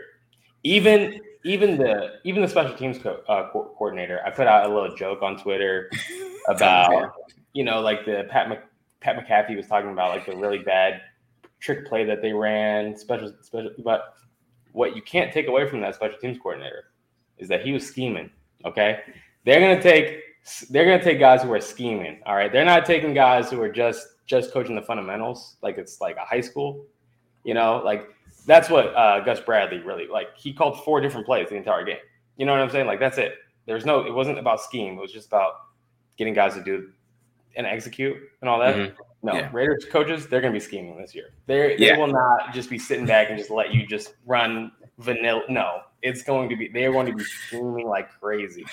Even 0.63 1.21
even 1.45 1.77
the 1.77 2.15
even 2.25 2.41
the 2.41 2.49
special 2.49 2.75
teams 2.75 2.97
co- 2.97 3.21
uh, 3.29 3.51
co- 3.53 3.75
coordinator, 3.77 4.23
I 4.25 4.31
put 4.31 4.47
out 4.47 4.65
a 4.65 4.75
little 4.75 4.97
joke 4.97 5.21
on 5.21 5.37
Twitter 5.37 5.91
about 6.49 7.13
you 7.53 7.65
know 7.65 7.83
like 7.83 8.07
the 8.07 8.27
Pat 8.31 8.49
Mc, 8.49 8.61
Pat 9.01 9.19
McAfee 9.19 9.59
was 9.59 9.67
talking 9.67 9.91
about 9.91 10.17
like 10.17 10.25
the 10.25 10.35
really 10.35 10.61
bad 10.61 11.03
trick 11.61 11.87
play 11.87 12.07
that 12.07 12.23
they 12.23 12.33
ran 12.33 12.97
special 12.97 13.31
special, 13.43 13.73
but 13.85 14.15
what 14.73 14.97
you 14.97 15.03
can't 15.03 15.35
take 15.35 15.49
away 15.49 15.69
from 15.69 15.83
that 15.83 15.95
special 15.95 16.19
teams 16.19 16.39
coordinator 16.39 16.85
is 17.39 17.49
that 17.49 17.65
he 17.65 17.73
was 17.73 17.87
scheming. 17.87 18.31
Okay, 18.65 19.01
they're 19.45 19.61
gonna 19.61 19.83
take 19.83 20.23
they're 20.71 20.85
gonna 20.85 21.03
take 21.03 21.19
guys 21.19 21.43
who 21.43 21.53
are 21.53 21.61
scheming. 21.61 22.21
All 22.27 22.35
right, 22.35 22.53
they're 22.53 22.65
not 22.65 22.85
taking 22.85 23.15
guys 23.15 23.51
who 23.51 23.61
are 23.61 23.71
just 23.71 24.07
just 24.27 24.53
coaching 24.53 24.75
the 24.75 24.83
fundamentals 24.83 25.57
like 25.63 25.79
it's 25.79 26.01
like 26.01 26.17
a 26.17 26.25
high 26.25 26.41
school. 26.41 26.85
You 27.45 27.55
know, 27.55 27.81
like 27.85 28.09
that's 28.47 28.69
what 28.69 28.95
uh, 28.95 29.21
Gus 29.21 29.41
Bradley 29.41 29.79
really 29.79 30.07
like. 30.07 30.37
He 30.37 30.53
called 30.53 30.83
four 30.85 31.01
different 31.01 31.27
plays 31.27 31.49
the 31.49 31.57
entire 31.57 31.85
game. 31.85 31.99
You 32.37 32.47
know 32.47 32.53
what 32.53 32.61
I'm 32.61 32.71
saying? 32.71 32.87
Like 32.87 33.01
that's 33.01 33.19
it. 33.19 33.35
There's 33.67 33.85
no. 33.85 34.07
It 34.07 34.13
wasn't 34.13 34.39
about 34.39 34.61
scheme. 34.61 34.99
It 34.99 35.01
was 35.01 35.13
just 35.13 35.29
about 35.29 35.55
getting 36.17 36.35
guys 36.35 36.55
to 36.55 36.63
do 36.63 36.91
and 37.57 37.67
execute 37.67 38.17
and 38.41 38.49
all 38.49 38.59
that. 38.61 38.75
Mm-hmm. 38.77 39.03
No, 39.23 39.35
yeah. 39.35 39.51
Raiders 39.53 39.87
coaches 39.91 40.29
they're 40.29 40.41
going 40.41 40.53
to 40.53 40.59
be 40.59 40.65
scheming 40.65 40.97
this 40.97 41.15
year. 41.15 41.31
They 41.47 41.77
yeah. 41.79 41.95
they 41.95 42.01
will 42.01 42.07
not 42.07 42.53
just 42.55 42.71
be 42.71 42.79
sitting 42.79 43.07
back 43.07 43.29
and 43.29 43.39
just 43.39 43.51
let 43.51 43.75
you 43.75 43.87
just 43.87 44.15
run 44.27 44.71
vanilla. 44.99 45.43
No, 45.49 45.81
it's 46.03 46.23
going 46.23 46.49
to 46.51 46.57
be 46.57 46.69
they're 46.69 46.93
going 46.93 47.07
to 47.07 47.15
be 47.15 47.25
scheming 47.25 47.87
like 47.87 48.11
crazy. 48.21 48.65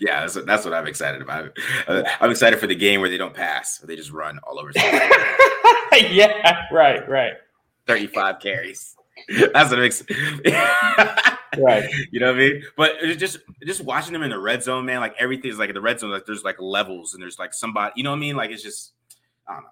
Yeah, 0.00 0.20
that's 0.20 0.36
what, 0.36 0.46
that's 0.46 0.64
what 0.64 0.74
I'm 0.74 0.86
excited 0.86 1.22
about. 1.22 1.56
Uh, 1.86 2.02
I'm 2.20 2.30
excited 2.30 2.58
for 2.58 2.66
the 2.66 2.74
game 2.74 3.00
where 3.00 3.08
they 3.10 3.18
don't 3.18 3.34
pass, 3.34 3.78
they 3.78 3.96
just 3.96 4.10
run 4.10 4.38
all 4.44 4.58
over. 4.58 4.70
yeah, 4.76 6.66
right, 6.72 7.08
right. 7.08 7.34
35 7.86 8.40
carries. 8.40 8.96
That's 9.28 9.70
what 9.70 9.78
makes 9.78 10.02
right. 11.58 11.88
You 12.10 12.20
know 12.20 12.28
what 12.28 12.36
I 12.36 12.38
mean? 12.38 12.62
But 12.76 12.92
just 13.18 13.38
just 13.64 13.82
watching 13.84 14.12
them 14.12 14.22
in 14.22 14.30
the 14.30 14.38
red 14.38 14.62
zone, 14.62 14.86
man. 14.86 15.00
Like 15.00 15.14
everything's 15.18 15.58
like 15.58 15.68
in 15.68 15.74
the 15.74 15.80
red 15.80 16.00
zone. 16.00 16.10
Like 16.10 16.26
there's 16.26 16.44
like 16.44 16.60
levels 16.60 17.14
and 17.14 17.22
there's 17.22 17.38
like 17.38 17.54
somebody. 17.54 17.92
You 17.96 18.04
know 18.04 18.10
what 18.10 18.16
I 18.16 18.20
mean? 18.20 18.36
Like 18.36 18.50
it's 18.50 18.62
just 18.62 18.92
I 19.46 19.54
don't 19.54 19.64
know. 19.64 19.68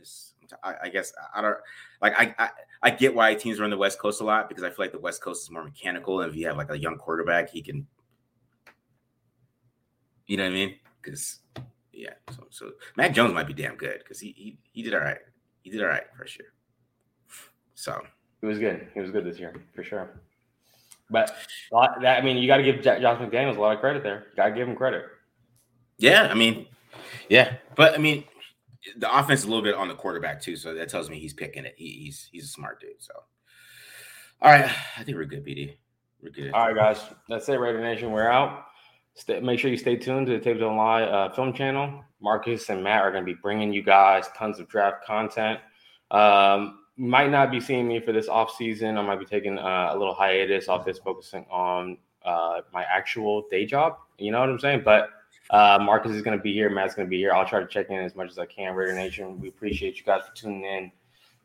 It's, 0.00 0.34
I, 0.62 0.74
I 0.84 0.88
guess 0.88 1.12
I 1.34 1.40
don't 1.40 1.56
like 2.02 2.12
I, 2.18 2.34
I 2.38 2.50
I 2.82 2.90
get 2.90 3.14
why 3.14 3.34
teams 3.34 3.58
run 3.58 3.70
the 3.70 3.76
West 3.76 3.98
Coast 3.98 4.20
a 4.20 4.24
lot 4.24 4.48
because 4.48 4.64
I 4.64 4.68
feel 4.68 4.84
like 4.84 4.92
the 4.92 4.98
West 4.98 5.22
Coast 5.22 5.42
is 5.42 5.50
more 5.50 5.64
mechanical. 5.64 6.20
And 6.20 6.30
if 6.30 6.36
you 6.36 6.46
have 6.46 6.56
like 6.56 6.70
a 6.70 6.78
young 6.78 6.96
quarterback, 6.96 7.50
he 7.50 7.62
can. 7.62 7.86
You 10.26 10.36
know 10.36 10.44
what 10.44 10.50
I 10.50 10.54
mean? 10.54 10.74
Because 11.00 11.40
yeah, 11.92 12.14
so 12.30 12.46
so 12.50 12.72
Mac 12.96 13.14
Jones 13.14 13.32
might 13.32 13.46
be 13.46 13.54
damn 13.54 13.76
good 13.76 14.00
because 14.00 14.20
he, 14.20 14.34
he 14.36 14.58
he 14.72 14.82
did 14.82 14.94
all 14.94 15.00
right. 15.00 15.18
He 15.62 15.70
did 15.70 15.82
all 15.82 15.88
right 15.88 16.04
for 16.16 16.26
sure. 16.26 16.46
So 17.74 18.02
he 18.40 18.46
was 18.46 18.58
good. 18.58 18.88
He 18.94 19.00
was 19.00 19.10
good 19.10 19.24
this 19.24 19.38
year 19.38 19.54
for 19.74 19.82
sure. 19.82 20.20
But 21.10 21.36
that 21.70 22.18
I 22.18 22.20
mean, 22.22 22.36
you 22.36 22.46
got 22.46 22.58
to 22.58 22.62
give 22.62 22.82
Josh 22.82 23.00
McDaniels 23.00 23.56
a 23.56 23.60
lot 23.60 23.74
of 23.74 23.80
credit 23.80 24.02
there. 24.02 24.26
Got 24.36 24.48
to 24.48 24.54
give 24.54 24.68
him 24.68 24.76
credit. 24.76 25.04
Yeah, 25.98 26.28
I 26.30 26.34
mean, 26.34 26.66
yeah, 27.28 27.56
but 27.74 27.94
I 27.94 27.98
mean, 27.98 28.24
the 28.96 29.18
offense 29.18 29.40
is 29.40 29.46
a 29.46 29.48
little 29.48 29.62
bit 29.62 29.74
on 29.74 29.88
the 29.88 29.94
quarterback 29.94 30.40
too, 30.40 30.56
so 30.56 30.74
that 30.74 30.88
tells 30.88 31.10
me 31.10 31.18
he's 31.18 31.34
picking 31.34 31.64
it. 31.64 31.74
He, 31.76 32.04
he's 32.04 32.28
he's 32.32 32.44
a 32.44 32.48
smart 32.48 32.80
dude. 32.80 32.90
So, 32.98 33.14
all 34.42 34.50
right, 34.50 34.70
I 34.96 35.04
think 35.04 35.16
we're 35.16 35.24
good, 35.24 35.44
BD. 35.44 35.76
We're 36.22 36.30
good. 36.30 36.52
All 36.52 36.66
right, 36.66 36.76
guys, 36.76 37.00
that's 37.28 37.48
it. 37.48 37.58
Raider 37.60 37.80
Nation, 37.80 38.10
we're 38.10 38.30
out. 38.30 38.66
Stay, 39.14 39.40
make 39.40 39.58
sure 39.58 39.70
you 39.70 39.76
stay 39.76 39.96
tuned 39.96 40.26
to 40.26 40.32
the 40.34 40.38
Tape 40.38 40.58
Don't 40.58 40.76
Lie 40.76 41.02
uh, 41.02 41.32
film 41.34 41.52
channel. 41.52 42.04
Marcus 42.20 42.68
and 42.68 42.82
Matt 42.82 43.02
are 43.02 43.10
going 43.10 43.24
to 43.24 43.32
be 43.32 43.38
bringing 43.40 43.72
you 43.72 43.82
guys 43.82 44.26
tons 44.36 44.58
of 44.58 44.68
draft 44.68 45.04
content. 45.06 45.60
Um, 46.10 46.80
might 46.96 47.30
not 47.30 47.50
be 47.50 47.60
seeing 47.60 47.86
me 47.86 48.00
for 48.00 48.12
this 48.12 48.28
off 48.28 48.54
season. 48.56 48.96
I 48.96 49.02
might 49.02 49.18
be 49.18 49.26
taking 49.26 49.58
uh, 49.58 49.90
a 49.92 49.96
little 49.96 50.14
hiatus 50.14 50.68
off 50.68 50.84
this, 50.84 50.98
focusing 50.98 51.44
on 51.50 51.98
uh, 52.24 52.62
my 52.72 52.84
actual 52.84 53.44
day 53.50 53.66
job. 53.66 53.96
You 54.18 54.32
know 54.32 54.40
what 54.40 54.48
I'm 54.48 54.58
saying? 54.58 54.82
But 54.84 55.10
uh, 55.50 55.78
Marcus 55.80 56.12
is 56.12 56.22
going 56.22 56.36
to 56.36 56.42
be 56.42 56.52
here. 56.52 56.70
Matt's 56.70 56.94
going 56.94 57.06
to 57.06 57.10
be 57.10 57.18
here. 57.18 57.32
I'll 57.32 57.46
try 57.46 57.60
to 57.60 57.66
check 57.66 57.90
in 57.90 57.98
as 57.98 58.14
much 58.14 58.30
as 58.30 58.38
I 58.38 58.46
can. 58.46 58.74
Raider 58.74 58.94
Nation, 58.94 59.40
we 59.40 59.48
appreciate 59.48 59.98
you 59.98 60.04
guys 60.04 60.22
for 60.26 60.34
tuning 60.34 60.64
in 60.64 60.92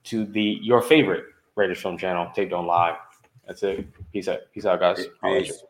to 0.06 0.26
the 0.26 0.58
your 0.62 0.82
favorite 0.82 1.26
Raiders 1.56 1.82
film 1.82 1.98
channel. 1.98 2.32
Tape 2.34 2.50
don't 2.50 2.66
lie. 2.66 2.98
That's 3.48 3.64
it. 3.64 3.88
Peace 4.12 4.28
out. 4.28 4.40
Peace 4.54 4.66
out, 4.66 4.80
guys. 4.80 5.06
Peace. 5.24 5.64